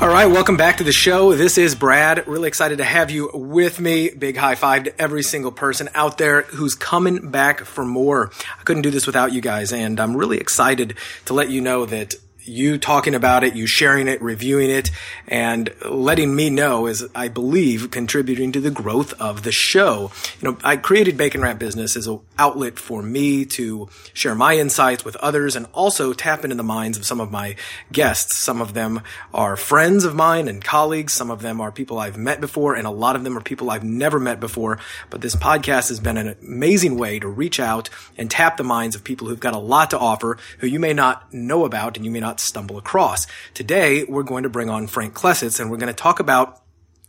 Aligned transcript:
All 0.00 0.08
right, 0.08 0.24
welcome 0.24 0.56
back 0.56 0.78
to 0.78 0.84
the 0.84 0.92
show. 0.92 1.34
This 1.34 1.58
is 1.58 1.74
Brad. 1.74 2.26
Really 2.26 2.48
excited 2.48 2.78
to 2.78 2.84
have 2.84 3.10
you 3.10 3.28
with 3.34 3.78
me. 3.78 4.08
Big 4.08 4.34
high 4.34 4.54
five 4.54 4.84
to 4.84 4.98
every 4.98 5.22
single 5.22 5.52
person 5.52 5.90
out 5.94 6.16
there 6.16 6.40
who's 6.40 6.74
coming 6.74 7.30
back 7.30 7.60
for 7.60 7.84
more. 7.84 8.30
I 8.58 8.62
couldn't 8.62 8.80
do 8.80 8.90
this 8.90 9.06
without 9.06 9.34
you 9.34 9.42
guys, 9.42 9.74
and 9.74 10.00
I'm 10.00 10.16
really 10.16 10.38
excited 10.38 10.96
to 11.26 11.34
let 11.34 11.50
you 11.50 11.60
know 11.60 11.84
that 11.84 12.14
you 12.44 12.78
talking 12.78 13.14
about 13.14 13.44
it, 13.44 13.54
you 13.54 13.66
sharing 13.66 14.08
it, 14.08 14.20
reviewing 14.22 14.70
it, 14.70 14.90
and 15.28 15.70
letting 15.84 16.34
me 16.34 16.50
know 16.50 16.86
is, 16.86 17.06
I 17.14 17.28
believe, 17.28 17.90
contributing 17.90 18.52
to 18.52 18.60
the 18.60 18.70
growth 18.70 19.12
of 19.20 19.42
the 19.42 19.52
show. 19.52 20.10
You 20.40 20.50
know, 20.50 20.58
I 20.62 20.76
created 20.76 21.16
Bacon 21.16 21.40
Wrap 21.40 21.58
Business 21.58 21.96
as 21.96 22.06
an 22.06 22.20
outlet 22.38 22.78
for 22.78 23.02
me 23.02 23.44
to 23.46 23.88
share 24.12 24.34
my 24.34 24.56
insights 24.56 25.04
with 25.04 25.16
others 25.16 25.56
and 25.56 25.66
also 25.72 26.12
tap 26.12 26.44
into 26.44 26.56
the 26.56 26.62
minds 26.62 26.98
of 26.98 27.06
some 27.06 27.20
of 27.20 27.30
my 27.30 27.56
guests. 27.92 28.38
Some 28.38 28.60
of 28.60 28.74
them 28.74 29.02
are 29.32 29.56
friends 29.56 30.04
of 30.04 30.14
mine 30.14 30.48
and 30.48 30.62
colleagues. 30.62 31.12
Some 31.12 31.30
of 31.30 31.42
them 31.42 31.60
are 31.60 31.72
people 31.72 31.98
I've 31.98 32.16
met 32.16 32.40
before, 32.40 32.74
and 32.74 32.86
a 32.86 32.90
lot 32.90 33.16
of 33.16 33.24
them 33.24 33.36
are 33.36 33.42
people 33.42 33.70
I've 33.70 33.84
never 33.84 34.18
met 34.18 34.40
before. 34.40 34.78
But 35.10 35.20
this 35.20 35.36
podcast 35.36 35.88
has 35.88 36.00
been 36.00 36.16
an 36.16 36.36
amazing 36.42 36.96
way 36.98 37.18
to 37.18 37.28
reach 37.28 37.60
out 37.60 37.90
and 38.16 38.30
tap 38.30 38.56
the 38.56 38.64
minds 38.64 38.96
of 38.96 39.04
people 39.04 39.28
who've 39.28 39.40
got 39.40 39.54
a 39.54 39.58
lot 39.58 39.90
to 39.90 39.98
offer, 39.98 40.38
who 40.58 40.66
you 40.66 40.78
may 40.78 40.92
not 40.92 41.32
know 41.32 41.64
about 41.64 41.96
and 41.96 42.04
you 42.04 42.10
may 42.10 42.20
not 42.20 42.29
stumble 42.38 42.78
across. 42.78 43.26
Today, 43.54 44.04
we're 44.04 44.22
going 44.22 44.44
to 44.44 44.48
bring 44.48 44.70
on 44.70 44.86
Frank 44.86 45.14
Klesitz 45.14 45.58
and 45.58 45.70
we're 45.70 45.78
going 45.78 45.92
to 45.92 45.94
talk 45.94 46.20
about 46.20 46.62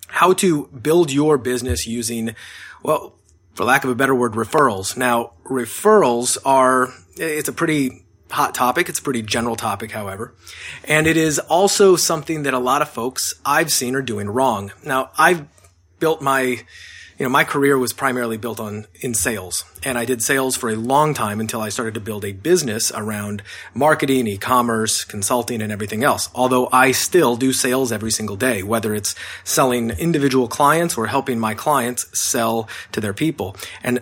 how 0.07 0.33
to 0.33 0.67
build 0.67 1.11
your 1.11 1.37
business 1.37 1.85
using, 1.85 2.35
well, 2.81 3.15
for 3.53 3.65
lack 3.65 3.83
of 3.83 3.89
a 3.89 3.95
better 3.95 4.15
word, 4.15 4.33
referrals. 4.33 4.97
Now, 4.97 5.33
referrals 5.45 6.37
are, 6.45 6.89
it's 7.17 7.49
a 7.49 7.53
pretty 7.53 8.05
hot 8.31 8.55
topic. 8.55 8.89
It's 8.89 8.99
a 8.99 9.03
pretty 9.03 9.21
general 9.21 9.55
topic, 9.55 9.91
however. 9.91 10.33
And 10.85 11.05
it 11.05 11.17
is 11.17 11.37
also 11.37 11.95
something 11.95 12.43
that 12.43 12.53
a 12.53 12.59
lot 12.59 12.81
of 12.81 12.89
folks 12.89 13.35
I've 13.45 13.71
seen 13.71 13.95
are 13.95 14.01
doing 14.01 14.29
wrong. 14.29 14.71
Now, 14.83 15.11
I've 15.17 15.45
built 15.99 16.21
my 16.21 16.63
you 17.21 17.25
know, 17.27 17.29
my 17.29 17.43
career 17.43 17.77
was 17.77 17.93
primarily 17.93 18.37
built 18.37 18.59
on 18.59 18.87
in 18.99 19.13
sales 19.13 19.63
and 19.83 19.95
I 19.95 20.05
did 20.05 20.23
sales 20.23 20.57
for 20.57 20.71
a 20.71 20.75
long 20.75 21.13
time 21.13 21.39
until 21.39 21.61
I 21.61 21.69
started 21.69 21.93
to 21.93 21.99
build 21.99 22.25
a 22.25 22.31
business 22.31 22.91
around 22.91 23.43
marketing, 23.75 24.25
e-commerce, 24.25 25.05
consulting 25.05 25.61
and 25.61 25.71
everything 25.71 26.03
else. 26.03 26.31
Although 26.33 26.67
I 26.71 26.93
still 26.93 27.35
do 27.35 27.53
sales 27.53 27.91
every 27.91 28.09
single 28.09 28.37
day, 28.37 28.63
whether 28.63 28.95
it's 28.95 29.13
selling 29.43 29.91
individual 29.91 30.47
clients 30.47 30.97
or 30.97 31.05
helping 31.05 31.39
my 31.39 31.53
clients 31.53 32.07
sell 32.19 32.67
to 32.91 32.99
their 32.99 33.13
people. 33.13 33.55
And 33.83 34.01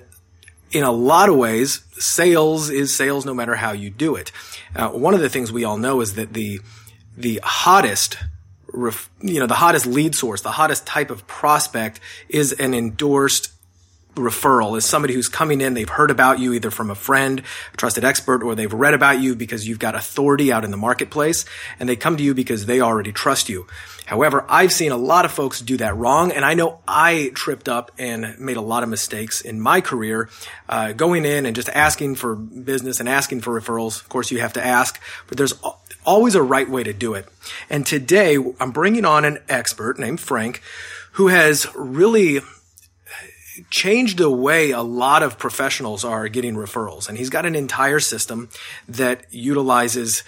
in 0.71 0.85
a 0.85 0.91
lot 0.93 1.27
of 1.27 1.35
ways, 1.35 1.81
sales 1.97 2.69
is 2.69 2.95
sales 2.95 3.25
no 3.25 3.33
matter 3.33 3.55
how 3.55 3.73
you 3.73 3.89
do 3.89 4.15
it. 4.15 4.31
Uh, 4.73 4.91
one 4.91 5.13
of 5.13 5.19
the 5.19 5.29
things 5.29 5.51
we 5.51 5.65
all 5.65 5.77
know 5.77 5.99
is 5.99 6.13
that 6.13 6.31
the 6.31 6.61
the 7.17 7.41
hottest 7.43 8.15
ref, 8.73 9.09
you 9.21 9.39
know, 9.39 9.47
the 9.47 9.55
hottest 9.55 9.85
lead 9.85 10.15
source, 10.15 10.41
the 10.41 10.51
hottest 10.51 10.85
type 10.85 11.11
of 11.11 11.27
prospect 11.27 11.99
is 12.29 12.53
an 12.53 12.73
endorsed 12.73 13.51
referral 14.15 14.77
is 14.77 14.85
somebody 14.85 15.13
who's 15.13 15.29
coming 15.29 15.61
in, 15.61 15.73
they've 15.73 15.89
heard 15.89 16.11
about 16.11 16.39
you 16.39 16.53
either 16.53 16.71
from 16.71 16.89
a 16.89 16.95
friend, 16.95 17.41
a 17.73 17.77
trusted 17.77 18.03
expert, 18.03 18.43
or 18.43 18.55
they've 18.55 18.73
read 18.73 18.93
about 18.93 19.19
you 19.21 19.35
because 19.35 19.67
you've 19.67 19.79
got 19.79 19.95
authority 19.95 20.51
out 20.51 20.65
in 20.65 20.71
the 20.71 20.77
marketplace 20.77 21.45
and 21.79 21.87
they 21.87 21.95
come 21.95 22.17
to 22.17 22.23
you 22.23 22.33
because 22.33 22.65
they 22.65 22.81
already 22.81 23.11
trust 23.11 23.49
you. 23.49 23.67
However, 24.05 24.45
I've 24.49 24.73
seen 24.73 24.91
a 24.91 24.97
lot 24.97 25.25
of 25.25 25.31
folks 25.31 25.61
do 25.61 25.77
that 25.77 25.95
wrong 25.95 26.31
and 26.31 26.43
I 26.43 26.53
know 26.55 26.79
I 26.87 27.31
tripped 27.35 27.69
up 27.69 27.91
and 27.97 28.39
made 28.39 28.57
a 28.57 28.61
lot 28.61 28.83
of 28.83 28.89
mistakes 28.89 29.41
in 29.41 29.61
my 29.61 29.81
career, 29.81 30.29
uh, 30.67 30.93
going 30.93 31.25
in 31.25 31.45
and 31.45 31.55
just 31.55 31.69
asking 31.69 32.15
for 32.15 32.35
business 32.35 32.99
and 32.99 33.07
asking 33.07 33.41
for 33.41 33.59
referrals. 33.59 34.01
Of 34.01 34.09
course, 34.09 34.31
you 34.31 34.39
have 34.39 34.53
to 34.53 34.65
ask, 34.65 34.99
but 35.27 35.37
there's 35.37 35.53
always 36.05 36.35
a 36.35 36.41
right 36.41 36.69
way 36.69 36.83
to 36.83 36.93
do 36.93 37.13
it. 37.13 37.27
And 37.69 37.85
today 37.85 38.37
I'm 38.59 38.71
bringing 38.71 39.05
on 39.05 39.25
an 39.25 39.39
expert 39.47 39.99
named 39.99 40.19
Frank 40.19 40.61
who 41.13 41.27
has 41.27 41.67
really 41.75 42.41
changed 43.69 44.17
the 44.17 44.29
way 44.29 44.71
a 44.71 44.81
lot 44.81 45.21
of 45.21 45.37
professionals 45.37 46.05
are 46.05 46.29
getting 46.29 46.55
referrals. 46.55 47.09
And 47.09 47.17
he's 47.17 47.29
got 47.29 47.45
an 47.45 47.55
entire 47.55 47.99
system 47.99 48.49
that 48.87 49.25
utilizes 49.31 50.23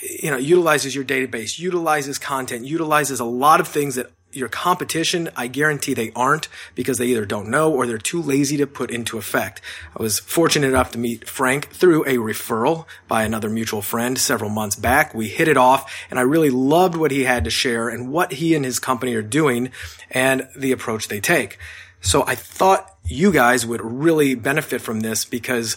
you 0.00 0.30
know, 0.30 0.36
utilizes 0.36 0.94
your 0.94 1.04
database, 1.04 1.58
utilizes 1.58 2.18
content, 2.18 2.64
utilizes 2.64 3.20
a 3.20 3.24
lot 3.24 3.60
of 3.60 3.68
things 3.68 3.96
that 3.96 4.10
your 4.34 4.48
competition, 4.48 5.30
I 5.36 5.46
guarantee 5.46 5.94
they 5.94 6.12
aren't 6.14 6.48
because 6.74 6.98
they 6.98 7.06
either 7.06 7.24
don't 7.24 7.48
know 7.48 7.72
or 7.72 7.86
they're 7.86 7.98
too 7.98 8.20
lazy 8.20 8.56
to 8.58 8.66
put 8.66 8.90
into 8.90 9.18
effect. 9.18 9.60
I 9.96 10.02
was 10.02 10.18
fortunate 10.18 10.68
enough 10.68 10.92
to 10.92 10.98
meet 10.98 11.28
Frank 11.28 11.70
through 11.70 12.02
a 12.04 12.16
referral 12.16 12.86
by 13.08 13.24
another 13.24 13.48
mutual 13.48 13.82
friend 13.82 14.18
several 14.18 14.50
months 14.50 14.76
back. 14.76 15.14
We 15.14 15.28
hit 15.28 15.48
it 15.48 15.56
off 15.56 15.92
and 16.10 16.18
I 16.18 16.22
really 16.22 16.50
loved 16.50 16.96
what 16.96 17.10
he 17.10 17.24
had 17.24 17.44
to 17.44 17.50
share 17.50 17.88
and 17.88 18.10
what 18.10 18.32
he 18.32 18.54
and 18.54 18.64
his 18.64 18.78
company 18.78 19.14
are 19.14 19.22
doing 19.22 19.70
and 20.10 20.48
the 20.56 20.72
approach 20.72 21.08
they 21.08 21.20
take. 21.20 21.58
So 22.00 22.24
I 22.26 22.34
thought 22.34 22.94
you 23.04 23.32
guys 23.32 23.64
would 23.64 23.80
really 23.82 24.34
benefit 24.34 24.80
from 24.80 25.00
this 25.00 25.24
because 25.24 25.76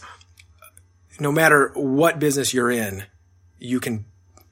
no 1.19 1.31
matter 1.31 1.71
what 1.73 2.19
business 2.19 2.53
you're 2.53 2.71
in, 2.71 3.05
you 3.59 3.79
can 3.79 4.05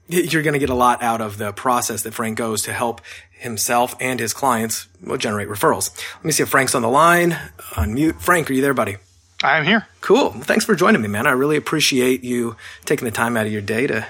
you're 0.08 0.42
going 0.42 0.54
to 0.54 0.58
get 0.58 0.70
a 0.70 0.74
lot 0.74 1.02
out 1.02 1.20
of 1.20 1.38
the 1.38 1.52
process 1.52 2.02
that 2.02 2.14
Frank 2.14 2.38
goes 2.38 2.62
to 2.62 2.72
help 2.72 3.00
himself 3.32 3.94
and 4.00 4.18
his 4.18 4.32
clients 4.32 4.86
generate 5.18 5.48
referrals. 5.48 5.96
Let 6.16 6.24
me 6.24 6.32
see 6.32 6.42
if 6.42 6.48
Frank's 6.48 6.74
on 6.74 6.82
the 6.82 6.88
line. 6.88 7.32
Unmute. 7.72 8.20
Frank, 8.20 8.50
are 8.50 8.54
you 8.54 8.62
there, 8.62 8.74
buddy? 8.74 8.96
I 9.42 9.58
am 9.58 9.64
here. 9.64 9.86
Cool. 10.00 10.30
Well, 10.30 10.40
thanks 10.40 10.64
for 10.64 10.74
joining 10.74 11.02
me, 11.02 11.08
man. 11.08 11.26
I 11.26 11.32
really 11.32 11.56
appreciate 11.56 12.24
you 12.24 12.56
taking 12.84 13.04
the 13.04 13.10
time 13.10 13.36
out 13.36 13.46
of 13.46 13.52
your 13.52 13.60
day 13.60 13.86
to 13.86 14.06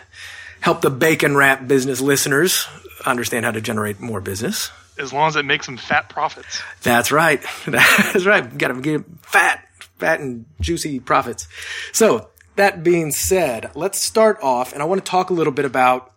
help 0.61 0.81
the 0.81 0.91
bacon 0.91 1.37
wrap 1.37 1.67
business 1.67 2.01
listeners 2.01 2.67
understand 3.05 3.45
how 3.45 3.51
to 3.51 3.61
generate 3.61 4.01
more 4.01 4.21
business. 4.21 4.71
As 4.99 5.13
long 5.13 5.29
as 5.29 5.37
it 5.37 5.45
makes 5.45 5.67
them 5.67 5.77
fat 5.77 6.09
profits. 6.09 6.63
That's 6.83 7.11
right. 7.11 7.45
That's 7.67 8.25
right. 8.25 8.57
Got 8.57 8.69
to 8.69 8.81
get 8.81 9.05
fat, 9.23 9.67
fat 9.99 10.21
and 10.21 10.47
juicy 10.61 11.01
profits. 11.01 11.49
So 11.93 12.29
that 12.57 12.83
being 12.83 13.13
said, 13.13 13.71
let's 13.75 14.01
start 14.01 14.39
off, 14.43 14.73
and 14.73 14.83
I 14.83 14.85
want 14.85 15.05
to 15.05 15.11
talk 15.11 15.31
a 15.31 15.35
little 15.35 15.53
bit 15.53 15.65
about, 15.65 16.13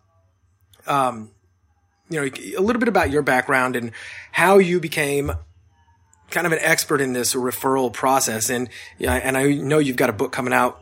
um, 0.87 1.31
you 2.09 2.19
know, 2.19 2.25
a 2.57 2.61
little 2.61 2.79
bit 2.79 2.87
about 2.87 3.11
your 3.11 3.21
background 3.21 3.75
and 3.75 3.91
how 4.31 4.57
you 4.57 4.79
became 4.79 5.31
kind 6.31 6.45
of 6.47 6.53
an 6.53 6.59
expert 6.61 7.01
in 7.01 7.13
this 7.13 7.33
referral 7.33 7.91
process. 7.91 8.49
And 8.49 8.69
and 8.99 9.37
I 9.37 9.53
know 9.53 9.79
you've 9.79 9.97
got 9.97 10.09
a 10.09 10.13
book 10.13 10.31
coming 10.31 10.53
out 10.53 10.81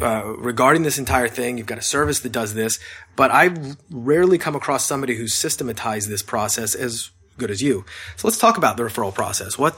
uh, 0.00 0.24
regarding 0.38 0.82
this 0.82 0.98
entire 0.98 1.28
thing. 1.28 1.58
You've 1.58 1.66
got 1.66 1.78
a 1.78 1.82
service 1.82 2.20
that 2.20 2.32
does 2.32 2.54
this, 2.54 2.78
but 3.16 3.30
I've 3.30 3.76
rarely 3.90 4.38
come 4.38 4.56
across 4.56 4.86
somebody 4.86 5.16
who's 5.16 5.34
systematized 5.34 6.08
this 6.08 6.22
process 6.22 6.74
as 6.74 7.10
good 7.36 7.50
as 7.50 7.62
you. 7.62 7.84
So 8.16 8.26
let's 8.28 8.38
talk 8.38 8.56
about 8.56 8.76
the 8.76 8.82
referral 8.82 9.14
process. 9.14 9.58
What 9.58 9.76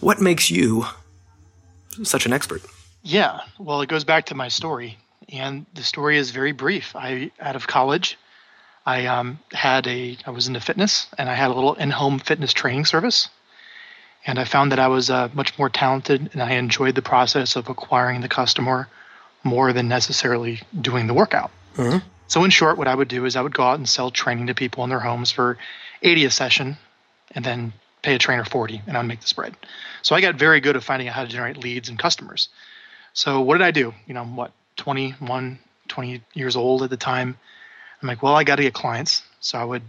what 0.00 0.20
makes 0.20 0.50
you 0.50 0.86
such 2.02 2.26
an 2.26 2.32
expert? 2.32 2.62
Yeah, 3.04 3.40
well, 3.58 3.82
it 3.82 3.88
goes 3.90 4.04
back 4.04 4.26
to 4.26 4.34
my 4.34 4.48
story, 4.48 4.96
and 5.28 5.66
the 5.74 5.82
story 5.82 6.16
is 6.16 6.30
very 6.30 6.52
brief. 6.52 6.96
I 6.96 7.30
out 7.38 7.54
of 7.54 7.66
college, 7.66 8.18
I 8.86 9.04
um, 9.06 9.38
had 9.52 9.86
a 9.86 10.16
I 10.26 10.30
was 10.30 10.48
into 10.48 10.60
fitness, 10.60 11.06
and 11.18 11.28
I 11.28 11.34
had 11.34 11.50
a 11.50 11.54
little 11.54 11.74
in-home 11.74 12.18
fitness 12.18 12.54
training 12.54 12.86
service, 12.86 13.28
and 14.26 14.38
I 14.38 14.44
found 14.44 14.72
that 14.72 14.78
I 14.78 14.88
was 14.88 15.10
uh, 15.10 15.28
much 15.34 15.58
more 15.58 15.68
talented, 15.68 16.30
and 16.32 16.42
I 16.42 16.52
enjoyed 16.52 16.94
the 16.94 17.02
process 17.02 17.56
of 17.56 17.68
acquiring 17.68 18.22
the 18.22 18.28
customer 18.28 18.88
more 19.42 19.74
than 19.74 19.86
necessarily 19.86 20.62
doing 20.80 21.06
the 21.06 21.14
workout. 21.14 21.50
Mm-hmm. 21.76 21.98
So, 22.28 22.42
in 22.42 22.50
short, 22.50 22.78
what 22.78 22.88
I 22.88 22.94
would 22.94 23.08
do 23.08 23.26
is 23.26 23.36
I 23.36 23.42
would 23.42 23.54
go 23.54 23.64
out 23.64 23.76
and 23.76 23.86
sell 23.86 24.10
training 24.10 24.46
to 24.46 24.54
people 24.54 24.82
in 24.82 24.88
their 24.88 25.00
homes 25.00 25.30
for 25.30 25.58
80 26.02 26.24
a 26.24 26.30
session, 26.30 26.78
and 27.32 27.44
then 27.44 27.74
pay 28.00 28.14
a 28.14 28.18
trainer 28.18 28.46
40, 28.46 28.80
and 28.86 28.96
I'd 28.96 29.02
make 29.02 29.20
the 29.20 29.26
spread. 29.26 29.54
So 30.00 30.14
I 30.14 30.22
got 30.22 30.36
very 30.36 30.60
good 30.60 30.74
at 30.74 30.82
finding 30.82 31.08
out 31.08 31.14
how 31.14 31.24
to 31.24 31.28
generate 31.28 31.58
leads 31.58 31.90
and 31.90 31.98
customers. 31.98 32.48
So 33.14 33.40
what 33.40 33.56
did 33.58 33.64
I 33.64 33.70
do? 33.70 33.94
You 34.06 34.14
know, 34.14 34.20
I'm 34.20 34.36
what, 34.36 34.52
21, 34.76 35.58
20 35.88 36.22
years 36.34 36.56
old 36.56 36.82
at 36.82 36.90
the 36.90 36.96
time. 36.96 37.38
I'm 38.02 38.08
like, 38.08 38.22
well, 38.22 38.34
I 38.34 38.44
got 38.44 38.56
to 38.56 38.62
get 38.62 38.74
clients. 38.74 39.22
So 39.40 39.58
I 39.58 39.64
would, 39.64 39.82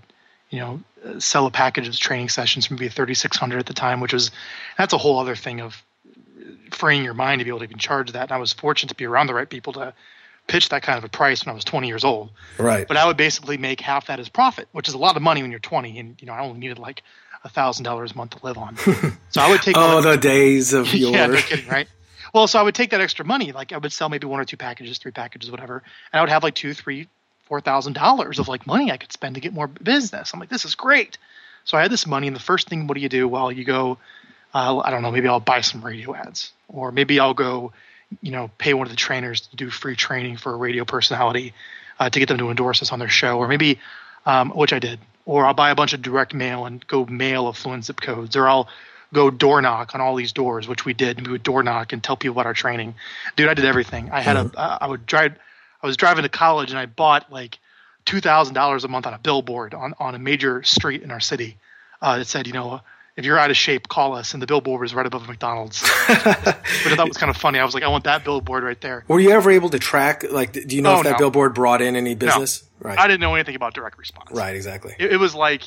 you 0.49 0.59
know, 0.59 0.79
uh, 1.03 1.19
sell 1.19 1.45
a 1.45 1.51
package 1.51 1.87
of 1.87 1.97
training 1.97 2.29
sessions, 2.29 2.67
for 2.67 2.75
maybe 2.75 2.87
3,600 2.87 3.59
at 3.59 3.65
the 3.65 3.73
time, 3.73 3.99
which 3.99 4.13
was, 4.13 4.31
that's 4.77 4.93
a 4.93 4.97
whole 4.97 5.19
other 5.19 5.35
thing 5.35 5.59
of 5.59 5.83
freeing 6.71 7.03
your 7.03 7.13
mind 7.13 7.39
to 7.39 7.45
be 7.45 7.49
able 7.49 7.59
to 7.59 7.65
even 7.65 7.77
charge 7.77 8.11
that. 8.11 8.23
And 8.23 8.31
I 8.31 8.37
was 8.37 8.53
fortunate 8.53 8.89
to 8.89 8.95
be 8.95 9.05
around 9.05 9.27
the 9.27 9.33
right 9.33 9.49
people 9.49 9.73
to 9.73 9.93
pitch 10.47 10.69
that 10.69 10.83
kind 10.83 10.97
of 10.97 11.03
a 11.03 11.09
price 11.09 11.45
when 11.45 11.51
I 11.51 11.55
was 11.55 11.63
20 11.63 11.87
years 11.87 12.03
old. 12.03 12.29
Right. 12.59 12.87
But 12.87 12.97
I 12.97 13.07
would 13.07 13.17
basically 13.17 13.57
make 13.57 13.81
half 13.81 14.07
that 14.07 14.19
as 14.19 14.29
profit, 14.29 14.67
which 14.71 14.87
is 14.87 14.93
a 14.93 14.97
lot 14.97 15.15
of 15.15 15.21
money 15.21 15.41
when 15.41 15.51
you're 15.51 15.59
20, 15.59 15.97
and 15.97 16.15
you 16.21 16.27
know 16.27 16.33
I 16.33 16.41
only 16.41 16.59
needed 16.59 16.79
like 16.79 17.03
a 17.43 17.49
thousand 17.49 17.83
dollars 17.83 18.11
a 18.11 18.17
month 18.17 18.31
to 18.31 18.45
live 18.45 18.57
on. 18.57 18.77
So 19.29 19.41
I 19.41 19.49
would 19.49 19.61
take. 19.61 19.75
oh, 19.75 19.81
all 19.81 20.01
the 20.01 20.15
days 20.15 20.71
of 20.71 20.93
your. 20.93 21.11
yeah, 21.13 21.25
no 21.25 21.35
kidding, 21.35 21.67
right? 21.67 21.89
Well, 22.35 22.47
so 22.47 22.59
I 22.59 22.63
would 22.63 22.75
take 22.75 22.89
that 22.89 22.99
extra 22.99 23.23
money, 23.23 23.53
like 23.53 23.71
I 23.71 23.77
would 23.77 23.93
sell 23.93 24.09
maybe 24.09 24.27
one 24.27 24.41
or 24.41 24.43
two 24.43 24.57
packages, 24.57 24.97
three 24.97 25.13
packages, 25.13 25.49
whatever, 25.49 25.81
and 26.11 26.19
I 26.19 26.21
would 26.21 26.29
have 26.29 26.43
like 26.43 26.53
two, 26.53 26.73
three, 26.73 27.07
four 27.45 27.61
thousand 27.61 27.93
dollars 27.93 28.39
of 28.39 28.49
like 28.49 28.67
money 28.67 28.91
I 28.91 28.97
could 28.97 29.13
spend 29.13 29.35
to 29.35 29.41
get 29.41 29.53
more 29.53 29.67
business. 29.67 30.33
I'm 30.33 30.41
like, 30.41 30.49
this 30.49 30.65
is 30.65 30.75
great. 30.75 31.17
So 31.63 31.77
I 31.77 31.81
had 31.81 31.91
this 31.91 32.05
money, 32.05 32.27
and 32.27 32.35
the 32.35 32.41
first 32.41 32.67
thing, 32.67 32.87
what 32.87 32.95
do 32.95 32.99
you 32.99 33.07
do? 33.07 33.25
Well, 33.29 33.53
you 33.53 33.63
go, 33.63 33.99
uh, 34.53 34.79
I 34.79 34.91
don't 34.91 35.01
know, 35.01 35.11
maybe 35.11 35.29
I'll 35.29 35.39
buy 35.39 35.61
some 35.61 35.81
radio 35.81 36.13
ads, 36.13 36.51
or 36.67 36.91
maybe 36.91 37.21
I'll 37.21 37.33
go, 37.33 37.71
you 38.21 38.31
know, 38.31 38.51
pay 38.57 38.73
one 38.73 38.85
of 38.85 38.91
the 38.91 38.97
trainers 38.97 39.47
to 39.47 39.55
do 39.55 39.69
free 39.69 39.95
training 39.95 40.35
for 40.35 40.51
a 40.53 40.57
radio 40.57 40.83
personality 40.83 41.53
uh, 42.01 42.09
to 42.09 42.19
get 42.19 42.27
them 42.27 42.39
to 42.39 42.49
endorse 42.49 42.81
us 42.81 42.91
on 42.91 42.99
their 42.99 43.07
show, 43.07 43.37
or 43.37 43.47
maybe, 43.47 43.79
um, 44.25 44.49
which 44.49 44.73
I 44.73 44.79
did, 44.79 44.99
or 45.25 45.45
I'll 45.45 45.53
buy 45.53 45.69
a 45.69 45.75
bunch 45.75 45.93
of 45.93 46.01
direct 46.01 46.33
mail 46.33 46.65
and 46.65 46.85
go 46.85 47.05
mail 47.05 47.47
affluent 47.47 47.85
zip 47.85 48.01
codes, 48.01 48.35
or 48.35 48.45
I'll 48.45 48.67
go 49.15 49.31
door 49.31 49.61
knock 49.61 49.95
on 49.95 50.01
all 50.01 50.15
these 50.15 50.31
doors, 50.33 50.67
which 50.67 50.85
we 50.85 50.93
did. 50.93 51.17
And 51.17 51.25
we 51.25 51.31
would 51.33 51.43
door 51.43 51.63
knock 51.63 51.91
and 51.93 52.03
tell 52.03 52.15
people 52.15 52.33
about 52.33 52.45
our 52.45 52.53
training. 52.53 52.93
Dude, 53.35 53.47
I 53.49 53.53
did 53.55 53.65
everything. 53.65 54.11
I 54.11 54.21
had 54.21 54.37
a, 54.37 54.51
I 54.81 54.87
would 54.87 55.05
drive, 55.07 55.33
I 55.81 55.87
was 55.87 55.97
driving 55.97 56.23
to 56.23 56.29
college 56.29 56.69
and 56.69 56.77
I 56.77 56.85
bought 56.85 57.31
like 57.31 57.57
two 58.05 58.21
thousand 58.21 58.53
dollars 58.53 58.83
a 58.83 58.87
month 58.87 59.07
on 59.07 59.13
a 59.15 59.17
billboard 59.17 59.73
on 59.73 59.95
on 59.99 60.13
a 60.13 60.19
major 60.19 60.61
street 60.63 61.01
in 61.01 61.09
our 61.09 61.19
city. 61.19 61.57
Uh, 62.01 62.19
that 62.19 62.25
said, 62.25 62.45
you 62.45 62.53
know, 62.53 62.81
if 63.15 63.23
you're 63.25 63.39
out 63.39 63.49
of 63.49 63.55
shape, 63.57 63.87
call 63.87 64.13
us. 64.13 64.33
And 64.33 64.41
the 64.43 64.45
billboard 64.45 64.81
was 64.81 64.93
right 64.93 65.05
above 65.05 65.27
McDonald's, 65.27 65.81
which 66.07 66.19
I 66.27 66.95
thought 66.95 67.07
was 67.07 67.17
kind 67.17 67.29
of 67.29 67.37
funny. 67.37 67.57
I 67.57 67.63
was 67.65 67.73
like, 67.73 67.83
I 67.83 67.87
want 67.87 68.03
that 68.03 68.23
billboard 68.25 68.63
right 68.63 68.79
there. 68.81 69.05
Were 69.07 69.19
you 69.19 69.31
ever 69.31 69.49
able 69.49 69.69
to 69.69 69.79
track? 69.79 70.23
Like, 70.29 70.51
do 70.51 70.75
you 70.75 70.81
know 70.81 70.95
Oh, 70.95 70.97
if 70.97 71.03
that 71.05 71.11
no. 71.13 71.17
billboard 71.17 71.53
brought 71.55 71.81
in 71.81 71.95
any 71.95 72.13
business? 72.13 72.63
Right. 72.79 72.99
I 72.99 73.07
didn't 73.07 73.21
know 73.21 73.33
anything 73.33 73.55
about 73.55 73.73
direct 73.73 73.97
response. 73.97 74.29
right. 74.31 74.55
Exactly. 74.55 74.93
It, 74.99 75.13
it 75.13 75.17
was 75.17 75.33
like, 75.33 75.63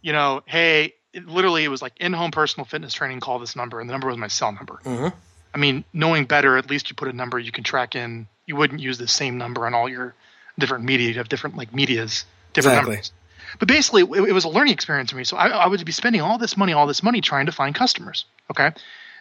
you 0.00 0.12
know, 0.12 0.42
hey, 0.46 0.94
it, 1.14 1.26
literally, 1.26 1.64
it 1.64 1.68
was 1.68 1.80
like 1.80 1.94
in-home 1.98 2.30
personal 2.30 2.64
fitness 2.64 2.92
training. 2.92 3.20
Call 3.20 3.38
this 3.38 3.56
number, 3.56 3.80
and 3.80 3.88
the 3.88 3.92
number 3.92 4.08
was 4.08 4.18
my 4.18 4.28
cell 4.28 4.52
number. 4.52 4.80
Mhm. 4.84 5.12
I 5.54 5.58
mean, 5.58 5.84
knowing 5.92 6.24
better, 6.24 6.58
at 6.58 6.68
least 6.68 6.90
you 6.90 6.96
put 6.96 7.08
a 7.08 7.12
number 7.12 7.38
you 7.38 7.52
can 7.52 7.64
track 7.64 7.94
in. 7.94 8.26
You 8.46 8.56
wouldn't 8.56 8.80
use 8.80 8.98
the 8.98 9.08
same 9.08 9.38
number 9.38 9.66
on 9.66 9.72
all 9.72 9.88
your 9.88 10.14
different 10.58 10.84
media. 10.84 11.08
You 11.08 11.14
have 11.14 11.28
different 11.28 11.56
like 11.56 11.72
medias, 11.72 12.24
different 12.52 12.74
Exactly. 12.74 12.94
numbers. 12.96 13.12
But 13.60 13.68
basically, 13.68 14.02
it, 14.02 14.28
it 14.30 14.32
was 14.32 14.44
a 14.44 14.48
learning 14.48 14.72
experience 14.72 15.12
for 15.12 15.16
me. 15.16 15.24
So 15.24 15.36
I, 15.36 15.48
I 15.48 15.66
would 15.68 15.84
be 15.84 15.92
spending 15.92 16.20
all 16.20 16.38
this 16.38 16.56
money, 16.56 16.72
all 16.72 16.86
this 16.86 17.02
money 17.02 17.20
trying 17.20 17.46
to 17.46 17.52
find 17.52 17.74
customers. 17.74 18.24
Okay, 18.50 18.72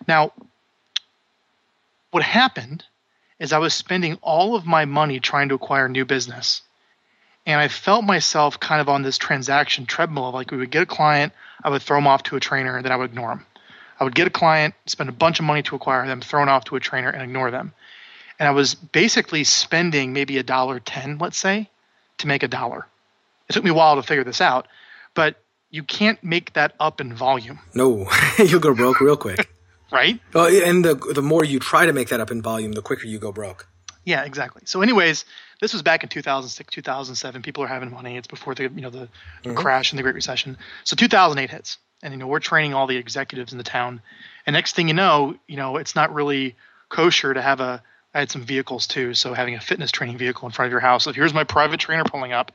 now 0.08 0.34
what 2.12 2.24
happened 2.24 2.84
is 3.40 3.54
I 3.54 3.58
was 3.58 3.74
spending 3.74 4.18
all 4.22 4.56
of 4.56 4.66
my 4.66 4.86
money 4.86 5.20
trying 5.20 5.50
to 5.50 5.56
acquire 5.56 5.88
new 5.90 6.06
business. 6.06 6.62
And 7.46 7.60
I 7.60 7.68
felt 7.68 8.06
myself 8.06 8.60
kind 8.60 8.80
of 8.80 8.88
on 8.88 9.02
this 9.02 9.18
transaction 9.18 9.86
treadmill 9.86 10.30
of 10.30 10.34
like 10.34 10.52
we 10.52 10.58
would 10.58 10.72
get 10.72 10.84
a 10.84 10.86
client, 10.86 11.34
I 11.64 11.70
would 11.70 11.82
throw 11.82 11.98
them 11.98 12.08
off 12.08 12.24
to 12.24 12.36
a 12.36 12.40
trainer, 12.40 12.76
and 12.76 12.86
then 12.86 12.92
I 12.92 12.96
would 12.96 13.12
ignore 13.12 13.30
them. 13.30 13.46
I 14.00 14.04
would 14.06 14.16
get 14.16 14.28
a 14.28 14.32
client, 14.32 14.76
spend 14.86 15.10
a 15.10 15.14
bunch 15.14 15.40
of 15.40 15.46
money 15.46 15.62
to 15.64 15.76
acquire 15.76 16.06
them, 16.08 16.22
throw 16.22 16.42
them 16.42 16.50
off 16.50 16.66
to 16.66 16.76
a 16.76 16.80
trainer, 16.80 17.10
and 17.10 17.22
ignore 17.22 17.52
them. 17.52 17.74
And 18.40 18.48
I 18.48 18.52
was 18.52 18.76
basically 18.76 19.44
spending 19.44 20.14
maybe 20.14 20.38
a 20.38 20.44
dollar 20.44 20.80
ten, 20.80 21.18
let's 21.20 21.38
say, 21.38 21.70
to 22.20 22.28
make 22.28 22.44
a 22.44 22.48
dollar. 22.48 22.88
It 23.50 23.54
took 23.54 23.64
me 23.64 23.70
a 23.70 23.74
while 23.74 23.96
to 23.98 24.04
figure 24.04 24.24
this 24.24 24.42
out, 24.42 24.68
but 25.14 25.36
you 25.70 25.84
can't 25.84 26.24
make 26.24 26.54
that 26.54 26.74
up 26.80 27.02
in 27.02 27.14
volume, 27.14 27.60
No, 27.74 28.08
you'll 28.38 28.60
go 28.60 28.74
broke 28.74 29.02
real 29.02 29.18
quick. 29.18 29.50
right? 29.92 30.20
well, 30.34 30.48
and 30.48 30.84
the 30.86 30.96
the 30.96 31.22
more 31.22 31.44
you 31.44 31.60
try 31.60 31.86
to 31.86 31.94
make 31.94 32.10
that 32.10 32.20
up 32.20 32.32
in 32.32 32.42
volume, 32.42 32.72
the 32.72 32.82
quicker 32.82 33.08
you 33.08 33.20
go 33.20 33.32
broke. 33.32 33.68
Yeah, 34.06 34.24
exactly. 34.24 34.64
So, 34.66 34.82
anyways, 34.82 35.24
this 35.64 35.72
was 35.72 35.82
back 35.82 36.04
in 36.04 36.10
2006, 36.10 36.74
2007. 36.74 37.42
People 37.42 37.64
are 37.64 37.68
having 37.68 37.90
money. 37.90 38.18
It's 38.18 38.28
before 38.28 38.54
the 38.54 38.64
you 38.64 38.82
know 38.82 38.90
the 38.90 39.08
crash 39.56 39.94
and 39.94 39.98
the 40.00 40.04
Great 40.04 40.16
Recession. 40.16 40.58
So 40.84 40.98
2008 40.98 41.50
hits, 41.50 41.78
and 42.04 42.14
you 42.14 42.20
know 42.20 42.28
we're 42.28 42.42
training 42.42 42.74
all 42.74 42.86
the 42.86 42.98
executives 42.98 43.54
in 43.54 43.58
the 43.58 43.64
town. 43.64 44.02
And 44.46 44.54
next 44.54 44.76
thing 44.76 44.90
you 44.90 44.94
know, 44.94 45.36
you 45.48 45.56
know 45.56 45.78
it's 45.78 45.96
not 45.96 46.14
really 46.14 46.58
kosher 46.90 47.34
to 47.34 47.42
have 47.42 47.62
a. 47.62 47.82
I 48.14 48.20
had 48.20 48.30
some 48.30 48.44
vehicles 48.44 48.88
too, 48.88 49.14
so 49.14 49.34
having 49.34 49.56
a 49.56 49.62
fitness 49.62 49.90
training 49.90 50.18
vehicle 50.18 50.46
in 50.48 50.52
front 50.52 50.68
of 50.68 50.72
your 50.72 50.82
house. 50.82 51.08
Like 51.08 51.16
here's 51.16 51.34
my 51.34 51.46
private 51.46 51.80
trainer 51.80 52.04
pulling 52.04 52.34
up, 52.34 52.52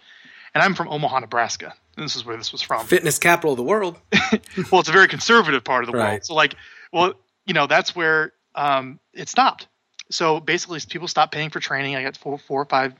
and 0.54 0.62
I'm 0.62 0.74
from 0.74 0.88
Omaha, 0.88 1.20
Nebraska. 1.20 1.74
And 1.96 2.04
this 2.04 2.14
is 2.14 2.26
where 2.26 2.36
this 2.36 2.52
was 2.52 2.60
from 2.60 2.86
Fitness 2.86 3.18
capital 3.18 3.52
of 3.52 3.56
the 3.56 3.64
world. 3.64 3.98
well, 4.70 4.80
it's 4.80 4.88
a 4.88 4.92
very 4.92 5.08
conservative 5.08 5.64
part 5.64 5.82
of 5.82 5.90
the 5.90 5.96
Right. 5.96 6.10
world. 6.10 6.24
So 6.26 6.34
like, 6.34 6.54
well, 6.92 7.14
you 7.46 7.54
know, 7.54 7.66
that's 7.66 7.96
where 7.96 8.32
um, 8.54 9.00
it 9.14 9.28
stopped. 9.30 9.66
So 10.10 10.40
basically, 10.40 10.80
people 10.88 11.08
stopped 11.08 11.32
paying 11.32 11.50
for 11.50 11.60
training. 11.60 11.96
I 11.96 12.02
got 12.02 12.16
four, 12.16 12.38
four 12.38 12.62
or 12.62 12.64
five, 12.64 12.94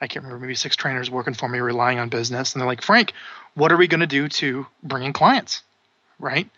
I 0.00 0.06
can't 0.06 0.24
remember, 0.24 0.44
maybe 0.44 0.54
six 0.54 0.76
trainers 0.76 1.10
working 1.10 1.34
for 1.34 1.48
me, 1.48 1.60
relying 1.60 1.98
on 1.98 2.08
business. 2.08 2.54
And 2.54 2.60
they're 2.60 2.66
like, 2.66 2.82
Frank, 2.82 3.12
what 3.54 3.70
are 3.72 3.76
we 3.76 3.86
going 3.86 4.00
to 4.00 4.06
do 4.06 4.28
to 4.28 4.66
bring 4.82 5.04
in 5.04 5.12
clients? 5.12 5.62
Right? 6.18 6.48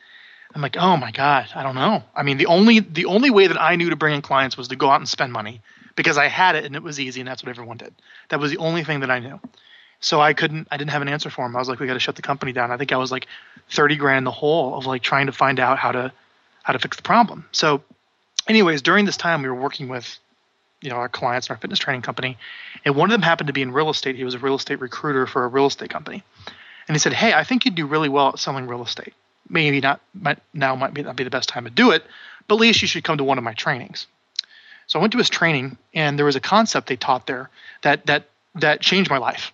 I'm 0.54 0.62
like, 0.62 0.76
oh 0.76 0.96
my 0.96 1.10
god, 1.12 1.48
I 1.54 1.62
don't 1.62 1.74
know. 1.74 2.02
I 2.14 2.22
mean, 2.22 2.36
the 2.36 2.46
only 2.46 2.80
the 2.80 3.06
only 3.06 3.30
way 3.30 3.46
that 3.46 3.60
I 3.60 3.76
knew 3.76 3.90
to 3.90 3.96
bring 3.96 4.14
in 4.14 4.22
clients 4.22 4.56
was 4.56 4.68
to 4.68 4.76
go 4.76 4.90
out 4.90 5.00
and 5.00 5.08
spend 5.08 5.32
money 5.32 5.62
because 5.96 6.18
I 6.18 6.28
had 6.28 6.56
it 6.56 6.64
and 6.64 6.76
it 6.76 6.82
was 6.82 7.00
easy 7.00 7.20
and 7.20 7.28
that's 7.28 7.42
what 7.42 7.50
everyone 7.50 7.78
did. 7.78 7.94
That 8.28 8.40
was 8.40 8.50
the 8.50 8.58
only 8.58 8.84
thing 8.84 9.00
that 9.00 9.10
I 9.10 9.18
knew. 9.18 9.40
So 10.00 10.20
I 10.20 10.34
couldn't, 10.34 10.68
I 10.70 10.76
didn't 10.76 10.90
have 10.90 11.02
an 11.02 11.08
answer 11.08 11.30
for 11.30 11.46
him. 11.46 11.54
I 11.54 11.58
was 11.58 11.68
like, 11.68 11.78
we 11.78 11.86
got 11.86 11.94
to 11.94 12.00
shut 12.00 12.16
the 12.16 12.22
company 12.22 12.52
down. 12.52 12.70
I 12.72 12.76
think 12.76 12.92
I 12.92 12.96
was 12.96 13.12
like 13.12 13.28
30 13.70 13.96
grand 13.96 14.18
in 14.18 14.24
the 14.24 14.32
hole 14.32 14.76
of 14.76 14.84
like 14.84 15.02
trying 15.02 15.26
to 15.26 15.32
find 15.32 15.60
out 15.60 15.78
how 15.78 15.92
to, 15.92 16.12
how 16.64 16.72
to 16.72 16.78
fix 16.78 16.96
the 16.96 17.04
problem. 17.04 17.46
So 17.52 17.82
anyways, 18.48 18.82
during 18.82 19.04
this 19.04 19.16
time 19.16 19.42
we 19.42 19.48
were 19.48 19.54
working 19.54 19.88
with, 19.88 20.18
you 20.80 20.90
know, 20.90 20.96
our 20.96 21.08
clients 21.08 21.48
in 21.48 21.54
our 21.54 21.58
fitness 21.58 21.78
training 21.78 22.02
company 22.02 22.36
and 22.84 22.96
one 22.96 23.10
of 23.10 23.12
them 23.12 23.22
happened 23.22 23.46
to 23.46 23.52
be 23.52 23.62
in 23.62 23.72
real 23.72 23.90
estate. 23.90 24.16
He 24.16 24.24
was 24.24 24.34
a 24.34 24.38
real 24.38 24.56
estate 24.56 24.80
recruiter 24.80 25.26
for 25.26 25.44
a 25.44 25.48
real 25.48 25.66
estate 25.66 25.90
company. 25.90 26.22
And 26.88 26.94
he 26.94 26.98
said, 26.98 27.12
Hey, 27.12 27.32
I 27.32 27.44
think 27.44 27.64
you'd 27.64 27.74
do 27.74 27.86
really 27.86 28.08
well 28.08 28.30
at 28.30 28.38
selling 28.38 28.66
real 28.66 28.82
estate. 28.82 29.14
Maybe 29.48 29.80
not 29.80 30.00
might, 30.14 30.38
now 30.52 30.74
might 30.74 30.94
be, 30.94 31.02
not 31.02 31.16
be 31.16 31.24
the 31.24 31.30
best 31.30 31.48
time 31.48 31.64
to 31.64 31.70
do 31.70 31.90
it, 31.90 32.04
but 32.48 32.56
at 32.56 32.60
least 32.60 32.82
you 32.82 32.88
should 32.88 33.04
come 33.04 33.18
to 33.18 33.24
one 33.24 33.38
of 33.38 33.44
my 33.44 33.54
trainings. 33.54 34.06
So 34.86 34.98
I 34.98 35.00
went 35.02 35.12
to 35.12 35.18
his 35.18 35.30
training, 35.30 35.78
and 35.94 36.18
there 36.18 36.26
was 36.26 36.36
a 36.36 36.40
concept 36.40 36.88
they 36.88 36.96
taught 36.96 37.26
there 37.26 37.50
that 37.82 38.06
that 38.06 38.28
that 38.56 38.80
changed 38.80 39.10
my 39.10 39.18
life. 39.18 39.52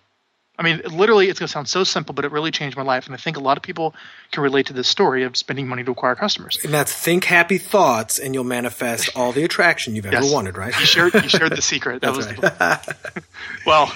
I 0.59 0.61
mean, 0.61 0.81
literally, 0.91 1.29
it's 1.29 1.39
going 1.39 1.47
to 1.47 1.51
sound 1.51 1.69
so 1.69 1.85
simple, 1.85 2.13
but 2.13 2.25
it 2.25 2.33
really 2.33 2.51
changed 2.51 2.75
my 2.75 2.83
life. 2.83 3.05
And 3.05 3.15
I 3.15 3.17
think 3.17 3.37
a 3.37 3.39
lot 3.39 3.55
of 3.55 3.63
people 3.63 3.95
can 4.33 4.43
relate 4.43 4.65
to 4.65 4.73
this 4.73 4.89
story 4.89 5.23
of 5.23 5.37
spending 5.37 5.69
money 5.69 5.85
to 5.85 5.91
acquire 5.91 6.15
customers. 6.15 6.59
And 6.65 6.73
that's 6.73 6.91
think 6.93 7.23
happy 7.23 7.57
thoughts, 7.57 8.19
and 8.19 8.33
you'll 8.33 8.43
manifest 8.43 9.09
all 9.15 9.31
the 9.31 9.45
attraction 9.45 9.95
you've 9.95 10.05
ever 10.05 10.21
Yes. 10.21 10.33
wanted. 10.33 10.57
Right? 10.57 10.77
You 10.77 10.85
shared 10.85 11.13
you 11.13 11.29
shared 11.29 11.55
the 11.55 11.61
secret. 11.61 12.01
That 12.01 12.13
was 12.13 12.27
right. 12.27 12.41
the, 12.41 13.23
well, 13.65 13.89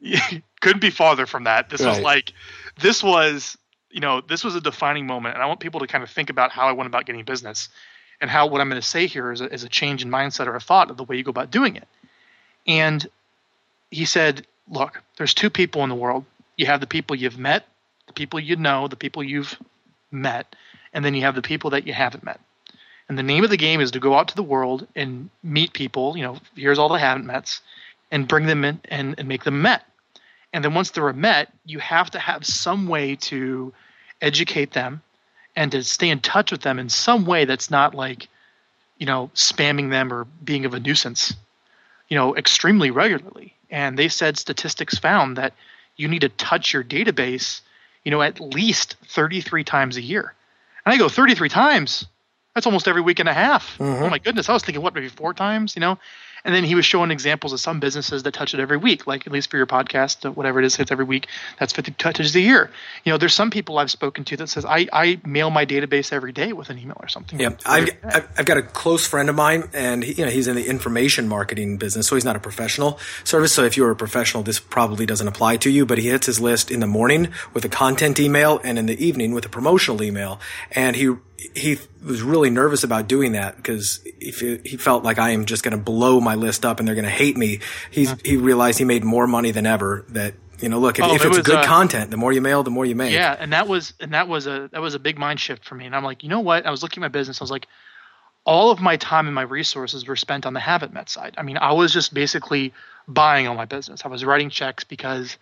couldn't 0.60 0.80
be 0.80 0.90
farther 0.90 1.26
from 1.26 1.44
that. 1.44 1.68
This 1.68 1.82
was 1.84 1.98
like 1.98 2.32
this 2.80 3.02
was 3.02 3.58
you 3.90 4.00
know 4.00 4.20
this 4.20 4.44
was 4.44 4.54
a 4.54 4.60
defining 4.60 5.04
moment, 5.04 5.34
and 5.34 5.42
I 5.42 5.46
want 5.46 5.58
people 5.58 5.80
to 5.80 5.88
kind 5.88 6.04
of 6.04 6.10
think 6.10 6.30
about 6.30 6.52
how 6.52 6.68
I 6.68 6.72
went 6.72 6.86
about 6.86 7.06
getting 7.06 7.24
business, 7.24 7.68
and 8.20 8.30
how 8.30 8.46
what 8.46 8.60
I'm 8.60 8.68
going 8.68 8.80
to 8.80 8.86
say 8.86 9.08
here 9.08 9.32
is 9.32 9.40
a, 9.40 9.52
is 9.52 9.64
a 9.64 9.68
change 9.68 10.04
in 10.04 10.10
mindset 10.10 10.46
or 10.46 10.54
a 10.54 10.60
thought 10.60 10.90
of 10.90 10.96
the 10.96 11.02
way 11.02 11.16
you 11.16 11.24
go 11.24 11.30
about 11.30 11.50
doing 11.50 11.74
it. 11.74 11.88
And 12.68 13.04
he 13.90 14.04
said, 14.04 14.46
"Look, 14.70 15.02
there's 15.16 15.34
two 15.34 15.50
people 15.50 15.82
in 15.82 15.88
the 15.88 15.94
world. 15.94 16.24
You 16.56 16.66
have 16.66 16.80
the 16.80 16.86
people 16.86 17.16
you've 17.16 17.38
met, 17.38 17.66
the 18.06 18.12
people 18.12 18.40
you 18.40 18.56
know, 18.56 18.88
the 18.88 18.96
people 18.96 19.22
you've 19.22 19.56
met, 20.10 20.54
and 20.92 21.04
then 21.04 21.14
you 21.14 21.22
have 21.22 21.34
the 21.34 21.42
people 21.42 21.70
that 21.70 21.86
you 21.86 21.92
haven't 21.92 22.24
met." 22.24 22.40
And 23.08 23.16
the 23.16 23.22
name 23.22 23.44
of 23.44 23.50
the 23.50 23.56
game 23.56 23.80
is 23.80 23.90
to 23.92 24.00
go 24.00 24.14
out 24.14 24.28
to 24.28 24.36
the 24.36 24.42
world 24.42 24.86
and 24.94 25.30
meet 25.42 25.72
people. 25.72 26.16
You 26.16 26.24
know, 26.24 26.38
here's 26.54 26.78
all 26.78 26.88
the 26.88 26.98
haven't 26.98 27.26
mets, 27.26 27.62
and 28.10 28.28
bring 28.28 28.46
them 28.46 28.64
in 28.64 28.80
and, 28.86 29.14
and 29.18 29.28
make 29.28 29.44
them 29.44 29.62
met. 29.62 29.84
And 30.52 30.64
then 30.64 30.74
once 30.74 30.90
they're 30.90 31.12
met, 31.12 31.52
you 31.64 31.78
have 31.78 32.10
to 32.12 32.18
have 32.18 32.44
some 32.46 32.86
way 32.88 33.16
to 33.16 33.72
educate 34.20 34.72
them 34.72 35.02
and 35.56 35.72
to 35.72 35.82
stay 35.82 36.08
in 36.08 36.20
touch 36.20 36.50
with 36.50 36.62
them 36.62 36.78
in 36.78 36.88
some 36.88 37.26
way 37.26 37.44
that's 37.44 37.70
not 37.70 37.94
like, 37.94 38.28
you 38.98 39.06
know, 39.06 39.30
spamming 39.34 39.90
them 39.90 40.12
or 40.12 40.24
being 40.44 40.64
of 40.64 40.74
a 40.74 40.80
nuisance, 40.80 41.34
you 42.08 42.16
know, 42.16 42.36
extremely 42.36 42.90
regularly. 42.90 43.54
And 43.70 43.98
they 43.98 44.08
said 44.08 44.38
statistics 44.38 44.98
found 44.98 45.36
that 45.36 45.52
you 45.96 46.08
need 46.08 46.20
to 46.20 46.28
touch 46.28 46.72
your 46.72 46.84
database, 46.84 47.60
you 48.04 48.10
know, 48.10 48.22
at 48.22 48.40
least 48.40 48.96
33 49.06 49.64
times 49.64 49.96
a 49.96 50.02
year. 50.02 50.34
And 50.84 50.94
I 50.94 50.98
go, 50.98 51.08
33 51.08 51.48
times? 51.48 52.06
That's 52.54 52.66
almost 52.66 52.88
every 52.88 53.02
week 53.02 53.18
and 53.18 53.28
a 53.28 53.34
half. 53.34 53.78
Mm-hmm. 53.78 54.04
Oh 54.04 54.10
my 54.10 54.18
goodness. 54.18 54.48
I 54.48 54.52
was 54.52 54.62
thinking, 54.62 54.82
what, 54.82 54.94
maybe 54.94 55.08
four 55.08 55.34
times, 55.34 55.76
you 55.76 55.80
know? 55.80 55.98
And 56.48 56.54
then 56.54 56.64
he 56.64 56.74
was 56.74 56.86
showing 56.86 57.10
examples 57.10 57.52
of 57.52 57.60
some 57.60 57.78
businesses 57.78 58.22
that 58.22 58.32
touch 58.32 58.54
it 58.54 58.60
every 58.60 58.78
week, 58.78 59.06
like 59.06 59.26
at 59.26 59.32
least 59.34 59.50
for 59.50 59.58
your 59.58 59.66
podcast, 59.66 60.24
uh, 60.24 60.32
whatever 60.32 60.58
it 60.60 60.64
is, 60.64 60.76
hits 60.76 60.90
every 60.90 61.04
week. 61.04 61.26
That's 61.58 61.74
50 61.74 61.92
touches 61.92 62.34
a 62.34 62.40
year. 62.40 62.70
You 63.04 63.12
know, 63.12 63.18
there's 63.18 63.34
some 63.34 63.50
people 63.50 63.76
I've 63.76 63.90
spoken 63.90 64.24
to 64.24 64.36
that 64.38 64.48
says, 64.48 64.64
I, 64.64 64.88
I 64.90 65.20
mail 65.26 65.50
my 65.50 65.66
database 65.66 66.10
every 66.10 66.32
day 66.32 66.54
with 66.54 66.70
an 66.70 66.78
email 66.78 66.96
or 67.00 67.08
something. 67.08 67.38
Yeah, 67.38 67.50
I've, 67.66 67.90
I've 68.02 68.28
I've 68.38 68.46
got 68.46 68.56
a 68.56 68.62
close 68.62 69.06
friend 69.06 69.28
of 69.28 69.34
mine, 69.34 69.68
and 69.74 70.02
he, 70.02 70.14
you 70.14 70.24
know 70.24 70.30
he's 70.30 70.48
in 70.48 70.56
the 70.56 70.66
information 70.66 71.28
marketing 71.28 71.76
business, 71.76 72.06
so 72.06 72.14
he's 72.14 72.24
not 72.24 72.34
a 72.34 72.40
professional 72.40 72.98
service. 73.24 73.52
So 73.52 73.64
if 73.64 73.76
you're 73.76 73.90
a 73.90 73.96
professional, 73.96 74.42
this 74.42 74.58
probably 74.58 75.04
doesn't 75.04 75.28
apply 75.28 75.58
to 75.58 75.70
you. 75.70 75.84
But 75.84 75.98
he 75.98 76.08
hits 76.08 76.24
his 76.24 76.40
list 76.40 76.70
in 76.70 76.80
the 76.80 76.86
morning 76.86 77.28
with 77.52 77.66
a 77.66 77.68
content 77.68 78.18
email, 78.18 78.58
and 78.64 78.78
in 78.78 78.86
the 78.86 79.04
evening 79.04 79.32
with 79.32 79.44
a 79.44 79.50
promotional 79.50 80.02
email. 80.02 80.40
And 80.72 80.96
he 80.96 81.14
he 81.54 81.78
was 82.04 82.22
really 82.22 82.50
nervous 82.50 82.82
about 82.82 83.06
doing 83.06 83.32
that 83.32 83.56
because 83.56 84.00
he, 84.20 84.60
he 84.64 84.76
felt 84.76 85.04
like 85.04 85.18
I 85.18 85.30
am 85.30 85.44
just 85.44 85.62
going 85.62 85.76
to 85.76 85.82
blow 85.82 86.20
my 86.20 86.34
list 86.38 86.64
up 86.64 86.78
and 86.78 86.88
they're 86.88 86.94
going 86.94 87.04
to 87.04 87.10
hate 87.10 87.36
me. 87.36 87.60
He's, 87.90 88.14
he 88.22 88.36
realized 88.36 88.78
he 88.78 88.84
made 88.84 89.04
more 89.04 89.26
money 89.26 89.50
than 89.50 89.66
ever 89.66 90.04
that, 90.10 90.34
you 90.60 90.68
know, 90.68 90.78
look, 90.78 90.98
if, 90.98 91.04
Oh, 91.04 91.14
if 91.14 91.22
it 91.24 91.28
it's 91.28 91.36
was, 91.38 91.46
good 91.46 91.56
uh, 91.58 91.64
content, 91.64 92.10
the 92.10 92.16
more 92.16 92.32
you 92.32 92.40
mail, 92.40 92.62
the 92.62 92.70
more 92.70 92.84
you 92.86 92.94
make. 92.96 93.12
Yeah, 93.12 93.36
and 93.38 93.52
that 93.52 93.68
was 93.68 93.92
and 94.00 94.12
that 94.14 94.26
was 94.28 94.46
a 94.48 94.68
that 94.72 94.80
was 94.80 94.94
a 94.94 94.98
big 94.98 95.16
mind 95.18 95.38
shift 95.38 95.64
for 95.64 95.74
me. 95.76 95.86
And 95.86 95.94
I'm 95.94 96.02
like, 96.02 96.22
you 96.24 96.28
know 96.28 96.40
what? 96.40 96.66
I 96.66 96.70
was 96.70 96.82
looking 96.82 97.00
at 97.02 97.04
my 97.04 97.08
business. 97.08 97.40
I 97.40 97.44
was 97.44 97.50
like, 97.50 97.66
all 98.44 98.70
of 98.70 98.80
my 98.80 98.96
time 98.96 99.26
and 99.26 99.34
my 99.34 99.42
resources 99.42 100.06
were 100.06 100.16
spent 100.16 100.46
on 100.46 100.54
the 100.54 100.60
haven't 100.60 100.92
met 100.92 101.08
side. 101.10 101.34
I 101.38 101.42
mean, 101.42 101.58
I 101.58 101.72
was 101.74 101.92
just 101.92 102.12
basically 102.12 102.72
buying 103.06 103.46
all 103.46 103.54
my 103.54 103.66
business. 103.66 104.02
I 104.04 104.08
was 104.08 104.24
writing 104.24 104.50
checks 104.50 104.82
because 104.84 105.36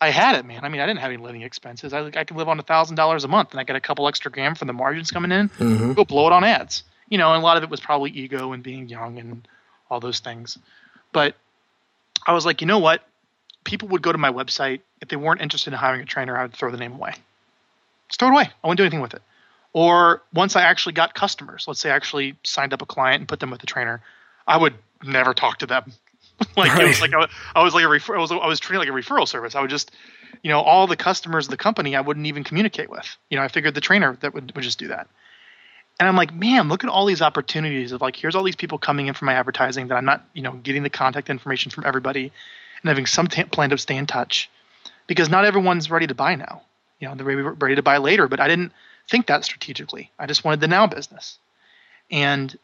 I 0.00 0.10
had 0.10 0.34
it, 0.36 0.44
man. 0.44 0.64
I 0.64 0.68
mean, 0.68 0.80
I 0.80 0.86
didn't 0.86 1.00
have 1.00 1.10
any 1.10 1.22
living 1.22 1.42
expenses. 1.42 1.92
I 1.94 2.06
I 2.08 2.24
could 2.24 2.36
live 2.36 2.48
on 2.48 2.58
a 2.58 2.62
thousand 2.62 2.96
dollars 2.96 3.24
a 3.24 3.28
month, 3.28 3.52
and 3.52 3.60
I 3.60 3.64
get 3.64 3.76
a 3.76 3.80
couple 3.80 4.06
extra 4.08 4.30
grand 4.30 4.58
from 4.58 4.66
the 4.66 4.74
margins 4.74 5.10
coming 5.10 5.32
in. 5.32 5.48
Mhm. 5.50 5.94
Go 5.96 6.04
blow 6.04 6.26
it 6.26 6.32
on 6.34 6.44
ads. 6.44 6.82
You 7.08 7.16
know, 7.18 7.32
and 7.32 7.42
a 7.42 7.44
lot 7.44 7.56
of 7.56 7.62
it 7.62 7.70
was 7.70 7.80
probably 7.80 8.10
ego 8.10 8.52
and 8.52 8.62
being 8.62 8.88
young 8.88 9.18
and 9.18 9.48
all 9.90 10.00
those 10.00 10.20
things. 10.20 10.58
But 11.12 11.34
I 12.26 12.32
was 12.32 12.46
like, 12.46 12.60
you 12.60 12.66
know 12.66 12.78
what? 12.78 13.02
People 13.64 13.88
would 13.88 14.02
go 14.02 14.12
to 14.12 14.18
my 14.18 14.30
website 14.30 14.80
if 15.00 15.08
they 15.08 15.16
weren't 15.16 15.40
interested 15.40 15.72
in 15.72 15.78
hiring 15.78 16.02
a 16.02 16.04
trainer. 16.06 16.36
I 16.36 16.42
would 16.42 16.54
throw 16.54 16.70
the 16.70 16.78
name 16.78 16.92
away. 16.92 17.14
Just 18.08 18.20
throw 18.20 18.28
it 18.28 18.32
away. 18.32 18.50
I 18.62 18.66
wouldn't 18.66 18.78
do 18.78 18.84
anything 18.84 19.00
with 19.00 19.14
it. 19.14 19.22
Or 19.72 20.22
once 20.34 20.56
I 20.56 20.62
actually 20.62 20.94
got 20.94 21.14
customers, 21.14 21.66
let's 21.68 21.80
say 21.80 21.90
I 21.90 21.96
actually 21.96 22.36
signed 22.42 22.72
up 22.72 22.82
a 22.82 22.86
client 22.86 23.20
and 23.20 23.28
put 23.28 23.40
them 23.40 23.50
with 23.50 23.62
a 23.62 23.66
trainer, 23.66 24.02
I 24.46 24.56
would 24.56 24.74
never 25.04 25.32
talk 25.32 25.58
to 25.58 25.66
them. 25.66 25.92
like 26.56 26.78
it 26.80 26.86
was 26.86 27.00
like 27.00 27.12
I, 27.12 27.28
I 27.54 27.62
was 27.62 27.74
like 27.74 27.84
a 27.84 27.88
refer- 27.88 28.16
I 28.16 28.20
was 28.20 28.32
I 28.32 28.46
was 28.46 28.58
treating 28.58 28.80
like 28.80 28.88
a 28.88 28.92
referral 28.92 29.28
service. 29.28 29.54
I 29.54 29.60
would 29.60 29.70
just, 29.70 29.92
you 30.42 30.50
know, 30.50 30.60
all 30.60 30.86
the 30.86 30.96
customers 30.96 31.46
of 31.46 31.50
the 31.50 31.58
company 31.58 31.94
I 31.94 32.00
wouldn't 32.00 32.26
even 32.26 32.44
communicate 32.44 32.88
with. 32.88 33.06
You 33.28 33.36
know, 33.36 33.44
I 33.44 33.48
figured 33.48 33.74
the 33.74 33.80
trainer 33.80 34.16
that 34.20 34.32
would, 34.32 34.52
would 34.54 34.64
just 34.64 34.78
do 34.78 34.88
that. 34.88 35.06
And 36.00 36.08
I'm 36.08 36.16
like, 36.16 36.34
man, 36.34 36.70
look 36.70 36.82
at 36.82 36.88
all 36.88 37.04
these 37.04 37.20
opportunities 37.20 37.92
of 37.92 38.00
like, 38.00 38.16
here's 38.16 38.34
all 38.34 38.42
these 38.42 38.56
people 38.56 38.78
coming 38.78 39.08
in 39.08 39.14
for 39.14 39.26
my 39.26 39.34
advertising 39.34 39.88
that 39.88 39.96
I'm 39.96 40.06
not, 40.06 40.24
you 40.32 40.40
know, 40.40 40.52
getting 40.52 40.82
the 40.82 40.88
contact 40.88 41.28
information 41.28 41.70
from 41.70 41.84
everybody 41.84 42.32
and 42.82 42.88
having 42.88 43.04
some 43.04 43.26
t- 43.26 43.44
plan 43.44 43.68
to 43.68 43.76
stay 43.76 43.98
in 43.98 44.06
touch 44.06 44.48
because 45.06 45.28
not 45.28 45.44
everyone's 45.44 45.90
ready 45.90 46.06
to 46.06 46.14
buy 46.14 46.36
now. 46.36 46.62
You 47.00 47.08
know, 47.08 47.14
they're 47.14 47.52
ready 47.52 47.74
to 47.74 47.82
buy 47.82 47.98
later, 47.98 48.28
but 48.28 48.40
I 48.40 48.48
didn't 48.48 48.72
think 49.10 49.26
that 49.26 49.44
strategically. 49.44 50.10
I 50.18 50.24
just 50.24 50.42
wanted 50.42 50.60
the 50.60 50.68
now 50.68 50.86
business. 50.86 51.38
And, 52.10 52.58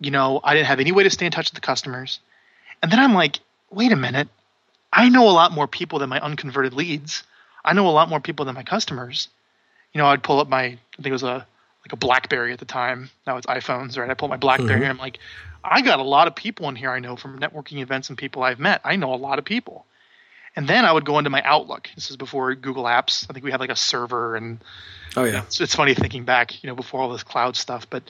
you 0.00 0.10
know, 0.10 0.40
I 0.42 0.52
didn't 0.54 0.66
have 0.66 0.80
any 0.80 0.90
way 0.90 1.04
to 1.04 1.10
stay 1.10 1.26
in 1.26 1.32
touch 1.32 1.50
with 1.50 1.54
the 1.54 1.64
customers. 1.64 2.18
And 2.82 2.90
then 2.90 2.98
I'm 2.98 3.14
like, 3.14 3.38
wait 3.70 3.92
a 3.92 3.96
minute. 3.96 4.28
I 4.92 5.08
know 5.08 5.28
a 5.28 5.30
lot 5.30 5.52
more 5.52 5.68
people 5.68 6.00
than 6.00 6.08
my 6.10 6.18
unconverted 6.18 6.74
leads. 6.74 7.22
I 7.64 7.74
know 7.74 7.86
a 7.86 7.90
lot 7.90 8.08
more 8.08 8.20
people 8.20 8.44
than 8.44 8.56
my 8.56 8.64
customers. 8.64 9.28
You 9.92 10.00
know, 10.00 10.08
I'd 10.08 10.24
pull 10.24 10.40
up 10.40 10.48
my, 10.48 10.62
I 10.64 10.78
think 10.96 11.06
it 11.06 11.12
was 11.12 11.22
a, 11.22 11.46
like 11.84 11.92
a 11.92 11.96
BlackBerry 11.96 12.52
at 12.52 12.58
the 12.58 12.64
time. 12.64 13.10
Now 13.26 13.36
it's 13.36 13.46
iPhones, 13.46 13.98
right? 13.98 14.10
I 14.10 14.14
pull 14.14 14.28
my 14.28 14.36
BlackBerry 14.36 14.74
mm-hmm. 14.74 14.82
and 14.82 14.90
I'm 14.90 14.98
like, 14.98 15.18
I 15.64 15.82
got 15.82 16.00
a 16.00 16.04
lot 16.04 16.26
of 16.26 16.34
people 16.34 16.68
in 16.68 16.76
here 16.76 16.90
I 16.90 16.98
know 16.98 17.16
from 17.16 17.38
networking 17.38 17.80
events 17.80 18.08
and 18.08 18.18
people 18.18 18.42
I've 18.42 18.58
met. 18.58 18.80
I 18.84 18.96
know 18.96 19.14
a 19.14 19.16
lot 19.16 19.38
of 19.38 19.44
people. 19.44 19.86
And 20.54 20.68
then 20.68 20.84
I 20.84 20.92
would 20.92 21.04
go 21.04 21.18
into 21.18 21.30
my 21.30 21.42
Outlook. 21.42 21.88
This 21.94 22.10
is 22.10 22.16
before 22.16 22.54
Google 22.54 22.84
Apps. 22.84 23.26
I 23.28 23.32
think 23.32 23.44
we 23.44 23.50
had 23.50 23.60
like 23.60 23.70
a 23.70 23.76
server, 23.76 24.36
and 24.36 24.58
Oh 25.16 25.24
yeah. 25.24 25.42
it's, 25.44 25.60
it's 25.60 25.74
funny 25.74 25.94
thinking 25.94 26.24
back, 26.24 26.62
you 26.62 26.68
know, 26.68 26.74
before 26.74 27.00
all 27.00 27.10
this 27.10 27.22
cloud 27.22 27.56
stuff. 27.56 27.88
But 27.88 28.02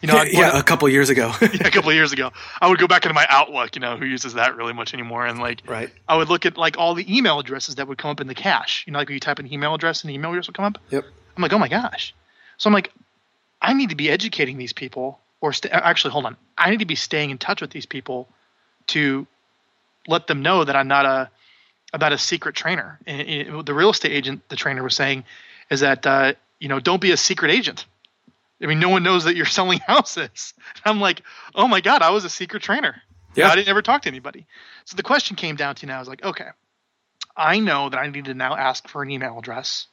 you 0.00 0.08
know, 0.08 0.16
I'd 0.16 0.32
yeah, 0.32 0.52
to- 0.52 0.58
a 0.58 0.62
couple 0.62 0.88
years 0.88 1.10
ago. 1.10 1.32
a 1.42 1.70
couple 1.70 1.90
of 1.90 1.94
years 1.94 2.12
ago, 2.12 2.30
I 2.62 2.68
would 2.68 2.78
go 2.78 2.86
back 2.86 3.04
into 3.04 3.14
my 3.14 3.26
Outlook. 3.28 3.74
You 3.74 3.80
know, 3.80 3.98
who 3.98 4.06
uses 4.06 4.34
that 4.34 4.56
really 4.56 4.72
much 4.72 4.94
anymore? 4.94 5.26
And 5.26 5.38
like, 5.38 5.62
right. 5.66 5.90
I 6.08 6.16
would 6.16 6.30
look 6.30 6.46
at 6.46 6.56
like 6.56 6.78
all 6.78 6.94
the 6.94 7.14
email 7.14 7.38
addresses 7.38 7.74
that 7.74 7.88
would 7.88 7.98
come 7.98 8.10
up 8.10 8.20
in 8.20 8.26
the 8.26 8.34
cache. 8.34 8.84
You 8.86 8.92
know, 8.94 8.98
like 8.98 9.08
when 9.08 9.14
you 9.14 9.20
type 9.20 9.38
an 9.38 9.52
email 9.52 9.74
address 9.74 10.02
and 10.02 10.08
the 10.08 10.14
email 10.14 10.30
address 10.30 10.46
would 10.46 10.56
come 10.56 10.64
up. 10.64 10.78
Yep. 10.90 11.04
I'm 11.36 11.42
like, 11.42 11.52
oh 11.52 11.58
my 11.58 11.68
gosh. 11.68 12.14
So 12.56 12.68
I'm 12.68 12.74
like, 12.74 12.90
I 13.62 13.72
need 13.72 13.90
to 13.90 13.96
be 13.96 14.10
educating 14.10 14.58
these 14.58 14.72
people, 14.72 15.20
or 15.40 15.52
st- 15.52 15.72
actually, 15.72 16.10
hold 16.10 16.26
on, 16.26 16.36
I 16.58 16.70
need 16.70 16.80
to 16.80 16.86
be 16.86 16.96
staying 16.96 17.30
in 17.30 17.38
touch 17.38 17.60
with 17.60 17.70
these 17.70 17.86
people 17.86 18.28
to 18.88 19.26
let 20.08 20.26
them 20.26 20.42
know 20.42 20.64
that 20.64 20.76
I'm 20.76 20.88
not 20.88 21.06
a 21.06 21.30
about 21.94 22.12
a 22.12 22.18
secret 22.18 22.56
trainer. 22.56 22.98
And, 23.06 23.28
and 23.28 23.66
the 23.66 23.74
real 23.74 23.90
estate 23.90 24.12
agent, 24.12 24.48
the 24.48 24.56
trainer 24.56 24.82
was 24.82 24.96
saying, 24.96 25.24
is 25.70 25.80
that 25.80 26.06
uh, 26.06 26.34
you 26.58 26.68
know, 26.68 26.80
don't 26.80 27.00
be 27.00 27.12
a 27.12 27.16
secret 27.16 27.50
agent. 27.50 27.86
I 28.62 28.66
mean, 28.66 28.80
no 28.80 28.88
one 28.88 29.02
knows 29.02 29.24
that 29.24 29.36
you're 29.36 29.46
selling 29.60 29.78
houses. 29.80 30.54
I'm 30.84 31.00
like, 31.00 31.22
oh 31.54 31.68
my 31.68 31.80
god, 31.80 32.02
I 32.02 32.10
was 32.10 32.24
a 32.24 32.30
secret 32.30 32.62
trainer. 32.62 33.02
Yeah. 33.34 33.48
I 33.48 33.54
didn't 33.54 33.68
ever 33.68 33.82
talk 33.82 34.02
to 34.02 34.08
anybody. 34.08 34.46
So 34.84 34.96
the 34.96 35.02
question 35.02 35.36
came 35.36 35.56
down 35.56 35.74
to 35.76 35.86
now, 35.86 35.96
I 35.96 35.98
was 36.00 36.08
like, 36.08 36.22
okay, 36.22 36.48
I 37.36 37.60
know 37.60 37.88
that 37.88 37.98
I 37.98 38.08
need 38.08 38.26
to 38.26 38.34
now 38.34 38.54
ask 38.54 38.88
for 38.88 39.02
an 39.02 39.10
email 39.10 39.38
address 39.38 39.86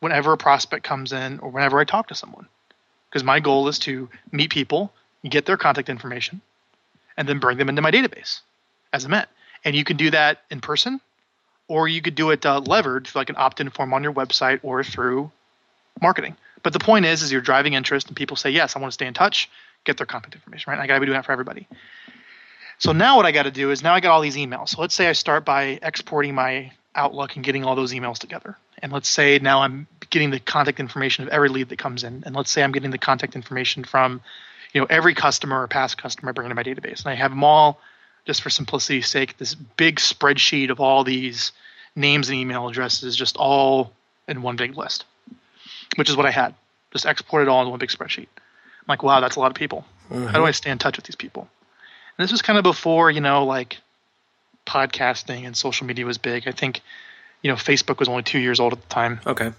whenever 0.00 0.32
a 0.32 0.36
prospect 0.36 0.84
comes 0.84 1.12
in 1.12 1.40
or 1.40 1.50
whenever 1.50 1.78
I 1.80 1.84
talk 1.84 2.08
to 2.08 2.14
someone. 2.14 2.46
Because 3.14 3.24
my 3.24 3.38
goal 3.38 3.68
is 3.68 3.78
to 3.78 4.08
meet 4.32 4.50
people, 4.50 4.92
get 5.22 5.46
their 5.46 5.56
contact 5.56 5.88
information, 5.88 6.40
and 7.16 7.28
then 7.28 7.38
bring 7.38 7.58
them 7.58 7.68
into 7.68 7.80
my 7.80 7.92
database 7.92 8.40
as 8.92 9.04
a 9.04 9.08
Met. 9.08 9.28
And 9.64 9.76
you 9.76 9.84
can 9.84 9.96
do 9.96 10.10
that 10.10 10.42
in 10.50 10.60
person, 10.60 11.00
or 11.68 11.86
you 11.86 12.02
could 12.02 12.16
do 12.16 12.30
it 12.30 12.44
uh, 12.44 12.58
levered 12.58 13.06
through 13.06 13.20
like 13.20 13.28
an 13.30 13.36
opt-in 13.38 13.70
form 13.70 13.94
on 13.94 14.02
your 14.02 14.12
website 14.12 14.58
or 14.64 14.82
through 14.82 15.30
marketing. 16.02 16.36
But 16.64 16.72
the 16.72 16.80
point 16.80 17.04
is, 17.04 17.22
is 17.22 17.30
you're 17.30 17.40
driving 17.40 17.74
interest, 17.74 18.08
and 18.08 18.16
people 18.16 18.36
say, 18.36 18.50
"Yes, 18.50 18.74
I 18.74 18.80
want 18.80 18.90
to 18.90 18.94
stay 18.94 19.06
in 19.06 19.14
touch." 19.14 19.48
Get 19.84 19.96
their 19.96 20.06
contact 20.06 20.34
information, 20.34 20.72
right? 20.72 20.76
And 20.76 20.82
I 20.82 20.88
got 20.88 20.94
to 20.94 21.00
be 21.00 21.06
doing 21.06 21.16
that 21.16 21.24
for 21.24 21.30
everybody. 21.30 21.68
So 22.78 22.90
now 22.90 23.16
what 23.16 23.26
I 23.26 23.32
got 23.32 23.44
to 23.44 23.52
do 23.52 23.70
is 23.70 23.80
now 23.80 23.94
I 23.94 24.00
got 24.00 24.10
all 24.10 24.22
these 24.22 24.36
emails. 24.36 24.70
So 24.70 24.80
let's 24.80 24.94
say 24.94 25.06
I 25.06 25.12
start 25.12 25.44
by 25.44 25.78
exporting 25.82 26.34
my 26.34 26.72
Outlook 26.96 27.36
and 27.36 27.44
getting 27.44 27.64
all 27.64 27.76
those 27.76 27.92
emails 27.92 28.18
together. 28.18 28.56
And 28.78 28.92
let's 28.92 29.08
say 29.08 29.38
now 29.38 29.62
I'm 29.62 29.86
getting 30.10 30.30
the 30.30 30.40
contact 30.40 30.80
information 30.80 31.24
of 31.24 31.30
every 31.30 31.48
lead 31.48 31.68
that 31.68 31.78
comes 31.78 32.04
in. 32.04 32.22
And 32.26 32.34
let's 32.34 32.50
say 32.50 32.62
I'm 32.62 32.72
getting 32.72 32.90
the 32.90 32.98
contact 32.98 33.36
information 33.36 33.84
from, 33.84 34.20
you 34.72 34.80
know, 34.80 34.86
every 34.90 35.14
customer 35.14 35.62
or 35.62 35.68
past 35.68 35.98
customer 35.98 36.30
I 36.30 36.32
bring 36.32 36.46
into 36.46 36.54
my 36.54 36.62
database. 36.62 37.04
And 37.04 37.08
I 37.08 37.14
have 37.14 37.30
them 37.30 37.44
all, 37.44 37.80
just 38.24 38.42
for 38.42 38.50
simplicity's 38.50 39.08
sake, 39.08 39.36
this 39.38 39.54
big 39.54 39.96
spreadsheet 39.96 40.70
of 40.70 40.80
all 40.80 41.04
these 41.04 41.52
names 41.94 42.28
and 42.28 42.38
email 42.38 42.68
addresses, 42.68 43.16
just 43.16 43.36
all 43.36 43.92
in 44.26 44.42
one 44.42 44.56
big 44.56 44.76
list, 44.76 45.04
which 45.96 46.08
is 46.08 46.16
what 46.16 46.26
I 46.26 46.30
had. 46.30 46.54
Just 46.92 47.06
export 47.06 47.42
it 47.42 47.48
all 47.48 47.62
in 47.62 47.70
one 47.70 47.78
big 47.78 47.90
spreadsheet. 47.90 48.28
I'm 48.36 48.88
like, 48.88 49.02
wow, 49.02 49.20
that's 49.20 49.36
a 49.36 49.40
lot 49.40 49.50
of 49.50 49.56
people. 49.56 49.84
Mm-hmm. 50.10 50.26
How 50.26 50.38
do 50.38 50.44
I 50.44 50.50
stay 50.50 50.70
in 50.70 50.78
touch 50.78 50.96
with 50.96 51.06
these 51.06 51.16
people? 51.16 51.48
And 52.16 52.24
this 52.24 52.32
was 52.32 52.42
kind 52.42 52.58
of 52.58 52.62
before, 52.62 53.10
you 53.10 53.20
know, 53.20 53.44
like 53.44 53.78
podcasting 54.66 55.46
and 55.46 55.56
social 55.56 55.86
media 55.86 56.06
was 56.06 56.18
big. 56.18 56.46
I 56.46 56.52
think, 56.52 56.80
you 57.42 57.50
know, 57.50 57.56
Facebook 57.56 57.98
was 57.98 58.08
only 58.08 58.22
two 58.22 58.38
years 58.38 58.60
old 58.60 58.72
at 58.72 58.80
the 58.80 58.88
time. 58.88 59.20
Okay. 59.26 59.52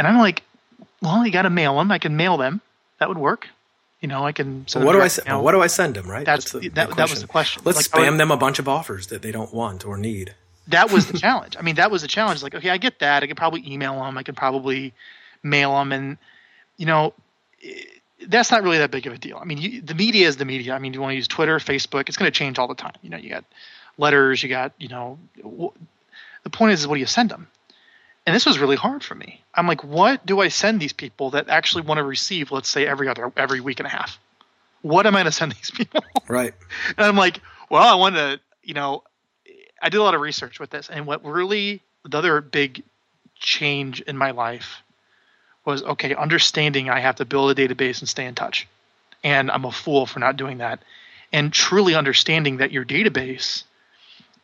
And 0.00 0.06
I'm 0.08 0.16
like, 0.18 0.42
well, 1.02 1.26
you 1.26 1.30
got 1.30 1.42
to 1.42 1.50
mail 1.50 1.76
them. 1.76 1.92
I 1.92 1.98
can 1.98 2.16
mail 2.16 2.38
them. 2.38 2.62
That 3.00 3.08
would 3.10 3.18
work. 3.18 3.48
You 4.00 4.08
know, 4.08 4.24
I 4.24 4.32
can. 4.32 4.66
Send 4.66 4.82
Well, 4.82 4.86
what 4.86 4.92
them 4.94 5.00
do 5.00 5.04
I 5.04 5.08
direct 5.08 5.14
se- 5.26 5.30
mail. 5.30 5.44
what 5.44 5.52
do 5.52 5.60
I 5.60 5.66
send 5.66 5.94
them? 5.96 6.10
Right. 6.10 6.24
That's- 6.24 6.50
the- 6.52 6.68
that- 6.70 6.96
that 6.96 7.10
was 7.10 7.20
the 7.20 7.26
question. 7.26 7.60
Let's 7.66 7.76
Like, 7.92 8.02
spam 8.02 8.12
would- 8.12 8.20
them 8.20 8.30
a 8.30 8.36
bunch 8.38 8.58
of 8.58 8.66
offers 8.66 9.08
that 9.08 9.20
they 9.20 9.30
don't 9.30 9.52
want 9.52 9.84
or 9.84 9.98
need. 9.98 10.34
that 10.68 10.90
was 10.90 11.08
the 11.08 11.18
challenge. 11.26 11.54
I 11.58 11.62
mean, 11.62 11.74
that 11.74 11.90
was 11.90 12.00
the 12.00 12.08
challenge. 12.08 12.42
Like, 12.42 12.54
okay, 12.54 12.70
I 12.70 12.78
get 12.78 13.00
that. 13.00 13.22
I 13.22 13.26
could 13.26 13.36
probably 13.36 13.62
email 13.70 13.94
them. 14.02 14.16
I 14.16 14.22
could 14.22 14.36
probably 14.36 14.94
mail 15.42 15.76
them, 15.78 15.92
and 15.92 16.16
you 16.78 16.86
know, 16.86 17.12
eh, 17.62 17.74
that's 18.26 18.50
not 18.50 18.62
really 18.62 18.78
that 18.78 18.90
big 18.90 19.06
of 19.06 19.12
a 19.12 19.18
deal. 19.18 19.36
I 19.36 19.44
mean, 19.44 19.58
you, 19.58 19.82
the 19.82 19.94
media 19.94 20.26
is 20.28 20.38
the 20.38 20.46
media. 20.46 20.74
I 20.74 20.78
mean, 20.78 20.94
you 20.94 21.00
want 21.02 21.10
to 21.12 21.16
use 21.16 21.28
Twitter, 21.28 21.58
Facebook. 21.58 22.08
It's 22.08 22.16
going 22.16 22.30
to 22.30 22.38
change 22.38 22.58
all 22.58 22.68
the 22.68 22.74
time. 22.74 22.94
You 23.02 23.10
know, 23.10 23.18
you 23.18 23.28
got 23.28 23.44
letters. 23.98 24.42
You 24.42 24.48
got, 24.48 24.72
you 24.78 24.88
know, 24.88 25.18
w- 25.42 25.72
the 26.42 26.50
point 26.50 26.72
is, 26.72 26.80
is 26.80 26.86
what 26.86 26.94
do 26.94 27.00
you 27.00 27.06
send 27.06 27.28
them? 27.30 27.48
And 28.26 28.36
this 28.36 28.46
was 28.46 28.58
really 28.58 28.76
hard 28.76 29.02
for 29.02 29.14
me. 29.14 29.42
I'm 29.54 29.66
like, 29.66 29.82
what 29.82 30.24
do 30.24 30.40
I 30.40 30.48
send 30.48 30.80
these 30.80 30.92
people 30.92 31.30
that 31.30 31.48
actually 31.48 31.82
want 31.82 31.98
to 31.98 32.04
receive, 32.04 32.52
let's 32.52 32.68
say, 32.68 32.86
every 32.86 33.08
other 33.08 33.32
every 33.36 33.60
week 33.60 33.80
and 33.80 33.86
a 33.86 33.90
half? 33.90 34.18
What 34.82 35.06
am 35.06 35.14
I 35.14 35.20
going 35.20 35.26
to 35.26 35.32
send 35.32 35.52
these 35.56 35.70
people? 35.70 36.04
Right. 36.28 36.54
And 36.96 37.06
I'm 37.06 37.16
like, 37.16 37.40
well, 37.70 37.82
I 37.82 37.94
want 37.94 38.16
to, 38.16 38.40
you 38.62 38.74
know, 38.74 39.02
I 39.82 39.88
did 39.88 39.98
a 39.98 40.02
lot 40.02 40.14
of 40.14 40.20
research 40.20 40.60
with 40.60 40.70
this, 40.70 40.90
and 40.90 41.06
what 41.06 41.24
really 41.24 41.80
the 42.04 42.18
other 42.18 42.40
big 42.40 42.82
change 43.36 44.00
in 44.02 44.16
my 44.16 44.32
life 44.32 44.82
was 45.64 45.82
okay, 45.82 46.14
understanding 46.14 46.90
I 46.90 47.00
have 47.00 47.16
to 47.16 47.24
build 47.24 47.50
a 47.50 47.68
database 47.68 48.00
and 48.00 48.08
stay 48.08 48.26
in 48.26 48.34
touch, 48.34 48.68
and 49.24 49.50
I'm 49.50 49.64
a 49.64 49.72
fool 49.72 50.06
for 50.06 50.18
not 50.18 50.36
doing 50.36 50.58
that, 50.58 50.82
and 51.32 51.52
truly 51.52 51.94
understanding 51.94 52.58
that 52.58 52.72
your 52.72 52.84
database 52.84 53.64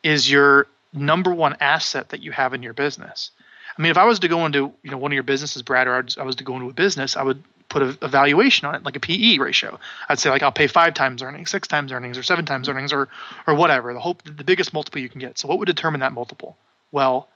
is 0.03 0.29
your 0.29 0.67
number 0.93 1.33
one 1.33 1.55
asset 1.59 2.09
that 2.09 2.21
you 2.21 2.31
have 2.31 2.53
in 2.53 2.63
your 2.63 2.73
business. 2.73 3.31
I 3.77 3.81
mean, 3.81 3.91
if 3.91 3.97
I 3.97 4.05
was 4.05 4.19
to 4.19 4.27
go 4.27 4.45
into 4.45 4.73
you 4.83 4.91
know 4.91 4.97
one 4.97 5.11
of 5.11 5.13
your 5.13 5.23
businesses, 5.23 5.61
Brad, 5.61 5.87
or 5.87 5.95
I 5.95 6.23
was- 6.23 6.35
to 6.35 6.43
go 6.43 6.55
into 6.55 6.69
a 6.69 6.73
business, 6.73 7.15
I 7.15 7.23
would 7.23 7.43
put 7.69 7.81
a, 7.81 7.97
a 8.01 8.07
valuation 8.07 8.67
on 8.67 8.75
it, 8.75 8.83
like 8.83 8.95
a 8.95 8.99
PE 8.99 9.37
ratio. 9.39 9.79
I'd 10.07 10.19
say 10.19 10.29
like 10.29 10.41
I'll 10.41 10.51
pay 10.51 10.67
five 10.67 10.93
times 10.93 11.21
earnings, 11.21 11.51
six 11.51 11.67
times 11.67 11.91
earnings, 11.91 12.17
or 12.17 12.23
seven 12.23 12.45
times 12.45 12.67
mm-hmm. 12.67 12.77
earnings, 12.77 12.93
or 12.93 13.09
or 13.45 13.55
whatever. 13.55 13.93
The 13.93 13.99
hope 13.99 14.23
the 14.23 14.43
biggest 14.43 14.73
multiple 14.73 15.01
you 15.01 15.09
can 15.09 15.19
get. 15.19 15.37
So 15.37 15.47
what 15.47 15.59
would 15.59 15.65
determine 15.65 15.99
that 16.01 16.13
multiple? 16.13 16.57
Well, 16.91 17.27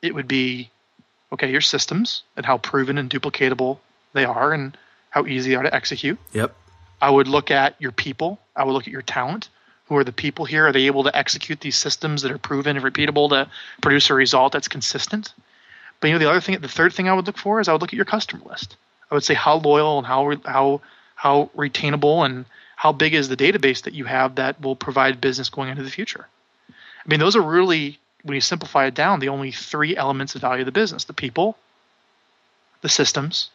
it 0.00 0.14
would 0.14 0.28
be 0.28 0.70
okay 1.32 1.50
your 1.50 1.60
systems 1.60 2.22
and 2.36 2.46
how 2.46 2.58
proven 2.58 2.98
and 2.98 3.10
duplicatable 3.10 3.78
they 4.12 4.24
are, 4.24 4.52
and 4.52 4.76
how 5.10 5.26
easy 5.26 5.50
they 5.50 5.56
are 5.56 5.62
to 5.62 5.74
execute. 5.74 6.18
Yep. 6.32 6.54
I 7.00 7.10
would 7.10 7.26
look 7.26 7.50
at 7.50 7.74
your 7.80 7.92
people. 7.92 8.38
I 8.54 8.64
would 8.64 8.72
look 8.72 8.86
at 8.86 8.92
your 8.92 9.02
talent. 9.02 9.48
Who 9.86 9.96
are 9.96 10.04
the 10.04 10.12
people 10.12 10.44
here? 10.44 10.68
Are 10.68 10.72
they 10.72 10.86
able 10.86 11.02
to 11.04 11.16
execute 11.16 11.60
these 11.60 11.76
systems 11.76 12.22
that 12.22 12.30
are 12.30 12.38
proven 12.38 12.76
and 12.76 12.84
repeatable 12.84 13.28
to 13.30 13.50
produce 13.80 14.08
a 14.08 14.14
result 14.14 14.52
that's 14.52 14.68
consistent? 14.68 15.34
But 16.02 16.08
you 16.08 16.14
know, 16.14 16.18
the 16.18 16.28
other 16.28 16.40
thing, 16.40 16.60
the 16.60 16.68
third 16.68 16.92
thing 16.92 17.08
I 17.08 17.14
would 17.14 17.26
look 17.26 17.38
for 17.38 17.60
is 17.60 17.68
I 17.68 17.72
would 17.72 17.80
look 17.80 17.92
at 17.92 17.96
your 17.96 18.04
customer 18.04 18.42
list. 18.44 18.76
I 19.08 19.14
would 19.14 19.22
say 19.22 19.34
how 19.34 19.58
loyal 19.58 19.98
and 19.98 20.06
how 20.06 20.36
how 20.44 20.80
how 21.14 21.50
retainable 21.56 22.26
and 22.26 22.44
how 22.74 22.90
big 22.90 23.14
is 23.14 23.28
the 23.28 23.36
database 23.36 23.82
that 23.84 23.94
you 23.94 24.04
have 24.06 24.34
that 24.34 24.60
will 24.60 24.74
provide 24.74 25.20
business 25.20 25.48
going 25.48 25.70
into 25.70 25.84
the 25.84 25.90
future? 25.90 26.26
I 26.68 27.08
mean, 27.08 27.20
those 27.20 27.36
are 27.36 27.40
really, 27.40 28.00
when 28.24 28.34
you 28.34 28.40
simplify 28.40 28.86
it 28.86 28.94
down, 28.94 29.20
the 29.20 29.28
only 29.28 29.52
three 29.52 29.96
elements 29.96 30.34
of 30.34 30.40
value 30.40 30.62
of 30.62 30.66
the 30.66 30.72
business 30.72 31.04
the 31.04 31.12
people, 31.12 31.56
the 32.80 32.88
systems, 32.88 33.50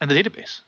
and 0.00 0.08
the 0.08 0.14
database. 0.14 0.60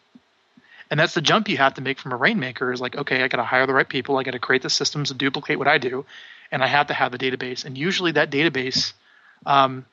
And 0.91 0.99
that's 0.99 1.15
the 1.15 1.21
jump 1.21 1.49
you 1.49 1.57
have 1.59 1.75
to 1.75 1.83
make 1.83 2.01
from 2.01 2.11
a 2.11 2.17
rainmaker 2.17 2.73
is 2.73 2.81
like, 2.81 2.97
okay, 2.97 3.23
I 3.23 3.29
got 3.29 3.37
to 3.37 3.45
hire 3.45 3.67
the 3.69 3.73
right 3.73 3.89
people. 3.89 4.19
I 4.19 4.25
got 4.25 4.33
to 4.33 4.41
create 4.41 4.63
the 4.63 4.71
systems 4.71 5.09
to 5.09 5.15
duplicate 5.15 5.59
what 5.59 5.69
I 5.69 5.79
do. 5.79 6.05
And 6.51 6.65
I 6.65 6.67
have 6.67 6.89
to 6.89 6.95
have 6.95 7.15
a 7.15 7.19
database. 7.19 7.65
And 7.65 7.79
usually 7.79 8.13
that 8.13 8.31
database 8.31 8.93
um, 9.47 9.87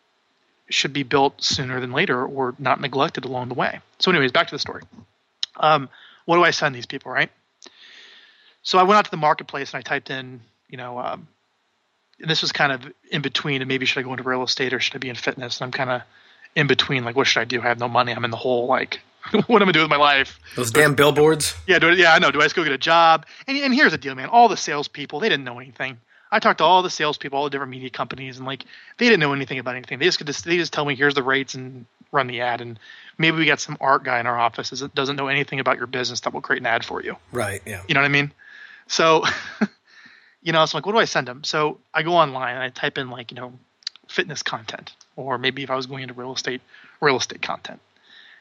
should 0.70 0.94
be 0.94 1.04
built 1.04 1.44
sooner 1.44 1.80
than 1.80 1.92
later 1.92 2.26
or 2.26 2.56
not 2.60 2.80
neglected 2.80 3.26
along 3.26 3.50
the 3.50 3.56
way. 3.56 3.80
So, 4.00 4.12
anyways, 4.12 4.32
back 4.32 4.48
to 4.48 4.56
the 4.56 4.60
story. 4.60 4.84
Um, 5.58 5.90
what 6.26 6.38
do 6.38 6.44
I 6.44 6.52
send 6.52 6.76
these 6.76 6.86
people, 6.86 7.12
right? 7.12 7.32
So 8.62 8.78
I 8.78 8.84
went 8.84 8.98
out 8.98 9.06
to 9.06 9.12
the 9.12 9.18
marketplace 9.18 9.74
and 9.74 9.80
I 9.80 9.82
typed 9.82 10.10
in, 10.10 10.42
you 10.68 10.78
know, 10.78 11.00
um, 11.00 11.28
and 12.20 12.30
this 12.30 12.42
was 12.42 12.52
kind 12.52 12.72
of 12.72 12.92
in 13.12 13.22
between, 13.22 13.62
and 13.62 13.68
maybe 13.68 13.86
should 13.86 14.00
I 14.00 14.04
go 14.04 14.12
into 14.12 14.24
real 14.24 14.44
estate 14.44 14.74
or 14.74 14.80
should 14.80 14.96
I 14.96 15.00
be 15.00 15.10
in 15.10 15.16
fitness? 15.16 15.60
And 15.60 15.66
I'm 15.66 15.72
kind 15.72 15.90
of 15.90 16.02
in 16.56 16.68
between, 16.68 17.04
like, 17.06 17.16
what 17.16 17.28
should 17.28 17.40
I 17.40 17.46
do? 17.46 17.62
I 17.62 17.68
have 17.68 17.80
no 17.80 17.88
money. 17.88 18.12
I'm 18.12 18.26
in 18.26 18.32
the 18.32 18.38
hole. 18.38 18.68
Like, 18.68 19.00
what 19.32 19.62
am 19.62 19.70
I 19.70 19.72
gonna 19.72 19.74
do 19.74 19.82
with 19.82 19.90
my 19.90 19.98
life? 19.98 20.40
Those 20.56 20.72
damn 20.72 20.96
billboards. 20.96 21.56
Yeah, 21.68 21.80
do, 21.80 21.94
yeah, 21.94 22.14
I 22.14 22.20
know. 22.20 22.32
Do 22.32 22.40
I 22.40 22.44
just 22.44 22.56
go 22.56 22.64
get 22.64 22.74
a 22.74 22.78
job? 22.78 23.26
And, 23.48 23.58
and 23.58 23.74
here's 23.74 23.92
the 23.92 23.98
deal, 23.98 24.16
man. 24.16 24.30
All 24.30 24.48
the 24.48 24.58
salespeople, 24.58 25.20
they 25.20 25.30
didn't 25.30 25.46
know 25.46 25.60
anything. 25.60 26.00
I 26.32 26.40
talked 26.40 26.60
to 26.60 26.64
all 26.64 26.84
the 26.84 26.90
salespeople, 26.90 27.38
all 27.38 27.46
the 27.46 27.50
different 27.50 27.72
media 27.72 27.90
companies, 27.90 28.38
and 28.38 28.46
like 28.46 28.66
they 28.98 29.06
didn't 29.06 29.20
know 29.20 29.34
anything 29.34 29.60
about 29.60 29.76
anything. 29.76 30.00
They 30.00 30.06
just 30.06 30.18
could 30.18 30.28
just 30.28 30.46
they 30.46 30.58
just 30.58 30.74
tell 30.74 30.86
me 30.86 30.96
here's 30.96 31.16
the 31.16 31.24
rates 31.24 31.56
and 31.56 31.86
run 32.12 32.28
the 32.28 32.42
ad. 32.42 32.62
And 32.62 32.80
maybe 33.18 33.38
we 33.38 33.46
got 33.46 33.60
some 33.60 33.78
art 33.82 34.04
guy 34.04 34.20
in 34.20 34.28
our 34.28 34.38
office 34.38 34.70
that 34.70 34.94
doesn't 34.96 35.16
know 35.16 35.28
anything 35.28 35.60
about 35.60 35.78
your 35.78 35.88
business 35.88 36.22
that 36.22 36.34
will 36.34 36.42
create 36.42 36.62
an 36.62 36.66
ad 36.66 36.86
for 36.86 37.02
you. 37.02 37.16
Right. 37.32 37.62
Yeah. 37.66 37.82
You 37.88 37.96
know 37.96 38.02
what 38.02 38.08
I 38.08 38.12
mean? 38.12 38.32
So, 38.88 39.24
you 40.42 40.52
know, 40.52 40.66
so 40.66 40.76
I'm 40.76 40.80
like, 40.80 40.86
what 40.86 40.94
do 40.94 41.00
I 41.00 41.06
send 41.06 41.28
them? 41.28 41.44
So 41.44 41.80
I 41.94 42.04
go 42.04 42.14
online 42.14 42.56
and 42.56 42.64
I 42.64 42.70
type 42.70 42.98
in 42.98 43.10
like, 43.10 43.32
you 43.32 43.36
know, 43.36 43.54
fitness 44.08 44.42
content, 44.42 44.94
or 45.16 45.38
maybe 45.38 45.64
if 45.64 45.70
I 45.70 45.76
was 45.76 45.86
going 45.86 46.04
into 46.04 46.16
real 46.16 46.34
estate, 46.34 46.62
real 47.00 47.18
estate 47.18 47.42
content. 47.42 47.80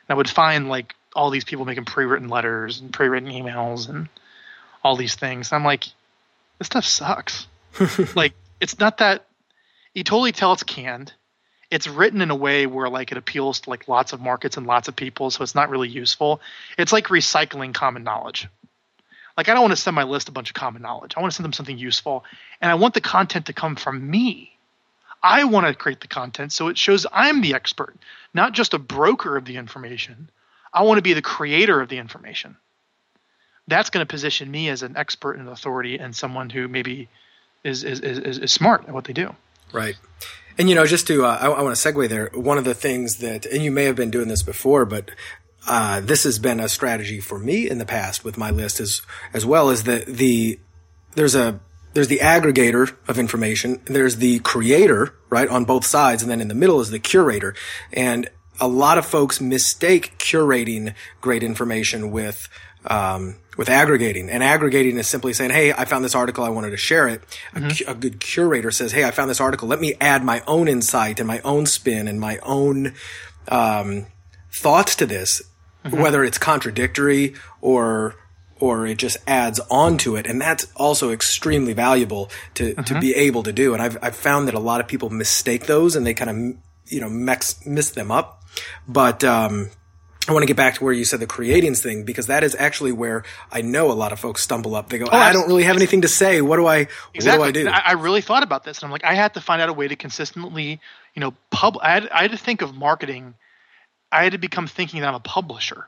And 0.08 0.14
I 0.14 0.16
would 0.16 0.28
find 0.28 0.68
like 0.68 0.94
all 1.14 1.30
these 1.30 1.44
people 1.44 1.64
making 1.64 1.84
pre-written 1.84 2.28
letters 2.28 2.80
and 2.80 2.92
pre-written 2.92 3.30
emails 3.30 3.88
and 3.88 4.08
all 4.82 4.96
these 4.96 5.14
things. 5.14 5.52
And 5.52 5.58
I'm 5.58 5.64
like, 5.64 5.84
this 6.58 6.66
stuff 6.66 6.84
sucks. 6.84 7.46
like, 8.16 8.34
it's 8.60 8.78
not 8.78 8.98
that 8.98 9.26
you 9.94 10.04
totally 10.04 10.32
tell 10.32 10.52
it's 10.52 10.62
canned. 10.62 11.12
It's 11.70 11.86
written 11.86 12.22
in 12.22 12.30
a 12.30 12.36
way 12.36 12.66
where 12.66 12.88
like 12.88 13.12
it 13.12 13.18
appeals 13.18 13.60
to 13.60 13.70
like 13.70 13.88
lots 13.88 14.12
of 14.12 14.20
markets 14.20 14.56
and 14.56 14.66
lots 14.66 14.88
of 14.88 14.96
people, 14.96 15.30
so 15.30 15.42
it's 15.42 15.54
not 15.54 15.70
really 15.70 15.88
useful. 15.88 16.40
It's 16.78 16.92
like 16.92 17.08
recycling 17.08 17.74
common 17.74 18.04
knowledge. 18.04 18.48
Like 19.36 19.48
I 19.48 19.54
don't 19.54 19.62
want 19.62 19.72
to 19.72 19.76
send 19.76 19.94
my 19.94 20.04
list 20.04 20.28
a 20.28 20.32
bunch 20.32 20.50
of 20.50 20.54
common 20.54 20.82
knowledge. 20.82 21.14
I 21.16 21.20
want 21.20 21.32
to 21.32 21.36
send 21.36 21.44
them 21.44 21.52
something 21.52 21.76
useful, 21.76 22.24
and 22.60 22.70
I 22.70 22.74
want 22.76 22.94
the 22.94 23.00
content 23.00 23.46
to 23.46 23.52
come 23.52 23.76
from 23.76 24.08
me. 24.08 24.56
I 25.22 25.44
want 25.44 25.66
to 25.66 25.74
create 25.74 26.00
the 26.00 26.08
content 26.08 26.52
so 26.52 26.68
it 26.68 26.78
shows 26.78 27.06
I'm 27.12 27.40
the 27.40 27.54
expert, 27.54 27.96
not 28.32 28.52
just 28.52 28.74
a 28.74 28.78
broker 28.78 29.36
of 29.36 29.44
the 29.44 29.56
information. 29.56 30.30
I 30.72 30.82
want 30.82 30.98
to 30.98 31.02
be 31.02 31.14
the 31.14 31.22
creator 31.22 31.80
of 31.80 31.88
the 31.88 31.98
information. 31.98 32.56
That's 33.66 33.90
going 33.90 34.06
to 34.06 34.10
position 34.10 34.50
me 34.50 34.68
as 34.68 34.82
an 34.82 34.96
expert 34.96 35.34
and 35.34 35.48
authority 35.48 35.98
and 35.98 36.14
someone 36.14 36.50
who 36.50 36.68
maybe 36.68 37.08
is 37.68 37.84
is, 37.84 38.00
is, 38.00 38.38
is 38.38 38.52
smart 38.52 38.88
at 38.88 38.94
what 38.94 39.04
they 39.04 39.12
do. 39.12 39.34
Right. 39.72 39.96
And 40.58 40.68
you 40.68 40.74
know, 40.74 40.86
just 40.86 41.06
to 41.06 41.24
uh, 41.24 41.38
I, 41.40 41.46
I 41.46 41.62
want 41.62 41.76
to 41.76 41.92
segue 41.92 42.08
there. 42.08 42.30
One 42.34 42.58
of 42.58 42.64
the 42.64 42.74
things 42.74 43.18
that, 43.18 43.46
and 43.46 43.62
you 43.62 43.70
may 43.70 43.84
have 43.84 43.94
been 43.94 44.10
doing 44.10 44.28
this 44.28 44.42
before, 44.42 44.84
but 44.84 45.10
uh, 45.68 46.00
this 46.00 46.24
has 46.24 46.38
been 46.38 46.60
a 46.60 46.68
strategy 46.68 47.20
for 47.20 47.38
me 47.38 47.68
in 47.68 47.78
the 47.78 47.86
past 47.86 48.24
with 48.24 48.38
my 48.38 48.50
list 48.50 48.80
as 48.80 49.02
as 49.32 49.44
well 49.44 49.70
as 49.70 49.84
the 49.84 50.04
the 50.08 50.58
there's 51.14 51.34
a 51.34 51.60
there's 51.94 52.08
the 52.08 52.18
aggregator 52.18 52.96
of 53.06 53.18
information 53.18 53.80
there's 53.84 54.16
the 54.16 54.38
creator 54.40 55.14
right 55.28 55.48
on 55.48 55.64
both 55.64 55.84
sides 55.84 56.22
and 56.22 56.30
then 56.30 56.40
in 56.40 56.48
the 56.48 56.54
middle 56.54 56.80
is 56.80 56.90
the 56.90 56.98
curator 56.98 57.54
and 57.92 58.30
a 58.60 58.68
lot 58.68 58.98
of 58.98 59.04
folks 59.04 59.40
mistake 59.40 60.16
curating 60.18 60.94
great 61.20 61.42
information 61.42 62.10
with 62.10 62.48
um, 62.86 63.36
with 63.58 63.68
aggregating 63.68 64.30
and 64.30 64.42
aggregating 64.42 64.96
is 64.96 65.06
simply 65.06 65.34
saying 65.34 65.50
hey 65.50 65.72
i 65.74 65.84
found 65.84 66.02
this 66.02 66.14
article 66.14 66.44
i 66.44 66.48
wanted 66.48 66.70
to 66.70 66.78
share 66.78 67.06
it 67.06 67.20
mm-hmm. 67.52 67.86
a, 67.86 67.92
a, 67.92 67.94
good 67.94 68.18
curator 68.20 68.70
says 68.70 68.92
hey 68.92 69.04
i 69.04 69.10
found 69.10 69.28
this 69.28 69.40
article 69.40 69.68
let 69.68 69.80
me 69.80 69.94
add 70.00 70.24
my 70.24 70.42
own 70.46 70.66
insight 70.68 71.20
and 71.20 71.26
my 71.26 71.40
own 71.40 71.66
spin 71.66 72.08
and 72.08 72.18
my 72.18 72.38
own 72.38 72.94
um, 73.48 74.06
thoughts 74.50 74.96
to 74.96 75.04
this 75.04 75.42
mm-hmm. 75.84 76.00
whether 76.00 76.24
it's 76.24 76.38
contradictory 76.38 77.34
or 77.60 78.14
or 78.60 78.86
it 78.86 78.98
just 78.98 79.16
adds 79.26 79.60
on 79.70 79.98
to 79.98 80.16
it. 80.16 80.26
And 80.26 80.40
that's 80.40 80.66
also 80.76 81.12
extremely 81.12 81.72
valuable 81.72 82.30
to, 82.54 82.74
mm-hmm. 82.74 82.82
to 82.82 83.00
be 83.00 83.14
able 83.14 83.42
to 83.44 83.52
do. 83.52 83.72
And 83.72 83.82
I've, 83.82 83.98
I've 84.02 84.16
found 84.16 84.48
that 84.48 84.54
a 84.54 84.60
lot 84.60 84.80
of 84.80 84.88
people 84.88 85.10
mistake 85.10 85.66
those 85.66 85.96
and 85.96 86.06
they 86.06 86.14
kind 86.14 86.30
of, 86.30 86.92
you 86.92 87.00
know, 87.00 87.08
mix, 87.08 87.64
miss 87.66 87.90
them 87.90 88.10
up. 88.10 88.44
But, 88.86 89.22
um, 89.24 89.70
I 90.28 90.32
want 90.32 90.42
to 90.42 90.46
get 90.46 90.56
back 90.56 90.74
to 90.74 90.84
where 90.84 90.92
you 90.92 91.04
said 91.04 91.20
the 91.20 91.26
creating 91.26 91.74
thing 91.74 92.04
because 92.04 92.26
that 92.26 92.44
is 92.44 92.54
actually 92.58 92.92
where 92.92 93.24
I 93.50 93.62
know 93.62 93.90
a 93.90 93.94
lot 93.94 94.12
of 94.12 94.20
folks 94.20 94.42
stumble 94.42 94.74
up. 94.74 94.90
They 94.90 94.98
go, 94.98 95.06
oh, 95.10 95.16
I 95.16 95.32
don't 95.32 95.48
really 95.48 95.64
have 95.64 95.76
anything 95.76 96.02
to 96.02 96.08
say. 96.08 96.42
What 96.42 96.56
do 96.56 96.66
I, 96.66 96.88
exactly. 97.14 97.38
what 97.38 97.54
do 97.54 97.60
I 97.60 97.64
do? 97.64 97.70
I, 97.70 97.92
really 97.92 98.20
thought 98.20 98.42
about 98.42 98.64
this 98.64 98.78
and 98.78 98.84
I'm 98.84 98.90
like, 98.92 99.04
I 99.04 99.14
had 99.14 99.34
to 99.34 99.40
find 99.40 99.62
out 99.62 99.68
a 99.68 99.72
way 99.72 99.88
to 99.88 99.96
consistently, 99.96 100.80
you 101.14 101.20
know, 101.20 101.34
pub, 101.50 101.78
I 101.80 101.90
had, 101.90 102.08
I 102.10 102.22
had 102.22 102.32
to 102.32 102.38
think 102.38 102.62
of 102.62 102.74
marketing– 102.74 103.34
I 104.10 104.24
had 104.24 104.32
to 104.32 104.38
become 104.38 104.66
thinking 104.66 105.00
that 105.00 105.08
I'm 105.08 105.14
a 105.14 105.20
publisher. 105.20 105.86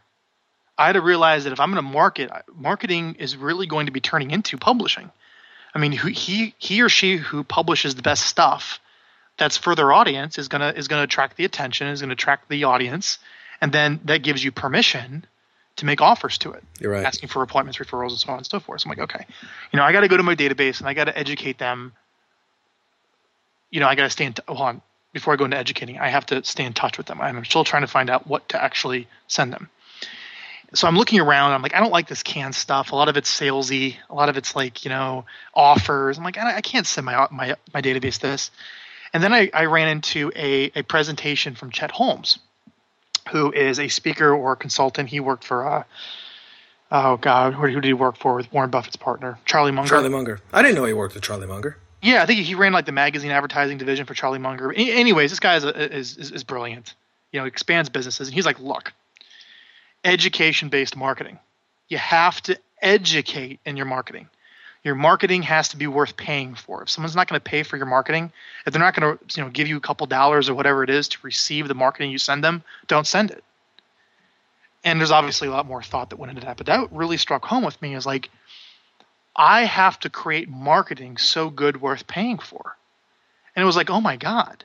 I 0.76 0.86
had 0.86 0.92
to 0.92 1.00
realize 1.00 1.44
that 1.44 1.52
if 1.52 1.60
I'm 1.60 1.72
going 1.72 1.84
to 1.84 1.90
market, 1.90 2.30
marketing 2.54 3.16
is 3.18 3.36
really 3.36 3.66
going 3.66 3.86
to 3.86 3.92
be 3.92 4.00
turning 4.00 4.30
into 4.30 4.56
publishing. 4.56 5.10
I 5.74 5.78
mean, 5.78 5.92
he 5.92 6.54
he 6.58 6.82
or 6.82 6.88
she 6.88 7.16
who 7.16 7.44
publishes 7.44 7.94
the 7.94 8.02
best 8.02 8.26
stuff 8.26 8.80
that's 9.38 9.56
for 9.56 9.74
their 9.74 9.92
audience 9.92 10.36
is 10.36 10.48
gonna 10.48 10.72
is 10.74 10.88
gonna 10.88 11.04
attract 11.04 11.36
the 11.36 11.44
attention, 11.44 11.86
is 11.86 12.00
gonna 12.00 12.14
attract 12.14 12.48
the 12.48 12.64
audience, 12.64 13.18
and 13.60 13.72
then 13.72 14.00
that 14.04 14.22
gives 14.22 14.42
you 14.42 14.52
permission 14.52 15.26
to 15.76 15.86
make 15.86 16.00
offers 16.00 16.38
to 16.38 16.52
it. 16.52 16.62
You're 16.78 16.92
right. 16.92 17.04
Asking 17.04 17.28
for 17.28 17.42
appointments, 17.42 17.78
referrals, 17.78 18.10
and 18.10 18.18
so 18.18 18.32
on 18.32 18.38
and 18.38 18.46
so 18.46 18.60
forth. 18.60 18.82
So 18.82 18.90
I'm 18.90 18.96
like, 18.96 19.10
okay, 19.10 19.24
you 19.72 19.76
know, 19.76 19.84
I 19.84 19.92
got 19.92 20.00
to 20.00 20.08
go 20.08 20.16
to 20.16 20.22
my 20.22 20.34
database 20.34 20.80
and 20.80 20.88
I 20.88 20.94
got 20.94 21.04
to 21.04 21.16
educate 21.16 21.58
them. 21.58 21.92
You 23.70 23.80
know, 23.80 23.86
I 23.86 23.94
got 23.94 24.04
to 24.04 24.10
stay 24.10 24.24
in. 24.24 24.32
T- 24.32 24.42
hold 24.46 24.60
on 24.60 24.82
before 25.12 25.32
I 25.32 25.36
go 25.36 25.44
into 25.44 25.56
educating, 25.56 25.98
I 25.98 26.08
have 26.08 26.26
to 26.26 26.44
stay 26.44 26.64
in 26.64 26.72
touch 26.72 26.96
with 26.96 27.06
them. 27.06 27.20
I'm 27.20 27.44
still 27.44 27.64
trying 27.64 27.82
to 27.82 27.88
find 27.88 28.10
out 28.10 28.26
what 28.26 28.48
to 28.50 28.62
actually 28.62 29.08
send 29.26 29.52
them. 29.52 29.68
So 30.72 30.86
I'm 30.86 30.96
looking 30.96 31.18
around. 31.18 31.52
I'm 31.52 31.62
like, 31.62 31.74
I 31.74 31.80
don't 31.80 31.90
like 31.90 32.06
this 32.06 32.22
canned 32.22 32.54
stuff. 32.54 32.92
A 32.92 32.96
lot 32.96 33.08
of 33.08 33.16
it's 33.16 33.30
salesy. 33.30 33.96
A 34.08 34.14
lot 34.14 34.28
of 34.28 34.36
it's 34.36 34.54
like, 34.54 34.84
you 34.84 34.88
know, 34.88 35.24
offers. 35.52 36.16
I'm 36.16 36.22
like, 36.22 36.38
I, 36.38 36.56
I 36.56 36.60
can't 36.60 36.86
send 36.86 37.06
my 37.06 37.26
my 37.30 37.56
my 37.74 37.82
database 37.82 38.20
this. 38.20 38.52
And 39.12 39.20
then 39.20 39.32
I, 39.32 39.50
I 39.52 39.64
ran 39.64 39.88
into 39.88 40.30
a, 40.36 40.70
a 40.76 40.82
presentation 40.82 41.56
from 41.56 41.70
Chet 41.70 41.90
Holmes, 41.90 42.38
who 43.30 43.52
is 43.52 43.78
a 43.78 43.88
speaker 43.88 44.32
or 44.34 44.56
consultant. 44.56 45.08
He 45.08 45.20
worked 45.20 45.44
for, 45.44 45.66
uh, 45.66 45.84
oh 46.90 47.16
God, 47.16 47.54
who 47.54 47.70
did 47.70 47.84
he 47.84 47.92
work 47.92 48.16
for 48.16 48.34
with 48.34 48.52
Warren 48.52 48.70
Buffett's 48.70 48.96
partner, 48.96 49.38
Charlie 49.44 49.72
Munger? 49.72 49.88
Charlie 49.88 50.08
Munger. 50.08 50.40
I 50.52 50.62
didn't 50.62 50.76
know 50.76 50.84
he 50.84 50.92
worked 50.92 51.14
with 51.14 51.22
Charlie 51.22 51.46
Munger. 51.46 51.76
Yeah, 52.02 52.22
I 52.22 52.26
think 52.26 52.40
he 52.40 52.54
ran 52.54 52.72
like 52.72 52.86
the 52.86 52.92
magazine 52.92 53.30
advertising 53.30 53.78
division 53.78 54.06
for 54.06 54.14
Charlie 54.14 54.38
Munger. 54.38 54.72
Anyways, 54.72 55.30
this 55.30 55.40
guy 55.40 55.56
is, 55.56 55.64
is, 55.64 56.16
is, 56.16 56.30
is 56.30 56.44
brilliant. 56.44 56.94
You 57.30 57.40
know, 57.40 57.46
expands 57.46 57.90
businesses, 57.90 58.28
and 58.28 58.34
he's 58.34 58.46
like, 58.46 58.58
look, 58.58 58.92
education-based 60.02 60.96
marketing. 60.96 61.38
You 61.88 61.98
have 61.98 62.40
to 62.42 62.58
educate 62.80 63.60
in 63.66 63.76
your 63.76 63.86
marketing. 63.86 64.28
Your 64.82 64.94
marketing 64.94 65.42
has 65.42 65.68
to 65.68 65.76
be 65.76 65.86
worth 65.86 66.16
paying 66.16 66.54
for. 66.54 66.82
If 66.82 66.90
someone's 66.90 67.14
not 67.14 67.28
going 67.28 67.38
to 67.38 67.44
pay 67.44 67.62
for 67.62 67.76
your 67.76 67.86
marketing, 67.86 68.32
if 68.66 68.72
they're 68.72 68.80
not 68.80 68.94
going 68.94 69.18
to, 69.18 69.38
you 69.38 69.44
know, 69.44 69.50
give 69.50 69.68
you 69.68 69.76
a 69.76 69.80
couple 69.80 70.06
dollars 70.06 70.48
or 70.48 70.54
whatever 70.54 70.82
it 70.82 70.90
is 70.90 71.08
to 71.08 71.18
receive 71.22 71.68
the 71.68 71.74
marketing 71.74 72.10
you 72.10 72.18
send 72.18 72.42
them, 72.42 72.62
don't 72.86 73.06
send 73.06 73.30
it. 73.30 73.44
And 74.82 74.98
there's 74.98 75.10
obviously 75.10 75.48
a 75.48 75.50
lot 75.50 75.66
more 75.66 75.82
thought 75.82 76.10
that 76.10 76.16
went 76.16 76.30
into 76.30 76.46
that, 76.46 76.56
but 76.56 76.66
that 76.66 76.90
really 76.90 77.18
struck 77.18 77.44
home 77.44 77.62
with 77.62 77.80
me. 77.82 77.94
Is 77.94 78.06
like 78.06 78.30
I 79.36 79.64
have 79.64 79.98
to 80.00 80.10
create 80.10 80.48
marketing 80.48 81.18
so 81.18 81.50
good 81.50 81.80
worth 81.80 82.06
paying 82.06 82.38
for. 82.38 82.76
And 83.54 83.62
it 83.62 83.66
was 83.66 83.76
like, 83.76 83.90
oh 83.90 84.00
my 84.00 84.16
God, 84.16 84.64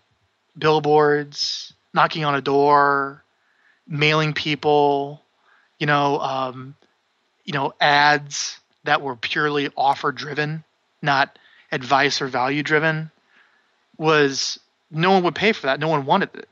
billboards, 0.58 1.73
knocking 1.93 2.23
on 2.23 2.36
a 2.36 2.41
door, 2.41 3.23
mailing 3.88 4.34
people, 4.34 5.21
you 5.80 5.88
know, 5.88 6.19
um, 6.19 6.75
you 7.43 7.54
know, 7.54 7.73
ads 7.82 8.60
that 8.86 9.02
were 9.02 9.15
purely 9.15 9.69
offer 9.76 10.12
driven, 10.12 10.63
not 11.02 11.38
advice 11.71 12.21
or 12.21 12.28
value 12.28 12.63
driven, 12.63 13.12
was 13.98 14.60
no 14.89 15.12
one 15.12 15.24
would 15.24 15.36
pay 15.36 15.52
for 15.52 15.67
that. 15.67 15.80
No 15.80 15.88
one 15.88 16.06
wanted 16.06 16.30
it. 16.36 16.48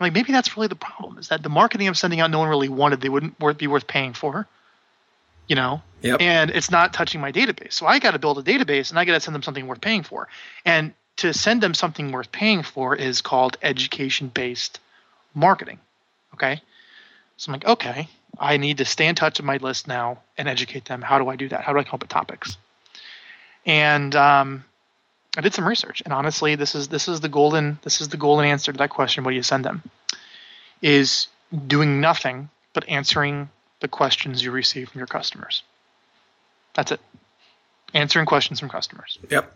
I'm 0.00 0.06
like, 0.06 0.14
maybe 0.14 0.32
that's 0.32 0.56
really 0.56 0.68
the 0.68 0.74
problem 0.74 1.18
is 1.18 1.28
that 1.28 1.42
the 1.42 1.48
marketing 1.48 1.86
I'm 1.86 1.94
sending 1.94 2.20
out, 2.20 2.30
no 2.30 2.38
one 2.38 2.48
really 2.48 2.68
wanted. 2.68 3.00
They 3.00 3.08
wouldn't 3.08 3.38
be 3.58 3.66
worth 3.66 3.86
paying 3.86 4.14
for 4.14 4.48
you 5.48 5.56
know 5.56 5.82
yep. 6.00 6.20
and 6.20 6.50
it's 6.50 6.70
not 6.70 6.92
touching 6.92 7.20
my 7.20 7.32
database 7.32 7.72
so 7.72 7.86
i 7.86 7.98
got 7.98 8.12
to 8.12 8.18
build 8.18 8.38
a 8.38 8.42
database 8.42 8.90
and 8.90 8.98
i 8.98 9.04
got 9.04 9.12
to 9.12 9.20
send 9.20 9.34
them 9.34 9.42
something 9.42 9.66
worth 9.66 9.80
paying 9.80 10.02
for 10.02 10.28
and 10.64 10.92
to 11.16 11.34
send 11.34 11.60
them 11.60 11.74
something 11.74 12.10
worth 12.12 12.32
paying 12.32 12.62
for 12.62 12.96
is 12.96 13.20
called 13.20 13.56
education 13.62 14.28
based 14.28 14.78
marketing 15.34 15.78
okay 16.34 16.60
so 17.36 17.50
i'm 17.50 17.52
like 17.52 17.66
okay 17.66 18.08
I 18.38 18.56
need 18.56 18.78
to 18.78 18.84
stay 18.84 19.06
in 19.06 19.14
touch 19.14 19.38
with 19.38 19.46
my 19.46 19.58
list 19.58 19.86
now 19.86 20.20
and 20.38 20.48
educate 20.48 20.86
them. 20.86 21.02
How 21.02 21.18
do 21.18 21.28
I 21.28 21.36
do 21.36 21.48
that? 21.48 21.62
How 21.62 21.72
do 21.72 21.78
I 21.78 21.84
come 21.84 21.94
up 21.94 22.02
with 22.02 22.10
topics? 22.10 22.56
And 23.66 24.14
um, 24.16 24.64
I 25.36 25.40
did 25.40 25.54
some 25.54 25.66
research, 25.66 26.02
and 26.04 26.12
honestly, 26.12 26.54
this 26.56 26.74
is 26.74 26.88
this 26.88 27.08
is 27.08 27.20
the 27.20 27.28
golden 27.28 27.78
this 27.82 28.00
is 28.00 28.08
the 28.08 28.16
golden 28.16 28.46
answer 28.46 28.72
to 28.72 28.78
that 28.78 28.90
question. 28.90 29.24
What 29.24 29.30
do 29.30 29.36
you 29.36 29.42
send 29.42 29.64
them? 29.64 29.82
Is 30.80 31.28
doing 31.66 32.00
nothing 32.00 32.48
but 32.72 32.88
answering 32.88 33.50
the 33.80 33.88
questions 33.88 34.42
you 34.42 34.50
receive 34.50 34.88
from 34.88 34.98
your 34.98 35.06
customers. 35.06 35.62
That's 36.74 36.92
it. 36.92 37.00
Answering 37.94 38.26
questions 38.26 38.58
from 38.58 38.70
customers. 38.70 39.18
Yep. 39.28 39.52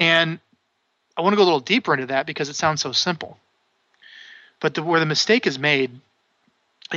And 0.00 0.40
I 1.16 1.22
want 1.22 1.34
to 1.34 1.36
go 1.36 1.42
a 1.42 1.44
little 1.44 1.60
deeper 1.60 1.94
into 1.94 2.06
that 2.06 2.26
because 2.26 2.48
it 2.48 2.56
sounds 2.56 2.80
so 2.80 2.92
simple. 2.92 3.38
But 4.58 4.74
the, 4.74 4.82
where 4.82 5.00
the 5.00 5.06
mistake 5.06 5.46
is 5.46 5.58
made 5.58 6.00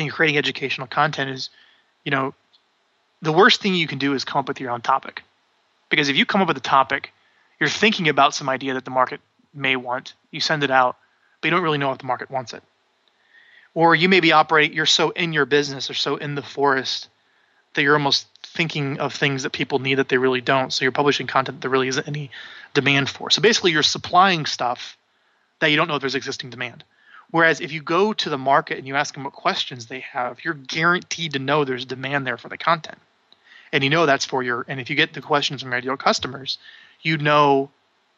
in 0.04 0.10
creating 0.10 0.38
educational 0.38 0.88
content 0.88 1.30
is, 1.30 1.50
you 2.04 2.12
know, 2.12 2.34
the 3.22 3.32
worst 3.32 3.62
thing 3.62 3.76
you 3.76 3.88
can 3.88 3.98
do 3.98 4.14
is 4.14 4.26
come 4.26 4.40
up 4.40 4.48
with 4.48 4.60
your 4.60 4.72
own 4.72 4.82
topic. 4.82 5.24
Because 5.90 6.10
if 6.10 6.16
you 6.16 6.26
come 6.26 6.42
up 6.42 6.48
with 6.48 6.58
a 6.58 6.62
topic, 6.62 7.12
you're 7.60 7.70
thinking 7.70 8.10
about 8.10 8.34
some 8.34 8.50
idea 8.50 8.74
that 8.74 8.86
the 8.86 8.92
market 8.92 9.22
may 9.54 9.76
want, 9.76 10.14
you 10.32 10.40
send 10.40 10.64
it 10.64 10.72
out, 10.72 10.98
but 11.42 11.48
you 11.48 11.52
don't 11.52 11.64
really 11.64 11.78
know 11.78 11.92
if 11.92 11.98
the 11.98 12.06
market 12.06 12.30
wants 12.30 12.54
it. 12.54 12.64
Or 13.74 13.96
you 13.96 14.10
may 14.10 14.20
be 14.20 14.32
operating, 14.32 14.76
you're 14.76 14.86
so 14.86 15.10
in 15.12 15.34
your 15.34 15.46
business 15.46 15.90
or 15.90 15.94
so 15.94 16.16
in 16.16 16.36
the 16.36 16.42
forest 16.42 17.10
that 17.74 17.84
you're 17.84 17.94
almost 17.94 18.28
thinking 18.44 19.00
of 19.00 19.14
things 19.14 19.44
that 19.44 19.52
people 19.52 19.80
need 19.80 19.96
that 19.96 20.10
they 20.10 20.18
really 20.18 20.42
don't. 20.42 20.72
So 20.72 20.86
you're 20.86 20.92
publishing 20.92 21.28
content 21.28 21.58
that 21.58 21.62
there 21.62 21.72
really 21.72 21.90
isn't 21.90 22.08
any 22.08 22.32
demand 22.74 23.10
for. 23.10 23.30
So 23.30 23.42
basically, 23.42 23.72
you're 23.72 23.84
supplying 23.84 24.46
stuff 24.46 24.98
that 25.60 25.68
you 25.68 25.78
don't 25.78 25.88
know 25.88 25.96
if 25.96 26.02
there's 26.02 26.16
existing 26.16 26.50
demand. 26.50 26.84
Whereas 27.36 27.60
if 27.60 27.74
you 27.74 27.82
go 27.82 28.14
to 28.14 28.30
the 28.30 28.38
market 28.38 28.78
and 28.78 28.88
you 28.88 28.96
ask 28.96 29.14
them 29.14 29.26
what 29.26 29.34
questions 29.34 29.88
they 29.88 30.00
have, 30.00 30.46
you're 30.46 30.54
guaranteed 30.54 31.34
to 31.34 31.40
know 31.40 31.66
there's 31.66 31.84
demand 31.84 32.26
there 32.26 32.38
for 32.38 32.48
the 32.48 32.58
content. 32.58 32.98
And 33.74 33.84
you 33.84 33.90
know 33.90 34.06
that's 34.06 34.24
for 34.24 34.42
your, 34.42 34.64
and 34.70 34.80
if 34.80 34.90
you 34.90 34.96
get 34.96 35.12
the 35.12 35.20
questions 35.20 35.62
from 35.62 35.74
ideal 35.74 35.98
customers, 35.98 36.58
you 37.02 37.18
know 37.18 37.72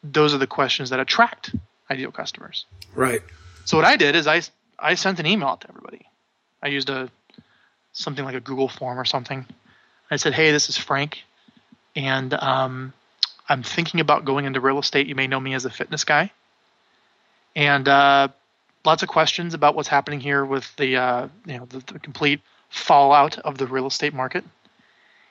those 0.04 0.34
are 0.34 0.38
the 0.38 0.46
questions 0.46 0.90
that 0.90 1.00
attract 1.00 1.52
ideal 1.90 2.12
customers. 2.12 2.64
Right. 2.94 3.20
So 3.64 3.76
what 3.76 3.84
I 3.84 3.96
did 3.96 4.14
is 4.14 4.28
I, 4.28 4.42
I 4.78 4.94
sent 4.94 5.18
an 5.18 5.26
email 5.26 5.48
out 5.48 5.62
to 5.62 5.68
everybody. 5.68 6.06
I 6.62 6.68
used 6.68 6.88
a 6.88 7.10
something 7.92 8.24
like 8.24 8.36
a 8.36 8.40
Google 8.40 8.68
form 8.68 9.00
or 9.00 9.04
something. 9.04 9.44
I 10.12 10.14
said, 10.14 10.32
"Hey, 10.32 10.52
this 10.52 10.68
is 10.68 10.78
Frank, 10.78 11.24
and 11.96 12.32
um, 12.34 12.92
I'm 13.48 13.64
thinking 13.64 13.98
about 13.98 14.24
going 14.24 14.44
into 14.44 14.60
real 14.60 14.78
estate. 14.78 15.08
You 15.08 15.16
may 15.16 15.26
know 15.26 15.40
me 15.40 15.54
as 15.54 15.64
a 15.64 15.70
fitness 15.70 16.04
guy, 16.04 16.30
and 17.56 17.88
uh, 17.88 18.28
lots 18.84 19.02
of 19.02 19.08
questions 19.08 19.54
about 19.54 19.74
what's 19.74 19.88
happening 19.88 20.20
here 20.20 20.44
with 20.44 20.74
the 20.76 20.96
uh, 20.96 21.28
you 21.46 21.58
know 21.58 21.66
the, 21.66 21.78
the, 21.92 21.98
complete 21.98 22.40
fallout 22.68 23.38
of 23.38 23.58
the 23.58 23.66
real 23.66 23.86
estate 23.86 24.14
market. 24.14 24.44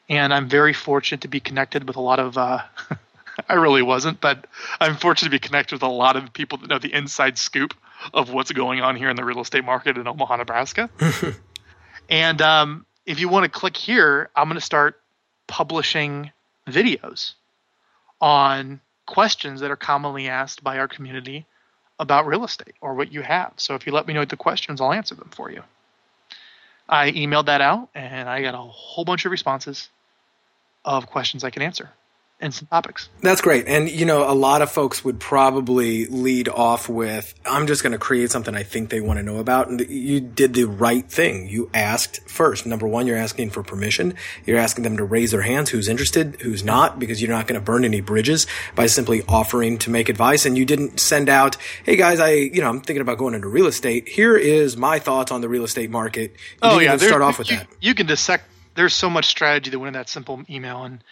And 0.10 0.34
I'm 0.34 0.48
very 0.48 0.74
fortunate 0.74 1.22
to 1.22 1.28
be 1.28 1.40
connected 1.40 1.88
with 1.88 1.96
a 1.96 2.02
lot 2.02 2.20
of. 2.20 2.38
Uh, 2.38 2.62
I 3.50 3.54
really 3.54 3.84
wasn't, 3.84 4.20
but 4.20 4.48
I'm 4.80 4.96
fortunate 4.96 5.28
to 5.28 5.32
be 5.32 5.40
connected 5.40 5.76
with 5.76 5.84
a 5.84 5.88
lot 5.88 6.16
of 6.16 6.34
people 6.34 6.58
that 6.58 6.70
know 6.70 6.80
the 6.80 6.92
inside 6.92 7.38
scoop 7.38 7.76
of 8.14 8.32
what's 8.32 8.52
going 8.52 8.82
on 8.82 8.96
here 8.96 9.10
in 9.10 9.16
the 9.16 9.24
real 9.24 9.42
estate 9.42 9.64
market 9.64 9.96
in 9.96 10.08
Omaha, 10.08 10.38
Nebraska. 10.38 10.90
and 12.10 12.42
um, 12.42 12.86
if 13.06 13.20
you 13.20 13.30
want 13.30 13.44
to 13.44 13.50
click 13.50 13.78
here, 13.78 14.30
I'm 14.36 14.48
going 14.48 14.56
to 14.56 14.66
start 14.66 15.00
publishing 15.46 16.32
videos 16.68 17.34
on 18.20 18.82
questions 19.06 19.62
that 19.62 19.70
are 19.70 19.78
commonly 19.78 20.28
asked 20.28 20.64
by 20.64 20.80
our 20.80 20.88
community 20.88 21.46
about 22.00 22.28
real 22.28 22.44
estate 22.44 22.76
or 22.82 22.94
what 22.94 23.12
you 23.12 23.22
have. 23.22 23.54
So 23.58 23.76
if 23.76 23.86
you 23.88 23.94
let 23.94 24.08
me 24.08 24.14
know 24.14 24.26
the 24.26 24.38
questions, 24.38 24.82
I'll 24.82 24.94
answer 24.94 25.16
them 25.16 25.30
for 25.32 25.52
you. 25.52 25.64
I 26.90 27.12
emailed 27.12 27.48
that 27.48 27.62
out 27.62 27.90
and 27.94 28.30
I 28.30 28.42
got 28.42 28.54
a 28.54 28.58
whole 28.58 29.04
bunch 29.04 29.26
of 29.26 29.32
responses 29.32 29.90
of 30.86 31.08
questions 31.08 31.44
I 31.44 31.50
can 31.50 31.62
answer 31.62 31.90
and 32.40 32.54
some 32.54 32.68
topics. 32.68 33.10
That's 33.22 33.42
great. 33.42 33.66
And, 33.68 33.90
you 33.90 34.06
know, 34.06 34.30
a 34.30 34.36
lot 34.36 34.62
of 34.62 34.72
folks 34.72 35.04
would 35.04 35.20
probably 35.20 36.06
lead 36.06 36.48
off 36.48 36.88
with, 36.88 37.34
I'm 37.46 37.66
just 37.66 37.82
going 37.82 37.94
to 37.94 37.98
create 37.98 38.30
something 38.30 38.54
I 38.54 38.62
think 38.62 38.92
they 38.92 39.02
want 39.02 39.18
to 39.18 39.24
know 39.24 39.38
about. 39.38 39.70
And 39.70 39.82
you 39.90 40.20
did 40.20 40.54
the 40.54 40.66
right 40.66 41.10
thing. 41.10 41.48
You 41.50 41.70
asked 41.74 42.30
first. 42.30 42.68
Number 42.68 42.88
one, 42.88 43.08
you're 43.08 43.18
asking 43.18 43.50
for 43.50 43.64
permission. 43.64 44.14
You're 44.46 44.60
asking 44.60 44.84
them 44.84 44.98
to 44.98 45.04
raise 45.04 45.32
their 45.32 45.42
hands 45.42 45.72
who's 45.72 45.88
interested, 45.88 46.40
who's 46.42 46.64
not, 46.64 47.00
because 47.00 47.22
you're 47.22 47.32
not 47.32 47.48
going 47.48 47.60
to 47.60 47.66
burn 47.66 47.84
any 47.84 48.02
bridges 48.02 48.46
by 48.76 48.86
simply 48.86 49.24
offering 49.28 49.80
to 49.80 49.90
make 49.90 50.08
advice. 50.08 50.46
And 50.46 50.56
you 50.56 50.66
didn't 50.66 51.00
send 51.00 51.30
out, 51.30 51.58
hey 51.86 51.96
guys, 51.96 52.20
I, 52.20 52.34
you 52.34 52.62
know, 52.62 52.70
I'm 52.70 52.82
thinking 52.82 53.02
about 53.02 53.18
going 53.18 53.34
into 53.34 53.48
real 53.48 53.66
estate. 53.66 54.08
Here 54.08 54.38
is 54.38 54.78
my 54.78 55.00
thoughts 55.00 55.32
on 55.32 55.42
the 55.42 55.50
real 55.50 55.64
estate 55.64 55.90
market. 55.90 56.34
You 56.34 56.38
oh, 56.62 56.80
yeah. 56.80 56.98
Start 56.98 57.24
off 57.24 57.40
with 57.40 57.50
you, 57.50 57.58
that. 57.58 57.68
You 57.82 57.96
can 57.96 58.06
dissect. 58.06 58.44
There's 58.76 58.94
so 58.94 59.10
much 59.10 59.26
strategy 59.26 59.72
that 59.72 59.80
went 59.80 59.88
in 59.88 59.94
that 59.94 60.08
simple 60.08 60.44
email. 60.48 60.84
And, 60.84 61.04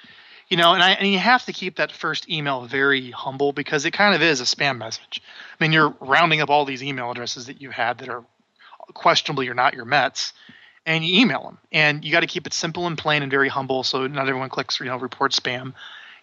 you 0.50 0.58
know, 0.58 0.74
and 0.74 0.84
I 0.84 0.92
and 0.92 1.08
you 1.08 1.18
have 1.20 1.46
to 1.46 1.54
keep 1.54 1.78
that 1.78 1.92
first 1.92 2.30
email 2.30 2.66
very 2.66 3.12
humble 3.12 3.52
because 3.52 3.86
it 3.86 3.92
kind 3.92 4.14
of 4.14 4.22
is 4.22 4.42
a 4.42 4.44
spam 4.44 4.78
message. 4.78 5.22
I 5.60 5.64
mean, 5.64 5.72
you're 5.72 5.94
rounding 6.00 6.42
up 6.42 6.50
all 6.50 6.66
these 6.66 6.84
email 6.84 7.10
addresses 7.12 7.48
that 7.48 7.62
you 7.62 7.72
had 7.72 8.00
that 8.00 8.10
are 8.10 8.24
questionably 8.94 9.48
or 9.48 9.56
not 9.56 9.74
your 9.74 9.86
Mets, 9.86 10.34
and 10.86 11.04
you 11.04 11.22
email 11.22 11.44
them. 11.44 11.58
And 11.72 12.06
you 12.06 12.12
got 12.12 12.20
to 12.20 12.28
keep 12.28 12.46
it 12.46 12.54
simple 12.54 12.86
and 12.86 12.98
plain 12.98 13.24
and 13.24 13.32
very 13.32 13.50
humble, 13.50 13.84
so 13.84 14.06
not 14.06 14.28
everyone 14.28 14.50
clicks, 14.50 14.80
you 14.80 14.86
know, 14.86 14.98
report 14.98 15.32
spam. 15.32 15.74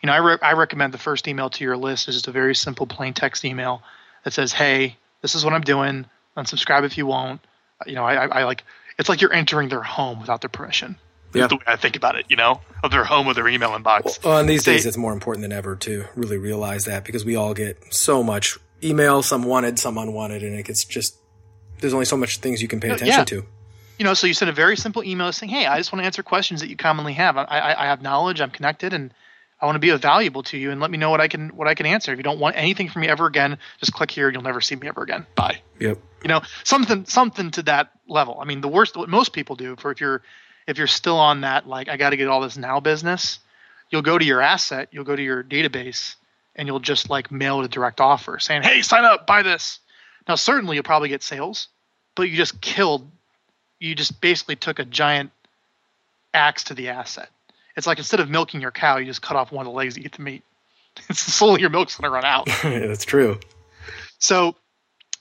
You 0.03 0.07
know, 0.07 0.13
I 0.13 0.19
re- 0.19 0.39
I 0.41 0.53
recommend 0.53 0.95
the 0.95 0.99
first 0.99 1.27
email 1.27 1.51
to 1.51 1.65
your 1.65 1.77
list 1.77 2.09
is 2.09 2.15
just 2.15 2.29
a 2.29 2.33
very 2.33 2.55
simple 2.55 2.87
plain 2.87 3.15
text 3.15 3.45
email 3.45 3.83
that 4.25 4.33
says, 4.33 4.53
"Hey, 4.53 4.97
this 5.21 5.35
is 5.35 5.45
what 5.45 5.53
I'm 5.53 5.63
doing. 5.63 6.07
Unsubscribe 6.37 6.85
if 6.85 6.97
you 6.97 7.07
won't." 7.07 7.41
You 7.87 7.97
know, 7.97 8.05
I, 8.05 8.27
I, 8.27 8.41
I 8.41 8.45
like 8.45 8.63
it's 8.99 9.09
like 9.09 9.21
you're 9.21 9.33
entering 9.33 9.69
their 9.69 9.83
home 9.83 10.21
without 10.21 10.41
their 10.43 10.49
permission 10.49 10.97
yeah. 11.41 11.47
the 11.47 11.57
way 11.57 11.63
I 11.67 11.77
think 11.77 11.97
about 11.97 12.17
it, 12.17 12.27
you 12.29 12.37
know, 12.37 12.61
of 12.83 12.91
their 12.91 13.05
home 13.05 13.27
or 13.27 13.35
their 13.35 13.49
email 13.49 13.71
inbox. 13.71 14.23
Well, 14.25 14.39
and 14.39 14.49
these 14.49 14.65
days 14.65 14.87
it's 14.87 14.97
more 14.97 15.13
important 15.13 15.43
than 15.43 15.53
ever 15.53 15.77
to 15.77 16.05
really 16.15 16.39
realize 16.39 16.85
that 16.85 17.05
because 17.05 17.25
we 17.25 17.37
all 17.37 17.55
get 17.55 17.93
so 17.93 18.23
much 18.23 18.59
email, 18.83 19.23
some 19.23 19.43
wanted, 19.43 19.79
some 19.79 19.99
unwanted, 19.99 20.43
and 20.43 20.55
it 20.59 20.65
gets 20.65 20.85
just 20.85 21.17
there's 21.81 21.95
only 21.95 22.07
so 22.07 22.17
much 22.17 22.39
things 22.39 22.63
you 22.63 22.69
can 22.69 22.81
pay 22.81 22.89
attention 22.89 23.09
yeah. 23.09 23.25
to. 23.25 23.45
You 23.99 24.05
know, 24.05 24.15
so 24.15 24.27
you 24.27 24.35
send 24.35 24.49
a 24.49 24.55
very 24.55 24.77
simple 24.77 25.05
email 25.05 25.31
saying, 25.33 25.51
"Hey, 25.51 25.67
I 25.67 25.77
just 25.77 25.93
want 25.93 26.03
to 26.03 26.07
answer 26.07 26.23
questions 26.23 26.61
that 26.61 26.69
you 26.69 26.77
commonly 26.77 27.13
have. 27.13 27.37
I, 27.37 27.45
I, 27.45 27.85
I 27.85 27.87
have 27.87 28.03
knowledge. 28.03 28.41
I'm 28.41 28.51
connected, 28.51 28.93
and 28.95 29.13
I 29.61 29.67
want 29.67 29.77
to 29.77 29.81
be 29.81 29.95
valuable 29.97 30.43
to 30.45 30.59
you. 30.59 30.71
And 30.71 30.81
let 30.81 30.91
me 30.91 30.99
know 30.99 31.11
what 31.11 31.21
I 31.21 31.29
can 31.29 31.51
what 31.51 31.69
I 31.69 31.75
can 31.75 31.87
answer. 31.87 32.13
If 32.13 32.19
you 32.19 32.25
don't 32.25 32.41
want 32.41 32.57
anything 32.57 32.89
from 32.89 33.03
me 33.03 33.09
ever 33.09 33.27
again, 33.27 33.59
just 33.79 33.93
click 33.93 34.11
here. 34.11 34.31
You'll 34.31 34.43
never 34.43 34.61
see 34.61 34.77
me 34.77 34.89
ever 34.89 35.03
again. 35.03 35.27
Bye." 35.35 35.61
Yep. 35.79 35.99
You 36.23 36.29
know, 36.29 36.43
something 36.65 37.05
something 37.05 37.51
to 37.53 37.63
that 37.65 37.93
level. 38.09 38.39
I 38.41 38.45
mean, 38.45 38.61
the 38.61 38.69
worst 38.69 38.97
what 38.97 39.09
most 39.09 39.33
people 39.33 39.57
do 39.57 39.77
for 39.77 39.91
if 39.93 40.01
you're 40.01 40.23
if 40.67 40.79
you're 40.79 40.87
still 40.87 41.19
on 41.19 41.43
that 41.43 41.69
like 41.69 41.89
I 41.89 41.97
got 41.97 42.11
to 42.11 42.17
get 42.17 42.29
all 42.29 42.41
this 42.41 42.57
now 42.57 42.81
business, 42.81 43.39
you'll 43.91 44.03
go 44.03 44.19
to 44.19 44.25
your 44.25 44.41
asset, 44.41 44.89
you'll 44.91 45.05
go 45.05 45.17
to 45.17 45.23
your 45.23 45.43
database, 45.43 46.17
and 46.57 46.67
you'll 46.67 46.81
just 46.81 47.11
like 47.11 47.31
mail 47.31 47.61
a 47.61 47.69
direct 47.69 48.01
offer 48.01 48.39
saying, 48.39 48.63
"Hey, 48.63 48.83
sign 48.83 49.05
up, 49.05 49.27
buy 49.27 49.43
this." 49.43 49.79
Now, 50.29 50.35
certainly 50.37 50.77
you'll 50.77 50.85
probably 50.85 51.09
get 51.09 51.23
sales, 51.23 51.69
but 52.15 52.25
you 52.25 52.37
just 52.37 52.61
killed. 52.61 53.11
You 53.81 53.95
just 53.95 54.21
basically 54.21 54.57
took 54.57 54.79
a 54.79 54.85
giant 54.85 55.31
axe 56.33 56.65
to 56.65 56.75
the 56.75 56.89
asset. 56.89 57.29
It's 57.77 57.87
like 57.87 57.99
instead 57.99 58.21
of 58.21 58.31
milking 58.31 58.61
your 58.61 58.71
cow, 58.71 58.99
you 58.99 59.07
just 59.07 59.23
cut 59.23 59.37
off 59.37 59.51
one 59.51 59.67
of 59.67 59.73
the 59.73 59.77
legs 59.77 59.95
to 59.95 60.01
get 60.01 60.13
the 60.13 60.23
meat. 60.23 60.43
It's 61.09 61.21
slowly 61.21 61.63
your 61.63 61.71
milk's 61.71 61.97
gonna 61.97 62.13
run 62.13 62.25
out. 62.25 62.47
That's 62.63 63.07
true. 63.07 63.41
So, 64.19 64.57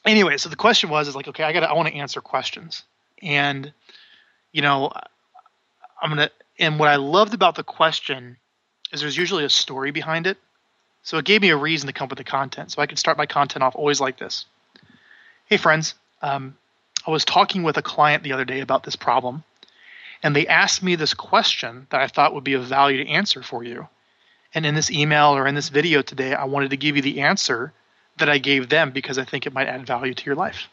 anyway, 0.05 0.35
so 0.35 0.49
the 0.49 0.57
question 0.57 0.89
was, 0.89 1.07
is 1.07 1.15
like, 1.15 1.29
okay, 1.29 1.43
I 1.43 1.53
got, 1.53 1.63
I 1.63 1.73
want 1.73 1.87
to 1.87 1.95
answer 1.95 2.19
questions, 2.19 2.83
and 3.21 3.71
you 4.51 4.61
know, 4.61 4.91
I'm 6.01 6.09
gonna 6.09 6.29
and 6.59 6.79
what 6.79 6.89
I 6.89 6.95
loved 6.95 7.33
about 7.33 7.55
the 7.55 7.63
question 7.63 8.37
is 8.91 9.01
there's 9.01 9.17
usually 9.17 9.45
a 9.45 9.49
story 9.49 9.91
behind 9.91 10.27
it. 10.27 10.37
So 11.03 11.17
it 11.17 11.25
gave 11.25 11.41
me 11.41 11.49
a 11.49 11.57
reason 11.57 11.87
to 11.87 11.93
come 11.93 12.05
up 12.05 12.11
with 12.11 12.17
the 12.17 12.23
content. 12.23 12.71
So 12.71 12.81
I 12.81 12.85
could 12.85 12.99
start 12.99 13.17
my 13.17 13.25
content 13.25 13.63
off 13.63 13.75
always 13.75 13.99
like 13.99 14.17
this. 14.17 14.45
Hey 15.45 15.57
friends, 15.57 15.95
um, 16.21 16.55
I 17.05 17.11
was 17.11 17.25
talking 17.25 17.63
with 17.63 17.77
a 17.77 17.81
client 17.81 18.23
the 18.23 18.33
other 18.33 18.45
day 18.45 18.61
about 18.61 18.83
this 18.83 18.95
problem, 18.95 19.43
and 20.21 20.35
they 20.35 20.47
asked 20.47 20.83
me 20.83 20.95
this 20.95 21.13
question 21.13 21.87
that 21.89 22.01
I 22.01 22.07
thought 22.07 22.33
would 22.33 22.43
be 22.43 22.53
of 22.53 22.65
value 22.65 23.03
to 23.03 23.09
answer 23.09 23.41
for 23.41 23.63
you. 23.63 23.87
And 24.53 24.65
in 24.65 24.75
this 24.75 24.91
email 24.91 25.35
or 25.35 25.47
in 25.47 25.55
this 25.55 25.69
video 25.69 26.01
today, 26.01 26.33
I 26.33 26.43
wanted 26.43 26.69
to 26.71 26.77
give 26.77 26.95
you 26.95 27.01
the 27.01 27.21
answer 27.21 27.73
that 28.17 28.29
I 28.29 28.37
gave 28.37 28.69
them 28.69 28.91
because 28.91 29.17
I 29.17 29.23
think 29.23 29.45
it 29.45 29.53
might 29.53 29.67
add 29.67 29.87
value 29.87 30.13
to 30.13 30.25
your 30.25 30.35
life. 30.35 30.67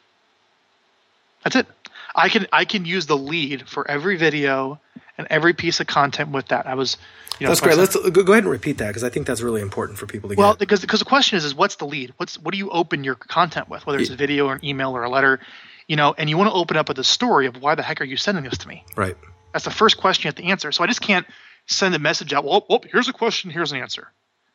That's 1.45 1.57
it. 1.57 1.67
I 2.15 2.29
can 2.29 2.47
I 2.53 2.65
can 2.65 2.85
use 2.85 3.07
the 3.07 3.17
lead 3.17 3.69
for 3.69 3.89
every 3.89 4.17
video 4.17 4.81
and 5.19 5.27
every 5.31 5.53
piece 5.53 5.81
of 5.81 5.87
content 5.87 6.31
with 6.31 6.49
that. 6.49 6.67
I 6.67 6.75
was, 6.75 6.97
you 7.39 7.45
know, 7.45 7.51
that's 7.51 7.61
great. 7.61 7.77
Let's 7.77 7.97
go 7.97 8.33
ahead 8.33 8.45
and 8.45 8.51
repeat 8.51 8.79
that 8.79 8.89
because 8.89 9.05
I 9.05 9.11
think 9.11 9.27
that's 9.27 9.43
really 9.43 9.61
important 9.61 9.99
for 9.99 10.07
people 10.07 10.31
to 10.31 10.37
well, 10.37 10.47
get. 10.47 10.49
Well, 10.51 10.57
because 10.59 10.81
because 10.81 11.01
the 11.01 11.05
question 11.05 11.37
is 11.37 11.45
is 11.45 11.55
what's 11.55 11.77
the 11.77 11.87
lead? 11.87 12.15
What's 12.17 12.39
what 12.39 12.53
do 12.53 12.59
you 12.59 12.71
open 12.71 13.05
your 13.05 13.17
content 13.17 13.69
with? 13.69 13.87
Whether 13.87 13.99
it's 13.99 14.11
a 14.11 14.17
video 14.17 14.47
or 14.47 14.55
an 14.55 14.65
email 14.65 14.97
or 14.97 15.03
a 15.03 15.11
letter, 15.11 15.41
you 15.89 15.97
know, 15.97 16.15
and 16.17 16.31
you 16.31 16.39
want 16.39 16.49
to 16.49 16.55
open 16.55 16.77
up 16.77 16.89
with 16.89 16.99
a 16.99 17.05
story 17.05 17.47
of 17.47 17.61
why 17.61 17.75
the 17.75 17.83
heck 17.83 18.01
are 18.01 18.05
you 18.05 18.17
sending 18.17 18.45
this 18.45 18.59
to 18.59 18.69
me? 18.69 18.85
Right. 18.97 19.17
That's 19.53 19.65
the 19.65 19.71
first 19.71 19.99
question 19.99 20.25
you 20.25 20.29
have 20.29 20.37
to 20.37 20.45
answer. 20.45 20.73
So 20.73 20.85
I 20.85 20.87
just 20.87 21.01
can't 21.01 21.27
send 21.67 21.95
a 21.95 21.99
message 21.99 22.33
out. 22.33 22.45
Well, 22.45 22.65
well, 22.69 22.83
here's 22.91 23.09
a 23.09 23.13
question. 23.13 23.51
Here's 23.51 23.73
an 23.73 23.81
answer. 23.81 24.09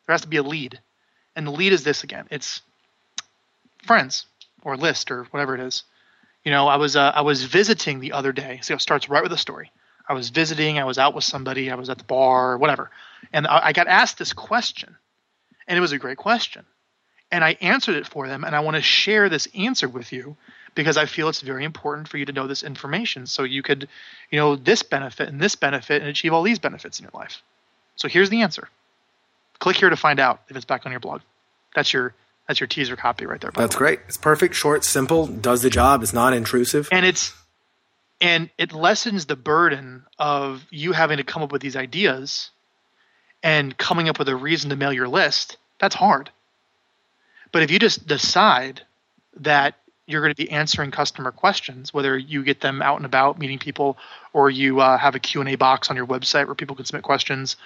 There 0.06 0.14
has 0.14 0.22
to 0.22 0.28
be 0.28 0.36
a 0.36 0.42
lead, 0.42 0.80
and 1.36 1.46
the 1.46 1.50
lead 1.50 1.72
is 1.72 1.84
this 1.84 2.04
again. 2.04 2.26
It's 2.30 2.62
friends 3.82 4.26
or 4.62 4.76
list 4.76 5.10
or 5.10 5.24
whatever 5.24 5.54
it 5.54 5.60
is 5.60 5.84
You 6.44 6.50
know, 6.50 6.68
I 6.68 6.76
was 6.76 6.96
uh, 6.96 7.12
I 7.14 7.22
was 7.22 7.44
visiting 7.44 8.00
the 8.00 8.12
other 8.12 8.32
day. 8.32 8.60
So 8.62 8.74
it 8.74 8.80
starts 8.80 9.08
right 9.08 9.22
with 9.22 9.32
a 9.32 9.38
story. 9.38 9.70
I 10.08 10.12
was 10.12 10.30
visiting. 10.30 10.78
I 10.78 10.84
was 10.84 10.98
out 10.98 11.14
with 11.14 11.24
somebody. 11.24 11.70
I 11.70 11.74
was 11.76 11.90
at 11.90 11.98
the 11.98 12.04
bar, 12.04 12.58
whatever, 12.58 12.90
and 13.32 13.46
I, 13.46 13.66
I 13.66 13.72
got 13.72 13.86
asked 13.86 14.18
this 14.18 14.32
question, 14.32 14.96
and 15.66 15.76
it 15.78 15.80
was 15.80 15.92
a 15.92 15.98
great 15.98 16.18
question, 16.18 16.64
and 17.30 17.44
I 17.44 17.56
answered 17.60 17.96
it 17.96 18.06
for 18.06 18.28
them. 18.28 18.44
And 18.44 18.54
I 18.54 18.60
want 18.60 18.76
to 18.76 18.82
share 18.82 19.28
this 19.28 19.48
answer 19.54 19.88
with 19.88 20.12
you 20.12 20.36
because 20.74 20.96
I 20.96 21.06
feel 21.06 21.28
it's 21.28 21.40
very 21.40 21.64
important 21.64 22.08
for 22.08 22.18
you 22.18 22.24
to 22.26 22.32
know 22.32 22.46
this 22.46 22.62
information 22.62 23.26
so 23.26 23.44
you 23.44 23.62
could, 23.62 23.88
you 24.30 24.38
know, 24.38 24.56
this 24.56 24.82
benefit 24.82 25.28
and 25.28 25.40
this 25.40 25.54
benefit 25.54 26.02
and 26.02 26.10
achieve 26.10 26.32
all 26.32 26.42
these 26.42 26.58
benefits 26.58 26.98
in 26.98 27.04
your 27.04 27.12
life. 27.14 27.42
So 27.96 28.08
here's 28.08 28.30
the 28.30 28.42
answer. 28.42 28.68
Click 29.60 29.76
here 29.76 29.90
to 29.90 29.96
find 29.96 30.18
out 30.18 30.42
if 30.48 30.56
it's 30.56 30.64
back 30.64 30.84
on 30.84 30.92
your 30.92 31.00
blog. 31.00 31.20
That's 31.74 31.92
your 31.92 32.14
that's 32.46 32.60
your 32.60 32.66
teaser 32.66 32.96
copy 32.96 33.24
right 33.24 33.40
there. 33.40 33.50
That's 33.54 33.76
great. 33.76 34.00
It's 34.06 34.18
perfect, 34.18 34.54
short, 34.54 34.84
simple, 34.84 35.26
does 35.26 35.62
the 35.62 35.70
job. 35.70 36.02
It's 36.02 36.12
not 36.12 36.34
intrusive. 36.34 36.88
And 36.92 37.06
it's 37.06 37.32
and 38.20 38.50
it 38.58 38.72
lessens 38.72 39.26
the 39.26 39.36
burden 39.36 40.04
of 40.18 40.64
you 40.70 40.92
having 40.92 41.18
to 41.18 41.24
come 41.24 41.42
up 41.42 41.52
with 41.52 41.62
these 41.62 41.76
ideas 41.76 42.50
and 43.42 43.76
coming 43.76 44.08
up 44.08 44.18
with 44.18 44.28
a 44.28 44.36
reason 44.36 44.70
to 44.70 44.76
mail 44.76 44.92
your 44.92 45.08
list. 45.08 45.58
That's 45.78 45.94
hard. 45.94 46.30
But 47.52 47.62
if 47.62 47.70
you 47.70 47.78
just 47.78 48.06
decide 48.06 48.82
that 49.36 49.74
you're 50.06 50.20
going 50.20 50.34
to 50.34 50.42
be 50.42 50.50
answering 50.50 50.90
customer 50.90 51.30
questions, 51.30 51.94
whether 51.94 52.16
you 52.16 52.42
get 52.42 52.60
them 52.60 52.82
out 52.82 52.96
and 52.96 53.06
about 53.06 53.38
meeting 53.38 53.58
people, 53.58 53.96
or 54.32 54.50
you 54.50 54.80
uh, 54.80 54.98
have 54.98 55.14
a 55.14 55.18
Q 55.18 55.40
and 55.40 55.50
A 55.50 55.56
box 55.56 55.90
on 55.90 55.96
your 55.96 56.06
website 56.06 56.46
where 56.46 56.54
people 56.54 56.76
can 56.76 56.84
submit 56.84 57.04
questions, 57.04 57.56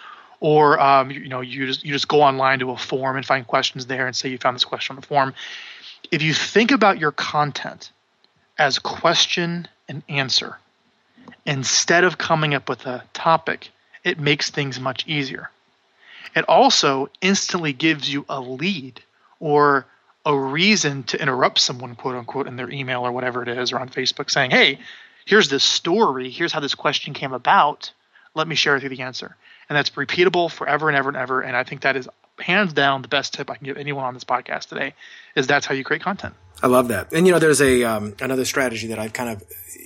or 0.40 0.78
um, 0.80 1.11
you, 1.11 1.20
you, 1.20 1.28
know 1.28 1.40
you 1.40 1.66
just 1.66 1.84
you 1.84 1.92
just 1.92 2.06
go 2.06 2.22
online 2.22 2.61
to 2.61 2.70
a 2.70 2.76
form 2.76 3.16
and 3.16 3.26
find 3.26 3.46
questions 3.46 3.87
there 3.87 4.06
and 4.06 4.14
say 4.14 4.28
you 4.28 4.38
found 4.38 4.54
this 4.54 4.64
question 4.64 4.94
on 4.94 5.00
the 5.00 5.06
form. 5.06 5.34
If 6.12 6.22
you 6.22 6.32
think 6.32 6.70
about 6.70 6.98
your 6.98 7.11
content 7.12 7.90
as 8.56 8.78
question 8.78 9.66
and 9.88 10.03
answer 10.09 10.59
instead 11.46 12.05
of 12.05 12.18
coming 12.18 12.55
up 12.55 12.68
with 12.68 12.87
a 12.87 13.03
topic, 13.12 13.70
it 14.05 14.18
makes 14.18 14.51
things 14.51 14.79
much 14.79 15.07
easier. 15.07 15.51
It 16.37 16.44
also 16.44 17.09
instantly 17.20 17.72
gives 17.72 18.12
you 18.12 18.24
a 18.29 18.40
lead 18.40 19.01
or 19.40 19.87
a 20.27 20.37
reason 20.37 21.05
to 21.05 21.20
interrupt 21.20 21.59
someone, 21.59 21.94
quote 21.94 22.14
unquote, 22.14 22.46
in 22.46 22.57
their 22.57 22.70
email 22.70 23.07
or 23.07 23.12
whatever 23.12 23.42
it 23.42 23.48
is, 23.48 23.72
or 23.72 23.79
on 23.79 23.88
Facebook 23.88 24.31
saying, 24.31 24.51
hey, 24.51 24.79
here's 25.24 25.48
this 25.48 25.64
story, 25.64 26.31
here's 26.31 26.53
how 26.53 26.61
this 26.61 26.74
question 26.74 27.14
came 27.14 27.33
about. 27.33 27.90
Let 28.35 28.46
me 28.46 28.55
share 28.55 28.74
with 28.74 28.83
you 28.83 28.88
the 28.90 29.01
answer. 29.01 29.37
And 29.68 29.77
that's 29.77 29.90
repeatable 29.90 30.51
forever 30.51 30.88
and 30.88 30.96
ever 30.96 31.09
and 31.09 31.16
ever. 31.16 31.40
And 31.40 31.57
I 31.57 31.64
think 31.64 31.81
that 31.83 31.96
is 31.96 32.09
hands 32.40 32.72
down 32.72 33.03
the 33.03 33.09
best 33.09 33.35
tip 33.35 33.51
I 33.51 33.57
can 33.57 33.64
give 33.64 33.77
anyone 33.77 34.05
on 34.05 34.14
this 34.14 34.24
podcast 34.24 34.66
today 34.66 34.94
is 35.35 35.46
that's 35.46 35.66
how 35.66 35.74
you 35.74 35.85
create 35.85 36.03
content. 36.03 36.35
I 36.62 36.66
love 36.66 36.88
that. 36.88 37.12
And 37.12 37.27
you 37.27 37.33
know, 37.33 37.38
there's 37.38 37.61
a 37.61 37.85
um, 37.85 38.14
another 38.20 38.44
strategy 38.44 38.88
that 38.88 38.98
I've 38.98 39.12
kind 39.12 39.31
of 39.31 39.42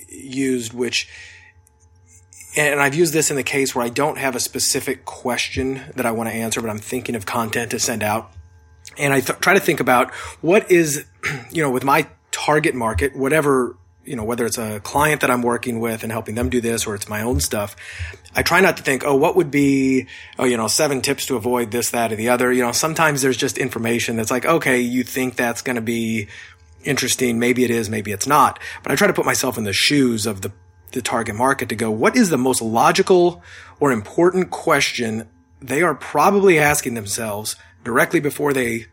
used, 0.09 0.73
which 0.73 1.07
and 2.55 2.79
I've 2.79 2.95
used 2.95 3.13
this 3.13 3.31
in 3.31 3.35
the 3.35 3.43
case 3.43 3.73
where 3.73 3.83
I 3.83 3.89
don't 3.89 4.17
have 4.17 4.35
a 4.35 4.39
specific 4.39 5.05
question 5.05 5.81
that 5.95 6.05
I 6.05 6.11
want 6.11 6.29
to 6.29 6.35
answer, 6.35 6.61
but 6.61 6.69
I'm 6.69 6.79
thinking 6.79 7.15
of 7.15 7.25
content 7.25 7.71
to 7.71 7.79
send 7.79 8.03
out 8.03 8.31
and 8.97 9.13
I 9.13 9.21
th- 9.21 9.39
try 9.39 9.53
to 9.53 9.59
think 9.59 9.79
about 9.79 10.11
what 10.41 10.69
is, 10.71 11.05
you 11.51 11.63
know, 11.63 11.69
with 11.69 11.83
my 11.83 12.07
target 12.31 12.75
market, 12.75 13.15
whatever, 13.15 13.77
you 14.05 14.15
know, 14.15 14.23
whether 14.23 14.45
it's 14.45 14.57
a 14.57 14.79
client 14.81 15.21
that 15.21 15.31
I'm 15.31 15.41
working 15.41 15.79
with 15.79 16.03
and 16.03 16.11
helping 16.11 16.35
them 16.35 16.49
do 16.49 16.61
this 16.61 16.85
or 16.85 16.95
it's 16.95 17.07
my 17.07 17.21
own 17.21 17.39
stuff. 17.39 17.75
I 18.35 18.43
try 18.43 18.61
not 18.61 18.77
to 18.77 18.83
think, 18.83 19.03
oh, 19.05 19.15
what 19.15 19.35
would 19.35 19.51
be, 19.51 20.07
oh, 20.37 20.45
you 20.45 20.57
know, 20.57 20.67
seven 20.67 21.01
tips 21.01 21.25
to 21.27 21.35
avoid 21.35 21.71
this, 21.71 21.91
that, 21.91 22.11
or 22.11 22.15
the 22.15 22.29
other. 22.29 22.51
You 22.51 22.63
know, 22.63 22.71
sometimes 22.71 23.21
there's 23.21 23.37
just 23.37 23.57
information 23.57 24.15
that's 24.15 24.31
like, 24.31 24.45
okay, 24.45 24.79
you 24.81 25.03
think 25.03 25.35
that's 25.35 25.61
going 25.61 25.75
to 25.75 25.81
be 25.81 26.27
interesting. 26.83 27.39
Maybe 27.39 27.63
it 27.63 27.71
is, 27.71 27.89
maybe 27.89 28.11
it's 28.11 28.27
not. 28.27 28.59
But 28.81 28.91
I 28.91 28.95
try 28.95 29.07
to 29.07 29.13
put 29.13 29.25
myself 29.25 29.57
in 29.57 29.63
the 29.63 29.73
shoes 29.73 30.25
of 30.25 30.41
the, 30.41 30.51
the 30.91 31.01
target 31.01 31.35
market 31.35 31.69
to 31.69 31.75
go, 31.75 31.89
what 31.89 32.15
is 32.15 32.29
the 32.29 32.37
most 32.37 32.61
logical 32.61 33.41
or 33.79 33.91
important 33.91 34.49
question 34.49 35.29
they 35.63 35.81
are 35.81 35.95
probably 35.95 36.59
asking 36.59 36.93
themselves 36.93 37.55
directly 37.83 38.19
before 38.19 38.53
they 38.53 38.87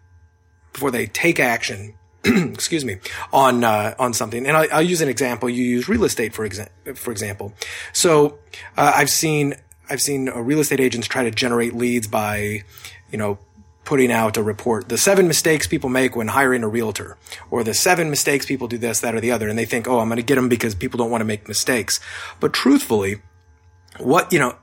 before 0.72 0.92
they 0.92 1.06
take 1.06 1.40
action. 1.40 1.94
excuse 2.24 2.84
me 2.84 2.98
on 3.32 3.64
uh, 3.64 3.94
on 3.98 4.12
something, 4.12 4.46
and 4.46 4.56
I'll, 4.56 4.66
I'll, 4.72 4.82
use 4.82 5.00
an 5.00 5.08
example. 5.08 5.48
You 5.48 5.64
use 5.64 5.88
real 5.88 6.04
estate 6.04 6.34
for 6.34 6.46
exa- 6.46 6.68
for 6.94 7.12
example. 7.12 7.54
So 7.94 8.38
uh, 8.76 8.92
I've 8.94 9.08
seen 9.08 9.54
I've 9.88 10.00
seen 10.00 10.28
uh, 10.28 10.38
real 10.38 10.60
estate 10.60 10.80
agents 10.80 11.08
try 11.08 11.24
to 11.24 11.30
generate 11.30 11.74
leads 11.74 12.06
by, 12.06 12.62
you 13.10 13.18
know, 13.18 13.38
putting 13.84 14.12
out 14.12 14.36
a 14.36 14.42
report, 14.42 14.88
the 14.88 14.96
seven 14.96 15.26
mistakes 15.26 15.66
people 15.66 15.90
make 15.90 16.14
when 16.14 16.28
hiring 16.28 16.62
a 16.62 16.68
realtor, 16.68 17.16
or 17.50 17.64
the 17.64 17.74
seven 17.74 18.08
mistakes 18.08 18.46
people 18.46 18.68
do 18.68 18.78
this, 18.78 19.00
that, 19.00 19.14
or 19.14 19.20
the 19.20 19.32
other, 19.32 19.48
and 19.48 19.58
they 19.58 19.64
think, 19.64 19.88
oh, 19.88 19.98
I'm 19.98 20.08
going 20.08 20.16
to 20.16 20.22
get 20.22 20.36
them 20.36 20.48
because 20.48 20.76
people 20.76 20.98
don't 20.98 21.10
want 21.10 21.22
to 21.22 21.26
make 21.26 21.48
mistakes. 21.48 21.98
But 22.38 22.52
truthfully, 22.52 23.16
what 23.98 24.32
you 24.32 24.38
know 24.38 24.54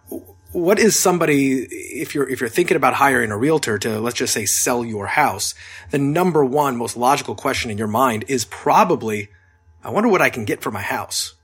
what 0.58 0.80
is 0.80 0.98
somebody 0.98 1.68
if 1.70 2.16
you're 2.16 2.28
if 2.28 2.42
you're 2.42 2.50
thinking 2.50 2.76
about 2.76 2.96
hiring 2.96 3.30
a 3.30 3.38
realtor 3.38 3.78
to 3.78 4.00
let's 4.00 4.18
just 4.18 4.34
say 4.34 4.44
sell 4.44 4.84
your 4.84 5.06
house 5.06 5.54
the 5.92 6.00
number 6.00 6.44
one 6.44 6.76
most 6.76 6.98
logical 6.98 7.36
question 7.36 7.70
in 7.70 7.78
your 7.78 7.88
mind 7.88 8.26
is 8.28 8.44
probably 8.46 9.30
i 9.84 9.90
wonder 9.92 10.10
what 10.10 10.22
i 10.22 10.30
can 10.30 10.46
get 10.46 10.62
for 10.62 10.72
my 10.72 10.82
house. 10.82 11.36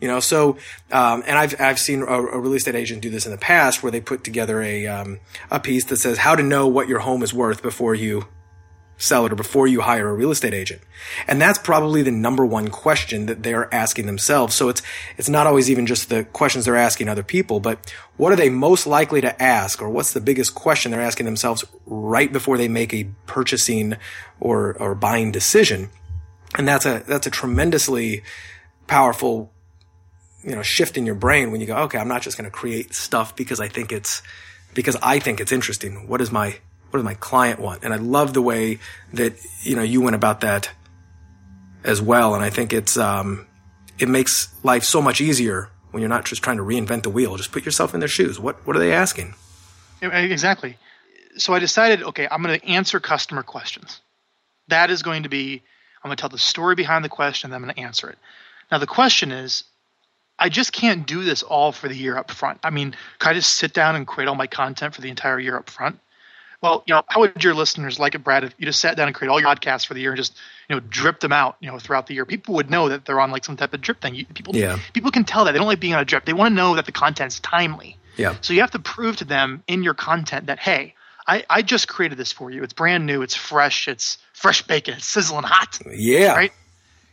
You 0.00 0.06
know 0.06 0.20
so 0.20 0.56
um, 0.92 1.24
and 1.26 1.36
i've 1.36 1.60
i've 1.60 1.78
seen 1.78 2.02
a, 2.02 2.06
a, 2.06 2.38
real 2.38 2.54
estate 2.54 2.76
agent 2.76 3.02
do 3.02 3.10
this 3.10 3.26
in 3.26 3.32
the 3.32 3.38
past 3.38 3.82
where 3.82 3.90
they 3.90 4.00
put 4.00 4.22
together 4.22 4.62
a 4.62 4.86
um, 4.86 5.18
a 5.50 5.58
piece 5.58 5.84
that 5.86 5.96
says 5.96 6.18
how 6.18 6.36
to 6.36 6.42
know 6.42 6.68
what 6.68 6.86
your 6.86 7.00
home 7.00 7.24
is 7.24 7.34
worth 7.34 7.62
before 7.62 7.96
you 7.96 8.28
sell 8.98 9.24
it 9.24 9.32
or 9.32 9.36
before 9.36 9.68
you 9.68 9.80
hire 9.80 10.08
a 10.08 10.12
real 10.12 10.32
estate 10.32 10.52
agent. 10.52 10.82
And 11.28 11.40
that's 11.40 11.58
probably 11.58 12.02
the 12.02 12.10
number 12.10 12.44
one 12.44 12.68
question 12.68 13.26
that 13.26 13.44
they're 13.44 13.72
asking 13.72 14.06
themselves. 14.06 14.56
So 14.56 14.68
it's, 14.68 14.82
it's 15.16 15.28
not 15.28 15.46
always 15.46 15.70
even 15.70 15.86
just 15.86 16.08
the 16.08 16.24
questions 16.24 16.64
they're 16.64 16.76
asking 16.76 17.08
other 17.08 17.22
people, 17.22 17.60
but 17.60 17.94
what 18.16 18.32
are 18.32 18.36
they 18.36 18.50
most 18.50 18.86
likely 18.86 19.20
to 19.20 19.40
ask 19.40 19.80
or 19.80 19.88
what's 19.88 20.12
the 20.12 20.20
biggest 20.20 20.56
question 20.56 20.90
they're 20.90 21.00
asking 21.00 21.26
themselves 21.26 21.64
right 21.86 22.32
before 22.32 22.58
they 22.58 22.66
make 22.66 22.92
a 22.92 23.04
purchasing 23.26 23.94
or, 24.40 24.76
or 24.82 24.96
buying 24.96 25.30
decision? 25.30 25.90
And 26.56 26.66
that's 26.66 26.84
a, 26.84 27.04
that's 27.06 27.28
a 27.28 27.30
tremendously 27.30 28.24
powerful, 28.88 29.52
you 30.42 30.56
know, 30.56 30.62
shift 30.62 30.96
in 30.96 31.06
your 31.06 31.14
brain 31.14 31.52
when 31.52 31.60
you 31.60 31.68
go, 31.68 31.76
okay, 31.84 31.98
I'm 31.98 32.08
not 32.08 32.22
just 32.22 32.36
going 32.36 32.50
to 32.50 32.56
create 32.56 32.94
stuff 32.94 33.36
because 33.36 33.60
I 33.60 33.68
think 33.68 33.92
it's, 33.92 34.22
because 34.74 34.96
I 35.02 35.20
think 35.20 35.40
it's 35.40 35.52
interesting. 35.52 36.08
What 36.08 36.20
is 36.20 36.32
my, 36.32 36.58
what 36.90 36.98
does 36.98 37.04
my 37.04 37.14
client 37.14 37.60
want? 37.60 37.84
And 37.84 37.92
I 37.92 37.96
love 37.96 38.34
the 38.34 38.42
way 38.42 38.78
that, 39.12 39.34
you 39.62 39.76
know, 39.76 39.82
you 39.82 40.00
went 40.00 40.16
about 40.16 40.40
that 40.40 40.70
as 41.84 42.00
well. 42.00 42.34
And 42.34 42.42
I 42.42 42.50
think 42.50 42.72
it's, 42.72 42.96
um, 42.96 43.46
it 43.98 44.08
makes 44.08 44.48
life 44.62 44.84
so 44.84 45.02
much 45.02 45.20
easier 45.20 45.70
when 45.90 46.00
you're 46.00 46.08
not 46.08 46.24
just 46.24 46.42
trying 46.42 46.56
to 46.58 46.62
reinvent 46.62 47.02
the 47.02 47.10
wheel. 47.10 47.36
Just 47.36 47.52
put 47.52 47.64
yourself 47.64 47.94
in 47.94 48.00
their 48.00 48.08
shoes. 48.08 48.38
What, 48.38 48.66
what 48.66 48.76
are 48.76 48.78
they 48.78 48.92
asking? 48.92 49.34
Exactly. 50.00 50.76
So 51.36 51.54
I 51.54 51.58
decided, 51.58 52.02
okay, 52.02 52.26
I'm 52.30 52.42
going 52.42 52.58
to 52.58 52.66
answer 52.66 53.00
customer 53.00 53.42
questions. 53.42 54.00
That 54.68 54.90
is 54.90 55.02
going 55.02 55.22
to 55.22 55.28
be, 55.28 55.62
I'm 56.02 56.08
going 56.08 56.16
to 56.16 56.20
tell 56.20 56.28
the 56.28 56.38
story 56.38 56.74
behind 56.74 57.04
the 57.04 57.08
question, 57.08 57.48
and 57.48 57.54
I'm 57.54 57.62
going 57.62 57.74
to 57.74 57.80
answer 57.80 58.08
it. 58.08 58.18
Now, 58.70 58.78
the 58.78 58.86
question 58.86 59.32
is, 59.32 59.64
I 60.38 60.48
just 60.48 60.72
can't 60.72 61.06
do 61.06 61.24
this 61.24 61.42
all 61.42 61.72
for 61.72 61.88
the 61.88 61.96
year 61.96 62.16
up 62.16 62.30
front. 62.30 62.60
I 62.62 62.70
mean, 62.70 62.94
can 63.18 63.30
I 63.30 63.34
just 63.34 63.56
sit 63.56 63.72
down 63.72 63.96
and 63.96 64.06
create 64.06 64.28
all 64.28 64.36
my 64.36 64.46
content 64.46 64.94
for 64.94 65.00
the 65.00 65.08
entire 65.08 65.40
year 65.40 65.56
up 65.56 65.68
front? 65.68 65.98
Well, 66.60 66.82
you 66.86 66.94
know, 66.94 67.02
how 67.06 67.20
would 67.20 67.44
your 67.44 67.54
listeners 67.54 68.00
like 68.00 68.16
it, 68.16 68.24
Brad, 68.24 68.42
if 68.42 68.54
you 68.58 68.66
just 68.66 68.80
sat 68.80 68.96
down 68.96 69.06
and 69.06 69.14
created 69.14 69.32
all 69.32 69.40
your 69.40 69.48
podcasts 69.48 69.86
for 69.86 69.94
the 69.94 70.00
year 70.00 70.10
and 70.10 70.16
just, 70.16 70.36
you 70.68 70.74
know, 70.74 70.80
dripped 70.80 71.20
them 71.20 71.32
out, 71.32 71.56
you 71.60 71.70
know, 71.70 71.78
throughout 71.78 72.08
the 72.08 72.14
year? 72.14 72.24
People 72.24 72.54
would 72.56 72.68
know 72.68 72.88
that 72.88 73.04
they're 73.04 73.20
on 73.20 73.30
like 73.30 73.44
some 73.44 73.56
type 73.56 73.72
of 73.74 73.80
drip 73.80 74.00
thing. 74.00 74.16
You, 74.16 74.26
people, 74.26 74.56
yeah. 74.56 74.78
people 74.92 75.12
can 75.12 75.24
tell 75.24 75.44
that 75.44 75.52
they 75.52 75.58
don't 75.58 75.68
like 75.68 75.78
being 75.78 75.94
on 75.94 76.00
a 76.00 76.04
drip. 76.04 76.24
They 76.24 76.32
want 76.32 76.50
to 76.50 76.54
know 76.56 76.74
that 76.74 76.86
the 76.86 76.92
content's 76.92 77.38
timely. 77.38 77.96
Yeah. 78.16 78.34
So 78.40 78.54
you 78.54 78.60
have 78.60 78.72
to 78.72 78.80
prove 78.80 79.16
to 79.18 79.24
them 79.24 79.62
in 79.68 79.84
your 79.84 79.94
content 79.94 80.46
that, 80.46 80.58
hey, 80.58 80.94
I, 81.28 81.44
I 81.48 81.62
just 81.62 81.86
created 81.86 82.18
this 82.18 82.32
for 82.32 82.50
you. 82.50 82.64
It's 82.64 82.72
brand 82.72 83.06
new. 83.06 83.22
It's 83.22 83.36
fresh. 83.36 83.86
It's 83.86 84.18
fresh 84.32 84.62
bacon. 84.62 84.94
It's 84.94 85.06
sizzling 85.06 85.44
hot. 85.44 85.78
Yeah. 85.88 86.34
Right. 86.34 86.52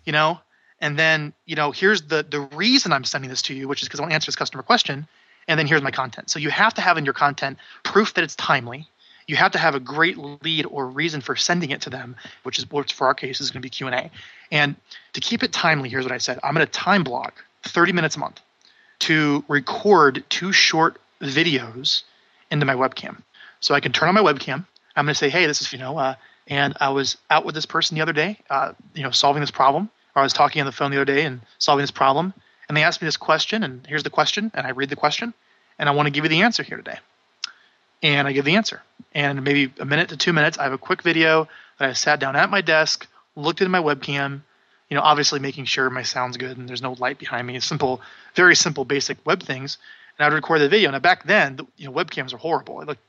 You 0.05 0.13
know, 0.13 0.39
and 0.79 0.97
then 0.97 1.33
you 1.45 1.55
know, 1.55 1.71
here's 1.71 2.03
the 2.03 2.23
the 2.23 2.39
reason 2.39 2.93
I'm 2.93 3.03
sending 3.03 3.29
this 3.29 3.41
to 3.43 3.53
you, 3.53 3.67
which 3.67 3.81
is 3.81 3.87
because 3.87 3.99
I 3.99 4.03
want 4.03 4.11
to 4.11 4.15
answer 4.15 4.27
this 4.27 4.35
customer 4.35 4.63
question. 4.63 5.07
And 5.47 5.59
then 5.59 5.67
here's 5.67 5.81
my 5.81 5.91
content. 5.91 6.29
So 6.29 6.39
you 6.39 6.49
have 6.49 6.73
to 6.75 6.81
have 6.81 6.97
in 6.97 7.05
your 7.05 7.13
content 7.13 7.59
proof 7.83 8.15
that 8.15 8.23
it's 8.23 8.35
timely 8.35 8.87
you 9.27 9.35
have 9.35 9.51
to 9.51 9.57
have 9.57 9.75
a 9.75 9.79
great 9.79 10.17
lead 10.17 10.65
or 10.65 10.87
reason 10.87 11.21
for 11.21 11.35
sending 11.35 11.71
it 11.71 11.81
to 11.81 11.89
them, 11.89 12.15
which 12.43 12.59
is 12.59 12.69
which 12.69 12.93
for 12.93 13.07
our 13.07 13.13
case 13.13 13.41
is 13.41 13.49
going 13.51 13.61
to 13.61 13.65
be 13.65 13.69
Q 13.69 13.87
and 13.87 13.95
A. 13.95 14.11
And 14.51 14.75
to 15.13 15.21
keep 15.21 15.43
it 15.43 15.51
timely, 15.51 15.89
here's 15.89 16.05
what 16.05 16.11
I 16.11 16.17
said: 16.19 16.39
I'm 16.43 16.53
going 16.53 16.65
to 16.65 16.71
time 16.71 17.03
block 17.03 17.43
30 17.63 17.93
minutes 17.93 18.15
a 18.15 18.19
month 18.19 18.41
to 18.99 19.43
record 19.47 20.23
two 20.29 20.51
short 20.51 20.99
videos 21.21 22.03
into 22.51 22.65
my 22.65 22.75
webcam. 22.75 23.21
So 23.59 23.73
I 23.73 23.79
can 23.79 23.91
turn 23.91 24.09
on 24.09 24.15
my 24.15 24.21
webcam. 24.21 24.65
I'm 24.95 25.05
going 25.05 25.13
to 25.13 25.15
say, 25.15 25.29
hey, 25.29 25.45
this 25.45 25.61
is 25.61 25.73
you 25.73 25.79
know, 25.79 25.97
uh, 25.97 26.15
and 26.47 26.75
I 26.79 26.89
was 26.89 27.17
out 27.29 27.45
with 27.45 27.55
this 27.55 27.65
person 27.65 27.95
the 27.95 28.01
other 28.01 28.13
day, 28.13 28.37
uh, 28.49 28.73
you 28.93 29.03
know, 29.03 29.11
solving 29.11 29.41
this 29.41 29.51
problem, 29.51 29.89
or 30.15 30.21
I 30.21 30.23
was 30.23 30.33
talking 30.33 30.61
on 30.61 30.65
the 30.65 30.71
phone 30.71 30.91
the 30.91 30.97
other 30.97 31.05
day 31.05 31.25
and 31.25 31.41
solving 31.57 31.83
this 31.83 31.91
problem, 31.91 32.33
and 32.67 32.77
they 32.77 32.83
asked 32.83 33.01
me 33.01 33.07
this 33.07 33.17
question, 33.17 33.63
and 33.63 33.85
here's 33.87 34.03
the 34.03 34.09
question, 34.09 34.51
and 34.53 34.65
I 34.65 34.71
read 34.71 34.89
the 34.89 34.95
question, 34.95 35.33
and 35.77 35.89
I 35.89 35.91
want 35.91 36.05
to 36.07 36.11
give 36.11 36.23
you 36.23 36.29
the 36.29 36.43
answer 36.43 36.63
here 36.63 36.77
today 36.77 36.99
and 38.01 38.27
I 38.27 38.31
give 38.31 38.45
the 38.45 38.55
answer. 38.55 38.81
And 39.13 39.43
maybe 39.43 39.73
a 39.79 39.85
minute 39.85 40.09
to 40.09 40.17
two 40.17 40.33
minutes, 40.33 40.57
I 40.57 40.63
have 40.63 40.73
a 40.73 40.77
quick 40.77 41.01
video 41.01 41.47
that 41.79 41.89
I 41.89 41.93
sat 41.93 42.19
down 42.19 42.35
at 42.35 42.49
my 42.49 42.61
desk, 42.61 43.07
looked 43.35 43.61
into 43.61 43.69
my 43.69 43.81
webcam, 43.81 44.41
you 44.89 44.95
know, 44.95 45.01
obviously 45.01 45.39
making 45.39 45.65
sure 45.65 45.89
my 45.89 46.03
sound's 46.03 46.37
good 46.37 46.57
and 46.57 46.69
there's 46.69 46.81
no 46.81 46.93
light 46.93 47.17
behind 47.17 47.47
me. 47.47 47.59
Simple, 47.59 48.01
very 48.35 48.55
simple, 48.55 48.85
basic 48.85 49.17
web 49.25 49.41
things. 49.41 49.77
And 50.17 50.25
I'd 50.25 50.33
record 50.33 50.61
the 50.61 50.69
video. 50.69 50.91
Now 50.91 50.99
back 50.99 51.25
then, 51.25 51.55
the, 51.55 51.65
you 51.77 51.85
know, 51.85 51.91
webcams 51.91 52.33
are 52.33 52.37
horrible. 52.37 52.81
It 52.81 52.87
looked 52.87 53.01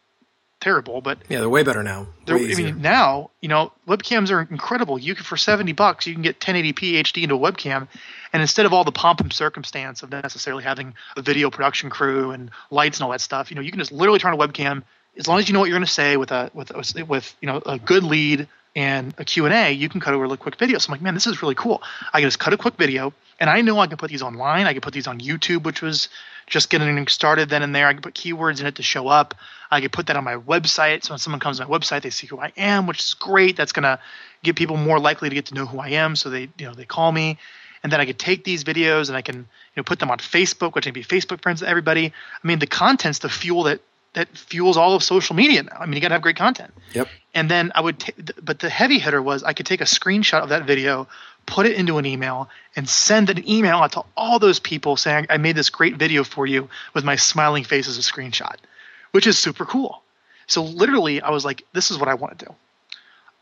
terrible, 0.66 1.00
but 1.00 1.18
yeah, 1.28 1.38
they're 1.38 1.48
way 1.48 1.62
better 1.62 1.84
now. 1.84 2.08
Way 2.26 2.50
I 2.50 2.54
mean, 2.56 2.82
now 2.82 3.30
you 3.40 3.48
know, 3.48 3.72
webcams 3.86 4.32
are 4.32 4.40
incredible. 4.40 4.98
You 4.98 5.14
can 5.14 5.22
for 5.22 5.36
seventy 5.36 5.72
bucks, 5.72 6.06
you 6.06 6.12
can 6.12 6.22
get 6.22 6.40
1080p 6.40 6.94
HD 6.94 7.22
into 7.22 7.36
a 7.36 7.38
webcam, 7.38 7.86
and 8.32 8.42
instead 8.42 8.66
of 8.66 8.72
all 8.72 8.82
the 8.82 8.90
pomp 8.90 9.20
and 9.20 9.32
circumstance 9.32 10.02
of 10.02 10.10
necessarily 10.10 10.64
having 10.64 10.94
a 11.16 11.22
video 11.22 11.50
production 11.50 11.88
crew 11.88 12.32
and 12.32 12.50
lights 12.72 12.98
and 12.98 13.04
all 13.04 13.12
that 13.12 13.20
stuff, 13.20 13.50
you 13.50 13.54
know, 13.54 13.62
you 13.62 13.70
can 13.70 13.78
just 13.78 13.92
literally 13.92 14.18
turn 14.18 14.34
a 14.34 14.36
webcam 14.36 14.82
as 15.16 15.28
long 15.28 15.38
as 15.38 15.48
you 15.48 15.54
know 15.54 15.60
what 15.60 15.66
you're 15.68 15.78
going 15.78 15.86
to 15.86 15.92
say 15.92 16.16
with 16.16 16.32
a 16.32 16.50
with 16.52 16.72
a, 16.72 17.04
with 17.04 17.36
you 17.40 17.46
know 17.46 17.62
a 17.64 17.78
good 17.78 18.02
lead 18.02 18.48
and 18.76 19.14
a 19.16 19.24
Q&A, 19.24 19.72
you 19.72 19.88
can 19.88 20.00
cut 20.00 20.12
over 20.12 20.26
a 20.26 20.36
quick 20.36 20.56
video. 20.56 20.78
So 20.78 20.88
I'm 20.88 20.92
like, 20.92 21.00
man, 21.00 21.14
this 21.14 21.26
is 21.26 21.40
really 21.40 21.54
cool. 21.54 21.82
I 22.12 22.20
can 22.20 22.28
just 22.28 22.38
cut 22.38 22.52
a 22.52 22.58
quick 22.58 22.76
video, 22.76 23.14
and 23.40 23.48
I 23.48 23.62
know 23.62 23.78
I 23.80 23.86
can 23.86 23.96
put 23.96 24.10
these 24.10 24.22
online. 24.22 24.66
I 24.66 24.74
can 24.74 24.82
put 24.82 24.92
these 24.92 25.06
on 25.06 25.18
YouTube, 25.18 25.64
which 25.64 25.80
was 25.80 26.10
just 26.46 26.68
getting 26.68 27.08
started 27.08 27.48
then 27.48 27.62
and 27.62 27.74
there. 27.74 27.88
I 27.88 27.94
can 27.94 28.02
put 28.02 28.14
keywords 28.14 28.60
in 28.60 28.66
it 28.66 28.76
to 28.76 28.82
show 28.82 29.08
up. 29.08 29.34
I 29.70 29.80
can 29.80 29.88
put 29.88 30.06
that 30.08 30.16
on 30.16 30.24
my 30.24 30.36
website. 30.36 31.04
So 31.04 31.14
when 31.14 31.18
someone 31.18 31.40
comes 31.40 31.58
to 31.58 31.66
my 31.66 31.76
website, 31.76 32.02
they 32.02 32.10
see 32.10 32.26
who 32.26 32.38
I 32.38 32.52
am, 32.56 32.86
which 32.86 33.00
is 33.00 33.14
great. 33.14 33.56
That's 33.56 33.72
going 33.72 33.84
to 33.84 33.98
get 34.42 34.56
people 34.56 34.76
more 34.76 35.00
likely 35.00 35.30
to 35.30 35.34
get 35.34 35.46
to 35.46 35.54
know 35.54 35.66
who 35.66 35.80
I 35.80 35.88
am. 35.88 36.14
So 36.14 36.28
they, 36.28 36.42
you 36.58 36.66
know, 36.66 36.74
they 36.74 36.84
call 36.84 37.10
me. 37.10 37.38
And 37.82 37.90
then 37.90 38.00
I 38.00 38.04
could 38.04 38.18
take 38.18 38.44
these 38.44 38.62
videos 38.62 39.08
and 39.08 39.16
I 39.16 39.22
can, 39.22 39.36
you 39.36 39.44
know, 39.78 39.82
put 39.84 39.98
them 39.98 40.10
on 40.10 40.18
Facebook, 40.18 40.74
which 40.74 40.86
I 40.86 40.90
can 40.90 40.94
be 40.94 41.02
Facebook 41.02 41.42
friends 41.42 41.62
with 41.62 41.70
everybody. 41.70 42.06
I 42.06 42.46
mean, 42.46 42.58
the 42.58 42.66
content's 42.66 43.20
the 43.20 43.28
fuel 43.28 43.64
that 43.64 43.80
that 44.16 44.28
fuels 44.34 44.78
all 44.78 44.94
of 44.94 45.02
social 45.02 45.36
media 45.36 45.62
now. 45.62 45.76
I 45.78 45.84
mean, 45.84 45.92
you 45.92 46.00
got 46.00 46.08
to 46.08 46.14
have 46.14 46.22
great 46.22 46.36
content. 46.36 46.72
Yep. 46.94 47.06
And 47.34 47.50
then 47.50 47.70
I 47.74 47.82
would, 47.82 48.00
t- 48.00 48.14
but 48.42 48.60
the 48.60 48.70
heavy 48.70 48.98
hitter 48.98 49.20
was 49.20 49.42
I 49.42 49.52
could 49.52 49.66
take 49.66 49.82
a 49.82 49.84
screenshot 49.84 50.42
of 50.42 50.48
that 50.48 50.64
video, 50.64 51.06
put 51.44 51.66
it 51.66 51.76
into 51.76 51.98
an 51.98 52.06
email, 52.06 52.48
and 52.76 52.88
send 52.88 53.28
an 53.28 53.46
email 53.46 53.76
out 53.76 53.92
to 53.92 54.04
all 54.16 54.38
those 54.38 54.58
people 54.58 54.96
saying 54.96 55.26
I 55.28 55.36
made 55.36 55.54
this 55.54 55.68
great 55.68 55.96
video 55.96 56.24
for 56.24 56.46
you 56.46 56.70
with 56.94 57.04
my 57.04 57.14
smiling 57.14 57.62
face 57.62 57.88
as 57.88 57.98
a 57.98 58.00
screenshot, 58.00 58.56
which 59.10 59.26
is 59.26 59.38
super 59.38 59.66
cool. 59.66 60.02
So 60.46 60.62
literally, 60.64 61.20
I 61.20 61.28
was 61.28 61.44
like, 61.44 61.66
this 61.74 61.90
is 61.90 61.98
what 61.98 62.08
I 62.08 62.14
want 62.14 62.38
to 62.38 62.46
do. 62.46 62.54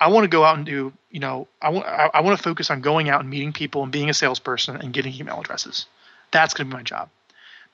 I 0.01 0.09
want 0.09 0.25
to 0.25 0.29
go 0.29 0.43
out 0.43 0.57
and 0.57 0.67
do, 0.67 0.93
you 1.13 1.21
know, 1.21 1.47
I 1.63 1.71
want 1.71 1.87
I, 1.87 2.11
I 2.15 2.21
want 2.23 2.37
to 2.37 2.43
focus 2.43 2.69
on 2.69 2.81
going 2.81 3.09
out 3.09 3.21
and 3.21 3.31
meeting 3.31 3.53
people 3.53 3.85
and 3.85 3.93
being 3.93 4.11
a 4.11 4.15
salesperson 4.15 4.77
and 4.77 4.93
getting 4.93 5.15
email 5.15 5.39
addresses. 5.39 5.87
That's 6.33 6.53
going 6.53 6.69
to 6.69 6.75
be 6.75 6.79
my 6.79 6.83
job. 6.83 7.11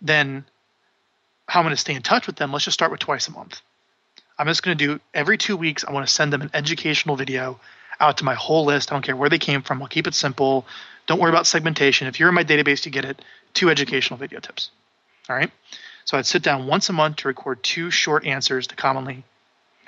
Then 0.03 0.45
how 1.51 1.59
I'm 1.59 1.65
going 1.65 1.75
to 1.75 1.81
stay 1.81 1.97
in 1.97 2.03
touch 2.03 2.29
with 2.29 2.37
them, 2.37 2.53
let's 2.53 2.65
just 2.65 2.77
start 2.77 2.93
with 2.93 3.01
twice 3.01 3.27
a 3.27 3.33
month. 3.33 3.61
I'm 4.39 4.47
just 4.47 4.63
going 4.63 4.79
to 4.79 4.87
do 4.87 5.01
every 5.13 5.37
two 5.37 5.57
weeks, 5.57 5.85
I 5.85 5.91
want 5.91 6.07
to 6.07 6.15
send 6.15 6.33
them 6.33 6.43
an 6.43 6.51
educational 6.55 7.17
video 7.17 7.59
out 7.99 8.19
to 8.19 8.25
my 8.25 8.35
whole 8.35 8.65
list. 8.65 8.93
I 8.93 8.95
don't 8.95 9.03
care 9.03 9.17
where 9.17 9.29
they 9.29 9.41
came 9.41 9.63
from. 9.63 9.83
I'll 9.83 9.89
keep 9.89 10.07
it 10.07 10.15
simple. 10.15 10.65
Don't 11.09 11.21
worry 11.21 11.31
about 11.31 11.49
segmentation. 11.49 12.07
If 12.07 12.21
you're 12.21 12.29
in 12.29 12.37
my 12.37 12.45
database, 12.45 12.87
you 12.87 12.93
get 12.93 13.05
it. 13.05 13.21
Two 13.53 13.69
educational 13.69 14.17
video 14.17 14.39
tips. 14.39 14.71
All 15.29 15.35
right. 15.35 15.51
So 16.05 16.17
I'd 16.17 16.25
sit 16.25 16.45
down 16.45 16.69
once 16.69 16.89
a 16.89 16.93
month 16.93 17.17
to 17.17 17.29
record 17.29 17.65
two 17.65 17.91
short 17.91 18.25
answers 18.25 18.69
to 18.69 18.77
commonly 18.77 19.25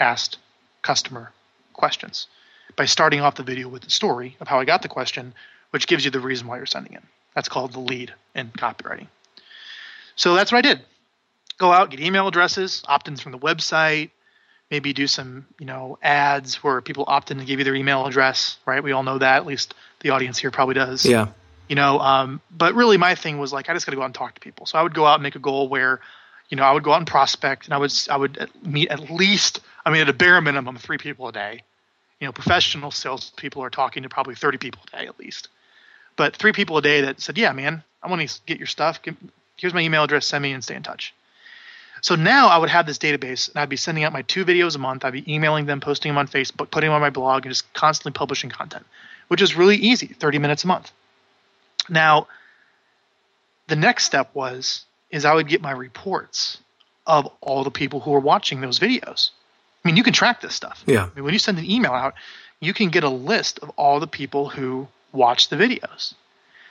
asked 0.00 0.38
customer 0.82 1.30
questions 1.74 2.26
by 2.74 2.86
starting 2.86 3.20
off 3.20 3.36
the 3.36 3.44
video 3.44 3.68
with 3.68 3.82
the 3.82 3.90
story 3.90 4.36
of 4.40 4.48
how 4.48 4.58
I 4.58 4.64
got 4.64 4.82
the 4.82 4.88
question, 4.88 5.32
which 5.70 5.86
gives 5.86 6.04
you 6.04 6.10
the 6.10 6.18
reason 6.18 6.48
why 6.48 6.56
you're 6.56 6.66
sending 6.66 6.94
it. 6.94 7.04
That's 7.36 7.48
called 7.48 7.72
the 7.72 7.78
lead 7.78 8.12
in 8.34 8.48
copywriting. 8.48 9.06
So 10.16 10.34
that's 10.34 10.50
what 10.50 10.58
I 10.58 10.68
did 10.68 10.82
go 11.58 11.72
out, 11.72 11.90
get 11.90 12.00
email 12.00 12.28
addresses, 12.28 12.82
opt-ins 12.86 13.20
from 13.20 13.32
the 13.32 13.38
website, 13.38 14.10
maybe 14.70 14.92
do 14.92 15.06
some, 15.06 15.46
you 15.58 15.66
know, 15.66 15.98
ads 16.02 16.56
where 16.62 16.80
people 16.80 17.04
opt 17.06 17.30
in 17.30 17.38
to 17.38 17.44
give 17.44 17.58
you 17.58 17.64
their 17.64 17.74
email 17.74 18.06
address, 18.06 18.56
right? 18.64 18.82
We 18.82 18.92
all 18.92 19.02
know 19.02 19.18
that, 19.18 19.36
at 19.36 19.46
least 19.46 19.74
the 20.00 20.10
audience 20.10 20.38
here 20.38 20.50
probably 20.50 20.74
does. 20.74 21.04
Yeah. 21.04 21.28
You 21.68 21.76
know, 21.76 22.00
um, 22.00 22.40
but 22.50 22.74
really 22.74 22.96
my 22.96 23.14
thing 23.14 23.38
was 23.38 23.52
like 23.52 23.68
I 23.70 23.74
just 23.74 23.86
got 23.86 23.90
to 23.90 23.96
go 23.96 24.02
out 24.02 24.06
and 24.06 24.14
talk 24.14 24.34
to 24.34 24.40
people. 24.40 24.66
So 24.66 24.78
I 24.78 24.82
would 24.82 24.94
go 24.94 25.06
out 25.06 25.14
and 25.14 25.22
make 25.22 25.36
a 25.36 25.38
goal 25.38 25.68
where, 25.68 26.00
you 26.48 26.56
know, 26.56 26.64
I 26.64 26.72
would 26.72 26.82
go 26.82 26.92
out 26.92 26.98
and 26.98 27.06
prospect, 27.06 27.64
and 27.66 27.74
I 27.74 27.78
would 27.78 27.92
I 28.10 28.16
would 28.16 28.50
meet 28.62 28.88
at 28.88 29.10
least, 29.10 29.60
I 29.86 29.90
mean, 29.90 30.02
at 30.02 30.08
a 30.08 30.12
bare 30.12 30.40
minimum, 30.40 30.76
three 30.76 30.98
people 30.98 31.28
a 31.28 31.32
day. 31.32 31.62
You 32.20 32.26
know, 32.26 32.32
professional 32.32 32.90
salespeople 32.90 33.62
are 33.62 33.70
talking 33.70 34.02
to 34.02 34.08
probably 34.08 34.34
thirty 34.34 34.58
people 34.58 34.82
a 34.92 34.98
day 34.98 35.06
at 35.06 35.18
least, 35.18 35.48
but 36.14 36.36
three 36.36 36.52
people 36.52 36.76
a 36.76 36.82
day 36.82 37.02
that 37.02 37.20
said, 37.20 37.38
"Yeah, 37.38 37.52
man, 37.52 37.82
I 38.02 38.10
want 38.10 38.28
to 38.28 38.40
get 38.44 38.58
your 38.58 38.66
stuff. 38.66 39.00
Here's 39.56 39.72
my 39.72 39.80
email 39.80 40.04
address. 40.04 40.26
Send 40.26 40.42
me 40.42 40.52
and 40.52 40.62
stay 40.62 40.74
in 40.74 40.82
touch." 40.82 41.14
So 42.02 42.16
now 42.16 42.48
I 42.48 42.58
would 42.58 42.68
have 42.68 42.84
this 42.84 42.98
database 42.98 43.48
and 43.48 43.58
I'd 43.58 43.68
be 43.68 43.76
sending 43.76 44.02
out 44.02 44.12
my 44.12 44.22
two 44.22 44.44
videos 44.44 44.74
a 44.74 44.78
month. 44.78 45.04
I'd 45.04 45.12
be 45.12 45.32
emailing 45.32 45.66
them, 45.66 45.80
posting 45.80 46.10
them 46.10 46.18
on 46.18 46.26
Facebook, 46.26 46.70
putting 46.70 46.88
them 46.88 46.94
on 46.94 47.00
my 47.00 47.10
blog, 47.10 47.46
and 47.46 47.54
just 47.54 47.72
constantly 47.74 48.10
publishing 48.10 48.50
content, 48.50 48.84
which 49.28 49.40
is 49.40 49.56
really 49.56 49.76
easy 49.76 50.08
30 50.08 50.38
minutes 50.38 50.64
a 50.64 50.66
month. 50.66 50.90
Now, 51.88 52.26
the 53.68 53.76
next 53.76 54.04
step 54.04 54.30
was 54.34 54.84
is 55.10 55.24
I 55.24 55.32
would 55.32 55.46
get 55.46 55.62
my 55.62 55.70
reports 55.70 56.58
of 57.06 57.30
all 57.40 57.62
the 57.62 57.70
people 57.70 58.00
who 58.00 58.10
were 58.10 58.20
watching 58.20 58.60
those 58.60 58.80
videos. 58.80 59.30
I 59.84 59.88
mean, 59.88 59.96
you 59.96 60.02
can 60.02 60.12
track 60.12 60.40
this 60.40 60.54
stuff. 60.54 60.82
Yeah. 60.86 61.04
I 61.04 61.14
mean, 61.14 61.24
when 61.24 61.32
you 61.32 61.38
send 61.38 61.58
an 61.58 61.70
email 61.70 61.92
out, 61.92 62.14
you 62.58 62.74
can 62.74 62.90
get 62.90 63.04
a 63.04 63.08
list 63.08 63.60
of 63.60 63.70
all 63.70 64.00
the 64.00 64.06
people 64.08 64.48
who 64.48 64.88
watch 65.12 65.50
the 65.50 65.56
videos. 65.56 66.14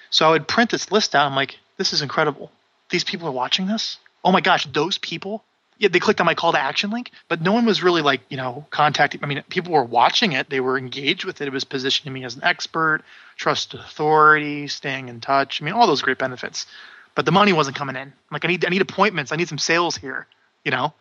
So 0.09 0.27
I 0.27 0.31
would 0.31 0.47
print 0.47 0.71
this 0.71 0.91
list 0.91 1.15
out. 1.15 1.25
I'm 1.25 1.35
like, 1.35 1.57
this 1.77 1.93
is 1.93 2.01
incredible. 2.01 2.51
These 2.89 3.05
people 3.05 3.27
are 3.29 3.31
watching 3.31 3.67
this 3.67 3.97
oh 4.23 4.31
my 4.31 4.41
gosh, 4.41 4.65
those 4.67 4.97
people. 4.97 5.43
Yeah, 5.77 5.89
they 5.89 5.99
clicked 5.99 6.19
on 6.19 6.27
my 6.27 6.36
call 6.36 6.51
to 6.51 6.60
action 6.60 6.91
link, 6.91 7.10
but 7.27 7.41
no 7.41 7.53
one 7.53 7.65
was 7.65 7.81
really 7.81 8.03
like, 8.03 8.21
you 8.29 8.38
know, 8.38 8.67
contacting. 8.69 9.23
I 9.23 9.25
mean, 9.25 9.43
people 9.49 9.73
were 9.73 9.84
watching 9.84 10.34
it, 10.34 10.47
they 10.47 10.60
were 10.60 10.77
engaged 10.77 11.25
with 11.25 11.41
it. 11.41 11.47
It 11.47 11.53
was 11.53 11.63
positioning 11.63 12.13
me 12.13 12.23
as 12.23 12.36
an 12.36 12.43
expert, 12.43 13.01
trust 13.36 13.73
authority, 13.73 14.67
staying 14.67 15.10
in 15.10 15.21
touch. 15.21 15.60
I 15.60 15.65
mean, 15.65 15.73
all 15.73 15.88
those 15.88 16.03
great 16.03 16.19
benefits. 16.19 16.67
But 17.15 17.25
the 17.25 17.31
money 17.31 17.51
wasn't 17.51 17.75
coming 17.75 17.95
in. 17.95 18.03
I'm 18.03 18.13
like, 18.29 18.45
I 18.45 18.47
need, 18.47 18.63
I 18.63 18.69
need 18.69 18.84
appointments. 18.84 19.31
I 19.31 19.38
need 19.38 19.47
some 19.47 19.57
sales 19.57 19.97
here, 19.97 20.27
you 20.63 20.69
know? 20.69 20.93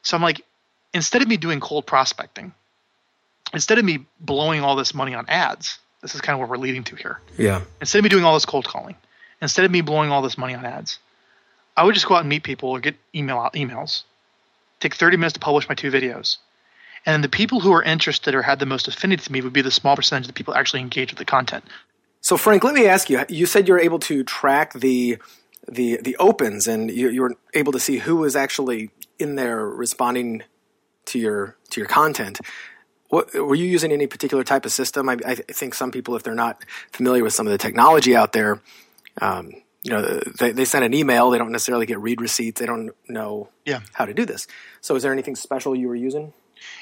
So 0.00 0.16
I'm 0.16 0.22
like, 0.22 0.40
instead 0.94 1.20
of 1.20 1.28
me 1.28 1.36
doing 1.36 1.60
cold 1.60 1.86
prospecting, 1.86 2.54
instead 3.52 3.78
of 3.78 3.84
me 3.84 4.06
blowing 4.18 4.62
all 4.62 4.76
this 4.76 4.94
money 4.94 5.14
on 5.14 5.28
ads, 5.28 5.78
this 6.00 6.14
is 6.14 6.22
kind 6.22 6.34
of 6.34 6.40
what 6.40 6.48
we're 6.48 6.56
leading 6.56 6.84
to 6.84 6.96
here. 6.96 7.20
Yeah. 7.36 7.60
Instead 7.80 7.98
of 7.98 8.04
me 8.04 8.08
doing 8.08 8.24
all 8.24 8.34
this 8.34 8.46
cold 8.46 8.64
calling, 8.64 8.96
instead 9.42 9.66
of 9.66 9.70
me 9.70 9.82
blowing 9.82 10.10
all 10.10 10.22
this 10.22 10.38
money 10.38 10.54
on 10.54 10.64
ads, 10.64 10.98
I 11.76 11.84
would 11.84 11.94
just 11.94 12.06
go 12.06 12.14
out 12.14 12.20
and 12.20 12.28
meet 12.28 12.42
people 12.42 12.70
or 12.70 12.80
get 12.80 12.96
email 13.14 13.38
out 13.38 13.54
emails. 13.54 14.04
Take 14.80 14.94
30 14.94 15.16
minutes 15.16 15.34
to 15.34 15.40
publish 15.40 15.68
my 15.68 15.74
two 15.74 15.90
videos. 15.90 16.38
And 17.06 17.24
the 17.24 17.28
people 17.28 17.60
who 17.60 17.72
are 17.72 17.82
interested 17.82 18.34
or 18.34 18.42
had 18.42 18.58
the 18.58 18.66
most 18.66 18.88
affinity 18.88 19.22
to 19.22 19.32
me 19.32 19.40
would 19.40 19.52
be 19.52 19.62
the 19.62 19.70
small 19.70 19.96
percentage 19.96 20.24
of 20.24 20.28
the 20.28 20.34
people 20.34 20.54
actually 20.54 20.80
engage 20.80 21.10
with 21.10 21.18
the 21.18 21.24
content. 21.24 21.64
So 22.20 22.36
Frank, 22.36 22.64
let 22.64 22.74
me 22.74 22.86
ask 22.86 23.08
you. 23.08 23.24
You 23.28 23.46
said 23.46 23.66
you 23.66 23.74
were 23.74 23.80
able 23.80 23.98
to 24.00 24.22
track 24.24 24.74
the 24.74 25.18
the 25.66 25.98
the 26.02 26.16
opens, 26.16 26.66
and 26.66 26.90
you, 26.90 27.08
you 27.08 27.22
were 27.22 27.34
able 27.54 27.72
to 27.72 27.80
see 27.80 27.98
who 27.98 28.16
was 28.16 28.36
actually 28.36 28.90
in 29.18 29.36
there 29.36 29.66
responding 29.66 30.42
to 31.06 31.18
your 31.18 31.56
to 31.70 31.80
your 31.80 31.88
content. 31.88 32.40
What, 33.08 33.34
were 33.34 33.54
you 33.56 33.64
using 33.64 33.90
any 33.90 34.06
particular 34.06 34.44
type 34.44 34.64
of 34.64 34.70
system? 34.70 35.08
I, 35.08 35.16
I, 35.26 35.34
think 35.34 35.74
some 35.74 35.90
people, 35.90 36.14
if 36.14 36.22
they're 36.22 36.32
not 36.32 36.64
familiar 36.92 37.24
with 37.24 37.32
some 37.32 37.44
of 37.44 37.50
the 37.50 37.58
technology 37.58 38.14
out 38.14 38.32
there, 38.32 38.60
um, 39.20 39.50
you 39.82 39.90
know, 39.90 40.20
they, 40.38 40.52
they 40.52 40.64
send 40.64 40.84
an 40.84 40.94
email. 40.94 41.30
They 41.30 41.38
don't 41.38 41.52
necessarily 41.52 41.86
get 41.86 42.00
read 42.00 42.20
receipts. 42.20 42.60
They 42.60 42.66
don't 42.66 42.90
know 43.08 43.48
yeah. 43.64 43.80
how 43.92 44.04
to 44.04 44.14
do 44.14 44.26
this. 44.26 44.46
So, 44.80 44.94
is 44.94 45.02
there 45.02 45.12
anything 45.12 45.36
special 45.36 45.74
you 45.74 45.88
were 45.88 45.96
using? 45.96 46.32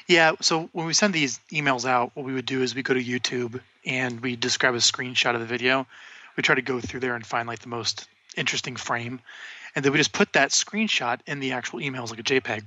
Yeah. 0.07 0.33
So 0.41 0.69
when 0.73 0.85
we 0.85 0.93
send 0.93 1.13
these 1.13 1.39
emails 1.51 1.85
out, 1.85 2.11
what 2.13 2.25
we 2.25 2.33
would 2.33 2.45
do 2.45 2.61
is 2.61 2.75
we 2.75 2.83
go 2.83 2.93
to 2.93 3.03
YouTube 3.03 3.61
and 3.85 4.19
we 4.19 4.35
describe 4.35 4.73
a 4.73 4.77
screenshot 4.77 5.35
of 5.35 5.39
the 5.39 5.47
video. 5.47 5.87
We 6.35 6.43
try 6.43 6.55
to 6.55 6.61
go 6.61 6.79
through 6.79 6.99
there 7.01 7.15
and 7.15 7.25
find 7.25 7.47
like 7.47 7.59
the 7.59 7.69
most 7.69 8.07
interesting 8.37 8.75
frame, 8.75 9.19
and 9.75 9.83
then 9.83 9.91
we 9.91 9.97
just 9.97 10.13
put 10.13 10.33
that 10.33 10.51
screenshot 10.51 11.19
in 11.25 11.39
the 11.39 11.53
actual 11.53 11.79
emails 11.79 12.09
like 12.09 12.19
a 12.19 12.23
JPEG. 12.23 12.59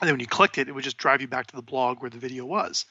And 0.00 0.08
then 0.08 0.14
when 0.14 0.20
you 0.20 0.26
clicked 0.26 0.58
it, 0.58 0.68
it 0.68 0.72
would 0.72 0.84
just 0.84 0.96
drive 0.96 1.20
you 1.20 1.28
back 1.28 1.46
to 1.48 1.56
the 1.56 1.62
blog 1.62 2.00
where 2.00 2.10
the 2.10 2.18
video 2.18 2.44
was. 2.44 2.86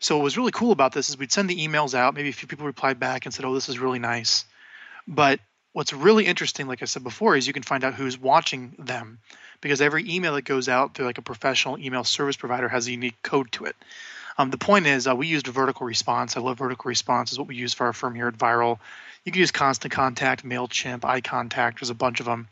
So 0.00 0.16
what 0.16 0.24
was 0.24 0.36
really 0.36 0.50
cool 0.50 0.72
about 0.72 0.92
this 0.92 1.08
is 1.08 1.18
we'd 1.18 1.32
send 1.32 1.48
the 1.48 1.66
emails 1.66 1.94
out. 1.94 2.14
Maybe 2.14 2.28
a 2.28 2.32
few 2.32 2.48
people 2.48 2.66
replied 2.66 2.98
back 2.98 3.24
and 3.24 3.34
said, 3.34 3.44
"Oh, 3.44 3.54
this 3.54 3.68
is 3.68 3.78
really 3.78 3.98
nice," 3.98 4.44
but 5.06 5.40
what's 5.74 5.92
really 5.92 6.24
interesting, 6.24 6.66
like 6.66 6.82
I 6.82 6.86
said 6.86 7.02
before, 7.02 7.36
is 7.36 7.46
you 7.46 7.52
can 7.52 7.64
find 7.64 7.84
out 7.84 7.94
who's 7.94 8.18
watching 8.18 8.74
them 8.78 9.18
because 9.60 9.80
every 9.80 10.08
email 10.08 10.34
that 10.34 10.42
goes 10.42 10.68
out 10.68 10.94
through 10.94 11.04
like 11.04 11.18
a 11.18 11.22
professional 11.22 11.78
email 11.78 12.04
service 12.04 12.36
provider 12.36 12.68
has 12.68 12.86
a 12.86 12.92
unique 12.92 13.20
code 13.22 13.50
to 13.52 13.64
it. 13.66 13.76
Um, 14.38 14.50
the 14.50 14.58
point 14.58 14.86
is, 14.86 15.06
uh, 15.06 15.14
we 15.14 15.26
used 15.26 15.46
VerticalResponse. 15.46 16.36
I 16.36 16.40
love 16.40 16.58
VerticalResponse. 16.58 17.32
is 17.32 17.38
what 17.38 17.48
we 17.48 17.56
use 17.56 17.74
for 17.74 17.86
our 17.86 17.92
firm 17.92 18.14
here 18.14 18.28
at 18.28 18.38
Vyral. 18.38 18.78
You 19.24 19.32
can 19.32 19.40
use 19.40 19.50
Constant 19.50 19.92
Contact, 19.92 20.44
Mailchimp, 20.44 21.00
iContact. 21.00 21.80
There's 21.80 21.90
a 21.90 21.94
bunch 21.94 22.20
of 22.20 22.26
them, 22.26 22.46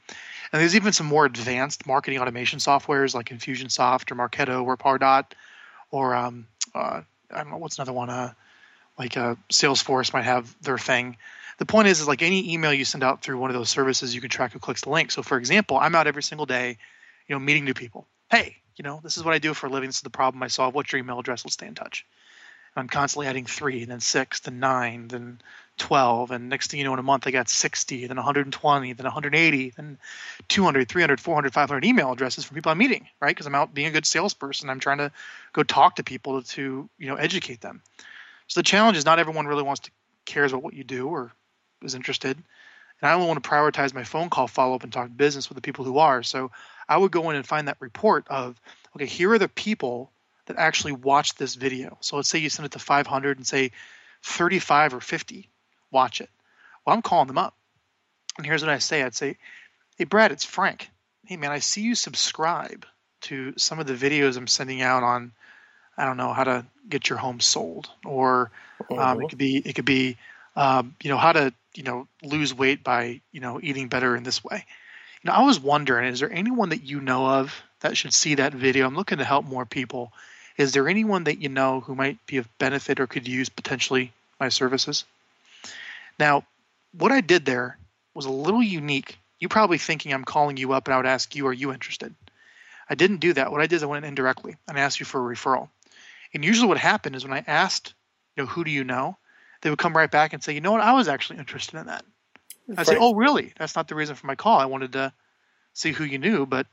and 0.52 0.60
there's 0.60 0.74
even 0.74 0.92
some 0.92 1.06
more 1.06 1.24
advanced 1.24 1.86
marketing 1.86 2.18
automation 2.18 2.58
softwares 2.58 3.14
like 3.14 3.26
Infusionsoft 3.26 4.10
or 4.10 4.16
Marketo 4.16 4.64
or 4.64 4.76
Pardot, 4.76 5.26
or 5.90 6.14
um, 6.14 6.46
uh, 6.74 7.02
I 7.30 7.36
don't 7.36 7.50
know 7.50 7.58
what's 7.58 7.78
another 7.78 7.92
one. 7.92 8.10
Uh, 8.10 8.32
like 8.98 9.16
uh, 9.16 9.36
Salesforce 9.48 10.12
might 10.12 10.24
have 10.24 10.54
their 10.60 10.78
thing 10.78 11.16
the 11.62 11.66
point 11.66 11.86
is, 11.86 12.00
is 12.00 12.08
like 12.08 12.22
any 12.22 12.52
email 12.52 12.72
you 12.72 12.84
send 12.84 13.04
out 13.04 13.22
through 13.22 13.38
one 13.38 13.48
of 13.48 13.54
those 13.54 13.70
services, 13.70 14.12
you 14.12 14.20
can 14.20 14.30
track 14.30 14.52
who 14.52 14.58
clicks 14.58 14.80
the 14.80 14.90
link. 14.90 15.12
So, 15.12 15.22
for 15.22 15.38
example, 15.38 15.78
I'm 15.78 15.94
out 15.94 16.08
every 16.08 16.24
single 16.24 16.44
day, 16.44 16.76
you 17.28 17.36
know, 17.36 17.38
meeting 17.38 17.64
new 17.64 17.72
people. 17.72 18.08
Hey, 18.28 18.56
you 18.74 18.82
know, 18.82 18.98
this 19.04 19.16
is 19.16 19.22
what 19.22 19.32
I 19.32 19.38
do 19.38 19.54
for 19.54 19.68
a 19.68 19.70
living. 19.70 19.88
This 19.88 19.98
is 19.98 20.02
the 20.02 20.10
problem 20.10 20.42
I 20.42 20.48
solve. 20.48 20.74
What's 20.74 20.90
your 20.90 20.98
email 20.98 21.20
address? 21.20 21.44
Let's 21.44 21.54
stay 21.54 21.68
in 21.68 21.76
touch. 21.76 22.04
I'm 22.74 22.88
constantly 22.88 23.28
adding 23.28 23.44
three, 23.44 23.82
and 23.82 23.92
then 23.92 24.00
six, 24.00 24.40
then 24.40 24.58
nine, 24.58 25.06
then 25.06 25.40
12 25.78 26.32
and 26.32 26.48
next 26.48 26.70
thing 26.70 26.78
you 26.78 26.84
know 26.84 26.92
in 26.92 26.98
a 26.98 27.02
month 27.02 27.26
i 27.26 27.30
got 27.30 27.48
60 27.48 28.06
then 28.06 28.16
120 28.16 28.92
then 28.92 29.04
180 29.04 29.72
then 29.74 29.98
200 30.48 30.88
300 30.88 31.18
400 31.18 31.52
500 31.52 31.84
email 31.84 32.12
addresses 32.12 32.44
from 32.44 32.54
people 32.54 32.70
i'm 32.70 32.78
meeting 32.78 33.08
right 33.20 33.30
because 33.30 33.46
i'm 33.46 33.54
out 33.54 33.72
being 33.72 33.88
a 33.88 33.90
good 33.90 34.04
salesperson 34.04 34.68
i'm 34.68 34.80
trying 34.80 34.98
to 34.98 35.10
go 35.54 35.62
talk 35.62 35.96
to 35.96 36.04
people 36.04 36.42
to 36.42 36.88
you 36.98 37.06
know 37.08 37.16
educate 37.16 37.62
them 37.62 37.80
so 38.48 38.60
the 38.60 38.64
challenge 38.64 38.98
is 38.98 39.06
not 39.06 39.18
everyone 39.18 39.46
really 39.46 39.62
wants 39.62 39.80
to 39.80 39.90
cares 40.26 40.52
about 40.52 40.62
what 40.62 40.74
you 40.74 40.84
do 40.84 41.08
or 41.08 41.32
is 41.84 41.94
interested 41.94 42.36
and 42.36 43.10
i 43.10 43.12
only 43.12 43.26
want 43.26 43.42
to 43.42 43.48
prioritize 43.48 43.94
my 43.94 44.04
phone 44.04 44.30
call 44.30 44.46
follow-up 44.46 44.82
and 44.82 44.92
talk 44.92 45.10
business 45.16 45.48
with 45.48 45.56
the 45.56 45.62
people 45.62 45.84
who 45.84 45.98
are 45.98 46.22
so 46.22 46.50
i 46.88 46.96
would 46.96 47.12
go 47.12 47.30
in 47.30 47.36
and 47.36 47.46
find 47.46 47.68
that 47.68 47.76
report 47.80 48.26
of 48.28 48.60
okay 48.96 49.06
here 49.06 49.30
are 49.32 49.38
the 49.38 49.48
people 49.48 50.10
that 50.46 50.56
actually 50.58 50.92
watched 50.92 51.38
this 51.38 51.54
video 51.54 51.96
so 52.00 52.16
let's 52.16 52.28
say 52.28 52.38
you 52.38 52.50
send 52.50 52.66
it 52.66 52.72
to 52.72 52.78
500 52.78 53.36
and 53.36 53.46
say 53.46 53.70
35 54.22 54.94
or 54.94 55.00
50 55.00 55.48
watch 55.92 56.20
it. 56.20 56.30
Well, 56.84 56.96
I'm 56.96 57.02
calling 57.02 57.28
them 57.28 57.38
up. 57.38 57.54
And 58.36 58.46
here's 58.46 58.62
what 58.62 58.70
I 58.70 58.78
say 58.78 59.02
I'd 59.02 59.14
say, 59.14 59.36
Hey, 59.96 60.04
Brad, 60.04 60.32
it's 60.32 60.44
Frank. 60.44 60.90
Hey, 61.26 61.36
man, 61.36 61.52
I 61.52 61.60
see 61.60 61.82
you 61.82 61.94
subscribe 61.94 62.86
to 63.22 63.52
some 63.56 63.78
of 63.78 63.86
the 63.86 63.94
videos 63.94 64.36
I'm 64.36 64.48
sending 64.48 64.82
out 64.82 65.04
on, 65.04 65.32
I 65.96 66.04
don't 66.04 66.16
know, 66.16 66.32
how 66.32 66.44
to 66.44 66.66
get 66.88 67.08
your 67.08 67.18
home 67.18 67.38
sold. 67.38 67.90
Or 68.04 68.50
um, 68.90 68.96
it 68.96 68.98
uh-huh. 68.98 69.26
could 69.28 69.38
be, 69.38 69.56
it 69.58 69.74
could 69.74 69.84
be, 69.84 70.16
um, 70.56 70.96
you 71.02 71.10
know, 71.10 71.18
how 71.18 71.32
to, 71.32 71.52
you 71.74 71.82
know, 71.82 72.06
lose 72.22 72.54
weight 72.54 72.84
by, 72.84 73.20
you 73.32 73.40
know, 73.40 73.60
eating 73.62 73.88
better 73.88 74.16
in 74.16 74.22
this 74.22 74.44
way. 74.44 74.64
You 75.22 75.28
know, 75.28 75.34
I 75.34 75.42
was 75.42 75.60
wondering, 75.60 76.08
is 76.08 76.20
there 76.20 76.32
anyone 76.32 76.70
that 76.70 76.82
you 76.82 77.00
know 77.00 77.26
of 77.26 77.54
that 77.80 77.96
should 77.96 78.12
see 78.12 78.34
that 78.36 78.52
video? 78.52 78.86
I'm 78.86 78.96
looking 78.96 79.18
to 79.18 79.24
help 79.24 79.44
more 79.44 79.64
people. 79.64 80.12
Is 80.56 80.72
there 80.72 80.88
anyone 80.88 81.24
that 81.24 81.40
you 81.40 81.48
know 81.48 81.80
who 81.80 81.94
might 81.94 82.24
be 82.26 82.36
of 82.36 82.58
benefit 82.58 83.00
or 83.00 83.06
could 83.06 83.26
use 83.26 83.48
potentially 83.48 84.12
my 84.38 84.48
services? 84.48 85.04
Now, 86.18 86.44
what 86.92 87.12
I 87.12 87.20
did 87.20 87.44
there 87.44 87.78
was 88.14 88.26
a 88.26 88.30
little 88.30 88.62
unique. 88.62 89.18
You 89.38 89.48
probably 89.48 89.78
thinking 89.78 90.12
I'm 90.12 90.24
calling 90.24 90.56
you 90.56 90.72
up 90.72 90.86
and 90.86 90.94
I 90.94 90.98
would 90.98 91.06
ask 91.06 91.34
you, 91.34 91.46
are 91.46 91.52
you 91.52 91.72
interested? 91.72 92.14
I 92.90 92.94
didn't 92.94 93.18
do 93.18 93.32
that. 93.32 93.50
What 93.50 93.60
I 93.60 93.66
did 93.66 93.76
is 93.76 93.82
I 93.82 93.86
went 93.86 94.04
indirectly 94.04 94.56
and 94.68 94.78
asked 94.78 95.00
you 95.00 95.06
for 95.06 95.18
a 95.18 95.34
referral. 95.34 95.68
And 96.34 96.44
usually 96.44 96.68
what 96.68 96.78
happened 96.78 97.16
is 97.16 97.24
when 97.24 97.32
I 97.32 97.44
asked, 97.46 97.94
you 98.36 98.42
know, 98.42 98.48
who 98.48 98.64
do 98.64 98.70
you 98.70 98.84
know? 98.84 99.16
They 99.62 99.70
would 99.70 99.78
come 99.78 99.96
right 99.96 100.10
back 100.10 100.32
and 100.32 100.42
say, 100.42 100.52
you 100.52 100.60
know 100.60 100.72
what, 100.72 100.80
I 100.80 100.92
was 100.92 101.08
actually 101.08 101.38
interested 101.38 101.78
in 101.78 101.86
that. 101.86 102.04
I 102.76 102.84
say, 102.84 102.96
oh, 102.98 103.14
really? 103.14 103.52
That's 103.58 103.74
not 103.74 103.88
the 103.88 103.94
reason 103.94 104.14
for 104.14 104.26
my 104.26 104.34
call. 104.34 104.58
I 104.58 104.66
wanted 104.66 104.92
to 104.92 105.12
see 105.72 105.92
who 105.92 106.04
you 106.04 106.18
knew, 106.18 106.46
but 106.46 106.66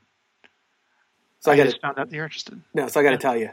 so 1.40 1.50
I, 1.50 1.54
I 1.54 1.56
gotta, 1.56 1.70
just 1.70 1.82
found 1.82 1.98
out 1.98 2.10
that 2.10 2.14
you're 2.14 2.24
interested. 2.24 2.60
No, 2.74 2.88
so 2.88 3.00
I 3.00 3.02
got 3.02 3.10
to 3.10 3.14
yeah. 3.14 3.18
tell 3.18 3.36
you, 3.36 3.50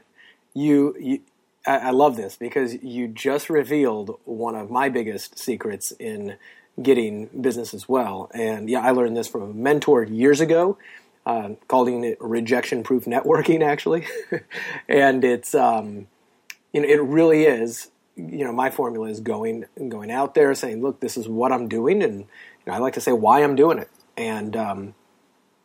you, 0.53 0.95
you 0.99 1.21
I, 1.65 1.77
I 1.77 1.89
love 1.91 2.15
this 2.15 2.35
because 2.35 2.81
you 2.83 3.07
just 3.07 3.49
revealed 3.49 4.19
one 4.25 4.55
of 4.55 4.69
my 4.69 4.89
biggest 4.89 5.38
secrets 5.38 5.91
in 5.91 6.38
getting 6.81 7.27
business 7.27 7.73
as 7.73 7.88
well. 7.89 8.29
And 8.33 8.69
yeah, 8.69 8.81
I 8.81 8.91
learned 8.91 9.17
this 9.17 9.27
from 9.27 9.41
a 9.41 9.53
mentor 9.53 10.03
years 10.03 10.39
ago, 10.39 10.77
uh, 11.25 11.51
calling 11.67 12.03
it 12.03 12.17
rejection 12.21 12.83
proof 12.83 13.05
networking, 13.05 13.61
actually. 13.61 14.05
and 14.88 15.23
it's, 15.23 15.53
um, 15.55 16.07
you 16.71 16.81
know, 16.81 16.88
it 16.88 17.01
really 17.01 17.45
is, 17.45 17.89
you 18.18 18.43
know, 18.43 18.51
my 18.51 18.70
formula 18.70 19.07
is 19.07 19.20
going, 19.20 19.65
going 19.88 20.11
out 20.11 20.34
there 20.34 20.53
saying, 20.55 20.82
look, 20.82 20.99
this 20.99 21.15
is 21.15 21.28
what 21.28 21.51
I'm 21.51 21.68
doing. 21.68 22.03
And 22.03 22.20
you 22.20 22.26
know, 22.65 22.74
I 22.74 22.80
like 22.80 22.95
to 22.95 23.01
say 23.01 23.11
why 23.11 23.43
I'm 23.43 23.55
doing 23.55 23.78
it. 23.78 23.89
And, 24.18 24.57
um, 24.57 24.95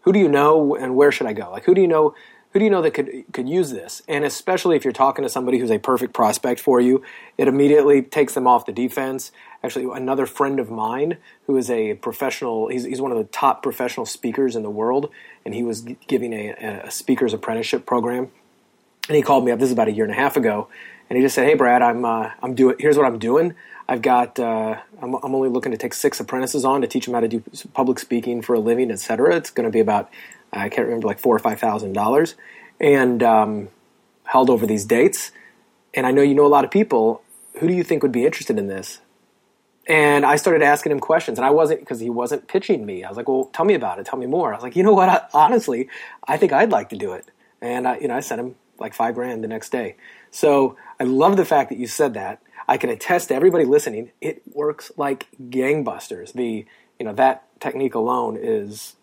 who 0.03 0.13
do 0.13 0.19
you 0.19 0.29
know 0.29 0.75
and 0.75 0.95
where 0.95 1.13
should 1.13 1.27
I 1.27 1.33
go? 1.33 1.51
Like, 1.51 1.65
who 1.65 1.75
do 1.75 1.81
you 1.81 1.89
know 1.89 2.15
who 2.53 2.59
do 2.59 2.67
you 2.67 2.71
know 2.71 2.83
that 2.83 2.93
could 2.93 3.25
could 3.33 3.49
use 3.49 3.71
this? 3.71 4.03
And 4.07 4.25
especially 4.25 4.77
if 4.77 4.85
you're 4.85 4.93
talking 4.93 5.23
to 5.23 5.29
somebody 5.29 5.59
who's 5.59 5.71
a 5.71 5.79
perfect 5.79 6.13
prospect 6.13 6.61
for 6.61 6.81
you, 6.81 7.03
it 7.39 7.49
immediately 7.49 8.03
takes 8.03 8.35
them 8.35 8.47
off 8.47 8.67
the 8.67 8.73
defense. 8.73 9.33
Actually, 9.65 9.97
another 9.97 10.27
friend 10.27 10.61
of 10.61 10.71
mine 10.71 11.17
who 11.47 11.57
is 11.57 11.71
a 11.71 11.95
professional, 11.95 12.69
he's, 12.69 12.85
he's 12.85 13.01
one 13.01 13.11
of 13.11 13.17
the 13.17 13.25
top 13.25 13.63
professional 13.63 14.05
speakers 14.05 14.55
in 14.55 14.63
the 14.63 14.71
world, 14.71 15.11
and 15.47 15.55
he 15.55 15.63
was 15.63 15.83
giving 16.07 16.33
a, 16.35 16.83
a 16.85 16.91
speaker's 16.91 17.33
apprenticeship 17.33 17.87
program. 17.87 18.31
And 19.09 19.17
he 19.17 19.23
called 19.23 19.45
me 19.45 19.53
up. 19.53 19.59
This 19.59 19.67
is 19.67 19.73
about 19.73 19.89
a 19.89 19.93
year 19.93 20.05
and 20.05 20.13
a 20.13 20.17
half 20.17 20.37
ago, 20.37 20.69
and 21.13 21.19
he 21.19 21.23
just 21.27 21.35
said, 21.35 21.45
"Hey, 21.45 21.53
Brad, 21.53 21.83
I'm 21.83 22.07
uh, 22.07 22.31
I'm 22.43 22.55
doing. 22.55 22.75
Here's 22.79 22.97
what 22.97 23.05
I'm 23.05 23.19
doing. 23.19 23.55
I've 23.87 24.01
got. 24.01 24.39
Uh, 24.39 24.79
I'm, 25.03 25.13
I'm 25.17 25.35
only 25.35 25.51
looking 25.51 25.71
to 25.73 25.77
take 25.77 25.93
six 25.93 26.19
apprentices 26.19 26.65
on 26.65 26.81
to 26.81 26.87
teach 26.87 27.05
them 27.05 27.13
how 27.13 27.21
to 27.21 27.29
do 27.29 27.45
public 27.75 27.99
speaking 27.99 28.41
for 28.41 28.55
a 28.55 28.59
living, 28.59 28.91
etc. 28.91 29.37
It's 29.37 29.51
going 29.51 29.67
to 29.67 29.71
be 29.71 29.81
about 29.81 30.11
I 30.55 30.71
can't 30.71 30.87
remember, 30.87 31.07
like 31.07 31.19
four 31.19 31.37
or 31.37 31.39
five 31.39 31.61
thousand 31.61 31.93
dollars, 31.93 32.35
and 32.81 33.23
um, 33.23 33.69
held 34.25 34.49
over 34.49 34.67
these 34.67 34.87
dates. 34.87 35.33
And 35.93 36.07
I 36.07 36.13
know 36.13 36.23
you 36.23 36.35
know 36.35 36.47
a 36.47 36.49
lot 36.49 36.65
of 36.65 36.71
people. 36.71 37.21
Who 37.59 37.69
do 37.69 37.75
you 37.75 37.85
think 37.85 38.03
would 38.03 38.11
be 38.11 38.25
interested 38.25 38.59
in 38.59 38.69
this? 38.69 39.01
And 39.87 40.25
I 40.25 40.37
started 40.37 40.63
asking 40.63 40.93
him 40.93 41.01
questions, 41.01 41.39
and 41.39 41.45
I 41.45 41.51
wasn't 41.51 41.81
because 41.81 42.01
he 42.01 42.09
wasn't 42.09 42.49
pitching 42.49 42.87
me. 42.87 43.05
I 43.05 43.09
was 43.11 43.19
like, 43.19 43.29
"Well, 43.29 43.51
tell 43.53 43.67
me 43.67 43.75
about 43.75 43.99
it. 43.99 44.07
Tell 44.07 44.19
me 44.19 44.25
more." 44.25 44.55
I 44.55 44.57
was 44.57 44.63
like, 44.63 44.77
"You 44.77 44.83
know 44.83 44.95
what? 44.95 45.11
I, 45.11 45.27
honestly, 45.35 45.91
I 46.27 46.39
think 46.39 46.55
I'd 46.55 46.71
like 46.71 46.89
to 46.89 46.97
do 46.97 47.13
it." 47.13 47.31
And 47.61 47.87
I, 47.87 47.99
you 47.99 48.09
know, 48.09 48.17
I 48.17 48.21
sent 48.21 48.41
him 48.41 48.55
like 48.79 48.95
five 48.95 49.14
grand 49.14 49.43
the 49.43 49.49
next 49.49 49.70
day. 49.70 49.97
So 50.31 50.77
I 50.99 51.05
love 51.05 51.37
the 51.37 51.45
fact 51.45 51.70
that 51.70 51.79
you 51.79 51.87
said 51.87 52.14
that. 52.14 52.43
I 52.68 52.77
can 52.77 52.91
attest 52.91 53.29
to 53.29 53.35
everybody 53.35 53.64
listening, 53.64 54.12
it 54.20 54.43
works 54.53 54.93
like 54.97 55.27
gangbusters. 55.41 56.33
The 56.33 56.64
you 56.99 57.05
know 57.05 57.12
that 57.14 57.45
technique 57.61 57.95
alone 57.95 58.39
is 58.41 58.95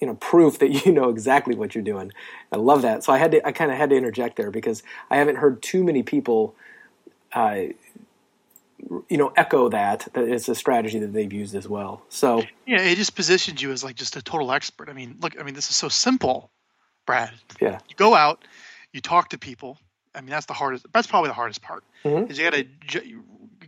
you 0.00 0.06
know 0.06 0.14
proof 0.14 0.58
that 0.58 0.70
you 0.86 0.92
know 0.92 1.10
exactly 1.10 1.54
what 1.54 1.74
you're 1.74 1.84
doing. 1.84 2.12
I 2.52 2.56
love 2.56 2.82
that. 2.82 3.04
So 3.04 3.12
I 3.12 3.18
had 3.18 3.32
to 3.32 3.46
I 3.46 3.52
kind 3.52 3.70
of 3.70 3.76
had 3.76 3.90
to 3.90 3.96
interject 3.96 4.36
there 4.36 4.50
because 4.50 4.82
I 5.10 5.16
haven't 5.16 5.36
heard 5.36 5.62
too 5.62 5.84
many 5.84 6.02
people. 6.02 6.54
Uh, 7.32 7.66
you 9.08 9.18
know, 9.18 9.32
echo 9.36 9.68
that 9.68 10.08
that 10.14 10.24
it's 10.24 10.48
a 10.48 10.54
strategy 10.54 10.98
that 10.98 11.12
they've 11.12 11.32
used 11.32 11.54
as 11.54 11.68
well. 11.68 12.02
So 12.08 12.42
yeah, 12.66 12.80
it 12.80 12.96
just 12.96 13.14
positions 13.14 13.60
you 13.60 13.72
as 13.72 13.84
like 13.84 13.96
just 13.96 14.16
a 14.16 14.22
total 14.22 14.52
expert. 14.52 14.88
I 14.88 14.94
mean, 14.94 15.16
look, 15.20 15.38
I 15.38 15.42
mean, 15.42 15.54
this 15.54 15.70
is 15.70 15.76
so 15.76 15.88
simple, 15.88 16.50
Brad. 17.06 17.30
Yeah, 17.60 17.78
you 17.88 17.94
go 17.96 18.14
out, 18.14 18.42
you 18.92 19.00
talk 19.00 19.30
to 19.30 19.38
people. 19.38 19.78
I 20.14 20.20
mean, 20.20 20.30
that's 20.30 20.46
the 20.46 20.54
hardest. 20.54 20.86
That's 20.92 21.06
probably 21.06 21.28
the 21.28 21.34
hardest 21.34 21.62
part. 21.62 21.84
Mm-hmm. 22.04 22.30
Is 22.30 22.38
you 22.38 22.50
got 22.50 22.56
to 22.56 22.66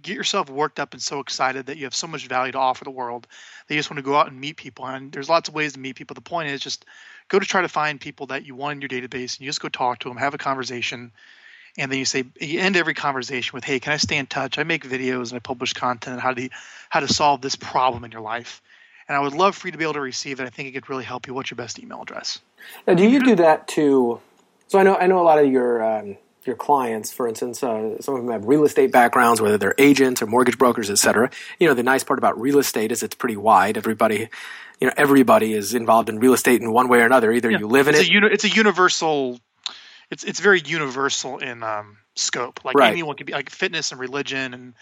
get 0.03 0.17
yourself 0.17 0.51
worked 0.51 0.81
up 0.81 0.93
and 0.93 1.03
so 1.03 1.21
excited 1.21 1.67
that 1.67 1.77
you 1.77 1.85
have 1.85 1.95
so 1.95 2.07
much 2.07 2.27
value 2.27 2.53
to 2.53 2.59
offer 2.59 2.85
the 2.85 2.91
world 2.91 3.27
that 3.67 3.75
you 3.75 3.79
just 3.79 3.91
want 3.91 3.99
to 3.99 4.03
go 4.03 4.17
out 4.17 4.29
and 4.29 4.41
meet 4.41 4.57
people. 4.57 4.85
And 4.85 5.13
there's 5.13 5.29
lots 5.29 5.49
of 5.49 5.55
ways 5.55 5.75
to 5.75 5.79
meet 5.79 5.95
people. 5.95 6.15
The 6.15 6.21
point 6.21 6.49
is 6.49 6.61
just 6.61 6.85
go 7.29 7.39
to 7.39 7.47
try 7.47 7.63
to 7.63 7.69
find 7.69 8.01
people 8.01 8.27
that 8.27 8.45
you 8.45 8.55
want 8.55 8.77
in 8.77 8.81
your 8.81 8.89
database 8.89 9.37
and 9.37 9.41
you 9.41 9.47
just 9.47 9.61
go 9.61 9.69
talk 9.69 10.01
to 10.01 10.09
them, 10.09 10.17
have 10.17 10.35
a 10.35 10.39
conversation. 10.39 11.13
And 11.79 11.91
then 11.91 11.99
you 11.99 12.05
say 12.05 12.25
you 12.41 12.61
end 12.61 12.77
every 12.77 12.95
conversation 12.95 13.55
with, 13.55 13.65
"Hey, 13.65 13.81
can 13.81 13.93
I 13.93 13.97
stay 13.97 14.19
in 14.19 14.27
touch? 14.27 14.59
I 14.59 14.65
make 14.65 14.85
videos 14.85 15.31
and 15.31 15.37
I 15.37 15.39
publish 15.39 15.73
content 15.73 16.15
on 16.15 16.21
how 16.21 16.35
to 16.35 16.49
how 16.91 17.01
to 17.01 17.09
solve 17.09 17.41
this 17.41 17.57
problem 17.57 18.05
in 18.05 18.11
your 18.11 18.21
life." 18.21 18.61
And 19.09 19.17
I 19.17 19.21
would 19.21 19.33
love 19.33 19.57
for 19.57 19.69
you 19.69 19.73
to 19.73 19.79
be 19.79 19.85
able 19.85 19.95
to 19.95 20.01
receive 20.01 20.39
it. 20.41 20.45
I 20.45 20.51
think 20.51 20.69
it 20.69 20.73
could 20.73 20.91
really 20.91 21.05
help 21.05 21.27
you. 21.27 21.35
What's 21.35 21.51
your 21.51 21.57
best 21.57 21.79
email 21.79 22.03
address? 22.03 22.41
Now, 22.87 22.95
do 22.95 23.09
you 23.09 23.21
do 23.21 23.35
that 23.37 23.69
to? 23.69 24.21
So 24.73 24.79
I 24.79 24.85
know 24.85 24.97
I 24.97 25.07
know 25.07 25.21
a 25.21 25.23
lot 25.23 25.39
of 25.39 25.53
your 25.53 25.85
um, 25.85 26.17
your 26.47 26.57
clients, 26.57 27.13
for 27.13 27.29
instance, 27.29 27.63
uh, 27.63 28.01
some 28.01 28.15
of 28.15 28.23
them 28.23 28.33
have 28.33 28.47
real 28.47 28.65
estate 28.65 28.91
backgrounds, 28.91 29.39
whether 29.39 29.59
they're 29.59 29.75
agents 29.77 30.23
or 30.23 30.27
mortgage 30.27 30.57
brokers, 30.57 30.89
et 30.89 30.97
cetera. 30.97 31.31
You 31.59 31.69
know, 31.69 31.75
the 31.75 31.83
nice 31.83 32.03
part 32.05 32.19
about 32.19 32.41
real 32.41 32.59
estate 32.59 32.91
is 32.91 33.03
it's 33.03 33.15
pretty 33.15 33.37
wide. 33.37 33.77
Everybody, 33.77 34.31
you 34.81 34.87
know, 34.87 34.95
everybody 34.97 35.53
is 35.53 35.75
involved 35.75 36.09
in 36.09 36.21
real 36.21 36.33
estate 36.33 36.63
in 36.63 36.73
one 36.73 36.89
way 36.89 37.01
or 37.01 37.05
another. 37.05 37.31
Either 37.33 37.51
yeah. 37.51 37.59
you 37.59 37.67
live 37.67 37.87
in 37.87 37.95
it's 37.95 38.05
it. 38.05 38.09
A 38.09 38.13
uni- 38.15 38.29
it's 38.33 38.45
a 38.45 38.49
universal. 38.49 39.39
It's 40.11 40.25
it's 40.25 40.41
very 40.41 40.63
universal 40.65 41.37
in 41.37 41.63
um, 41.63 41.99
scope. 42.17 42.65
Like 42.65 42.75
right. 42.75 42.93
anyone 42.93 43.17
can 43.17 43.27
be 43.27 43.35
like 43.35 43.51
fitness 43.51 43.93
and 43.93 44.01
religion 44.01 44.55
and 44.55 44.73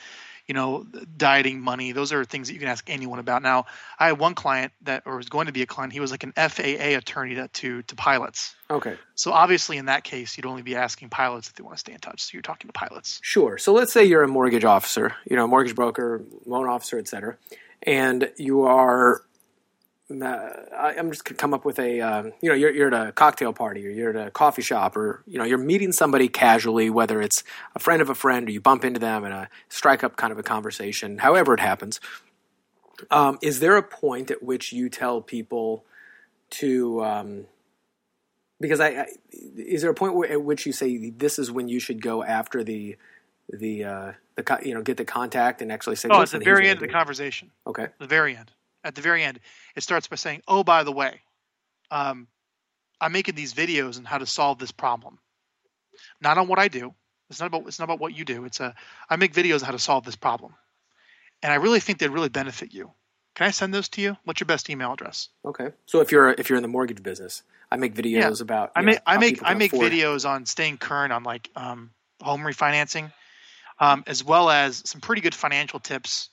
you 0.51 0.55
know, 0.55 0.85
dieting 1.17 1.61
money. 1.61 1.93
Those 1.93 2.13
are 2.13 2.25
things 2.25 2.49
that 2.49 2.55
you 2.55 2.59
can 2.59 2.69
ask 2.69 2.91
anyone 2.91 3.21
about. 3.21 3.41
Now, 3.41 3.67
I 4.01 4.09
had 4.09 4.19
one 4.19 4.35
client 4.35 4.73
that, 4.83 5.05
or 5.07 5.17
was 5.17 5.29
going 5.29 5.47
to 5.47 5.53
be 5.53 5.63
a 5.63 5.67
client. 5.67 5.93
He 5.93 6.01
was 6.01 6.11
like 6.11 6.25
an 6.25 6.33
FAA 6.33 6.99
attorney 6.99 7.37
to 7.37 7.47
to, 7.47 7.83
to 7.83 7.95
pilots. 7.95 8.57
Okay. 8.69 8.97
So 9.15 9.31
obviously, 9.31 9.77
in 9.77 9.85
that 9.85 10.03
case, 10.03 10.37
you'd 10.37 10.47
only 10.47 10.63
be 10.63 10.75
asking 10.75 11.11
pilots 11.11 11.47
if 11.47 11.55
they 11.55 11.63
want 11.63 11.77
to 11.77 11.79
stay 11.79 11.93
in 11.93 12.01
touch. 12.01 12.23
So 12.23 12.31
you're 12.33 12.43
talking 12.43 12.67
to 12.67 12.73
pilots. 12.73 13.21
Sure. 13.23 13.59
So 13.59 13.73
let's 13.73 13.93
say 13.93 14.05
you're 14.05 14.25
a 14.25 14.29
mortgage 14.29 14.65
officer, 14.65 15.15
you 15.25 15.37
know, 15.37 15.47
mortgage 15.47 15.77
broker, 15.77 16.25
loan 16.47 16.67
officer, 16.67 16.99
et 16.99 17.07
cetera, 17.07 17.37
and 17.85 18.33
you 18.37 18.63
are 18.63 19.23
I'm 20.11 21.11
just 21.11 21.25
gonna 21.25 21.37
come 21.37 21.55
up 21.55 21.65
with 21.65 21.79
a 21.79 22.01
um, 22.01 22.33
you 22.41 22.49
know 22.49 22.55
you're, 22.55 22.73
you're 22.73 22.93
at 22.93 23.09
a 23.09 23.13
cocktail 23.13 23.53
party 23.53 23.87
or 23.87 23.91
you're 23.91 24.11
at 24.17 24.29
a 24.29 24.31
coffee 24.31 24.63
shop 24.63 24.97
or 24.97 25.23
you 25.27 25.39
know 25.39 25.45
you're 25.45 25.59
meeting 25.59 25.93
somebody 25.93 26.29
casually 26.29 26.91
whether 26.91 27.23
it's 27.23 27.45
a 27.75 27.79
friend 27.79 28.03
of 28.03 28.11
a 28.11 28.15
friend 28.15 28.49
or 28.49 28.53
you 28.53 28.61
bump 28.61 28.85
into 28.85 28.99
them 28.99 29.25
and 29.25 29.33
a 29.33 29.49
strike 29.69 30.03
up 30.03 30.17
kind 30.17 30.33
of 30.33 30.39
a 30.39 30.43
conversation 30.43 31.19
however 31.19 31.55
it 31.55 31.61
happens. 31.61 32.01
Um, 33.11 33.39
is 33.41 33.61
there 33.61 33.77
a 33.77 33.83
point 33.83 34.31
at 34.31 34.43
which 34.43 34.73
you 34.73 34.89
tell 34.89 35.23
people 35.23 35.85
to 36.51 37.05
um, 37.05 37.47
because 38.61 38.81
I, 38.81 38.89
I, 38.89 39.07
is 39.33 39.83
there 39.83 39.91
a 39.91 39.95
point 39.95 40.15
where, 40.15 40.31
at 40.31 40.43
which 40.43 40.67
you 40.67 40.73
say 40.73 41.11
this 41.11 41.39
is 41.39 41.51
when 41.51 41.69
you 41.69 41.81
should 41.81 42.03
go 42.03 42.23
after 42.23 42.65
the 42.65 42.97
the 43.49 43.85
uh, 43.85 44.13
the 44.35 44.59
you 44.65 44.75
know 44.75 44.83
get 44.83 44.97
the 44.97 45.05
contact 45.05 45.63
and 45.63 45.71
actually 45.71 45.97
say 45.97 46.09
oh 46.11 46.21
it's 46.21 46.33
the 46.33 46.41
very 46.41 46.69
end 46.69 46.79
of 46.79 46.81
the 46.81 46.93
conversation. 46.93 47.51
Okay. 47.67 47.89
The 47.99 48.07
very 48.07 48.37
end 48.37 48.51
at 48.85 48.95
the 48.95 49.03
very 49.03 49.25
end, 49.25 49.41
it 49.77 49.83
starts 49.83 50.07
by 50.09 50.17
saying, 50.17 50.43
"Oh, 50.49 50.65
by 50.65 50.85
the 50.85 50.93
way, 50.93 51.21
um, 51.91 52.29
I'm 53.01 53.13
making 53.13 53.35
these 53.35 53.55
videos 53.55 53.99
on 53.99 54.05
how 54.05 54.19
to 54.19 54.27
solve 54.27 54.59
this 54.59 54.73
problem. 54.73 55.19
Not 56.21 56.39
on 56.39 56.49
what 56.49 56.59
I 56.59 56.69
do, 56.69 56.95
It's 57.29 57.41
not 57.41 57.47
about 57.47 57.67
it's 57.67 57.79
not 57.79 57.85
about 57.85 58.01
what 58.01 58.15
you 58.17 58.25
do. 58.25 58.45
It's 58.45 58.61
a 58.61 58.75
I 59.09 59.17
make 59.17 59.33
videos 59.33 59.61
on 59.61 59.67
how 59.67 59.73
to 59.73 59.79
solve 59.79 60.05
this 60.05 60.17
problem, 60.17 60.55
and 61.43 61.53
I 61.53 61.57
really 61.57 61.81
think 61.81 61.99
they'd 61.99 62.11
really 62.11 62.29
benefit 62.29 62.75
you. 62.75 62.93
Can 63.35 63.47
I 63.47 63.51
send 63.53 63.73
those 63.73 63.89
to 63.91 64.03
you? 64.03 64.17
What's 64.25 64.41
your 64.41 64.47
best 64.47 64.69
email 64.69 64.93
address? 64.93 65.29
Okay. 65.45 65.69
So 65.87 66.01
if 66.01 66.11
you're 66.11 66.31
if 66.31 66.51
you're 66.51 66.57
in 66.57 66.63
the 66.63 66.69
mortgage 66.69 67.03
business, 67.03 67.43
I 67.71 67.77
make 67.77 67.95
videos 67.95 68.39
yeah. 68.39 68.43
about. 68.43 68.73
I 68.75 68.83
make 68.83 68.97
know, 68.97 69.01
I 69.07 69.19
make 69.19 69.41
I 69.43 69.55
make 69.55 69.73
afford. 69.73 69.93
videos 69.93 70.29
on 70.29 70.47
staying 70.47 70.79
current 70.79 71.13
on 71.13 71.23
like 71.23 71.49
um, 71.55 71.91
home 72.21 72.41
refinancing, 72.41 73.13
um, 73.79 74.03
as 74.07 74.25
well 74.25 74.51
as 74.51 74.83
some 74.89 75.01
pretty 75.01 75.23
good 75.23 75.35
financial 75.35 75.79
tips 75.79 76.31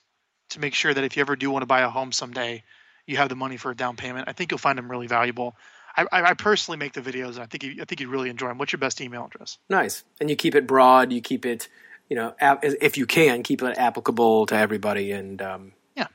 to 0.49 0.59
make 0.59 0.73
sure 0.73 0.93
that 0.93 1.03
if 1.03 1.17
you 1.17 1.21
ever 1.21 1.35
do 1.35 1.51
want 1.51 1.63
to 1.63 1.67
buy 1.67 1.81
a 1.81 1.89
home 1.89 2.11
someday, 2.11 2.63
you 3.05 3.17
have 3.17 3.29
the 3.29 3.35
money 3.35 3.57
for 3.57 3.71
a 3.71 3.75
down 3.75 3.95
payment. 3.95 4.27
I 4.27 4.33
think 4.33 4.51
you'll 4.51 4.59
find 4.59 4.77
them 4.77 4.89
really 4.89 5.07
valuable. 5.07 5.55
I, 5.97 6.05
I 6.11 6.33
personally 6.35 6.77
make 6.77 6.93
the 6.93 7.01
videos, 7.01 7.35
and 7.35 7.39
I 7.39 7.47
think 7.47 7.63
you, 7.63 7.81
I 7.81 7.85
think 7.85 7.99
you'd 7.99 8.09
really 8.09 8.29
enjoy 8.29 8.49
them. 8.49 8.59
What's 8.59 8.71
your 8.71 8.79
best 8.79 9.01
email 9.01 9.25
address? 9.25 9.57
Nice, 9.67 10.03
and 10.21 10.29
you 10.29 10.35
keep 10.35 10.53
it 10.53 10.67
broad. 10.67 11.11
You 11.11 11.21
keep 11.21 11.43
it, 11.43 11.69
you 12.07 12.15
know, 12.15 12.35
if 12.39 12.97
you 12.97 13.07
can, 13.07 13.41
keep 13.41 13.63
it 13.63 13.77
applicable 13.79 14.45
to 14.47 14.55
everybody. 14.55 15.11
And 15.11 15.41
um, 15.41 15.71
yeah, 15.95 16.05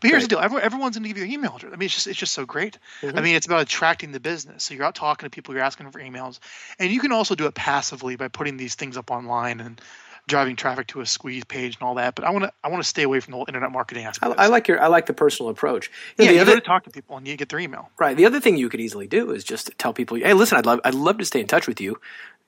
but 0.00 0.10
here's 0.10 0.26
great. 0.26 0.38
the 0.38 0.48
deal: 0.48 0.58
everyone's 0.58 0.98
going 0.98 1.04
to 1.04 1.08
give 1.08 1.16
you 1.16 1.24
an 1.24 1.30
email 1.30 1.56
address. 1.56 1.72
I 1.72 1.76
mean, 1.76 1.86
it's 1.86 1.94
just 1.94 2.06
it's 2.06 2.18
just 2.18 2.34
so 2.34 2.44
great. 2.44 2.78
Mm-hmm. 3.00 3.16
I 3.16 3.22
mean, 3.22 3.36
it's 3.36 3.46
about 3.46 3.62
attracting 3.62 4.12
the 4.12 4.20
business. 4.20 4.64
So 4.64 4.74
you're 4.74 4.84
out 4.84 4.94
talking 4.94 5.24
to 5.24 5.30
people, 5.30 5.54
you're 5.54 5.64
asking 5.64 5.90
for 5.92 6.00
emails, 6.00 6.38
and 6.78 6.90
you 6.90 7.00
can 7.00 7.12
also 7.12 7.34
do 7.34 7.46
it 7.46 7.54
passively 7.54 8.16
by 8.16 8.28
putting 8.28 8.58
these 8.58 8.74
things 8.74 8.98
up 8.98 9.10
online 9.10 9.60
and 9.60 9.80
driving 10.28 10.56
traffic 10.56 10.88
to 10.88 11.00
a 11.00 11.06
squeeze 11.06 11.44
page 11.44 11.76
and 11.76 11.82
all 11.82 11.94
that. 11.96 12.14
But 12.14 12.24
I 12.24 12.30
want 12.30 12.44
to 12.44 12.52
I 12.64 12.68
want 12.68 12.82
to 12.82 12.88
stay 12.88 13.02
away 13.02 13.20
from 13.20 13.32
the 13.32 13.36
whole 13.36 13.46
internet 13.46 13.70
marketing 13.70 14.04
aspect. 14.04 14.38
I, 14.38 14.44
I 14.44 14.46
like 14.48 14.68
your 14.68 14.82
I 14.82 14.88
like 14.88 15.06
the 15.06 15.14
personal 15.14 15.50
approach. 15.50 15.90
Know, 16.18 16.24
yeah, 16.24 16.30
you 16.32 16.40
other, 16.40 16.56
to 16.56 16.60
talk 16.60 16.84
to 16.84 16.90
people 16.90 17.16
and 17.16 17.26
you 17.26 17.36
get 17.36 17.48
their 17.48 17.60
email. 17.60 17.90
Right. 17.98 18.16
The 18.16 18.26
other 18.26 18.40
thing 18.40 18.56
you 18.56 18.68
could 18.68 18.80
easily 18.80 19.06
do 19.06 19.30
is 19.30 19.44
just 19.44 19.70
tell 19.78 19.92
people, 19.92 20.16
hey, 20.16 20.34
listen, 20.34 20.58
I'd 20.58 20.66
love 20.66 20.80
I'd 20.84 20.94
love 20.94 21.18
to 21.18 21.24
stay 21.24 21.40
in 21.40 21.46
touch 21.46 21.66
with 21.66 21.80
you. 21.80 22.00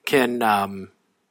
Can 0.05 0.41
um, 0.41 0.89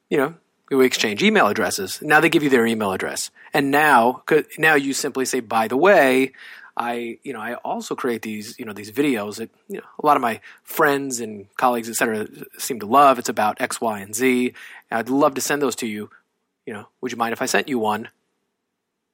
you 0.09 0.17
know, 0.17 0.35
we 0.71 0.85
exchange 0.85 1.21
email 1.21 1.47
addresses. 1.47 2.01
Now 2.01 2.19
they 2.19 2.29
give 2.29 2.43
you 2.43 2.49
their 2.49 2.65
email 2.65 2.91
address, 2.91 3.31
and 3.53 3.71
now 3.71 4.23
now 4.57 4.75
you 4.75 4.93
simply 4.93 5.25
say, 5.25 5.39
by 5.39 5.67
the 5.67 5.77
way. 5.77 6.33
I, 6.81 7.17
you 7.23 7.33
know, 7.33 7.41
I 7.41 7.55
also 7.55 7.93
create 7.93 8.21
these, 8.21 8.57
you 8.57 8.63
know, 8.63 8.71
these 8.71 8.89
videos 8.89 9.35
that, 9.35 9.49
you 9.67 9.79
know, 9.79 9.85
a 10.01 10.05
lot 10.05 10.15
of 10.15 10.21
my 10.21 10.39
friends 10.63 11.19
and 11.19 11.53
colleagues, 11.57 11.89
et 11.89 11.95
cetera, 11.97 12.25
seem 12.57 12.79
to 12.79 12.85
love. 12.85 13.19
It's 13.19 13.27
about 13.27 13.59
X, 13.59 13.81
Y, 13.81 13.99
and 13.99 14.15
Z. 14.15 14.53
I'd 14.89 15.09
love 15.09 15.33
to 15.33 15.41
send 15.41 15.61
those 15.61 15.75
to 15.77 15.87
you 15.87 16.09
you 16.69 16.75
know, 16.75 16.87
would 17.01 17.11
you 17.11 17.17
mind 17.17 17.33
if 17.33 17.41
I 17.41 17.47
sent 17.47 17.67
you 17.67 17.79
one? 17.79 18.09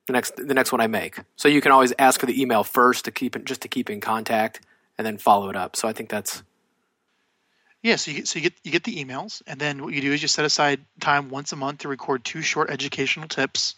The 0.08 0.14
next 0.14 0.36
the 0.36 0.54
next 0.54 0.74
one 0.74 0.82
I 0.82 0.88
make. 0.88 1.20
So 1.38 1.48
you 1.48 1.62
can 1.62 1.72
always 1.72 1.94
ask 1.98 2.20
for 2.20 2.26
the 2.26 2.40
email 2.42 2.66
first 2.66 3.06
to 3.06 3.12
keep 3.12 3.34
it 3.34 3.46
just 3.46 3.62
to 3.62 3.70
keep 3.70 3.90
in 3.90 4.02
contact 4.02 4.60
and 4.98 5.08
then 5.08 5.18
follow 5.18 5.50
it 5.50 5.56
up. 5.56 5.78
So 5.78 5.88
I 5.88 5.94
think 5.94 6.10
that's 6.10 6.44
yeah, 7.82 7.96
so 7.96 8.12
you 8.12 8.18
get, 8.18 8.28
so 8.28 8.40
you 8.40 8.44
get 8.44 8.54
you 8.66 8.72
get 8.72 8.84
the 8.84 9.02
emails, 9.02 9.42
and 9.48 9.58
then 9.58 9.82
what 9.82 9.94
you 9.94 10.02
do 10.02 10.12
is 10.12 10.22
you 10.22 10.28
set 10.28 10.44
aside 10.44 10.82
time 11.00 11.30
once 11.30 11.54
a 11.54 11.56
month 11.56 11.80
to 11.80 11.88
record 11.88 12.26
two 12.26 12.42
short 12.42 12.70
educational 12.70 13.30
tips, 13.30 13.76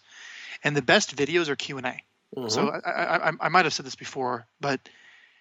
and 0.64 0.76
the 0.76 0.82
best 0.82 1.16
videos 1.16 1.48
are 1.48 1.56
Q 1.56 1.78
and 1.78 1.86
A. 1.86 2.04
Mm-hmm. 2.36 2.50
So 2.50 2.70
I, 2.70 2.90
I, 2.90 3.30
I, 3.30 3.32
I 3.42 3.50
might 3.50 3.66
have 3.66 3.76
said 3.76 3.86
this 3.86 3.96
before, 3.96 4.48
but 4.60 4.90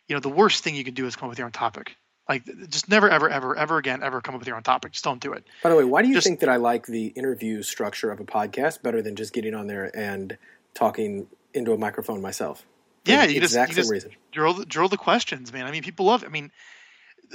you 0.09 0.15
know 0.15 0.21
the 0.21 0.29
worst 0.29 0.63
thing 0.63 0.75
you 0.75 0.85
can 0.85 0.93
do 0.93 1.07
is 1.07 1.17
come 1.17 1.29
up 1.29 1.31
with 1.31 1.39
your 1.39 1.47
own 1.47 1.53
topic. 1.53 1.97
Like, 2.29 2.45
just 2.69 2.89
never, 2.89 3.09
ever, 3.09 3.31
ever, 3.31 3.57
ever 3.57 3.79
again, 3.79 4.03
ever 4.03 4.21
come 4.21 4.35
up 4.35 4.41
with 4.41 4.49
your 4.49 4.57
own 4.57 4.63
topic. 4.63 4.93
Just 4.93 5.05
don't 5.05 5.21
do 5.21 5.33
it. 5.33 5.45
By 5.63 5.71
the 5.71 5.77
way, 5.77 5.85
why 5.85 6.03
do 6.03 6.09
you 6.09 6.15
just, 6.15 6.27
think 6.27 6.41
that 6.41 6.49
I 6.49 6.57
like 6.57 6.87
the 6.87 7.07
interview 7.09 7.63
structure 7.63 8.11
of 8.11 8.19
a 8.19 8.25
podcast 8.25 8.83
better 8.83 9.01
than 9.01 9.15
just 9.15 9.33
getting 9.33 9.55
on 9.55 9.69
there 9.69 9.97
and 9.97 10.37
talking 10.75 11.29
into 11.55 11.73
a 11.73 11.79
microphone 11.79 12.21
myself? 12.21 12.67
Yeah, 13.05 13.25
you 13.25 13.41
just, 13.41 13.55
you 13.55 13.67
just 13.75 13.91
reason. 13.91 14.11
drill 14.33 14.55
the, 14.55 14.67
drill 14.67 14.89
the 14.89 14.97
questions, 14.97 15.53
man. 15.53 15.67
I 15.67 15.71
mean, 15.71 15.85
people 15.85 16.07
love. 16.07 16.25
It. 16.25 16.27
I 16.27 16.31
mean, 16.31 16.51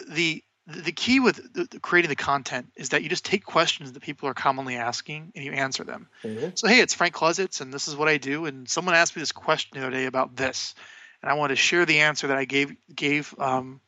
the 0.09 0.43
the 0.67 0.91
key 0.91 1.19
with 1.19 1.53
the, 1.53 1.79
creating 1.79 2.09
the 2.09 2.15
content 2.15 2.67
is 2.75 2.89
that 2.89 3.03
you 3.03 3.09
just 3.09 3.25
take 3.25 3.43
questions 3.43 3.91
that 3.91 4.01
people 4.01 4.29
are 4.29 4.33
commonly 4.33 4.75
asking 4.75 5.31
and 5.35 5.43
you 5.43 5.51
answer 5.51 5.83
them. 5.83 6.07
Mm-hmm. 6.23 6.49
So, 6.55 6.67
hey, 6.67 6.79
it's 6.79 6.93
Frank 6.93 7.15
Klesitz, 7.15 7.61
and 7.61 7.73
this 7.73 7.87
is 7.87 7.95
what 7.95 8.07
I 8.07 8.17
do. 8.17 8.45
And 8.45 8.69
someone 8.69 8.95
asked 8.95 9.15
me 9.15 9.21
this 9.21 9.31
question 9.31 9.79
the 9.79 9.87
other 9.87 9.95
day 9.95 10.05
about 10.05 10.35
this, 10.35 10.75
and 11.21 11.31
I 11.31 11.35
want 11.35 11.49
to 11.49 11.55
share 11.55 11.85
the 11.85 11.99
answer 11.99 12.27
that 12.27 12.37
I 12.37 12.45
gave 12.45 12.75
gave 12.93 13.33
um, 13.39 13.79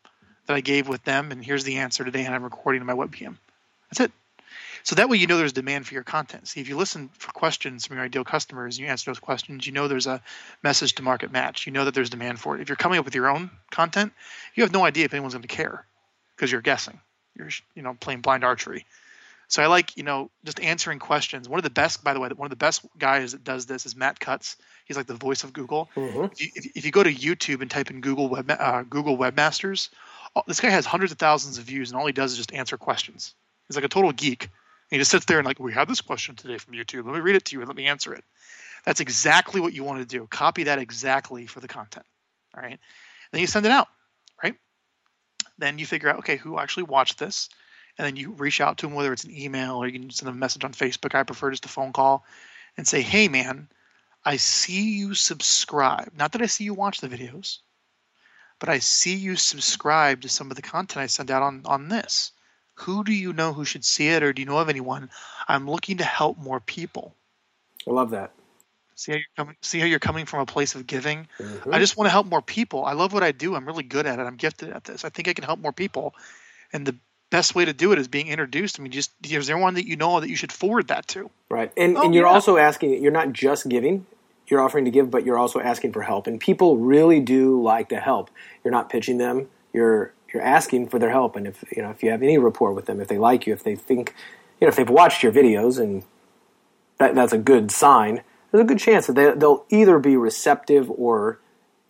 that 0.47 0.55
I 0.55 0.61
gave 0.61 0.87
with 0.87 1.03
them, 1.03 1.31
and 1.31 1.43
here's 1.43 1.63
the 1.63 1.77
answer 1.77 2.03
today, 2.03 2.25
and 2.25 2.33
I'm 2.33 2.43
recording 2.43 2.81
to 2.81 2.85
my 2.85 2.93
webcam. 2.93 3.37
That's 3.89 4.01
it. 4.01 4.11
So 4.83 4.95
that 4.95 5.07
way 5.07 5.17
you 5.17 5.27
know 5.27 5.37
there's 5.37 5.53
demand 5.53 5.87
for 5.87 5.93
your 5.93 6.03
content. 6.03 6.47
See, 6.47 6.59
if 6.59 6.67
you 6.67 6.75
listen 6.75 7.09
for 7.17 7.31
questions 7.31 7.85
from 7.85 7.95
your 7.95 8.05
ideal 8.05 8.25
customers 8.25 8.77
and 8.77 8.85
you 8.85 8.91
answer 8.91 9.09
those 9.09 9.19
questions, 9.19 9.65
you 9.65 9.71
know 9.71 9.87
there's 9.87 10.07
a 10.07 10.21
message 10.61 10.95
to 10.95 11.03
market 11.03 11.31
match. 11.31 11.65
You 11.65 11.71
know 11.71 11.85
that 11.85 11.93
there's 11.93 12.09
demand 12.09 12.39
for 12.39 12.55
it. 12.55 12.61
If 12.61 12.67
you're 12.67 12.75
coming 12.75 12.99
up 12.99 13.05
with 13.05 13.15
your 13.15 13.29
own 13.29 13.49
content, 13.71 14.11
you 14.55 14.63
have 14.63 14.73
no 14.73 14.83
idea 14.83 15.05
if 15.05 15.13
anyone's 15.13 15.33
going 15.33 15.43
to 15.43 15.47
care 15.47 15.85
because 16.35 16.51
you're 16.51 16.61
guessing. 16.61 16.99
You're 17.35 17.49
you 17.75 17.81
know 17.81 17.95
playing 17.97 18.21
blind 18.21 18.43
archery. 18.43 18.85
So 19.47 19.61
I 19.61 19.67
like 19.67 19.97
you 19.97 20.03
know 20.03 20.31
just 20.45 20.59
answering 20.59 20.99
questions. 20.99 21.47
One 21.47 21.59
of 21.59 21.63
the 21.63 21.69
best, 21.69 22.03
by 22.03 22.13
the 22.13 22.19
way, 22.19 22.29
one 22.29 22.45
of 22.45 22.49
the 22.49 22.55
best 22.55 22.85
guys 22.97 23.33
that 23.33 23.43
does 23.43 23.65
this 23.65 23.85
is 23.85 23.95
Matt 23.95 24.19
Cutts. 24.19 24.57
He's 24.85 24.97
like 24.97 25.07
the 25.07 25.13
voice 25.13 25.43
of 25.43 25.53
Google. 25.53 25.89
Mm-hmm. 25.95 26.25
If, 26.25 26.41
you, 26.41 26.71
if, 26.75 26.85
you, 26.85 26.91
go 26.91 27.03
to 27.03 27.13
YouTube 27.13 27.61
and 27.61 27.71
type 27.71 27.89
in 27.89 28.01
Google 28.01 28.29
Web 28.29 28.49
uh, 28.49 28.83
Google 28.83 29.17
Webmasters, 29.17 29.89
this 30.47 30.59
guy 30.59 30.69
has 30.69 30.85
hundreds 30.85 31.11
of 31.11 31.17
thousands 31.17 31.57
of 31.57 31.65
views, 31.65 31.91
and 31.91 31.99
all 31.99 32.05
he 32.05 32.13
does 32.13 32.31
is 32.31 32.37
just 32.37 32.53
answer 32.53 32.77
questions. 32.77 33.35
He's 33.67 33.75
like 33.75 33.85
a 33.85 33.89
total 33.89 34.11
geek. 34.11 34.49
he 34.89 34.97
just 34.97 35.11
sits 35.11 35.25
there 35.25 35.39
and 35.39 35.45
like, 35.45 35.59
we 35.59 35.73
have 35.73 35.87
this 35.87 36.01
question 36.01 36.35
today 36.35 36.57
from 36.57 36.73
YouTube. 36.73 37.05
Let 37.05 37.15
me 37.15 37.21
read 37.21 37.35
it 37.35 37.45
to 37.45 37.55
you 37.55 37.61
and 37.61 37.67
let 37.67 37.77
me 37.77 37.87
answer 37.87 38.13
it. 38.13 38.23
That's 38.85 38.99
exactly 38.99 39.61
what 39.61 39.73
you 39.73 39.83
want 39.83 39.99
to 39.99 40.05
do. 40.05 40.27
Copy 40.27 40.63
that 40.63 40.79
exactly 40.79 41.45
for 41.45 41.59
the 41.59 41.67
content. 41.67 42.05
All 42.55 42.61
right. 42.61 42.79
Then 43.31 43.41
you 43.41 43.47
send 43.47 43.65
it 43.65 43.71
out. 43.71 43.87
Right. 44.43 44.55
Then 45.57 45.79
you 45.79 45.85
figure 45.85 46.09
out, 46.09 46.19
okay, 46.19 46.35
who 46.35 46.59
actually 46.59 46.83
watched 46.83 47.17
this, 47.17 47.49
and 47.97 48.05
then 48.05 48.15
you 48.15 48.31
reach 48.31 48.61
out 48.61 48.77
to 48.79 48.87
them, 48.87 48.95
whether 48.95 49.13
it's 49.13 49.23
an 49.23 49.37
email 49.37 49.75
or 49.75 49.87
you 49.87 49.99
can 49.99 50.09
send 50.09 50.27
them 50.27 50.35
a 50.35 50.39
message 50.39 50.63
on 50.63 50.73
Facebook. 50.73 51.15
I 51.15 51.23
prefer 51.23 51.51
just 51.51 51.65
a 51.65 51.69
phone 51.69 51.93
call, 51.93 52.25
and 52.77 52.87
say, 52.87 53.01
hey 53.01 53.27
man, 53.27 53.67
I 54.25 54.37
see 54.37 54.97
you 54.97 55.13
subscribe. 55.13 56.11
Not 56.17 56.31
that 56.31 56.41
I 56.41 56.47
see 56.47 56.63
you 56.63 56.73
watch 56.73 57.01
the 57.01 57.09
videos 57.09 57.59
but 58.63 58.69
I 58.69 58.79
see 58.79 59.15
you 59.15 59.35
subscribe 59.35 60.21
to 60.21 60.29
some 60.29 60.49
of 60.49 60.55
the 60.55 60.61
content 60.61 61.03
I 61.03 61.07
send 61.07 61.29
out 61.29 61.43
on, 61.43 61.63
on 61.65 61.89
this. 61.89 62.31
Who 62.75 63.03
do 63.03 63.11
you 63.11 63.33
know 63.33 63.51
who 63.51 63.65
should 63.65 63.83
see 63.83 64.07
it, 64.07 64.23
or 64.23 64.31
do 64.31 64.41
you 64.41 64.45
know 64.45 64.57
of 64.57 64.69
anyone? 64.69 65.09
I'm 65.49 65.69
looking 65.69 65.97
to 65.97 66.05
help 66.05 66.37
more 66.37 66.61
people. 66.61 67.13
I 67.85 67.91
love 67.91 68.11
that. 68.11 68.31
See 68.95 69.11
how 69.11 69.17
you're 69.17 69.25
coming. 69.35 69.55
See 69.61 69.79
how 69.79 69.85
you're 69.85 69.99
coming 69.99 70.25
from 70.25 70.39
a 70.39 70.45
place 70.45 70.75
of 70.75 70.87
giving. 70.87 71.27
Mm-hmm. 71.39 71.73
I 71.73 71.79
just 71.79 71.97
want 71.97 72.05
to 72.05 72.11
help 72.11 72.25
more 72.25 72.41
people. 72.41 72.85
I 72.85 72.93
love 72.93 73.11
what 73.11 73.21
I 73.21 73.33
do. 73.33 73.53
I'm 73.53 73.65
really 73.65 73.83
good 73.83 74.05
at 74.05 74.19
it. 74.19 74.23
I'm 74.23 74.37
gifted 74.37 74.69
at 74.69 74.85
this. 74.85 75.03
I 75.03 75.09
think 75.09 75.27
I 75.27 75.33
can 75.33 75.43
help 75.43 75.59
more 75.59 75.73
people, 75.73 76.15
and 76.71 76.85
the 76.85 76.95
best 77.33 77.55
way 77.55 77.65
to 77.65 77.73
do 77.73 77.91
it 77.91 77.99
is 77.99 78.07
being 78.07 78.27
introduced. 78.27 78.79
I 78.79 78.83
mean, 78.83 78.91
just 78.91 79.11
is 79.23 79.47
there 79.47 79.57
one 79.57 79.73
that 79.73 79.87
you 79.87 79.95
know 79.95 80.19
that 80.19 80.29
you 80.29 80.35
should 80.35 80.51
forward 80.51 80.87
that 80.89 81.07
to? 81.09 81.29
Right, 81.49 81.71
and 81.75 81.97
oh, 81.97 82.03
and 82.03 82.13
you're 82.13 82.27
yeah. 82.27 82.31
also 82.31 82.57
asking. 82.57 83.01
You're 83.01 83.11
not 83.11 83.33
just 83.33 83.67
giving 83.67 84.05
you're 84.47 84.61
offering 84.61 84.85
to 84.85 84.91
give, 84.91 85.09
but 85.09 85.25
you're 85.25 85.37
also 85.37 85.59
asking 85.59 85.93
for 85.93 86.01
help. 86.01 86.27
And 86.27 86.39
people 86.39 86.77
really 86.77 87.19
do 87.19 87.61
like 87.61 87.89
to 87.89 87.99
help. 87.99 88.29
You're 88.63 88.71
not 88.71 88.89
pitching 88.89 89.17
them. 89.17 89.49
You're 89.73 90.13
you're 90.33 90.43
asking 90.43 90.89
for 90.89 90.99
their 90.99 91.11
help. 91.11 91.35
And 91.35 91.47
if 91.47 91.63
you 91.75 91.81
know 91.81 91.89
if 91.89 92.03
you 92.03 92.11
have 92.11 92.23
any 92.23 92.37
rapport 92.37 92.73
with 92.73 92.85
them, 92.85 92.99
if 92.99 93.07
they 93.07 93.17
like 93.17 93.47
you, 93.47 93.53
if 93.53 93.63
they 93.63 93.75
think 93.75 94.13
you 94.59 94.67
know 94.67 94.69
if 94.69 94.75
they've 94.75 94.89
watched 94.89 95.23
your 95.23 95.31
videos, 95.31 95.79
and 95.79 96.03
that, 96.97 97.15
that's 97.15 97.33
a 97.33 97.37
good 97.37 97.71
sign. 97.71 98.23
There's 98.51 98.63
a 98.63 98.67
good 98.67 98.79
chance 98.79 99.07
that 99.07 99.13
they, 99.13 99.31
they'll 99.31 99.65
either 99.69 99.97
be 99.97 100.15
receptive 100.15 100.91
or 100.91 101.39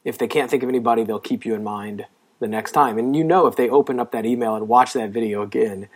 if 0.05 0.17
they 0.17 0.27
can't 0.27 0.49
think 0.49 0.63
of 0.63 0.69
anybody, 0.69 1.03
they'll 1.03 1.19
keep 1.19 1.45
you 1.45 1.53
in 1.55 1.63
mind 1.63 2.05
the 2.39 2.47
next 2.47 2.71
time. 2.71 2.97
And 2.97 3.15
you 3.15 3.23
know 3.23 3.47
if 3.47 3.55
they 3.55 3.69
open 3.69 3.99
up 3.99 4.11
that 4.11 4.25
email 4.25 4.55
and 4.55 4.67
watch 4.67 4.93
that 4.93 5.11
video 5.11 5.41
again, 5.41 5.87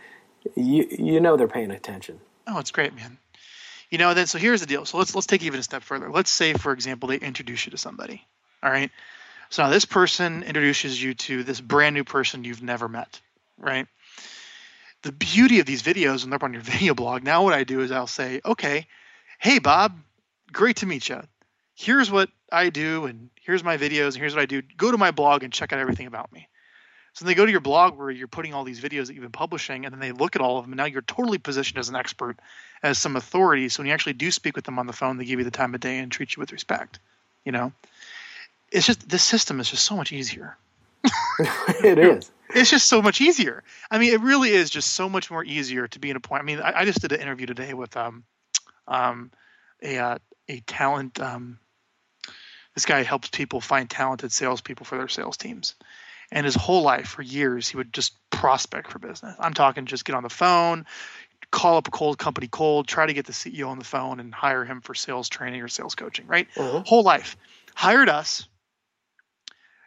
you 0.54 0.86
you 0.90 1.20
know 1.20 1.36
they're 1.36 1.48
paying 1.48 1.70
attention. 1.70 2.20
Oh, 2.46 2.58
it's 2.58 2.70
great, 2.70 2.94
man. 2.94 3.18
You 3.90 3.98
know, 3.98 4.14
then 4.14 4.26
so 4.26 4.38
here's 4.38 4.60
the 4.60 4.66
deal. 4.66 4.84
So 4.84 4.98
let's 4.98 5.14
let's 5.14 5.26
take 5.26 5.42
even 5.42 5.60
a 5.60 5.62
step 5.62 5.82
further. 5.82 6.10
Let's 6.10 6.30
say, 6.30 6.52
for 6.52 6.72
example, 6.72 7.08
they 7.08 7.16
introduce 7.16 7.66
you 7.66 7.70
to 7.70 7.78
somebody. 7.78 8.26
All 8.62 8.70
right. 8.70 8.90
So 9.50 9.62
now 9.62 9.70
this 9.70 9.84
person 9.84 10.42
introduces 10.42 11.02
you 11.02 11.14
to 11.14 11.42
this 11.42 11.60
brand 11.60 11.94
new 11.94 12.04
person 12.04 12.44
you've 12.44 12.62
never 12.62 12.88
met, 12.88 13.20
right? 13.58 13.86
The 15.02 15.12
beauty 15.12 15.60
of 15.60 15.66
these 15.66 15.82
videos 15.82 16.22
when 16.22 16.30
they're 16.30 16.42
on 16.42 16.52
your 16.52 16.62
video 16.76 16.94
blog, 16.94 17.22
now 17.22 17.44
what 17.44 17.54
I 17.54 17.64
do 17.64 17.80
is 17.80 17.90
I'll 17.90 18.06
say, 18.06 18.40
okay, 18.44 18.86
hey 19.38 19.58
Bob, 19.58 19.98
great 20.52 20.76
to 20.76 20.86
meet 20.86 21.08
you. 21.08 21.22
Here's 21.80 22.10
what 22.10 22.28
I 22.50 22.70
do, 22.70 23.06
and 23.06 23.30
here's 23.40 23.62
my 23.62 23.76
videos, 23.76 24.08
and 24.08 24.16
here's 24.16 24.34
what 24.34 24.42
I 24.42 24.46
do. 24.46 24.62
Go 24.76 24.90
to 24.90 24.98
my 24.98 25.12
blog 25.12 25.44
and 25.44 25.52
check 25.52 25.72
out 25.72 25.78
everything 25.78 26.08
about 26.08 26.32
me. 26.32 26.48
So 27.12 27.24
they 27.24 27.34
go 27.34 27.46
to 27.46 27.52
your 27.52 27.60
blog 27.60 27.96
where 27.96 28.10
you're 28.10 28.26
putting 28.26 28.52
all 28.52 28.64
these 28.64 28.80
videos 28.80 29.06
that 29.06 29.14
you've 29.14 29.22
been 29.22 29.30
publishing, 29.30 29.84
and 29.84 29.92
then 29.92 30.00
they 30.00 30.10
look 30.10 30.34
at 30.34 30.42
all 30.42 30.58
of 30.58 30.64
them, 30.64 30.72
and 30.72 30.76
now 30.78 30.86
you're 30.86 31.02
totally 31.02 31.38
positioned 31.38 31.78
as 31.78 31.88
an 31.88 31.94
expert, 31.94 32.36
as 32.82 32.98
some 32.98 33.14
authority. 33.14 33.68
So 33.68 33.80
when 33.80 33.86
you 33.86 33.92
actually 33.92 34.14
do 34.14 34.32
speak 34.32 34.56
with 34.56 34.64
them 34.64 34.80
on 34.80 34.88
the 34.88 34.92
phone, 34.92 35.18
they 35.18 35.24
give 35.24 35.38
you 35.38 35.44
the 35.44 35.52
time 35.52 35.72
of 35.72 35.78
day 35.78 35.98
and 35.98 36.10
treat 36.10 36.34
you 36.34 36.40
with 36.40 36.50
respect. 36.50 36.98
You 37.44 37.52
know, 37.52 37.72
it's 38.72 38.84
just 38.84 39.08
this 39.08 39.22
system 39.22 39.60
is 39.60 39.70
just 39.70 39.84
so 39.84 39.94
much 39.94 40.10
easier. 40.10 40.56
it 41.84 41.96
is. 41.96 42.28
It's 42.56 42.70
just 42.70 42.88
so 42.88 43.00
much 43.00 43.20
easier. 43.20 43.62
I 43.88 43.98
mean, 43.98 44.12
it 44.12 44.20
really 44.20 44.50
is 44.50 44.68
just 44.68 44.94
so 44.94 45.08
much 45.08 45.30
more 45.30 45.44
easier 45.44 45.86
to 45.86 45.98
be 46.00 46.10
in 46.10 46.16
a 46.16 46.20
point. 46.20 46.42
I 46.42 46.44
mean, 46.44 46.58
I, 46.58 46.80
I 46.80 46.84
just 46.84 47.02
did 47.02 47.12
an 47.12 47.20
interview 47.20 47.46
today 47.46 47.72
with 47.72 47.96
um, 47.96 48.24
um, 48.88 49.30
a 49.80 49.98
uh, 49.98 50.18
a 50.48 50.58
talent. 50.60 51.20
Um, 51.20 51.60
this 52.78 52.86
guy 52.86 53.02
helps 53.02 53.28
people 53.28 53.60
find 53.60 53.90
talented 53.90 54.32
salespeople 54.32 54.86
for 54.86 54.96
their 54.96 55.08
sales 55.08 55.36
teams 55.36 55.74
and 56.30 56.44
his 56.44 56.54
whole 56.54 56.82
life 56.82 57.08
for 57.08 57.22
years 57.22 57.68
he 57.68 57.76
would 57.76 57.92
just 57.92 58.14
prospect 58.30 58.90
for 58.90 59.00
business 59.00 59.34
i'm 59.40 59.52
talking 59.52 59.84
just 59.86 60.04
get 60.04 60.14
on 60.14 60.22
the 60.22 60.30
phone 60.30 60.86
call 61.50 61.76
up 61.76 61.88
a 61.88 61.90
cold 61.90 62.18
company 62.18 62.48
cold, 62.48 62.86
try 62.86 63.06
to 63.06 63.12
get 63.12 63.26
the 63.26 63.32
CEO 63.32 63.68
on 63.68 63.78
the 63.78 63.84
phone 63.84 64.20
and 64.20 64.34
hire 64.34 64.64
him 64.64 64.80
for 64.80 64.94
sales 64.94 65.28
training 65.28 65.62
or 65.62 65.68
sales 65.68 65.94
coaching, 65.94 66.26
right? 66.26 66.48
Uh-huh. 66.56 66.82
Whole 66.84 67.02
life. 67.02 67.36
Hired 67.74 68.08
us, 68.08 68.46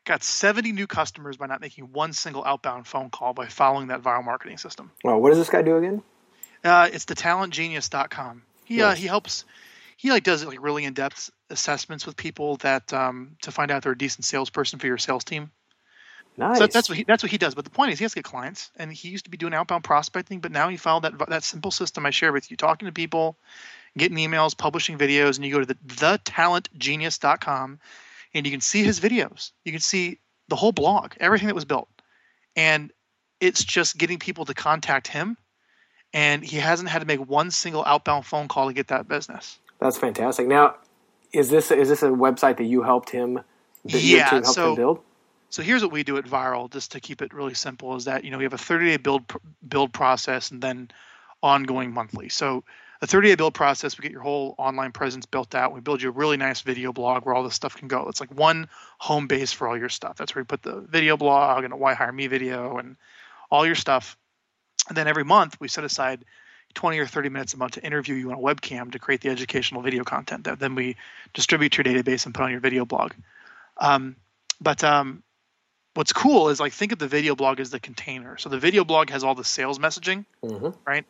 got 0.06 0.24
70 0.24 0.72
new 0.72 0.88
customers 0.88 1.38
by 1.38 1.48
not 1.48 1.62
making 1.62 1.92
one 1.92 2.14
single 2.14 2.44
outbound 2.44 2.88
phone 2.88 3.10
call 3.10 3.34
by 3.34 3.48
following 3.48 3.88
that 3.88 4.02
Vyral 4.02 4.26
marketing 4.26 4.58
system. 4.58 4.92
Well, 5.04 5.20
what 5.20 5.30
does 5.30 5.38
this 5.38 5.50
guy 5.50 5.62
do 5.62 5.78
again? 5.78 6.02
Uh, 6.64 6.90
it's 6.92 7.06
the 7.06 7.16
talentgenius.com. 7.16 8.44
He 8.66 8.82
uh, 8.82 8.96
he 8.96 9.08
helps 9.08 9.44
he 10.02 10.10
like 10.10 10.24
does 10.24 10.44
like 10.44 10.58
really 10.60 10.84
in-depth 10.84 11.30
assessments 11.52 12.08
with 12.08 12.16
people 12.16 12.56
that 12.58 12.92
um, 12.92 13.36
to 13.44 13.52
find 13.52 13.70
out 13.70 13.84
they're 13.84 13.92
a 13.92 13.98
decent 13.98 14.26
salesperson 14.26 14.80
for 14.80 14.88
your 14.88 14.98
sales 14.98 15.24
team. 15.24 15.52
Nice. 16.36 16.58
So 16.58 16.66
that's 16.66 16.90
what 16.90 16.98
he 16.98 17.04
that's 17.04 17.22
what 17.22 17.32
he 17.32 17.38
does. 17.38 17.54
But 17.54 17.66
the 17.66 17.70
point 17.70 17.92
is, 17.92 18.00
he 18.00 18.06
has 18.06 18.14
to 18.14 18.16
get 18.16 18.24
clients, 18.24 18.72
and 18.78 18.92
he 18.92 19.10
used 19.10 19.26
to 19.26 19.30
be 19.30 19.38
doing 19.38 19.54
outbound 19.54 19.84
prospecting, 19.84 20.40
but 20.40 20.52
now 20.52 20.70
he 20.70 20.78
followed 20.78 21.04
that 21.04 21.30
that 21.30 21.44
simple 21.44 21.70
system 21.70 22.08
I 22.08 22.10
shared 22.10 22.34
with 22.34 22.50
you, 22.50 22.58
talking 22.58 22.88
to 22.88 22.92
people, 22.92 23.38
getting 23.96 24.18
emails, 24.18 24.58
publishing 24.58 24.98
videos, 24.98 25.36
and 25.36 25.46
you 25.46 25.54
go 25.54 25.60
to 25.60 25.68
the 25.68 25.76
thetalentgenius.com, 25.76 27.80
and 28.34 28.46
you 28.46 28.52
can 28.52 28.62
see 28.62 28.84
his 28.84 29.00
videos. 29.00 29.52
You 29.66 29.72
can 29.72 29.82
see 29.82 30.18
the 30.48 30.56
whole 30.56 30.72
blog, 30.72 31.14
everything 31.20 31.48
that 31.48 31.54
was 31.54 31.66
built, 31.66 31.90
and 32.56 32.92
it's 33.40 33.64
just 33.64 34.00
getting 34.00 34.18
people 34.18 34.46
to 34.46 34.56
contact 34.56 35.08
him, 35.08 35.38
and 36.12 36.44
he 36.44 36.58
hasn't 36.58 36.90
had 36.90 37.00
to 37.00 37.06
make 37.06 37.20
one 37.20 37.52
single 37.52 37.84
outbound 37.86 38.26
phone 38.26 38.48
call 38.48 38.68
to 38.68 38.74
get 38.74 38.88
that 38.88 39.08
business. 39.08 39.60
That's 39.82 39.98
fantastic. 39.98 40.48
Now, 40.48 40.76
is 41.34 41.50
this 41.50 41.72
is 41.72 41.90
this 41.90 42.04
a 42.04 42.08
website 42.10 42.58
that 42.58 42.66
you 42.66 42.84
helped 42.84 43.10
him? 43.10 43.36
That 43.86 44.02
Yeah, 44.02 44.30
helped 44.30 44.48
so- 44.48 44.70
him 44.70 44.76
build. 44.76 45.00
So 45.50 45.62
here's 45.62 45.84
what 45.84 45.92
we 45.92 46.04
do 46.04 46.16
at 46.16 46.24
Vyral, 46.24 46.72
just 46.72 46.94
to 46.94 47.02
keep 47.02 47.22
it 47.22 47.34
really 47.34 47.56
simple, 47.56 47.94
is 47.98 48.06
that 48.06 48.24
you 48.24 48.32
know 48.32 48.38
we 48.38 48.46
have 48.46 48.54
a 48.54 48.58
30 48.58 48.86
day 48.86 48.98
build 48.98 49.24
build 49.68 49.92
process 49.92 50.52
and 50.52 50.62
then 50.62 50.92
ongoing 51.44 51.92
monthly. 51.94 52.30
So 52.30 52.64
a 53.02 53.08
30 53.08 53.30
day 53.30 53.36
build 53.36 53.54
process, 53.56 53.98
we 53.98 54.04
get 54.04 54.12
your 54.12 54.22
whole 54.22 54.56
online 54.58 54.92
presence 54.92 55.26
built 55.26 55.56
out. 55.56 55.74
We 55.74 55.82
build 55.82 56.02
you 56.02 56.10
a 56.10 56.14
really 56.14 56.38
nice 56.38 56.62
video 56.62 56.94
blog 56.94 57.26
where 57.26 57.34
all 57.36 57.44
this 57.44 57.56
stuff 57.56 57.76
can 57.76 57.88
go. 57.90 58.08
It's 58.08 58.22
like 58.22 58.32
one 58.32 58.70
home 59.00 59.28
base 59.28 59.52
for 59.52 59.68
all 59.68 59.78
your 59.78 59.90
stuff. 59.90 60.16
That's 60.16 60.36
where 60.36 60.42
you 60.42 60.46
put 60.46 60.62
the 60.62 60.82
video 60.82 61.18
blog 61.18 61.64
and 61.64 61.74
a 61.74 61.76
Why 61.76 61.96
Hire 61.96 62.12
Me 62.14 62.28
video 62.28 62.78
and 62.78 62.96
all 63.50 63.66
your 63.66 63.76
stuff. 63.76 64.16
And 64.88 64.96
then 64.96 65.08
every 65.08 65.24
month 65.26 65.58
we 65.60 65.68
set 65.68 65.84
aside 65.84 66.24
20 66.74 67.00
or 67.00 67.08
30 67.08 67.30
minutes 67.30 67.54
a 67.54 67.58
month 67.58 67.74
to 67.74 67.84
interview 67.84 68.16
you 68.16 68.32
on 68.32 68.38
a 68.38 68.42
webcam 68.42 68.92
to 68.92 69.00
create 69.00 69.22
the 69.22 69.30
educational 69.30 69.82
video 69.82 70.04
content 70.04 70.46
that 70.46 70.60
then 70.60 70.76
we 70.76 70.96
distribute 71.34 71.72
to 71.74 71.84
your 71.84 71.94
database 71.94 72.26
and 72.26 72.34
put 72.34 72.44
on 72.44 72.52
your 72.52 72.60
video 72.60 72.86
blog. 72.86 73.14
Um, 73.78 74.16
but 74.60 74.84
um, 74.84 75.24
what's 75.94 76.14
cool 76.14 76.50
is 76.50 76.60
like 76.60 76.74
think 76.74 76.92
of 76.92 77.00
the 77.00 77.08
video 77.08 77.36
blog 77.36 77.60
as 77.60 77.70
the 77.70 77.80
container. 77.80 78.38
So 78.38 78.50
the 78.50 78.60
video 78.60 78.84
blog 78.84 79.10
has 79.10 79.24
all 79.24 79.36
the 79.36 79.44
sales 79.44 79.80
messaging, 79.80 80.26
Mhm. 80.44 80.76
right? 80.86 81.06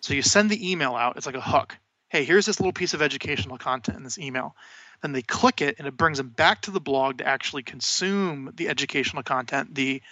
So 0.00 0.14
you 0.14 0.22
send 0.22 0.50
the 0.50 0.70
email 0.70 0.94
out. 0.94 1.16
It's 1.16 1.26
like 1.26 1.36
a 1.36 1.40
hook. 1.40 1.76
Hey, 2.08 2.24
here's 2.24 2.46
this 2.46 2.60
little 2.60 2.72
piece 2.72 2.94
of 2.94 3.02
educational 3.02 3.58
content 3.58 3.96
in 3.96 4.04
this 4.04 4.18
email. 4.18 4.54
Then 5.02 5.12
they 5.12 5.22
click 5.22 5.60
it, 5.60 5.76
and 5.78 5.86
it 5.86 5.96
brings 5.96 6.18
them 6.18 6.28
back 6.28 6.62
to 6.62 6.70
the 6.70 6.80
blog 6.80 7.18
to 7.18 7.26
actually 7.26 7.62
consume 7.62 8.52
the 8.54 8.68
educational 8.68 9.22
content. 9.22 9.74
The 9.74 10.02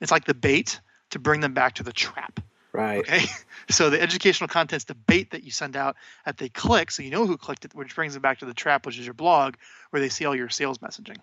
it's 0.00 0.10
like 0.10 0.24
the 0.24 0.34
bait 0.34 0.80
to 1.10 1.18
bring 1.18 1.40
them 1.40 1.54
back 1.54 1.74
to 1.74 1.82
the 1.82 1.92
trap. 1.92 2.40
Right. 2.72 3.00
Okay. 3.00 3.24
So 3.70 3.90
the 3.90 4.02
educational 4.02 4.48
content's 4.48 4.86
the 4.86 4.94
bait 4.94 5.30
that 5.30 5.44
you 5.44 5.50
send 5.50 5.76
out 5.76 5.96
that 6.26 6.36
they 6.36 6.48
click, 6.48 6.90
so 6.90 7.02
you 7.02 7.10
know 7.10 7.26
who 7.26 7.36
clicked 7.38 7.64
it, 7.64 7.74
which 7.74 7.94
brings 7.94 8.12
them 8.12 8.20
back 8.20 8.40
to 8.40 8.44
the 8.44 8.52
trap, 8.52 8.84
which 8.84 8.98
is 8.98 9.06
your 9.06 9.14
blog, 9.14 9.54
where 9.90 10.00
they 10.02 10.08
see 10.08 10.26
all 10.26 10.34
your 10.34 10.48
sales 10.48 10.78
messaging, 10.78 11.16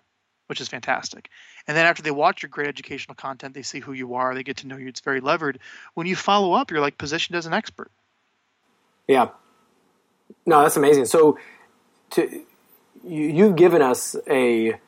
which 0.46 0.60
is 0.60 0.66
fantastic. 0.66 1.28
And 1.68 1.76
then 1.76 1.84
after 1.84 2.02
they 2.02 2.10
watch 2.10 2.42
your 2.42 2.48
great 2.48 2.66
educational 2.68 3.14
content, 3.14 3.54
they 3.54 3.62
see 3.62 3.78
who 3.78 3.92
you 3.92 4.14
are, 4.14 4.34
they 4.34 4.42
get 4.42 4.56
to 4.58 4.66
know 4.66 4.78
you. 4.78 4.88
It's 4.88 5.00
very 5.00 5.20
levered. 5.20 5.60
When 5.94 6.06
you 6.06 6.16
follow 6.16 6.54
up, 6.54 6.70
you're 6.70 6.80
like 6.80 6.96
positioned 6.96 7.36
as 7.36 7.46
an 7.46 7.52
expert. 7.52 7.90
Yeah. 9.06 9.28
No, 10.46 10.62
that's 10.62 10.78
amazing. 10.78 11.04
So, 11.04 11.38
to 12.12 12.22
you, 13.04 13.26
you've 13.26 13.56
given 13.56 13.82
us 13.82 14.16
a 14.28 14.80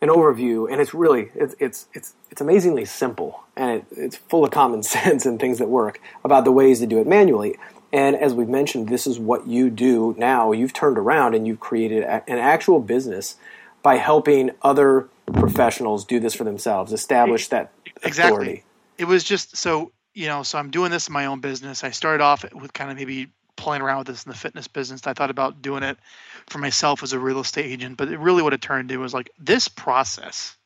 an 0.00 0.08
overview, 0.08 0.70
and 0.70 0.80
it's 0.80 0.94
really 0.94 1.30
it's 1.34 1.54
it's 1.58 1.86
it's 1.94 2.14
it's 2.30 2.40
amazingly 2.40 2.84
simple, 2.84 3.44
and 3.56 3.70
it, 3.70 3.86
it's 3.90 4.16
full 4.16 4.44
of 4.44 4.50
common 4.50 4.82
sense 4.94 5.26
and 5.26 5.40
things 5.40 5.58
that 5.58 5.68
work 5.68 6.00
about 6.24 6.44
the 6.44 6.52
ways 6.52 6.80
to 6.80 6.86
do 6.86 7.00
it 7.00 7.06
manually. 7.06 7.56
And 7.92 8.16
as 8.16 8.34
we've 8.34 8.48
mentioned, 8.48 8.88
this 8.88 9.06
is 9.06 9.18
what 9.18 9.46
you 9.46 9.70
do 9.70 10.14
now. 10.18 10.52
You've 10.52 10.74
turned 10.74 10.98
around 10.98 11.34
and 11.34 11.46
you've 11.46 11.60
created 11.60 12.02
a, 12.02 12.28
an 12.30 12.38
actual 12.38 12.80
business 12.80 13.36
by 13.82 13.96
helping 13.96 14.50
other 14.60 15.08
professionals 15.32 16.04
do 16.04 16.20
this 16.20 16.34
for 16.34 16.44
themselves, 16.44 16.92
establish 16.92 17.48
that 17.48 17.72
Exactly. 18.02 18.32
authority. 18.32 18.64
It 18.98 19.06
was 19.06 19.24
just 19.24 19.56
so 19.56 19.92
you 20.14 20.26
know. 20.26 20.42
So 20.42 20.58
I'm 20.58 20.70
doing 20.70 20.90
this 20.90 21.08
in 21.08 21.12
my 21.12 21.26
own 21.26 21.40
business. 21.40 21.82
I 21.82 21.90
started 21.90 22.22
off 22.22 22.44
with 22.52 22.72
kind 22.72 22.90
of 22.90 22.96
maybe 22.96 23.28
playing 23.58 23.82
around 23.82 23.98
with 23.98 24.06
this 24.06 24.24
in 24.24 24.30
the 24.30 24.38
fitness 24.38 24.68
business. 24.68 25.06
I 25.06 25.12
thought 25.12 25.30
about 25.30 25.60
doing 25.60 25.82
it 25.82 25.98
for 26.46 26.58
myself 26.58 27.02
as 27.02 27.12
a 27.12 27.18
real 27.18 27.40
estate 27.40 27.66
agent, 27.66 27.98
but 27.98 28.08
it 28.08 28.18
really 28.18 28.42
what 28.42 28.54
it 28.54 28.62
turned 28.62 28.90
into 28.90 29.00
was 29.00 29.12
like 29.12 29.30
this 29.38 29.68
process 29.68 30.56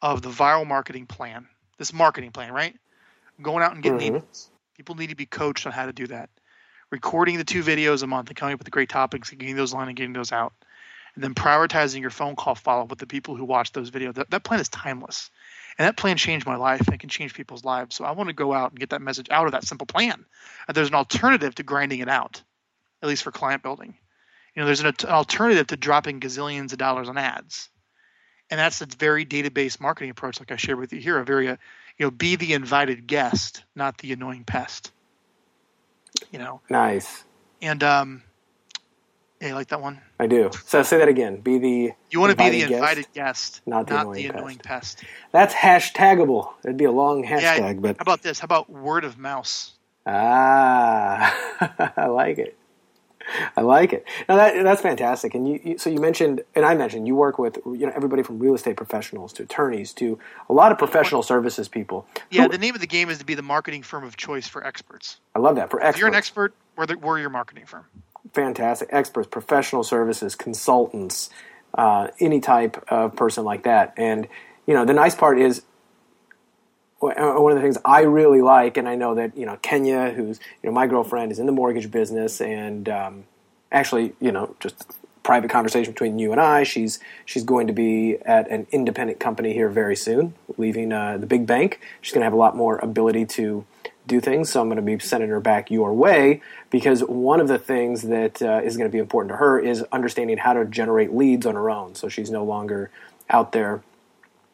of 0.00 0.22
the 0.22 0.30
Vyral 0.30 0.66
marketing 0.66 1.06
plan, 1.06 1.46
this 1.78 1.92
marketing 1.92 2.30
plan, 2.30 2.52
right? 2.52 2.74
Going 3.42 3.62
out 3.62 3.74
and 3.74 3.82
getting 3.82 3.98
Mhm. 3.98 4.22
emails. 4.22 4.48
People 4.76 4.94
need 4.94 5.10
to 5.10 5.16
be 5.16 5.26
coached 5.26 5.66
on 5.66 5.72
how 5.72 5.84
to 5.86 5.92
do 5.92 6.06
that. 6.06 6.30
Recording 6.90 7.38
the 7.38 7.44
two 7.44 7.62
videos 7.62 8.02
a 8.02 8.06
month 8.06 8.28
and 8.28 8.36
coming 8.36 8.54
up 8.54 8.60
with 8.60 8.66
the 8.66 8.70
great 8.70 8.88
topics 8.88 9.30
and 9.30 9.38
getting 9.38 9.56
those 9.56 9.74
on 9.74 9.88
and 9.88 9.96
getting 9.96 10.12
those 10.12 10.32
out. 10.32 10.54
And 11.14 11.22
then 11.22 11.34
prioritizing 11.34 12.00
your 12.00 12.10
phone 12.10 12.36
call 12.36 12.54
follow 12.54 12.82
up 12.82 12.90
with 12.90 12.98
the 12.98 13.06
people 13.06 13.36
who 13.36 13.44
watch 13.44 13.72
those 13.72 13.90
videos. 13.90 14.14
That, 14.14 14.30
that 14.30 14.44
plan 14.44 14.60
is 14.60 14.68
timeless. 14.68 15.30
And 15.78 15.86
that 15.86 15.96
plan 15.96 16.16
changed 16.16 16.46
my 16.46 16.56
life 16.56 16.80
and 16.80 16.94
it 16.94 17.00
can 17.00 17.08
change 17.08 17.34
people's 17.34 17.64
lives. 17.64 17.96
So 17.96 18.04
I 18.04 18.12
want 18.12 18.28
to 18.28 18.34
go 18.34 18.52
out 18.52 18.70
and 18.70 18.80
get 18.80 18.90
that 18.90 19.02
message 19.02 19.28
out 19.30 19.46
of 19.46 19.52
that 19.52 19.64
simple 19.64 19.86
plan. 19.86 20.24
And 20.68 20.76
there's 20.76 20.88
an 20.88 20.94
alternative 20.94 21.54
to 21.56 21.62
grinding 21.62 22.00
it 22.00 22.08
out, 22.08 22.42
at 23.02 23.08
least 23.08 23.22
for 23.22 23.32
client 23.32 23.62
building. 23.62 23.94
You 24.54 24.60
know, 24.60 24.66
there's 24.66 24.80
an, 24.80 24.86
an 24.86 24.94
alternative 25.08 25.68
to 25.68 25.76
dropping 25.76 26.20
gazillions 26.20 26.72
of 26.72 26.78
dollars 26.78 27.08
on 27.08 27.16
ads. 27.16 27.70
And 28.50 28.58
that's 28.58 28.82
a 28.82 28.86
very 28.86 29.24
database 29.24 29.80
marketing 29.80 30.10
approach, 30.10 30.38
like 30.38 30.52
I 30.52 30.56
shared 30.56 30.78
with 30.78 30.92
you 30.92 31.00
here. 31.00 31.18
A 31.18 31.24
very, 31.24 31.48
uh, 31.48 31.56
you 31.96 32.06
know, 32.06 32.10
be 32.10 32.36
the 32.36 32.52
invited 32.52 33.06
guest, 33.06 33.64
not 33.74 33.96
the 33.98 34.12
annoying 34.12 34.44
pest. 34.44 34.92
You 36.30 36.38
know, 36.38 36.60
Nice. 36.68 37.24
and 37.62 37.82
um, 37.82 38.22
yeah, 39.42 39.48
you 39.48 39.54
like 39.54 39.68
that 39.68 39.80
one? 39.82 40.00
I 40.20 40.26
do. 40.28 40.50
So 40.66 40.82
say 40.82 40.98
that 40.98 41.08
again. 41.08 41.36
Be 41.40 41.58
the 41.58 41.92
You 42.10 42.20
want 42.20 42.30
to 42.30 42.36
be 42.36 42.48
the 42.48 42.62
invited 42.74 43.02
guest? 43.12 43.12
guest, 43.12 43.60
not 43.66 43.86
the 43.88 43.94
not 43.94 44.02
annoying 44.06 44.22
the 44.22 44.28
pest. 44.30 44.38
annoying 44.38 44.58
pest. 44.58 45.04
That's 45.32 45.52
hashtagable. 45.54 46.52
It'd 46.64 46.76
be 46.76 46.84
a 46.84 46.92
long 46.92 47.24
hashtag, 47.24 47.40
Yeah. 47.40 47.72
but 47.74 47.96
How 47.98 48.02
about 48.02 48.22
this? 48.22 48.38
How 48.38 48.44
about 48.46 48.70
word 48.70 49.04
of 49.04 49.18
mouse? 49.18 49.72
ah, 50.06 51.34
I 51.96 52.06
like 52.06 52.38
it. 52.38 52.56
I 53.56 53.60
like 53.60 53.92
it. 53.92 54.04
Now 54.28 54.34
that 54.36 54.62
that's 54.64 54.82
fantastic. 54.82 55.34
And 55.36 55.48
you, 55.48 55.60
you, 55.62 55.78
so 55.78 55.88
you 55.90 56.00
mentioned, 56.00 56.42
and 56.56 56.64
I 56.64 56.74
mentioned, 56.74 57.06
you 57.06 57.14
work 57.14 57.38
with 57.38 57.56
you 57.64 57.86
know 57.86 57.92
everybody 57.94 58.22
from 58.24 58.40
real 58.40 58.54
estate 58.54 58.76
professionals 58.76 59.32
to 59.34 59.44
attorneys 59.44 59.92
to 59.94 60.18
a 60.48 60.52
lot 60.52 60.72
of 60.72 60.78
professional 60.78 61.22
services 61.22 61.68
people. 61.68 62.04
Yeah, 62.30 62.42
Who- 62.44 62.48
the 62.48 62.58
name 62.58 62.74
of 62.74 62.80
the 62.80 62.86
game 62.88 63.10
is 63.10 63.18
to 63.18 63.24
be 63.24 63.34
the 63.34 63.42
marketing 63.42 63.82
firm 63.84 64.02
of 64.04 64.16
choice 64.16 64.48
for 64.48 64.66
experts. 64.66 65.18
I 65.36 65.38
love 65.38 65.54
that 65.56 65.70
for 65.70 65.80
If 65.80 65.98
you're 65.98 66.08
an 66.08 66.14
expert, 66.16 66.52
we're, 66.76 66.86
the, 66.86 66.98
we're 66.98 67.20
your 67.20 67.30
marketing 67.30 67.66
firm. 67.66 67.84
Fantastic 68.32 68.88
experts, 68.90 69.28
professional 69.28 69.82
services, 69.82 70.34
consultants, 70.34 71.30
uh, 71.74 72.08
any 72.20 72.40
type 72.40 72.82
of 72.88 73.16
person 73.16 73.44
like 73.44 73.64
that. 73.64 73.94
And 73.96 74.28
you 74.66 74.74
know, 74.74 74.84
the 74.84 74.92
nice 74.92 75.14
part 75.14 75.38
is 75.40 75.62
uh, 77.02 77.34
one 77.34 77.52
of 77.52 77.56
the 77.56 77.62
things 77.62 77.78
I 77.84 78.02
really 78.02 78.42
like, 78.42 78.76
and 78.76 78.88
I 78.88 78.94
know 78.94 79.14
that 79.16 79.36
you 79.36 79.46
know 79.46 79.56
Kenya, 79.62 80.10
who's 80.10 80.38
you 80.62 80.68
know 80.68 80.72
my 80.72 80.86
girlfriend, 80.86 81.32
is 81.32 81.38
in 81.38 81.46
the 81.46 81.52
mortgage 81.52 81.90
business, 81.90 82.40
and 82.40 82.88
um, 82.88 83.24
actually, 83.70 84.14
you 84.20 84.32
know, 84.32 84.54
just 84.60 84.84
private 85.22 85.50
conversation 85.50 85.92
between 85.92 86.18
you 86.18 86.32
and 86.32 86.40
I. 86.40 86.62
She's 86.62 87.00
she's 87.24 87.44
going 87.44 87.66
to 87.66 87.72
be 87.72 88.18
at 88.24 88.48
an 88.50 88.66
independent 88.70 89.18
company 89.20 89.52
here 89.52 89.68
very 89.68 89.96
soon, 89.96 90.34
leaving 90.56 90.92
uh, 90.92 91.18
the 91.18 91.26
big 91.26 91.46
bank. 91.46 91.80
She's 92.00 92.12
going 92.12 92.22
to 92.22 92.26
have 92.26 92.32
a 92.32 92.36
lot 92.36 92.56
more 92.56 92.78
ability 92.78 93.26
to 93.26 93.64
do 94.06 94.20
things. 94.20 94.50
So 94.50 94.60
I'm 94.60 94.68
going 94.68 94.76
to 94.76 94.82
be 94.82 94.98
sending 94.98 95.30
her 95.30 95.40
back 95.40 95.70
your 95.70 95.92
way 95.94 96.42
because 96.70 97.00
one 97.02 97.40
of 97.40 97.48
the 97.48 97.58
things 97.58 98.02
that 98.02 98.42
uh, 98.42 98.60
is 98.64 98.76
going 98.76 98.88
to 98.88 98.92
be 98.92 98.98
important 98.98 99.30
to 99.32 99.36
her 99.36 99.58
is 99.58 99.82
understanding 99.92 100.38
how 100.38 100.52
to 100.54 100.64
generate 100.64 101.14
leads 101.14 101.46
on 101.46 101.54
her 101.54 101.70
own. 101.70 101.94
So 101.94 102.08
she's 102.08 102.30
no 102.30 102.44
longer 102.44 102.90
out 103.30 103.52
there, 103.52 103.82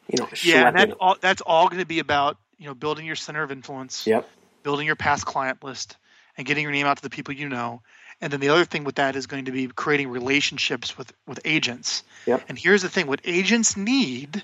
you 0.07 0.19
know, 0.19 0.29
Yeah, 0.43 0.67
and 0.67 0.77
schlepping- 0.77 0.95
all, 0.99 1.17
that's 1.19 1.41
all 1.41 1.67
going 1.67 1.79
to 1.81 1.85
be 1.87 1.99
about 1.99 2.37
you 2.57 2.67
know 2.67 2.73
building 2.73 3.05
your 3.05 3.15
center 3.15 3.41
of 3.43 3.51
influence, 3.51 4.05
Yep. 4.05 4.29
building 4.63 4.85
your 4.85 4.95
past 4.95 5.25
client 5.25 5.63
list, 5.63 5.97
and 6.37 6.45
getting 6.45 6.63
your 6.63 6.71
name 6.71 6.85
out 6.85 6.97
to 6.97 7.03
the 7.03 7.09
people 7.09 7.33
you 7.33 7.49
know. 7.49 7.81
And 8.21 8.33
then 8.33 8.41
the 8.41 8.49
other 8.49 8.65
thing 8.65 8.83
with 8.83 8.95
that 8.95 9.15
is 9.15 9.27
going 9.27 9.45
to 9.45 9.51
be 9.53 9.67
creating 9.67 10.09
relationships 10.09 10.97
with 10.97 11.11
with 11.25 11.39
agents. 11.45 12.03
Yep. 12.27 12.43
And 12.49 12.57
here's 12.59 12.81
the 12.81 12.89
thing: 12.89 13.07
what 13.07 13.21
agents 13.23 13.77
need 13.77 14.43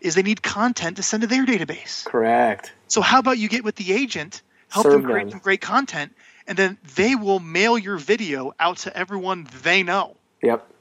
is 0.00 0.14
they 0.14 0.22
need 0.22 0.42
content 0.42 0.96
to 0.96 1.02
send 1.02 1.22
to 1.22 1.26
their 1.26 1.46
database. 1.46 2.04
Correct. 2.04 2.72
So 2.88 3.00
how 3.00 3.18
about 3.18 3.38
you 3.38 3.48
get 3.48 3.64
with 3.64 3.76
the 3.76 3.92
agent, 3.92 4.42
help 4.68 4.84
Serve 4.84 4.92
them 4.92 5.04
create 5.04 5.24
them. 5.24 5.30
some 5.30 5.40
great 5.40 5.60
content, 5.60 6.12
and 6.46 6.56
then 6.56 6.78
they 6.94 7.14
will 7.14 7.40
mail 7.40 7.76
your 7.76 7.96
video 7.96 8.52
out 8.60 8.78
to 8.78 8.96
everyone 8.96 9.48
they 9.62 9.82
know. 9.82 10.16
Yep. 10.42 10.72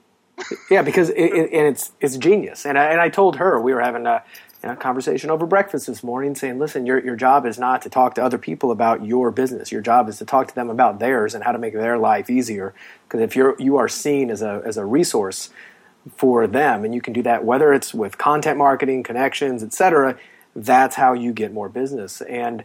Yeah, 0.70 0.82
because 0.82 1.10
it, 1.10 1.18
it, 1.18 1.54
and 1.54 1.68
it's 1.68 1.94
it's 2.02 2.18
genius. 2.18 2.66
And 2.66 2.78
I, 2.78 2.86
and 2.86 3.00
I 3.00 3.10
told 3.10 3.38
her 3.38 3.60
we 3.60 3.74
were 3.74 3.80
having 3.80 4.06
a, 4.06 4.22
you 4.62 4.70
know, 4.70 4.76
conversation 4.76 5.30
over 5.30 5.46
breakfast 5.46 5.88
this 5.88 6.04
morning 6.04 6.36
saying, 6.36 6.60
listen, 6.60 6.86
your, 6.86 7.00
your 7.00 7.16
job 7.16 7.46
is 7.46 7.58
not 7.58 7.82
to 7.84 7.90
talk 7.90 8.16
to 8.16 8.24
other 8.24 8.38
people 8.38 8.72
about 8.72 9.06
your 9.06 9.32
business. 9.32 9.72
Your 9.72 9.82
job 9.82 10.10
is 10.10 10.18
to 10.18 10.26
talk 10.26 10.48
to 10.50 10.56
them 10.56 10.70
about 10.70 11.00
theirs 11.00 11.36
and 11.36 11.44
how 11.44 11.54
to 11.54 11.58
make 11.58 11.74
their 11.74 11.98
life 11.98 12.30
easier. 12.30 12.74
Because 13.08 13.22
if 13.22 13.36
you're, 13.36 13.56
you 13.60 13.78
are 13.78 13.88
seen 13.88 14.30
as 14.30 14.42
a, 14.42 14.62
as 14.66 14.76
a 14.76 14.84
resource 14.84 15.50
for 16.16 16.48
them, 16.48 16.86
and 16.86 16.94
you 16.94 17.02
can 17.02 17.14
do 17.14 17.24
that 17.24 17.44
whether 17.44 17.74
it's 17.74 17.94
with 17.94 18.18
content 18.18 18.58
marketing, 18.58 19.04
connections, 19.04 19.64
etc., 19.64 20.18
that's 20.56 20.96
how 20.96 21.14
you 21.14 21.34
get 21.34 21.52
more 21.52 21.68
business. 21.68 22.22
And 22.22 22.64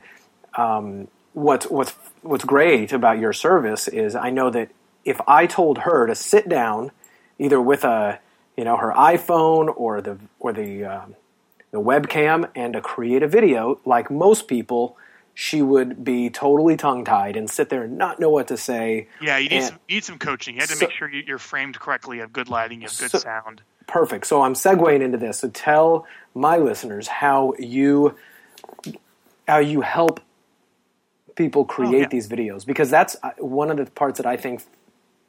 um, 0.57 1.09
what's, 1.33 1.67
what's, 1.67 1.95
what's 2.23 2.45
great 2.45 2.93
about 2.93 3.19
your 3.19 3.33
service 3.33 3.89
is 3.89 4.15
I 4.15 4.31
know 4.31 4.51
that 4.51 4.71
if 5.05 5.21
I 5.27 5.47
told 5.47 5.79
her 5.79 6.07
to 6.07 6.15
sit 6.15 6.49
down 6.49 6.93
either 7.39 7.61
with 7.61 7.85
a, 7.85 8.21
you 8.57 8.65
know, 8.65 8.77
her 8.77 8.93
iPhone 8.93 9.73
or 9.77 10.01
the, 10.01 10.19
or 10.39 10.53
the, 10.53 10.85
um, 10.85 11.17
the 11.73 11.81
webcam 11.81 12.49
and 12.55 12.75
to 12.75 12.81
create 12.81 13.23
a 13.23 13.29
video, 13.29 13.81
like 13.85 14.11
most 14.11 14.47
people, 14.47 14.97
she 15.35 15.63
would 15.63 16.05
be 16.05 16.29
totally 16.31 16.77
tongue 16.77 17.05
tied 17.05 17.37
and 17.37 17.49
sit 17.49 17.69
there 17.71 17.85
and 17.85 17.97
not 17.97 18.21
know 18.21 18.29
what 18.31 18.49
to 18.49 18.57
say. 18.57 19.09
Yeah, 19.23 19.39
you 19.39 19.49
need, 19.49 19.57
And- 19.57 19.65
some, 19.67 19.79
you 19.89 19.97
need 19.97 20.05
some 20.05 20.19
coaching. 20.19 20.55
You 20.57 20.61
have 20.61 20.71
to 20.71 20.77
So- 20.77 20.87
make 20.87 20.95
sure 20.95 21.09
you- 21.09 21.25
you're 21.27 21.39
framed 21.39 21.79
correctly, 21.81 22.17
you 22.17 22.23
have 22.23 22.33
good 22.33 22.49
lighting, 22.49 22.81
you 22.83 22.89
have 22.89 22.99
good 22.99 23.11
So- 23.11 23.19
sound. 23.19 23.63
Perfect. 23.87 24.27
So 24.27 24.43
I'm 24.43 24.55
segueing 24.55 25.01
into 25.03 25.19
this. 25.19 25.39
So 25.41 25.49
tell 25.49 26.07
my 26.35 26.57
listeners 26.59 27.09
how 27.09 27.55
you 27.59 28.17
how 29.49 29.59
you 29.59 29.81
help 29.81 30.21
people 31.35 31.65
create 31.65 31.95
Oh, 31.95 31.99
yeah. 32.01 32.07
these 32.09 32.29
videos 32.29 32.65
because 32.67 32.91
that's 32.91 33.17
uh, 33.23 33.31
one 33.39 33.71
of 33.71 33.77
the 33.79 33.87
parts 33.91 34.19
that 34.19 34.27
I 34.27 34.37
think 34.37 34.63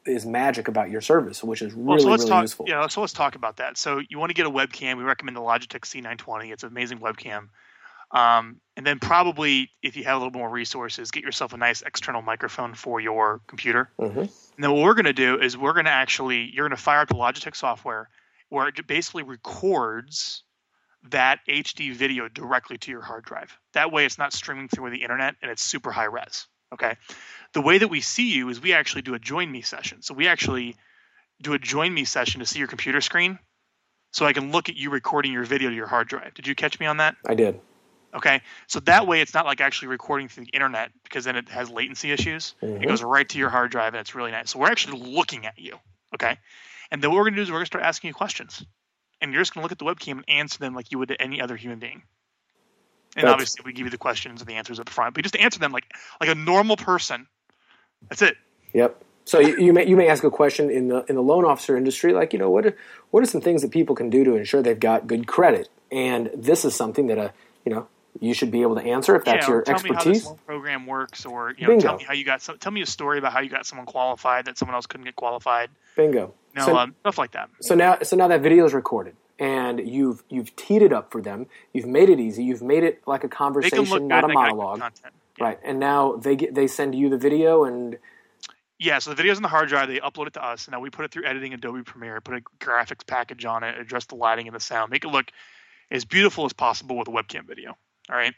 is 0.04 0.26
magic 0.26 0.68
about 0.68 0.90
your 0.90 1.00
service, 1.00 1.42
which 1.42 1.62
is 1.62 1.72
really 1.72 1.86
Well, 1.86 1.98
so 1.98 2.08
really 2.10 2.28
talk. 2.28 2.42
useful. 2.42 2.66
Yeah, 2.68 2.86
so 2.88 3.00
let's 3.00 3.12
talk 3.12 3.34
about 3.34 3.56
that. 3.56 3.78
So 3.78 4.00
you 4.08 4.18
want 4.18 4.30
to 4.30 4.34
get 4.34 4.46
a 4.46 4.50
webcam? 4.50 4.96
We 4.96 5.04
recommend 5.04 5.36
the 5.36 5.40
Logitech 5.40 5.84
C920. 5.84 6.52
It's 6.52 6.62
an 6.64 6.68
amazing 6.68 6.98
webcam. 6.98 7.48
Um, 8.12 8.60
and 8.76 8.86
then 8.86 8.98
probably, 8.98 9.70
if 9.82 9.96
you 9.96 10.04
have 10.04 10.16
a 10.16 10.24
little 10.24 10.38
more 10.38 10.48
resources, 10.48 11.10
get 11.10 11.22
yourself 11.22 11.52
a 11.52 11.56
nice 11.56 11.82
external 11.82 12.22
microphone 12.22 12.74
for 12.74 13.00
your 13.00 13.40
computer. 13.46 13.90
Mhm. 13.98 14.16
And 14.16 14.30
then 14.64 14.70
what 14.72 14.82
we're 14.82 14.94
going 14.94 15.06
to 15.06 15.12
do 15.12 15.40
is 15.40 15.56
we're 15.56 15.72
going 15.72 15.86
to 15.86 15.90
actually 15.90 16.50
you're 16.52 16.68
going 16.68 16.76
to 16.76 16.82
fire 16.82 17.00
up 17.00 17.08
the 17.08 17.14
Logitech 17.14 17.56
software 17.56 18.08
where 18.48 18.68
it 18.68 18.86
basically 18.86 19.22
records 19.22 20.42
that 21.10 21.40
HD 21.48 21.92
video 21.92 22.28
directly 22.28 22.78
to 22.78 22.90
your 22.90 23.00
hard 23.00 23.24
drive. 23.24 23.58
That 23.72 23.90
way, 23.92 24.04
it's 24.04 24.18
not 24.18 24.32
streaming 24.32 24.68
through 24.68 24.90
the 24.90 25.02
internet 25.02 25.36
and 25.42 25.50
it's 25.50 25.62
super 25.62 25.90
high 25.90 26.04
res. 26.04 26.46
Okay. 26.72 26.96
The 27.54 27.60
way 27.60 27.78
that 27.78 27.88
we 27.88 28.00
see 28.00 28.32
you 28.32 28.48
is 28.48 28.60
we 28.60 28.72
actually 28.72 29.02
do 29.02 29.14
a 29.14 29.18
join 29.18 29.50
me 29.50 29.62
session. 29.62 30.02
So 30.02 30.14
we 30.14 30.28
actually 30.28 30.76
do 31.42 31.54
a 31.54 31.58
join 31.58 31.92
me 31.92 32.04
session 32.04 32.40
to 32.40 32.46
see 32.46 32.58
your 32.58 32.68
computer 32.68 33.00
screen 33.00 33.38
so 34.12 34.26
I 34.26 34.32
can 34.32 34.52
look 34.52 34.68
at 34.68 34.76
you 34.76 34.90
recording 34.90 35.32
your 35.32 35.44
video 35.44 35.70
to 35.70 35.74
your 35.74 35.86
hard 35.86 36.08
drive. 36.08 36.34
Did 36.34 36.46
you 36.46 36.54
catch 36.54 36.78
me 36.78 36.86
on 36.86 36.98
that? 36.98 37.16
I 37.26 37.34
did. 37.34 37.60
Okay. 38.14 38.42
So 38.66 38.80
that 38.80 39.06
way 39.06 39.20
it's 39.22 39.32
not 39.32 39.46
like 39.46 39.60
actually 39.60 39.88
recording 39.88 40.28
through 40.28 40.44
the 40.44 40.50
internet 40.50 40.90
because 41.02 41.24
then 41.24 41.36
it 41.36 41.48
has 41.48 41.70
latency 41.70 42.12
issues. 42.12 42.54
Mhm. 42.62 42.82
It 42.82 42.86
goes 42.86 43.02
right 43.02 43.28
to 43.30 43.38
your 43.38 43.48
hard 43.48 43.70
drive 43.70 43.94
and 43.94 44.00
it's 44.00 44.14
really 44.14 44.30
nice. 44.30 44.50
So 44.50 44.58
we're 44.58 44.68
actually 44.70 45.00
looking 45.00 45.46
at 45.46 45.58
you. 45.58 45.78
Okay. 46.14 46.36
And 46.90 47.02
then 47.02 47.10
what 47.10 47.16
we're 47.16 47.24
going 47.24 47.34
to 47.34 47.38
do 47.38 47.42
is 47.42 47.50
we're 47.50 47.56
going 47.56 47.64
to 47.64 47.66
start 47.68 47.84
asking 47.84 48.08
you 48.08 48.14
questions. 48.14 48.64
And 49.20 49.32
you're 49.32 49.40
just 49.40 49.54
going 49.54 49.62
to 49.62 49.64
look 49.64 49.72
at 49.72 49.78
the 49.78 49.84
webcam 49.86 50.18
and 50.18 50.28
answer 50.28 50.58
them 50.58 50.74
like 50.74 50.92
you 50.92 50.98
would 50.98 51.08
to 51.08 51.22
any 51.22 51.40
other 51.40 51.56
human 51.56 51.78
being. 51.78 52.02
And 53.16 53.24
That's- 53.24 53.32
obviously 53.32 53.62
we 53.64 53.72
give 53.72 53.86
you 53.86 53.90
the 53.90 53.98
questions 53.98 54.40
and 54.42 54.48
the 54.48 54.54
answers 54.54 54.78
up 54.80 54.88
front, 54.88 55.14
but 55.14 55.22
just 55.22 55.36
answer 55.36 55.58
them 55.58 55.72
like 55.72 55.84
like 56.20 56.28
a 56.28 56.34
normal 56.34 56.76
person. 56.76 57.26
That's 58.08 58.22
it. 58.22 58.36
Yep. 58.74 59.02
So 59.24 59.38
you, 59.38 59.56
you 59.58 59.72
may 59.72 59.86
you 59.86 59.96
may 59.96 60.08
ask 60.08 60.24
a 60.24 60.30
question 60.30 60.70
in 60.70 60.88
the 60.88 61.04
in 61.08 61.14
the 61.14 61.22
loan 61.22 61.44
officer 61.44 61.76
industry, 61.76 62.12
like 62.12 62.32
you 62.32 62.38
know 62.38 62.50
what 62.50 62.66
are, 62.66 62.76
what 63.10 63.22
are 63.22 63.26
some 63.26 63.40
things 63.40 63.62
that 63.62 63.70
people 63.70 63.94
can 63.94 64.10
do 64.10 64.24
to 64.24 64.34
ensure 64.34 64.62
they've 64.62 64.78
got 64.80 65.06
good 65.06 65.26
credit, 65.26 65.68
and 65.92 66.30
this 66.34 66.64
is 66.64 66.74
something 66.74 67.06
that 67.06 67.18
a 67.18 67.32
you 67.64 67.72
know 67.72 67.86
you 68.20 68.34
should 68.34 68.50
be 68.50 68.62
able 68.62 68.74
to 68.76 68.82
answer 68.82 69.16
if 69.16 69.24
that's 69.24 69.46
yeah, 69.46 69.54
your 69.54 69.62
tell 69.62 69.80
me 69.82 69.90
how 69.94 70.04
this 70.04 70.26
loan 70.26 70.38
program 70.46 70.86
works, 70.86 71.24
or 71.24 71.54
you 71.56 71.66
know, 71.66 71.80
tell 71.80 71.96
me 71.96 72.04
how 72.04 72.12
you 72.12 72.24
got 72.24 72.42
some. 72.42 72.58
Tell 72.58 72.72
me 72.72 72.82
a 72.82 72.86
story 72.86 73.18
about 73.18 73.32
how 73.32 73.40
you 73.40 73.48
got 73.48 73.66
someone 73.66 73.86
qualified 73.86 74.44
that 74.46 74.58
someone 74.58 74.74
else 74.74 74.86
couldn't 74.86 75.04
get 75.04 75.16
qualified. 75.16 75.70
Bingo. 75.96 76.34
You 76.54 76.60
know, 76.60 76.66
so, 76.66 76.76
um, 76.76 76.94
stuff 77.00 77.18
like 77.18 77.32
that. 77.32 77.48
so 77.60 77.74
now 77.74 77.98
so 78.02 78.16
now 78.16 78.28
that 78.28 78.42
video 78.42 78.66
is 78.66 78.74
recorded, 78.74 79.16
and 79.38 79.80
you've 79.88 80.22
you've 80.28 80.54
teed 80.56 80.82
it 80.82 80.92
up 80.92 81.10
for 81.10 81.22
them. 81.22 81.46
You've 81.72 81.86
made 81.86 82.10
it 82.10 82.20
easy. 82.20 82.44
You've 82.44 82.62
made 82.62 82.84
it 82.84 83.02
like 83.06 83.24
a 83.24 83.28
conversation, 83.28 84.08
not 84.08 84.24
a 84.24 84.26
they 84.26 84.34
got 84.34 84.50
good 84.50 84.56
monologue. 84.56 84.78
Yeah. 85.38 85.44
right? 85.44 85.58
And 85.64 85.80
now 85.80 86.16
they 86.16 86.36
get 86.36 86.54
they 86.54 86.66
send 86.66 86.94
you 86.94 87.08
the 87.08 87.18
video, 87.18 87.64
and 87.64 87.98
Yeah, 88.78 88.98
so 88.98 89.10
the 89.10 89.16
video's 89.16 89.38
on 89.38 89.42
the 89.42 89.48
hard 89.48 89.68
drive. 89.68 89.88
They 89.88 90.00
upload 90.00 90.26
it 90.26 90.34
to 90.34 90.44
us, 90.44 90.66
and 90.66 90.72
now 90.72 90.80
we 90.80 90.90
put 90.90 91.06
it 91.06 91.10
through 91.10 91.24
editing 91.24 91.54
Adobe 91.54 91.82
Premiere, 91.82 92.20
put 92.20 92.34
a 92.34 92.42
graphics 92.62 93.06
package 93.06 93.46
on 93.46 93.62
it, 93.62 93.78
address 93.78 94.04
the 94.04 94.16
lighting 94.16 94.46
and 94.46 94.54
the 94.54 94.60
sound, 94.60 94.90
make 94.90 95.04
it 95.04 95.08
look 95.08 95.30
as 95.90 96.04
beautiful 96.04 96.44
as 96.44 96.52
possible 96.52 96.98
with 96.98 97.08
a 97.08 97.10
webcam 97.10 97.46
video. 97.46 97.76
All 98.10 98.16
right. 98.16 98.34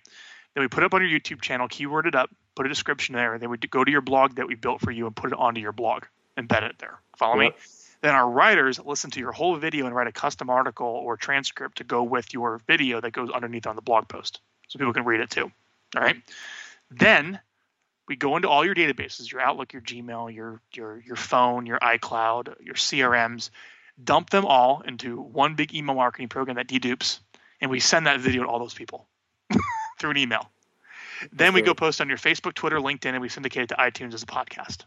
Then 0.54 0.62
we 0.62 0.68
put 0.68 0.82
it 0.82 0.86
up 0.86 0.94
on 0.94 1.06
your 1.06 1.18
YouTube 1.18 1.40
channel, 1.40 1.68
keyword 1.68 2.06
it 2.06 2.14
up, 2.14 2.30
put 2.54 2.66
a 2.66 2.68
description 2.68 3.14
there. 3.14 3.38
Then 3.38 3.50
we 3.50 3.58
go 3.58 3.82
to 3.82 3.90
your 3.90 4.00
blog 4.00 4.36
that 4.36 4.46
we 4.46 4.54
built 4.54 4.80
for 4.80 4.90
you 4.90 5.06
and 5.06 5.16
put 5.16 5.32
it 5.32 5.38
onto 5.38 5.60
your 5.60 5.72
blog, 5.72 6.04
embed 6.38 6.62
it 6.62 6.76
there. 6.78 7.00
Follow 7.16 7.36
me? 7.36 7.52
Then 8.00 8.14
our 8.14 8.28
writers 8.28 8.78
listen 8.78 9.10
to 9.12 9.20
your 9.20 9.32
whole 9.32 9.56
video 9.56 9.86
and 9.86 9.94
write 9.94 10.06
a 10.06 10.12
custom 10.12 10.50
article 10.50 10.86
or 10.86 11.16
transcript 11.16 11.78
to 11.78 11.84
go 11.84 12.02
with 12.02 12.34
your 12.34 12.60
video 12.66 13.00
that 13.00 13.12
goes 13.12 13.30
underneath 13.30 13.66
on 13.66 13.76
the 13.76 13.82
blog 13.82 14.08
post, 14.08 14.40
so 14.68 14.78
people 14.78 14.92
can 14.92 15.04
read 15.04 15.20
it 15.20 15.30
too. 15.30 15.50
All 15.96 16.02
right. 16.02 16.16
Then 16.90 17.40
we 18.06 18.16
go 18.16 18.36
into 18.36 18.48
all 18.48 18.64
your 18.64 18.74
databases, 18.74 19.32
your 19.32 19.40
Outlook, 19.40 19.72
your 19.72 19.80
Gmail, 19.80 20.34
your 20.34 20.60
your 20.74 21.00
your 21.00 21.16
phone, 21.16 21.64
your 21.64 21.78
iCloud, 21.78 22.62
your 22.62 22.74
CRMs, 22.74 23.48
dump 24.02 24.28
them 24.28 24.44
all 24.44 24.82
into 24.82 25.18
one 25.18 25.54
big 25.54 25.74
email 25.74 25.94
marketing 25.94 26.28
program 26.28 26.56
that 26.56 26.68
dedupes, 26.68 27.20
and 27.62 27.70
we 27.70 27.80
send 27.80 28.06
that 28.06 28.20
video 28.20 28.42
to 28.42 28.48
all 28.50 28.58
those 28.58 28.74
people 28.74 29.06
through 30.04 30.10
an 30.10 30.18
email. 30.18 30.50
Then 31.32 31.54
we 31.54 31.62
go 31.62 31.72
post 31.72 32.02
on 32.02 32.08
your 32.10 32.18
Facebook, 32.18 32.52
Twitter, 32.52 32.76
LinkedIn, 32.78 33.06
and 33.06 33.22
we 33.22 33.30
syndicate 33.30 33.62
it 33.62 33.68
to 33.70 33.74
iTunes 33.76 34.12
as 34.12 34.22
a 34.22 34.26
podcast. 34.26 34.82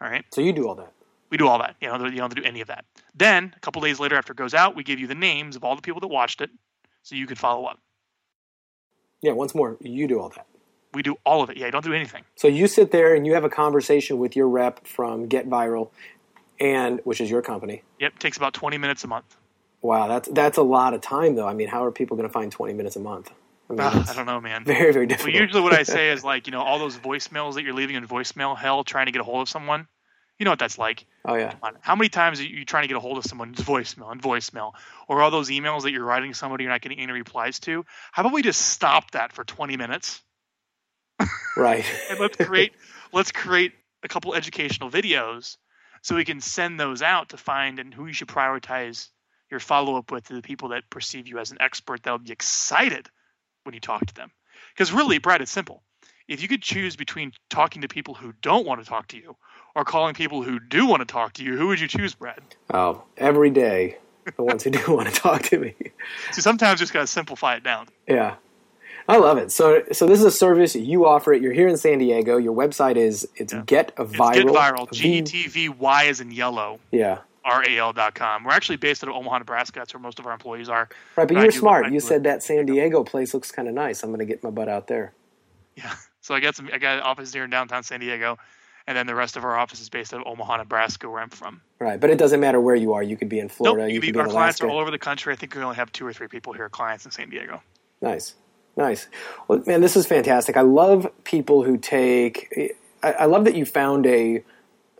All 0.00 0.08
right, 0.08 0.24
so 0.32 0.40
you 0.40 0.54
do 0.54 0.66
all 0.66 0.74
that. 0.76 0.90
we 1.30 1.36
do 1.36 1.46
all 1.46 1.58
that. 1.58 1.76
You 1.82 1.88
know, 1.88 1.96
you 1.96 2.12
don't 2.12 2.20
have 2.20 2.34
to 2.34 2.40
do 2.40 2.46
any 2.46 2.62
of 2.62 2.68
that. 2.68 2.86
Then 3.14 3.52
a 3.54 3.60
couple 3.60 3.82
days 3.82 4.00
later, 4.00 4.16
after 4.16 4.32
it 4.32 4.36
goes 4.36 4.54
out, 4.54 4.74
we 4.74 4.84
give 4.84 4.98
you 4.98 5.06
the 5.06 5.14
names 5.14 5.54
of 5.54 5.64
all 5.64 5.76
the 5.76 5.82
people 5.82 6.00
that 6.00 6.08
watched 6.08 6.40
it, 6.40 6.48
so 7.02 7.14
you 7.14 7.26
can 7.26 7.36
follow 7.36 7.66
up. 7.66 7.78
Yeah. 9.20 9.32
Once 9.32 9.54
more, 9.54 9.76
you 9.80 10.08
do 10.08 10.18
all 10.18 10.30
that. 10.30 10.46
We 10.94 11.02
do 11.02 11.16
all 11.26 11.42
of 11.42 11.50
it. 11.50 11.58
Yeah, 11.58 11.66
you 11.66 11.72
don't 11.72 11.84
do 11.84 11.92
anything. 11.92 12.24
So 12.36 12.48
you 12.48 12.66
sit 12.68 12.90
there 12.90 13.14
and 13.14 13.26
you 13.26 13.34
have 13.34 13.44
a 13.44 13.50
conversation 13.50 14.16
with 14.18 14.34
your 14.34 14.48
rep 14.48 14.86
from 14.86 15.26
Get 15.26 15.46
Vyral, 15.46 15.90
and 16.58 17.00
which 17.04 17.20
is 17.20 17.30
your 17.30 17.42
company. 17.42 17.82
Yep, 18.00 18.18
takes 18.18 18.38
about 18.38 18.54
20 18.54 18.78
minutes 18.78 19.04
a 19.04 19.08
month. 19.08 19.36
Wow, 19.82 20.08
that's 20.08 20.28
that's 20.30 20.56
a 20.56 20.62
lot 20.62 20.94
of 20.94 21.02
time 21.02 21.34
though. 21.36 21.46
I 21.46 21.54
mean, 21.54 21.68
how 21.68 21.84
are 21.84 21.92
people 21.92 22.16
going 22.16 22.28
to 22.28 22.32
find 22.32 22.50
twenty 22.50 22.72
minutes 22.74 22.96
a 22.96 23.00
month? 23.00 23.30
Ugh, 23.70 23.78
I 24.08 24.14
don't 24.14 24.26
know, 24.26 24.40
man. 24.40 24.64
very 24.66 24.92
very 24.92 25.06
different. 25.06 25.34
Well, 25.34 25.42
usually 25.42 25.62
what 25.62 25.74
I 25.74 25.82
say 25.82 26.08
is 26.12 26.24
like, 26.24 26.46
you 26.46 26.52
know, 26.52 26.62
all 26.62 26.78
those 26.78 26.96
voicemails 26.96 27.54
that 27.54 27.64
you're 27.64 27.74
leaving 27.74 27.96
in 27.96 28.06
voicemail 28.06 28.56
hell 28.56 28.84
trying 28.84 29.06
to 29.06 29.12
get 29.12 29.20
a 29.20 29.24
hold 29.24 29.42
of 29.42 29.48
someone. 29.48 29.86
You 30.38 30.44
know 30.44 30.52
what 30.52 30.60
that's 30.60 30.78
like. 30.78 31.04
oh 31.24 31.34
yeah, 31.34 31.54
on. 31.62 31.74
How 31.80 31.96
many 31.96 32.08
times 32.08 32.38
are 32.40 32.44
you 32.44 32.64
trying 32.64 32.84
to 32.84 32.88
get 32.88 32.96
a 32.96 33.00
hold 33.00 33.18
of 33.18 33.24
someone's 33.24 33.58
voicemail 33.58 34.12
and 34.12 34.22
voicemail? 34.22 34.72
Or 35.08 35.20
all 35.20 35.32
those 35.32 35.50
emails 35.50 35.82
that 35.82 35.90
you're 35.90 36.04
writing 36.04 36.32
somebody 36.32 36.62
you're 36.64 36.72
not 36.72 36.80
getting 36.80 37.00
any 37.00 37.12
replies 37.12 37.58
to? 37.60 37.84
How 38.12 38.22
about 38.22 38.32
we 38.32 38.42
just 38.42 38.60
stop 38.60 39.10
that 39.10 39.32
for 39.32 39.42
20 39.42 39.76
minutes 39.76 40.22
right. 41.56 41.84
and 42.10 42.18
let's 42.18 42.36
create 42.36 42.72
let's 43.12 43.32
create 43.32 43.72
a 44.02 44.08
couple 44.08 44.34
educational 44.34 44.90
videos 44.90 45.56
so 46.02 46.14
we 46.14 46.24
can 46.24 46.40
send 46.40 46.78
those 46.78 47.02
out 47.02 47.30
to 47.30 47.36
find 47.36 47.78
and 47.78 47.92
who 47.92 48.06
you 48.06 48.12
should 48.12 48.28
prioritize 48.28 49.08
your 49.50 49.60
follow 49.60 49.96
up 49.96 50.12
with 50.12 50.28
to 50.28 50.34
the 50.34 50.42
people 50.42 50.70
that 50.70 50.88
perceive 50.90 51.26
you 51.26 51.38
as 51.38 51.50
an 51.50 51.58
expert 51.60 52.02
that'll 52.02 52.18
be 52.18 52.30
excited 52.30 53.08
when 53.68 53.74
you 53.74 53.80
talk 53.80 54.06
to 54.06 54.14
them. 54.14 54.30
Because 54.74 54.92
really, 54.92 55.18
Brad, 55.18 55.42
it's 55.42 55.52
simple. 55.52 55.82
If 56.26 56.42
you 56.42 56.48
could 56.48 56.62
choose 56.62 56.96
between 56.96 57.32
talking 57.50 57.82
to 57.82 57.88
people 57.88 58.14
who 58.14 58.32
don't 58.40 58.66
want 58.66 58.82
to 58.82 58.88
talk 58.88 59.08
to 59.08 59.16
you 59.16 59.36
or 59.74 59.84
calling 59.84 60.14
people 60.14 60.42
who 60.42 60.58
do 60.58 60.86
want 60.86 61.00
to 61.00 61.06
talk 61.06 61.34
to 61.34 61.44
you, 61.44 61.56
who 61.56 61.68
would 61.68 61.80
you 61.80 61.88
choose, 61.88 62.14
Brad? 62.14 62.40
oh, 62.72 63.02
every 63.18 63.50
day, 63.50 63.98
the 64.36 64.42
ones 64.42 64.64
who 64.64 64.70
do 64.70 64.80
want 64.94 65.08
to 65.08 65.14
talk 65.14 65.42
to 65.44 65.58
me. 65.58 65.74
So 66.32 66.40
sometimes 66.40 66.80
you 66.80 66.84
just 66.84 66.94
got 66.94 67.02
to 67.02 67.06
simplify 67.06 67.56
it 67.56 67.62
down. 67.62 67.88
Yeah. 68.06 68.36
I 69.10 69.16
love 69.16 69.38
it. 69.38 69.50
So, 69.50 69.84
so 69.92 70.06
this 70.06 70.18
is 70.18 70.24
a 70.24 70.30
service 70.30 70.74
you 70.76 71.06
offer 71.06 71.32
it. 71.32 71.40
You're 71.40 71.54
here 71.54 71.68
in 71.68 71.78
San 71.78 71.98
Diego. 71.98 72.36
Your 72.36 72.54
website 72.54 72.96
is 72.96 73.26
it's 73.36 73.54
Get 73.66 73.92
It's 73.98 74.12
Vyral. 74.12 74.34
Get 74.34 74.46
Vyral. 74.46 74.92
G 74.92 75.18
E 75.18 75.22
T 75.22 75.46
V 75.46 75.68
Y 75.70 76.04
is 76.04 76.20
in 76.20 76.30
yellow. 76.30 76.78
Yeah. 76.90 77.20
R 77.44 77.64
A 77.68 77.78
L 77.78 77.92
dot 77.92 78.14
com. 78.14 78.44
We're 78.44 78.52
actually 78.52 78.76
based 78.76 79.04
out 79.04 79.10
of 79.10 79.16
Omaha, 79.16 79.38
Nebraska. 79.38 79.80
That's 79.80 79.94
where 79.94 80.00
most 80.00 80.18
of 80.18 80.26
our 80.26 80.32
employees 80.32 80.68
are. 80.68 80.88
Right, 81.16 81.28
but 81.28 81.36
I 81.36 81.42
you're 81.42 81.52
smart. 81.52 81.90
You 81.92 82.00
said 82.00 82.18
it. 82.18 82.24
that 82.24 82.42
San 82.42 82.66
Diego 82.66 83.04
place 83.04 83.34
looks 83.34 83.50
kind 83.50 83.68
of 83.68 83.74
nice. 83.74 84.02
I'm 84.02 84.10
going 84.10 84.20
to 84.20 84.26
get 84.26 84.42
my 84.42 84.50
butt 84.50 84.68
out 84.68 84.86
there. 84.88 85.12
Yeah. 85.76 85.94
So 86.20 86.34
I 86.34 86.40
got 86.40 86.56
some. 86.56 86.68
I 86.70 86.76
got 86.78 86.96
an 86.96 87.02
office 87.04 87.32
here 87.32 87.44
in 87.44 87.50
downtown 87.50 87.82
San 87.84 88.00
Diego, 88.00 88.36
and 88.86 88.98
then 88.98 89.06
the 89.06 89.14
rest 89.14 89.38
of 89.38 89.44
our 89.44 89.56
office 89.56 89.80
is 89.80 89.88
based 89.88 90.12
out 90.12 90.20
of 90.20 90.26
Omaha, 90.26 90.58
Nebraska, 90.58 91.08
where 91.08 91.22
I'm 91.22 91.30
from. 91.30 91.62
Right, 91.78 91.98
but 91.98 92.10
it 92.10 92.18
doesn't 92.18 92.40
matter 92.40 92.60
where 92.60 92.74
you 92.74 92.92
are. 92.92 93.02
You 93.02 93.16
could 93.16 93.30
be 93.30 93.38
in 93.38 93.48
Florida. 93.48 93.84
nope. 93.84 93.88
you 93.90 93.94
You 93.94 94.00
could 94.02 94.06
be, 94.08 94.12
be 94.12 94.18
our 94.20 94.26
clients 94.28 94.60
are 94.60 94.68
all 94.68 94.78
over 94.78 94.90
the 94.90 94.98
country. 94.98 95.32
I 95.32 95.36
think 95.36 95.54
we 95.54 95.62
only 95.62 95.76
have 95.76 95.90
two 95.92 96.06
or 96.06 96.12
three 96.12 96.28
people 96.28 96.52
here, 96.52 96.68
clients 96.68 97.06
in 97.06 97.12
San 97.12 97.30
Diego. 97.30 97.62
Nice, 98.02 98.34
nice. 98.76 99.08
Well, 99.46 99.62
man, 99.66 99.80
this 99.80 99.96
is 99.96 100.06
fantastic. 100.06 100.58
I 100.58 100.62
love 100.62 101.10
people 101.24 101.62
who 101.62 101.78
take. 101.78 102.76
I, 103.02 103.12
I 103.12 103.24
love 103.24 103.44
that 103.46 103.54
you 103.54 103.64
found 103.64 104.04
a 104.06 104.44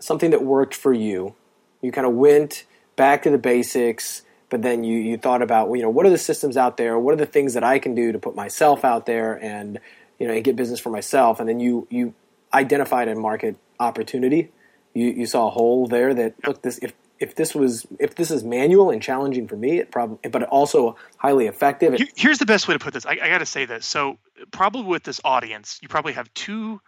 something 0.00 0.30
that 0.30 0.42
worked 0.44 0.74
for 0.74 0.94
you. 0.94 1.34
You 1.80 1.92
kind 1.92 2.06
of 2.06 2.14
went 2.14 2.64
back 2.96 3.22
to 3.22 3.30
the 3.30 3.38
basics, 3.38 4.22
but 4.50 4.62
then 4.62 4.82
you, 4.82 4.98
you 4.98 5.18
thought 5.18 5.42
about, 5.42 5.70
you 5.70 5.82
know, 5.82 5.90
what 5.90 6.06
are 6.06 6.10
the 6.10 6.18
systems 6.18 6.56
out 6.56 6.76
there? 6.76 6.98
What 6.98 7.12
are 7.12 7.18
the 7.18 7.26
things 7.26 7.54
that 7.54 7.62
I 7.62 7.78
can 7.78 7.94
do 7.94 8.12
to 8.12 8.18
put 8.18 8.34
myself 8.34 8.84
out 8.84 9.06
there 9.06 9.34
and, 9.42 9.78
you 10.18 10.26
know, 10.26 10.34
and 10.34 10.42
get 10.42 10.56
business 10.56 10.80
for 10.80 10.90
myself? 10.90 11.38
And 11.38 11.48
then 11.48 11.60
you, 11.60 11.86
you 11.90 12.14
identified 12.52 13.08
a 13.08 13.14
market 13.14 13.56
opportunity. 13.78 14.50
You, 14.94 15.08
you 15.08 15.26
saw 15.26 15.46
a 15.48 15.50
hole 15.50 15.86
there 15.86 16.14
that, 16.14 16.34
look, 16.46 16.62
this, 16.62 16.78
if, 16.78 16.92
if 17.20 17.34
this 17.34 17.54
was, 17.54 17.86
if 18.00 18.14
this 18.14 18.30
is 18.30 18.42
manual 18.42 18.90
and 18.90 19.02
challenging 19.02 19.46
for 19.46 19.56
me, 19.56 19.78
it 19.78 19.90
probably, 19.90 20.28
but 20.30 20.44
also 20.44 20.96
highly 21.18 21.46
effective. 21.46 22.00
Here's 22.16 22.38
the 22.38 22.46
best 22.46 22.66
way 22.66 22.74
to 22.74 22.80
put 22.80 22.94
this. 22.94 23.06
I, 23.06 23.18
I 23.22 23.28
got 23.28 23.38
to 23.38 23.46
say 23.46 23.66
this. 23.66 23.86
So 23.86 24.18
probably 24.50 24.82
with 24.82 25.04
this 25.04 25.20
audience, 25.24 25.78
you 25.82 25.88
probably 25.88 26.14
have 26.14 26.32
two 26.34 26.80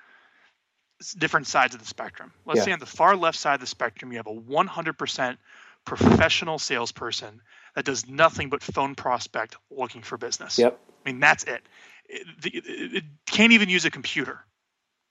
different 1.19 1.47
sides 1.47 1.75
of 1.75 1.81
the 1.81 1.87
spectrum. 1.87 2.33
Let's 2.45 2.59
yeah. 2.59 2.65
say 2.65 2.73
on 2.73 2.79
the 2.79 2.87
far 2.87 3.17
left 3.17 3.39
side 3.39 3.55
of 3.55 3.61
the 3.61 3.67
spectrum, 3.67 4.13
you 4.13 4.19
have 4.19 4.27
a 4.27 4.35
100% 4.35 5.37
professional 5.85 6.59
salesperson 6.59 7.41
that 7.75 7.85
does 7.85 8.09
nothing 8.09 8.51
but 8.51 8.63
phone 8.63 8.95
prospect 8.95 9.57
looking 9.71 10.03
for 10.03 10.19
business. 10.19 10.59
Yep. 10.59 10.79
I 11.05 11.11
mean, 11.11 11.21
that's 11.21 11.45
it. 11.45 11.63
It, 12.09 12.27
it, 12.45 12.97
it 12.97 13.05
can't 13.27 13.53
even 13.53 13.69
use 13.69 13.85
a 13.85 13.91
computer. 13.91 14.41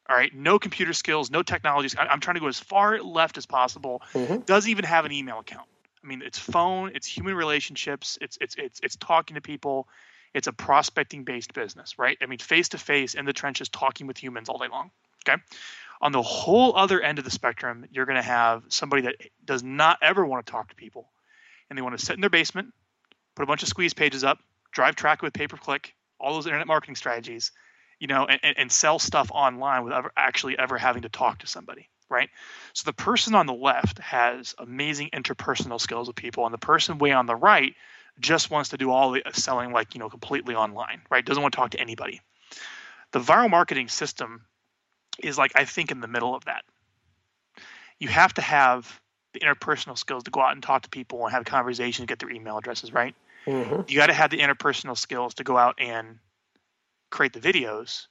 All 0.09 0.15
right, 0.15 0.33
no 0.33 0.57
computer 0.57 0.93
skills, 0.93 1.29
no 1.29 1.43
technologies. 1.43 1.95
I, 1.95 2.11
am 2.11 2.19
trying 2.19 2.33
to 2.33 2.39
go 2.39 2.47
as 2.47 2.59
far 2.59 2.99
left 2.99 3.37
as 3.37 3.45
possible. 3.45 4.01
Mm-hmm. 4.13 4.39
Doesn't 4.39 4.69
even 4.69 4.85
have 4.85 5.05
an 5.05 5.11
email 5.11 5.37
account. 5.37 5.67
I 6.03 6.07
mean, 6.07 6.23
it's 6.25 6.39
phone, 6.39 6.91
it's 6.95 7.05
human 7.05 7.35
relationships, 7.35 8.17
it's 8.19 8.37
it's 8.41 8.55
it's 8.55 8.79
it's 8.81 8.95
talking 8.95 9.35
to 9.35 9.41
people. 9.41 9.87
It's 10.33 10.47
a 10.47 10.53
prospecting 10.53 11.25
based 11.25 11.53
business, 11.53 11.99
right? 11.99 12.17
I 12.21 12.25
mean, 12.25 12.39
face 12.39 12.69
to 12.69 12.79
face 12.79 13.13
in 13.13 13.25
the 13.25 13.33
trenches, 13.33 13.69
talking 13.69 14.07
with 14.07 14.17
humans 14.17 14.49
all 14.49 14.57
day 14.57 14.67
long. 14.67 14.89
Okay. 15.27 15.41
On 16.01 16.11
the 16.11 16.21
whole 16.21 16.75
other 16.77 17.01
end 17.01 17.19
of 17.19 17.25
the 17.25 17.31
spectrum, 17.31 17.85
you're 17.91 18.05
going 18.05 18.15
to 18.15 18.21
have 18.21 18.63
somebody 18.69 19.03
that 19.03 19.15
does 19.43 19.63
not 19.63 19.97
ever 20.01 20.25
want 20.25 20.45
to 20.45 20.51
talk 20.51 20.69
to 20.69 20.75
people 20.75 21.09
and 21.69 21.77
they 21.77 21.81
want 21.81 21.97
to 21.97 22.03
sit 22.03 22.15
in 22.15 22.21
their 22.21 22.29
basement, 22.29 22.73
put 23.35 23.43
a 23.43 23.45
bunch 23.45 23.63
of 23.63 23.69
squeeze 23.69 23.93
pages 23.93 24.23
up, 24.23 24.39
drive 24.71 24.95
traffic 24.95 25.21
with 25.21 25.33
pay 25.33 25.47
per 25.47 25.57
click, 25.57 25.93
all 26.19 26.33
those 26.33 26.45
internet 26.45 26.67
marketing 26.67 26.95
strategies, 26.95 27.51
you 27.99 28.07
know, 28.07 28.25
and, 28.25 28.57
and 28.57 28.71
sell 28.71 28.99
stuff 28.99 29.29
online 29.31 29.83
without 29.83 30.11
actually 30.15 30.57
ever 30.57 30.77
having 30.77 31.03
to 31.03 31.09
talk 31.09 31.39
to 31.39 31.47
somebody, 31.47 31.89
right? 32.09 32.29
So 32.73 32.83
the 32.85 32.93
person 32.93 33.35
on 33.35 33.45
the 33.45 33.53
left 33.53 33.99
has 33.99 34.55
amazing 34.57 35.09
interpersonal 35.13 35.79
skills 35.79 36.07
with 36.07 36.15
people, 36.15 36.45
and 36.45 36.53
the 36.53 36.59
person 36.59 36.97
way 36.97 37.11
on 37.11 37.25
the 37.25 37.35
right 37.35 37.75
just 38.19 38.51
wants 38.51 38.69
to 38.69 38.77
do 38.77 38.91
all 38.91 39.11
the 39.11 39.23
selling 39.33 39.71
like 39.71 39.93
you 39.93 39.99
know 39.99 40.09
completely 40.09 40.55
online, 40.55 41.01
right? 41.09 41.25
Doesn't 41.25 41.41
want 41.41 41.53
to 41.53 41.57
talk 41.57 41.71
to 41.71 41.79
anybody. 41.79 42.21
The 43.11 43.19
Vyral 43.19 43.49
marketing 43.49 43.87
system 43.87 44.45
is 45.23 45.37
like 45.37 45.51
I 45.55 45.65
think 45.65 45.91
in 45.91 46.01
the 46.01 46.07
middle 46.07 46.35
of 46.35 46.45
that. 46.45 46.63
You 47.99 48.07
have 48.07 48.33
to 48.35 48.41
have 48.41 49.01
the 49.33 49.39
interpersonal 49.41 49.97
skills 49.97 50.23
to 50.23 50.31
go 50.31 50.41
out 50.41 50.53
and 50.53 50.63
talk 50.63 50.83
to 50.83 50.89
people 50.89 51.23
and 51.23 51.31
have 51.33 51.45
conversations, 51.45 52.07
get 52.07 52.19
their 52.19 52.31
email 52.31 52.57
addresses, 52.57 52.93
right? 52.93 53.13
Mm-hmm. 53.45 53.81
You 53.87 53.97
got 53.97 54.07
to 54.07 54.13
have 54.13 54.31
the 54.31 54.39
interpersonal 54.39 54.97
skills 54.97 55.35
to 55.35 55.43
go 55.43 55.57
out 55.57 55.75
and 55.79 56.19
create 57.09 57.33
the 57.33 57.39
videos. 57.39 58.07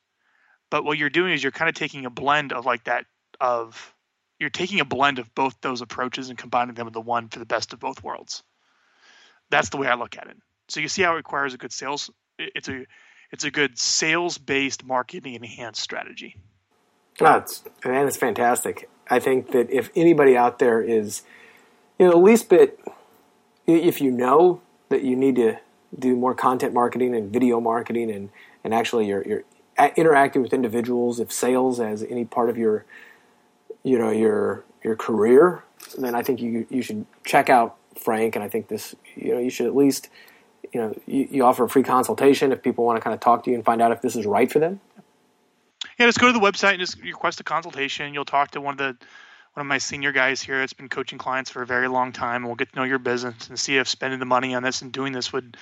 But 0.71 0.85
what 0.85 0.99
you're 0.99 1.11
doing 1.11 1.33
is 1.33 1.43
you're 1.43 1.53
kind 1.53 1.69
of 1.69 1.75
taking 1.75 2.05
a 2.05 2.11
blend 2.11 2.53
of 2.53 2.67
like 2.67 2.85
that 2.85 3.07
of 3.41 3.95
you're 4.39 4.51
taking 4.51 4.81
a 4.81 4.85
blend 4.85 5.19
of 5.19 5.35
both 5.35 5.57
those 5.61 5.81
approaches 5.81 6.29
and 6.29 6.39
combining 6.39 6.75
them 6.75 6.87
into 6.87 7.01
one 7.01 7.29
for 7.29 7.39
the 7.39 7.47
best 7.47 7.73
of 7.73 7.81
both 7.81 8.03
worlds. 8.03 8.43
That's 9.51 9.71
the 9.71 9.79
way 9.79 9.89
I 9.89 9.95
look 9.95 10.17
at 10.17 10.29
it. 10.29 10.37
So 10.69 10.81
you 10.81 10.89
see 10.89 11.03
how 11.03 11.13
it 11.13 11.17
requires 11.17 11.55
a 11.55 11.59
good 11.59 11.73
sales. 11.73 12.11
It's 12.39 12.69
a 12.69 12.85
it's 13.31 13.45
a 13.45 13.51
good 13.51 13.79
sales 13.79 14.39
based 14.39 14.85
marketing 14.85 15.35
enhanced 15.35 15.83
strategy. 15.83 16.37
Oh, 17.21 17.25
That's 17.25 17.65
man, 17.85 18.07
it's 18.07 18.17
fantastic. 18.17 18.89
I 19.11 19.19
think 19.19 19.53
that 19.53 19.71
if 19.71 19.91
anybody 19.97 20.37
out 20.37 20.59
there 20.59 20.81
is, 20.81 21.23
you 21.99 22.07
know, 22.07 22.13
the 22.13 22.19
least 22.19 22.49
bit, 22.49 22.79
if 23.67 24.01
you 24.01 24.11
know 24.11 24.61
that 24.89 25.03
you 25.03 25.17
need 25.17 25.37
to 25.37 25.59
do 25.99 26.15
more 26.15 26.35
content 26.35 26.75
marketing 26.75 27.15
and 27.15 27.33
video 27.33 27.61
marketing 27.61 28.11
and, 28.11 28.31
and 28.63 28.75
actually 28.75 29.07
you're, 29.09 29.27
you're 29.27 29.45
interacting 29.97 30.43
with 30.43 30.53
individuals, 30.53 31.19
if 31.19 31.33
sales 31.33 31.81
as 31.81 32.03
any 32.05 32.25
part 32.25 32.51
of 32.51 32.59
your, 32.59 32.85
you 33.83 33.99
know, 33.99 34.11
your, 34.11 34.65
your 34.85 34.95
career, 34.95 35.65
then 35.97 36.15
I 36.15 36.23
think 36.23 36.41
you, 36.41 36.67
you 36.71 36.83
should 36.83 37.07
check 37.25 37.49
out 37.49 37.77
Frank. 37.97 38.37
And 38.37 38.45
I 38.45 38.49
think 38.49 38.69
this, 38.69 38.95
you 39.17 39.35
know, 39.35 39.41
you 39.41 39.51
should 39.51 39.67
at 39.67 39.75
least, 39.75 40.09
you 40.73 40.81
know, 40.81 40.95
you, 41.07 41.27
you 41.31 41.45
offer 41.45 41.65
a 41.65 41.69
free 41.69 41.83
consultation 41.83 42.53
if 42.53 42.63
people 42.63 42.85
want 42.85 42.97
to 42.97 43.01
kind 43.01 43.15
of 43.15 43.21
talk 43.21 43.45
to 43.45 43.51
you 43.51 43.57
and 43.57 43.65
find 43.65 43.81
out 43.81 43.91
if 43.91 44.03
this 44.03 44.15
is 44.15 44.27
right 44.27 44.51
for 44.53 44.59
them 44.59 44.81
yeah, 45.99 46.07
just 46.07 46.21
go 46.21 46.29
to 46.29 46.33
the 46.33 46.39
website 46.39 46.73
and 46.73 46.81
just 46.81 47.01
request 47.03 47.41
a 47.41 47.45
consultation. 47.45 48.15
You'll 48.15 48.25
talk 48.25 48.53
to 48.53 48.61
one 48.61 48.75
of 48.75 48.79
the 48.79 49.07
one 49.55 49.67
of 49.67 49.67
my 49.67 49.79
senior 49.79 50.13
guys 50.13 50.41
here 50.41 50.61
that's 50.61 50.73
been 50.73 50.89
coaching 50.89 51.19
clients 51.19 51.51
for 51.51 51.63
a 51.63 51.67
very 51.67 51.89
long 51.89 52.13
time. 52.13 52.45
We'll 52.45 52.55
get 52.55 52.73
to 52.73 52.77
know 52.77 52.85
your 52.85 53.01
business 53.01 53.49
and 53.49 53.59
see 53.59 53.77
if 53.79 53.89
spending 53.89 54.21
the 54.21 54.27
money 54.27 54.55
on 54.55 54.63
this 54.63 54.83
and 54.83 54.93
doing 54.93 55.13
this 55.13 55.33
would 55.33 55.57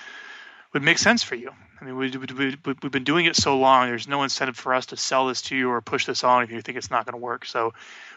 would 0.73 0.83
make 0.83 0.97
sense 0.97 1.23
for 1.23 1.35
you. 1.35 1.51
I 1.79 1.85
mean, 1.85 1.95
we, 1.95 2.09
we, 2.09 2.57
we, 2.65 2.75
we've 2.81 2.91
been 2.91 3.03
doing 3.03 3.25
it 3.25 3.35
so 3.35 3.57
long. 3.57 3.87
There's 3.87 4.07
no 4.07 4.23
incentive 4.23 4.57
for 4.57 4.73
us 4.73 4.87
to 4.87 4.97
sell 4.97 5.27
this 5.27 5.43
to 5.43 5.55
you 5.55 5.69
or 5.69 5.79
push 5.81 6.05
this 6.05 6.23
on 6.23 6.43
if 6.43 6.51
you 6.51 6.61
think 6.61 6.77
it's 6.77 6.89
not 6.89 7.05
going 7.05 7.13
to 7.13 7.23
work. 7.23 7.45
So 7.45 7.73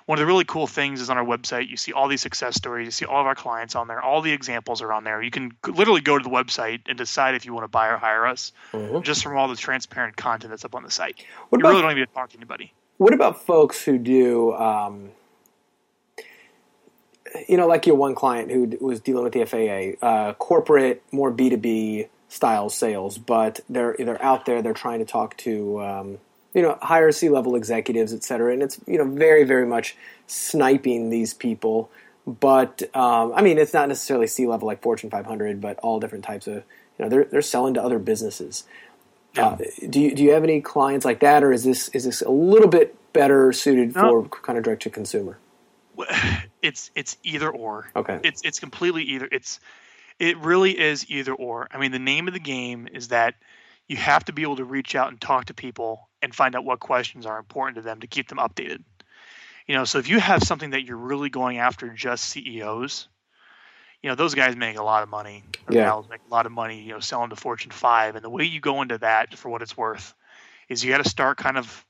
one 0.06 0.18
of 0.18 0.20
the 0.20 0.26
really 0.26 0.44
cool 0.44 0.66
things 0.66 1.00
is 1.00 1.10
on 1.10 1.18
our 1.18 1.24
website, 1.24 1.68
you 1.68 1.76
see 1.76 1.92
all 1.92 2.08
these 2.08 2.22
success 2.22 2.56
stories, 2.56 2.86
you 2.86 2.90
see 2.90 3.04
all 3.04 3.20
of 3.20 3.26
our 3.26 3.34
clients 3.34 3.74
on 3.74 3.86
there, 3.86 4.00
all 4.00 4.22
the 4.22 4.32
examples 4.32 4.80
are 4.80 4.92
on 4.92 5.04
there. 5.04 5.22
You 5.22 5.30
can 5.30 5.52
literally 5.66 6.00
go 6.00 6.16
to 6.16 6.24
the 6.24 6.30
website 6.30 6.80
and 6.86 6.96
decide 6.96 7.34
if 7.34 7.44
you 7.44 7.52
want 7.52 7.64
to 7.64 7.68
buy 7.68 7.88
or 7.88 7.98
hire 7.98 8.26
us 8.26 8.52
mm-hmm. 8.72 9.02
just 9.02 9.22
from 9.22 9.36
all 9.36 9.46
the 9.46 9.56
transparent 9.56 10.16
content 10.16 10.50
that's 10.50 10.64
up 10.64 10.74
on 10.74 10.82
the 10.82 10.90
site. 10.90 11.22
What 11.50 11.58
you 11.58 11.62
about, 11.62 11.70
really 11.70 11.82
don't 11.82 11.90
even 11.90 12.00
need 12.00 12.08
to 12.08 12.14
talk 12.14 12.30
to 12.30 12.36
anybody. 12.38 12.72
What 12.96 13.12
about 13.12 13.44
folks 13.44 13.84
who 13.84 13.98
do, 13.98 14.54
um, 14.54 15.10
you 17.46 17.58
know, 17.58 17.66
like 17.66 17.86
your 17.86 17.96
one 17.96 18.14
client 18.14 18.50
who 18.50 18.76
was 18.80 19.00
dealing 19.00 19.24
with 19.24 19.34
the 19.34 19.44
FAA, 19.44 20.04
uh, 20.06 20.32
corporate, 20.34 21.02
more 21.12 21.30
B2B 21.30 22.08
style 22.30 22.70
sales, 22.70 23.18
but 23.18 23.60
they're, 23.68 23.94
they're 23.98 24.22
out 24.22 24.46
there, 24.46 24.62
they're 24.62 24.72
trying 24.72 25.00
to 25.00 25.04
talk 25.04 25.36
to, 25.36 25.82
um, 25.82 26.18
you 26.54 26.62
know, 26.62 26.78
higher 26.80 27.12
C 27.12 27.28
level 27.28 27.56
executives, 27.56 28.14
et 28.14 28.24
cetera. 28.24 28.52
And 28.52 28.62
it's, 28.62 28.80
you 28.86 28.96
know, 28.96 29.04
very, 29.04 29.44
very 29.44 29.66
much 29.66 29.96
sniping 30.26 31.10
these 31.10 31.34
people. 31.34 31.90
But, 32.26 32.82
um, 32.94 33.32
I 33.34 33.42
mean, 33.42 33.58
it's 33.58 33.74
not 33.74 33.88
necessarily 33.88 34.28
C 34.28 34.46
level 34.46 34.66
like 34.66 34.80
Fortune 34.80 35.10
500, 35.10 35.60
but 35.60 35.78
all 35.80 35.98
different 35.98 36.24
types 36.24 36.46
of, 36.46 36.54
you 36.54 37.04
know, 37.04 37.08
they're, 37.08 37.24
they're 37.24 37.42
selling 37.42 37.74
to 37.74 37.82
other 37.82 37.98
businesses. 37.98 38.64
Yeah. 39.36 39.48
Uh, 39.48 39.58
do 39.88 40.00
you 40.00 40.14
do 40.14 40.24
you 40.24 40.32
have 40.32 40.42
any 40.42 40.60
clients 40.60 41.04
like 41.04 41.20
that, 41.20 41.44
or 41.44 41.52
is 41.52 41.62
this 41.62 41.88
is 41.90 42.02
this 42.04 42.20
a 42.20 42.30
little 42.30 42.66
bit 42.66 42.96
better 43.12 43.52
suited 43.52 43.94
no. 43.94 44.24
for 44.24 44.28
kind 44.28 44.58
of 44.58 44.64
direct 44.64 44.82
to 44.82 44.90
consumer? 44.90 45.38
It's 46.62 46.90
it's 46.94 47.16
either 47.22 47.48
or. 47.48 47.90
Okay. 47.96 48.20
It's 48.22 48.42
it's 48.44 48.60
completely 48.60 49.02
either. 49.04 49.26
It's 49.32 49.60
it 50.20 50.36
really 50.38 50.78
is 50.78 51.10
either 51.10 51.32
or. 51.32 51.66
I 51.70 51.78
mean, 51.78 51.90
the 51.90 51.98
name 51.98 52.28
of 52.28 52.34
the 52.34 52.40
game 52.40 52.86
is 52.92 53.08
that 53.08 53.34
you 53.88 53.96
have 53.96 54.24
to 54.26 54.32
be 54.32 54.42
able 54.42 54.56
to 54.56 54.64
reach 54.64 54.94
out 54.94 55.08
and 55.08 55.20
talk 55.20 55.46
to 55.46 55.54
people 55.54 56.08
and 56.22 56.34
find 56.34 56.54
out 56.54 56.64
what 56.64 56.78
questions 56.78 57.26
are 57.26 57.38
important 57.38 57.76
to 57.76 57.82
them 57.82 58.00
to 58.00 58.06
keep 58.06 58.28
them 58.28 58.38
updated. 58.38 58.84
You 59.66 59.74
know, 59.74 59.84
so 59.84 59.98
if 59.98 60.08
you 60.08 60.20
have 60.20 60.42
something 60.42 60.70
that 60.70 60.84
you're 60.84 60.96
really 60.96 61.30
going 61.30 61.58
after 61.58 61.88
just 61.88 62.24
CEOs, 62.24 63.08
you 64.02 64.10
know, 64.10 64.14
those 64.14 64.34
guys 64.34 64.56
make 64.56 64.78
a 64.78 64.82
lot 64.82 65.02
of 65.02 65.08
money. 65.08 65.42
Yeah. 65.70 66.00
make 66.10 66.20
a 66.26 66.30
lot 66.30 66.46
of 66.46 66.52
money, 66.52 66.82
you 66.82 66.92
know, 66.92 67.00
selling 67.00 67.30
to 67.30 67.36
Fortune 67.36 67.70
5. 67.70 68.16
And 68.16 68.24
the 68.24 68.30
way 68.30 68.44
you 68.44 68.60
go 68.60 68.82
into 68.82 68.98
that, 68.98 69.36
for 69.36 69.48
what 69.48 69.62
it's 69.62 69.76
worth, 69.76 70.14
is 70.68 70.84
you 70.84 70.90
got 70.90 71.02
to 71.02 71.08
start 71.08 71.38
kind 71.38 71.56
of 71.56 71.86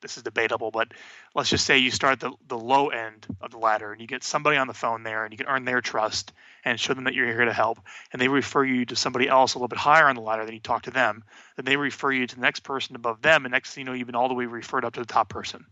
this 0.00 0.16
is 0.16 0.22
debatable, 0.22 0.70
but 0.70 0.92
let's 1.34 1.50
just 1.50 1.64
say 1.64 1.78
you 1.78 1.90
start 1.90 2.20
the, 2.20 2.32
the 2.48 2.58
low 2.58 2.88
end 2.88 3.26
of 3.40 3.50
the 3.50 3.58
ladder 3.58 3.92
and 3.92 4.00
you 4.00 4.06
get 4.06 4.24
somebody 4.24 4.56
on 4.56 4.66
the 4.66 4.74
phone 4.74 5.02
there 5.02 5.24
and 5.24 5.32
you 5.32 5.38
can 5.38 5.46
earn 5.46 5.64
their 5.64 5.80
trust 5.80 6.32
and 6.64 6.78
show 6.78 6.94
them 6.94 7.04
that 7.04 7.14
you're 7.14 7.26
here 7.26 7.44
to 7.44 7.52
help. 7.52 7.78
And 8.12 8.20
they 8.20 8.28
refer 8.28 8.64
you 8.64 8.84
to 8.86 8.96
somebody 8.96 9.28
else 9.28 9.54
a 9.54 9.58
little 9.58 9.68
bit 9.68 9.78
higher 9.78 10.08
on 10.08 10.16
the 10.16 10.22
ladder, 10.22 10.44
then 10.44 10.54
you 10.54 10.60
talk 10.60 10.82
to 10.82 10.90
them. 10.90 11.24
Then 11.56 11.64
they 11.64 11.76
refer 11.76 12.12
you 12.12 12.26
to 12.26 12.34
the 12.34 12.40
next 12.40 12.60
person 12.60 12.96
above 12.96 13.22
them. 13.22 13.44
And 13.44 13.52
next 13.52 13.74
thing 13.74 13.82
you 13.82 13.86
know, 13.86 13.96
you've 13.96 14.06
been 14.06 14.16
all 14.16 14.28
the 14.28 14.34
way 14.34 14.46
referred 14.46 14.84
up 14.84 14.94
to 14.94 15.00
the 15.00 15.06
top 15.06 15.28
person. 15.28 15.64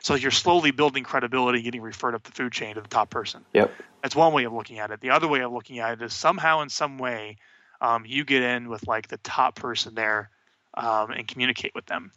So 0.00 0.14
you're 0.14 0.30
slowly 0.30 0.70
building 0.70 1.02
credibility, 1.02 1.62
getting 1.62 1.80
referred 1.80 2.14
up 2.14 2.24
the 2.24 2.32
food 2.32 2.52
chain 2.52 2.74
to 2.74 2.82
the 2.82 2.88
top 2.88 3.08
person. 3.08 3.42
Yep. 3.54 3.72
That's 4.02 4.14
one 4.14 4.34
way 4.34 4.44
of 4.44 4.52
looking 4.52 4.78
at 4.78 4.90
it. 4.90 5.00
The 5.00 5.10
other 5.10 5.26
way 5.26 5.40
of 5.40 5.50
looking 5.50 5.78
at 5.78 5.94
it 5.94 6.02
is 6.02 6.12
somehow, 6.12 6.60
in 6.60 6.68
some 6.68 6.98
way, 6.98 7.38
um, 7.80 8.04
you 8.06 8.24
get 8.24 8.42
in 8.42 8.68
with 8.68 8.86
like 8.86 9.08
the 9.08 9.16
top 9.18 9.56
person 9.56 9.94
there 9.94 10.28
um, 10.74 11.10
and 11.10 11.26
communicate 11.26 11.74
with 11.74 11.86
them. 11.86 12.12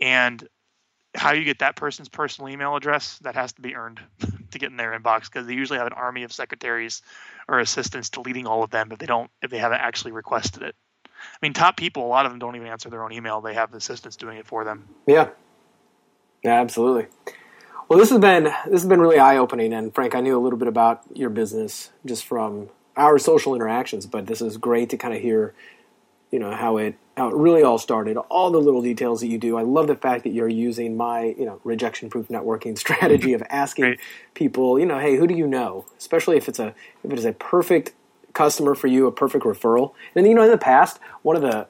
And 0.00 0.46
how 1.14 1.32
you 1.32 1.44
get 1.44 1.58
that 1.58 1.76
person's 1.76 2.08
personal 2.08 2.48
email 2.50 2.76
address 2.76 3.18
that 3.18 3.34
has 3.34 3.52
to 3.54 3.60
be 3.60 3.74
earned 3.74 4.00
to 4.50 4.58
get 4.58 4.70
in 4.70 4.76
their 4.76 4.98
inbox 4.98 5.24
because 5.24 5.46
they 5.46 5.54
usually 5.54 5.78
have 5.78 5.86
an 5.86 5.92
army 5.92 6.22
of 6.22 6.32
secretaries 6.32 7.02
or 7.48 7.58
assistants 7.58 8.10
deleting 8.10 8.46
all 8.46 8.62
of 8.62 8.70
them 8.70 8.92
if 8.92 8.98
they 8.98 9.06
don't 9.06 9.30
if 9.42 9.50
they 9.50 9.58
haven't 9.58 9.80
actually 9.80 10.12
requested 10.12 10.62
it. 10.62 10.74
I 11.06 11.36
mean 11.42 11.52
top 11.52 11.76
people 11.76 12.06
a 12.06 12.08
lot 12.08 12.26
of 12.26 12.32
them 12.32 12.38
don't 12.38 12.56
even 12.56 12.68
answer 12.68 12.90
their 12.90 13.02
own 13.02 13.12
email. 13.12 13.40
They 13.40 13.54
have 13.54 13.74
assistants 13.74 14.16
doing 14.16 14.38
it 14.38 14.46
for 14.46 14.64
them. 14.64 14.88
Yeah. 15.06 15.30
Yeah 16.42 16.60
absolutely. 16.60 17.06
Well 17.88 17.98
this 17.98 18.10
has 18.10 18.20
been 18.20 18.44
this 18.44 18.82
has 18.82 18.86
been 18.86 19.00
really 19.00 19.18
eye-opening 19.18 19.72
and 19.72 19.92
frank 19.94 20.14
i 20.14 20.20
knew 20.20 20.38
a 20.38 20.42
little 20.42 20.58
bit 20.58 20.68
about 20.68 21.02
your 21.12 21.30
business 21.30 21.90
just 22.06 22.24
from 22.24 22.68
our 22.96 23.18
social 23.18 23.54
interactions 23.54 24.06
but 24.06 24.26
this 24.26 24.40
is 24.40 24.56
great 24.56 24.90
to 24.90 24.96
kind 24.96 25.14
of 25.14 25.20
hear 25.20 25.54
you 26.30 26.38
know 26.38 26.52
how 26.52 26.76
it 26.76 26.96
how 27.16 27.28
it 27.28 27.34
really 27.34 27.62
all 27.62 27.78
started, 27.78 28.16
all 28.16 28.50
the 28.50 28.60
little 28.60 28.82
details 28.82 29.20
that 29.20 29.26
you 29.26 29.36
do. 29.36 29.58
I 29.58 29.62
love 29.62 29.88
the 29.88 29.94
fact 29.94 30.24
that 30.24 30.30
you're 30.30 30.48
using 30.48 30.96
my 30.96 31.34
you 31.38 31.44
know 31.44 31.60
rejection 31.64 32.08
proof 32.08 32.28
networking 32.28 32.78
strategy 32.78 33.28
mm-hmm. 33.28 33.42
of 33.42 33.48
asking 33.50 33.96
people, 34.34 34.78
you 34.78 34.86
know, 34.86 34.98
hey, 34.98 35.16
who 35.16 35.26
do 35.26 35.34
you 35.34 35.46
know? 35.46 35.86
Especially 35.98 36.36
if 36.36 36.48
it's 36.48 36.58
a 36.58 36.74
if 37.04 37.12
it 37.12 37.18
is 37.18 37.24
a 37.24 37.32
perfect 37.32 37.92
customer 38.32 38.74
for 38.74 38.86
you, 38.86 39.06
a 39.06 39.12
perfect 39.12 39.44
referral. 39.44 39.92
And 40.14 40.26
you 40.26 40.34
know, 40.34 40.42
in 40.42 40.50
the 40.50 40.58
past, 40.58 40.98
one 41.22 41.36
of 41.36 41.42
the 41.42 41.66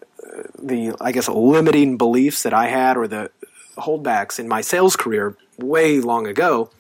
the 0.59 0.95
I 1.01 1.13
guess 1.13 1.29
limiting 1.29 1.97
beliefs 1.97 2.43
that 2.43 2.55
I 2.55 2.69
had, 2.69 2.97
or 2.97 3.09
the 3.09 3.31
holdbacks 3.77 4.39
in 4.39 4.49
my 4.49 4.61
sales 4.61 4.97
career 4.97 5.37
way 5.59 6.01
long 6.01 6.27
ago, 6.27 6.71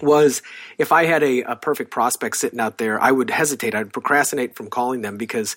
was 0.00 0.42
if 0.76 0.92
I 0.92 1.04
had 1.04 1.22
a, 1.22 1.42
a 1.42 1.56
perfect 1.56 1.90
prospect 1.90 2.36
sitting 2.36 2.60
out 2.60 2.78
there, 2.78 3.00
I 3.02 3.10
would 3.10 3.30
hesitate. 3.30 3.74
I'd 3.74 3.92
procrastinate 3.92 4.54
from 4.54 4.68
calling 4.68 5.02
them 5.02 5.16
because 5.16 5.56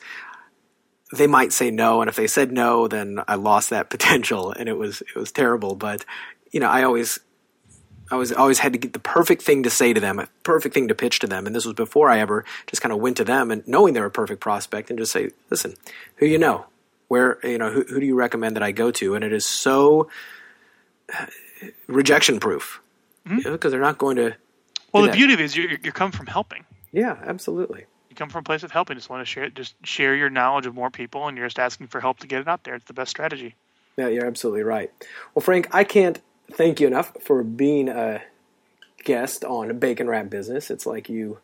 they 1.14 1.28
might 1.28 1.52
say 1.54 1.72
no, 1.72 2.02
and 2.02 2.10
if 2.10 2.16
they 2.16 2.28
said 2.28 2.52
no, 2.52 2.88
then 2.88 3.20
I 3.28 3.36
lost 3.36 3.70
that 3.70 3.90
potential, 3.90 4.52
and 4.52 4.70
it 4.70 4.78
was 4.78 5.02
it 5.02 5.16
was 5.16 5.32
terrible. 5.32 5.76
But 5.76 6.06
you 6.52 6.60
know, 6.60 6.70
I 6.70 6.84
always 6.84 7.20
I 8.12 8.16
was 8.16 8.32
always 8.32 8.60
had 8.60 8.74
to 8.74 8.80
get 8.80 8.94
the 8.94 9.00
perfect 9.00 9.42
thing 9.42 9.64
to 9.64 9.70
say 9.70 9.94
to 9.94 10.00
them, 10.00 10.20
a 10.20 10.28
perfect 10.44 10.74
thing 10.74 10.90
to 10.90 10.96
pitch 10.96 11.20
to 11.20 11.28
them, 11.28 11.48
and 11.48 11.56
this 11.56 11.66
was 11.66 11.76
before 11.76 12.10
I 12.10 12.20
ever 12.20 12.46
just 12.68 12.82
kind 12.82 12.92
of 12.92 13.00
went 13.00 13.18
to 13.18 13.24
them 13.24 13.52
and 13.52 13.66
knowing 13.68 13.94
they're 13.94 14.06
a 14.06 14.12
perfect 14.12 14.42
prospect 14.42 14.90
and 14.90 15.00
just 15.00 15.12
say, 15.12 15.30
listen, 15.50 15.76
who 16.18 16.26
you 16.26 16.38
know, 16.38 16.66
where 17.08 17.40
you 17.44 17.58
know 17.58 17.72
who, 17.72 17.84
who 17.84 18.00
do 18.00 18.06
you 18.06 18.16
recommend 18.16 18.56
that 18.56 18.64
I 18.64 18.72
go 18.72 18.92
to, 18.92 19.16
and 19.16 19.24
it 19.24 19.34
is 19.34 19.46
so 19.46 20.10
rejection 21.88 22.40
proof 22.40 22.82
because 23.24 23.40
mm-hmm. 23.40 23.48
you 23.48 23.58
know, 23.58 23.70
they're 23.70 23.80
not 23.80 23.98
going 23.98 24.18
to. 24.18 24.36
Well, 24.94 25.04
the 25.04 25.12
beauty 25.12 25.34
of 25.34 25.40
it 25.40 25.44
is 25.44 25.56
you 25.56 25.78
you 25.82 25.92
come 25.92 26.12
from 26.12 26.28
helping. 26.28 26.66
Yeah, 26.92 27.18
absolutely. 27.26 27.86
You 28.12 28.16
come 28.16 28.28
from 28.28 28.42
a 28.42 28.44
place 28.44 28.64
of 28.64 28.72
helping. 28.72 28.98
Just 28.98 29.10
want 29.10 29.22
to 29.22 29.26
share 29.26 29.50
just 29.50 29.74
share 29.86 30.14
your 30.14 30.30
knowledge 30.30 30.66
of 30.66 30.76
more 30.76 30.90
people, 30.90 31.30
and 31.30 31.38
you're 31.38 31.48
just 31.48 31.58
asking 31.58 31.88
for 31.88 32.02
help 32.02 32.20
to 32.20 32.28
get 32.28 32.42
it 32.42 32.48
out 32.48 32.66
there. 32.66 32.76
It's 32.76 32.84
the 32.84 32.94
best 32.94 33.10
strategy. 33.10 33.56
Yeah, 33.96 34.10
you're 34.10 34.26
absolutely 34.26 34.64
right. 34.64 34.92
Well, 35.34 35.42
Frank, 35.42 35.74
I 35.74 35.86
can't 35.86 36.20
thank 36.52 36.82
you 36.82 36.88
enough 36.88 37.14
for 37.22 37.42
being 37.42 37.88
a 37.88 38.22
guest 39.06 39.46
on 39.46 39.80
Bacon 39.80 40.10
Wrap 40.10 40.30
Business. 40.30 40.70
It's 40.70 40.86
like 40.86 41.08
you, 41.08 41.40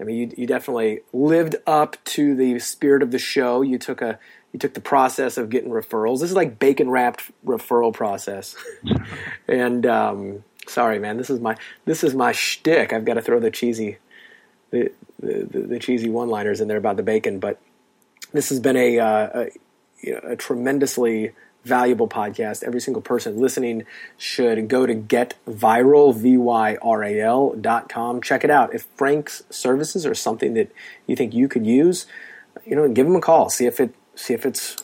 I 0.00 0.04
mean, 0.04 0.16
you, 0.16 0.34
you 0.36 0.46
definitely 0.46 1.00
lived 1.12 1.56
up 1.66 1.96
to 2.04 2.36
the 2.36 2.60
spirit 2.60 3.02
of 3.02 3.10
the 3.10 3.18
show. 3.18 3.62
You 3.62 3.76
took 3.76 4.00
a 4.00 4.20
you 4.52 4.60
took 4.60 4.74
the 4.74 4.80
process 4.80 5.36
of 5.36 5.50
getting 5.50 5.70
referrals. 5.70 6.20
This 6.20 6.30
is 6.30 6.36
like 6.36 6.60
bacon 6.60 6.88
wrapped 6.88 7.32
referral 7.44 7.92
process. 7.92 8.54
and 9.48 9.84
um, 9.86 10.44
sorry, 10.68 11.00
man, 11.00 11.16
this 11.16 11.30
is 11.30 11.40
my 11.40 11.56
this 11.84 12.04
is 12.04 12.14
my 12.14 12.30
shtick. 12.30 12.92
I've 12.92 13.04
got 13.04 13.14
to 13.14 13.22
throw 13.22 13.40
the 13.40 13.50
cheesy 13.50 13.98
the, 14.72 14.90
the, 15.22 15.60
the 15.60 15.78
cheesy 15.78 16.10
one 16.10 16.28
liners 16.28 16.60
in 16.60 16.68
there 16.68 16.76
about 16.76 16.96
the 16.96 17.02
bacon, 17.02 17.38
but 17.38 17.60
this 18.32 18.48
has 18.48 18.60
been 18.60 18.76
a, 18.76 18.98
uh, 18.98 19.28
a, 19.34 19.48
you 20.00 20.12
know, 20.14 20.20
a 20.24 20.36
tremendously 20.36 21.32
valuable 21.64 22.08
podcast. 22.08 22.64
Every 22.64 22.80
single 22.80 23.02
person 23.02 23.38
listening 23.38 23.84
should 24.18 24.68
go 24.68 24.84
to 24.84 24.94
getvyral, 24.94 26.14
V-Y-R-A-L 26.14 27.54
dot 27.60 27.88
com. 27.88 28.20
Check 28.20 28.42
it 28.44 28.50
out. 28.50 28.74
If 28.74 28.82
Frank's 28.96 29.44
services 29.48 30.04
are 30.04 30.14
something 30.14 30.54
that 30.54 30.72
you 31.06 31.14
think 31.14 31.34
you 31.34 31.48
could 31.48 31.66
use, 31.66 32.06
you 32.66 32.74
know, 32.74 32.88
give 32.88 33.06
him 33.06 33.16
a 33.16 33.20
call. 33.20 33.48
See 33.48 33.66
if 33.66 33.80
it, 33.80 33.94
see 34.14 34.34
if 34.34 34.44
it's, 34.44 34.76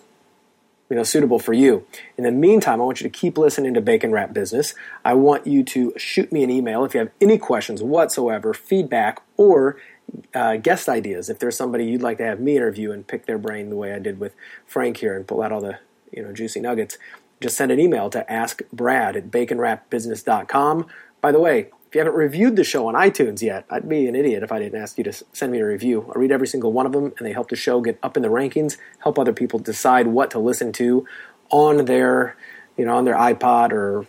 you 0.89 0.97
know, 0.97 1.03
suitable 1.03 1.39
for 1.39 1.53
you. 1.53 1.85
In 2.17 2.25
the 2.25 2.31
meantime, 2.31 2.81
I 2.81 2.85
want 2.85 3.01
you 3.01 3.11
to 3.11 3.19
keep 3.19 3.37
listening 3.37 3.75
to 3.75 3.81
Bacon 3.81 4.13
Wrap 4.13 4.33
Business. 4.33 4.75
I 5.05 5.15
want 5.15 5.47
you 5.47 5.63
to 5.65 5.93
shoot 5.97 6.33
me 6.33 6.43
an 6.45 6.51
email 6.51 6.85
if 6.85 6.95
you 6.95 7.01
have 7.01 7.11
any 7.21 7.39
questions 7.39 7.83
whatsoever, 7.83 8.55
feedback, 8.55 9.21
or 9.37 9.77
uh, 10.35 10.57
guest 10.57 10.89
ideas. 10.89 11.29
If 11.29 11.39
there's 11.39 11.57
somebody 11.57 11.85
you'd 11.85 12.03
like 12.03 12.19
to 12.19 12.25
have 12.25 12.41
me 12.41 12.57
interview 12.57 12.93
and 12.93 13.07
pick 13.07 13.27
their 13.27 13.39
brain 13.39 13.71
the 13.71 13.77
way 13.77 13.93
I 13.93 13.99
did 13.99 14.21
with 14.21 14.35
Frank 14.67 14.99
here 14.99 15.17
and 15.17 15.27
pull 15.27 15.43
out 15.43 15.53
all 15.53 15.61
the 15.61 15.79
you 16.13 16.23
know 16.23 16.33
juicy 16.33 16.61
nuggets, 16.61 16.99
just 17.41 17.57
send 17.57 17.71
an 17.71 17.81
email 17.81 18.11
to 18.11 18.25
askbrad 18.29 19.17
at 19.17 19.31
baconwrapbusiness.com. 19.31 20.87
By 21.21 21.33
the 21.33 21.41
way, 21.41 21.71
if 21.89 21.95
you 21.95 22.01
haven't 22.01 22.15
reviewed 22.15 22.57
the 22.57 22.65
show 22.65 22.87
on 22.87 22.95
iTunes 22.95 23.41
yet, 23.41 23.65
I'd 23.71 23.89
be 23.89 24.07
an 24.07 24.15
idiot 24.15 24.43
if 24.43 24.53
I 24.53 24.59
didn't 24.59 24.81
ask 24.81 24.99
you 24.99 25.05
to 25.05 25.13
send 25.33 25.53
me 25.53 25.61
a 25.61 25.67
review. 25.67 26.13
I 26.15 26.19
read 26.19 26.31
every 26.31 26.47
single 26.47 26.73
one 26.73 26.87
of 26.87 26.93
them, 26.93 27.15
and 27.17 27.27
they 27.27 27.33
help 27.33 27.49
the 27.49 27.57
show 27.57 27.81
get 27.81 27.99
up 28.03 28.17
in 28.17 28.23
the 28.23 28.29
rankings, 28.29 28.77
help 28.99 29.19
other 29.19 29.33
people 29.33 29.59
decide 29.59 30.09
what 30.09 30.31
to 30.33 30.39
listen 30.39 30.73
to 30.75 31.07
on 31.51 31.87
their, 31.87 32.37
you 32.77 32.85
know, 32.85 32.97
on 32.97 33.05
their 33.07 33.17
iPod 33.17 33.73
or 33.73 34.07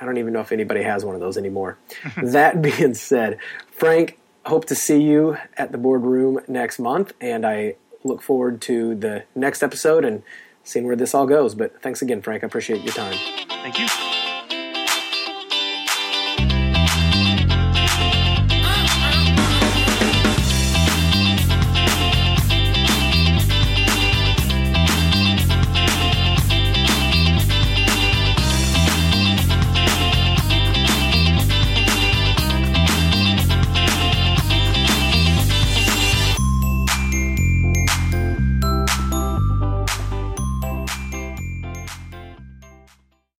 I 0.00 0.04
don't 0.04 0.18
even 0.18 0.32
know 0.32 0.40
if 0.40 0.52
anybody 0.52 0.82
has 0.82 1.04
one 1.04 1.14
of 1.14 1.20
those 1.20 1.38
anymore. 1.38 1.78
that 2.22 2.60
being 2.60 2.94
said, 2.94 3.38
Frank, 3.70 4.18
hope 4.46 4.64
to 4.66 4.74
see 4.74 5.02
you 5.02 5.36
at 5.56 5.72
the 5.72 5.78
boardroom 5.78 6.40
next 6.48 6.78
month, 6.78 7.12
and 7.20 7.46
I 7.46 7.76
look 8.02 8.22
forward 8.22 8.60
to 8.62 8.94
the 8.94 9.24
next 9.34 9.62
episode 9.62 10.04
and 10.04 10.22
seeing 10.62 10.86
where 10.86 10.96
this 10.96 11.14
all 11.14 11.26
goes. 11.26 11.54
But 11.54 11.82
thanks 11.82 12.02
again, 12.02 12.22
Frank. 12.22 12.44
I 12.44 12.46
appreciate 12.46 12.82
your 12.82 12.92
time. 12.92 13.16
Thank 13.48 13.78
you. 13.78 14.23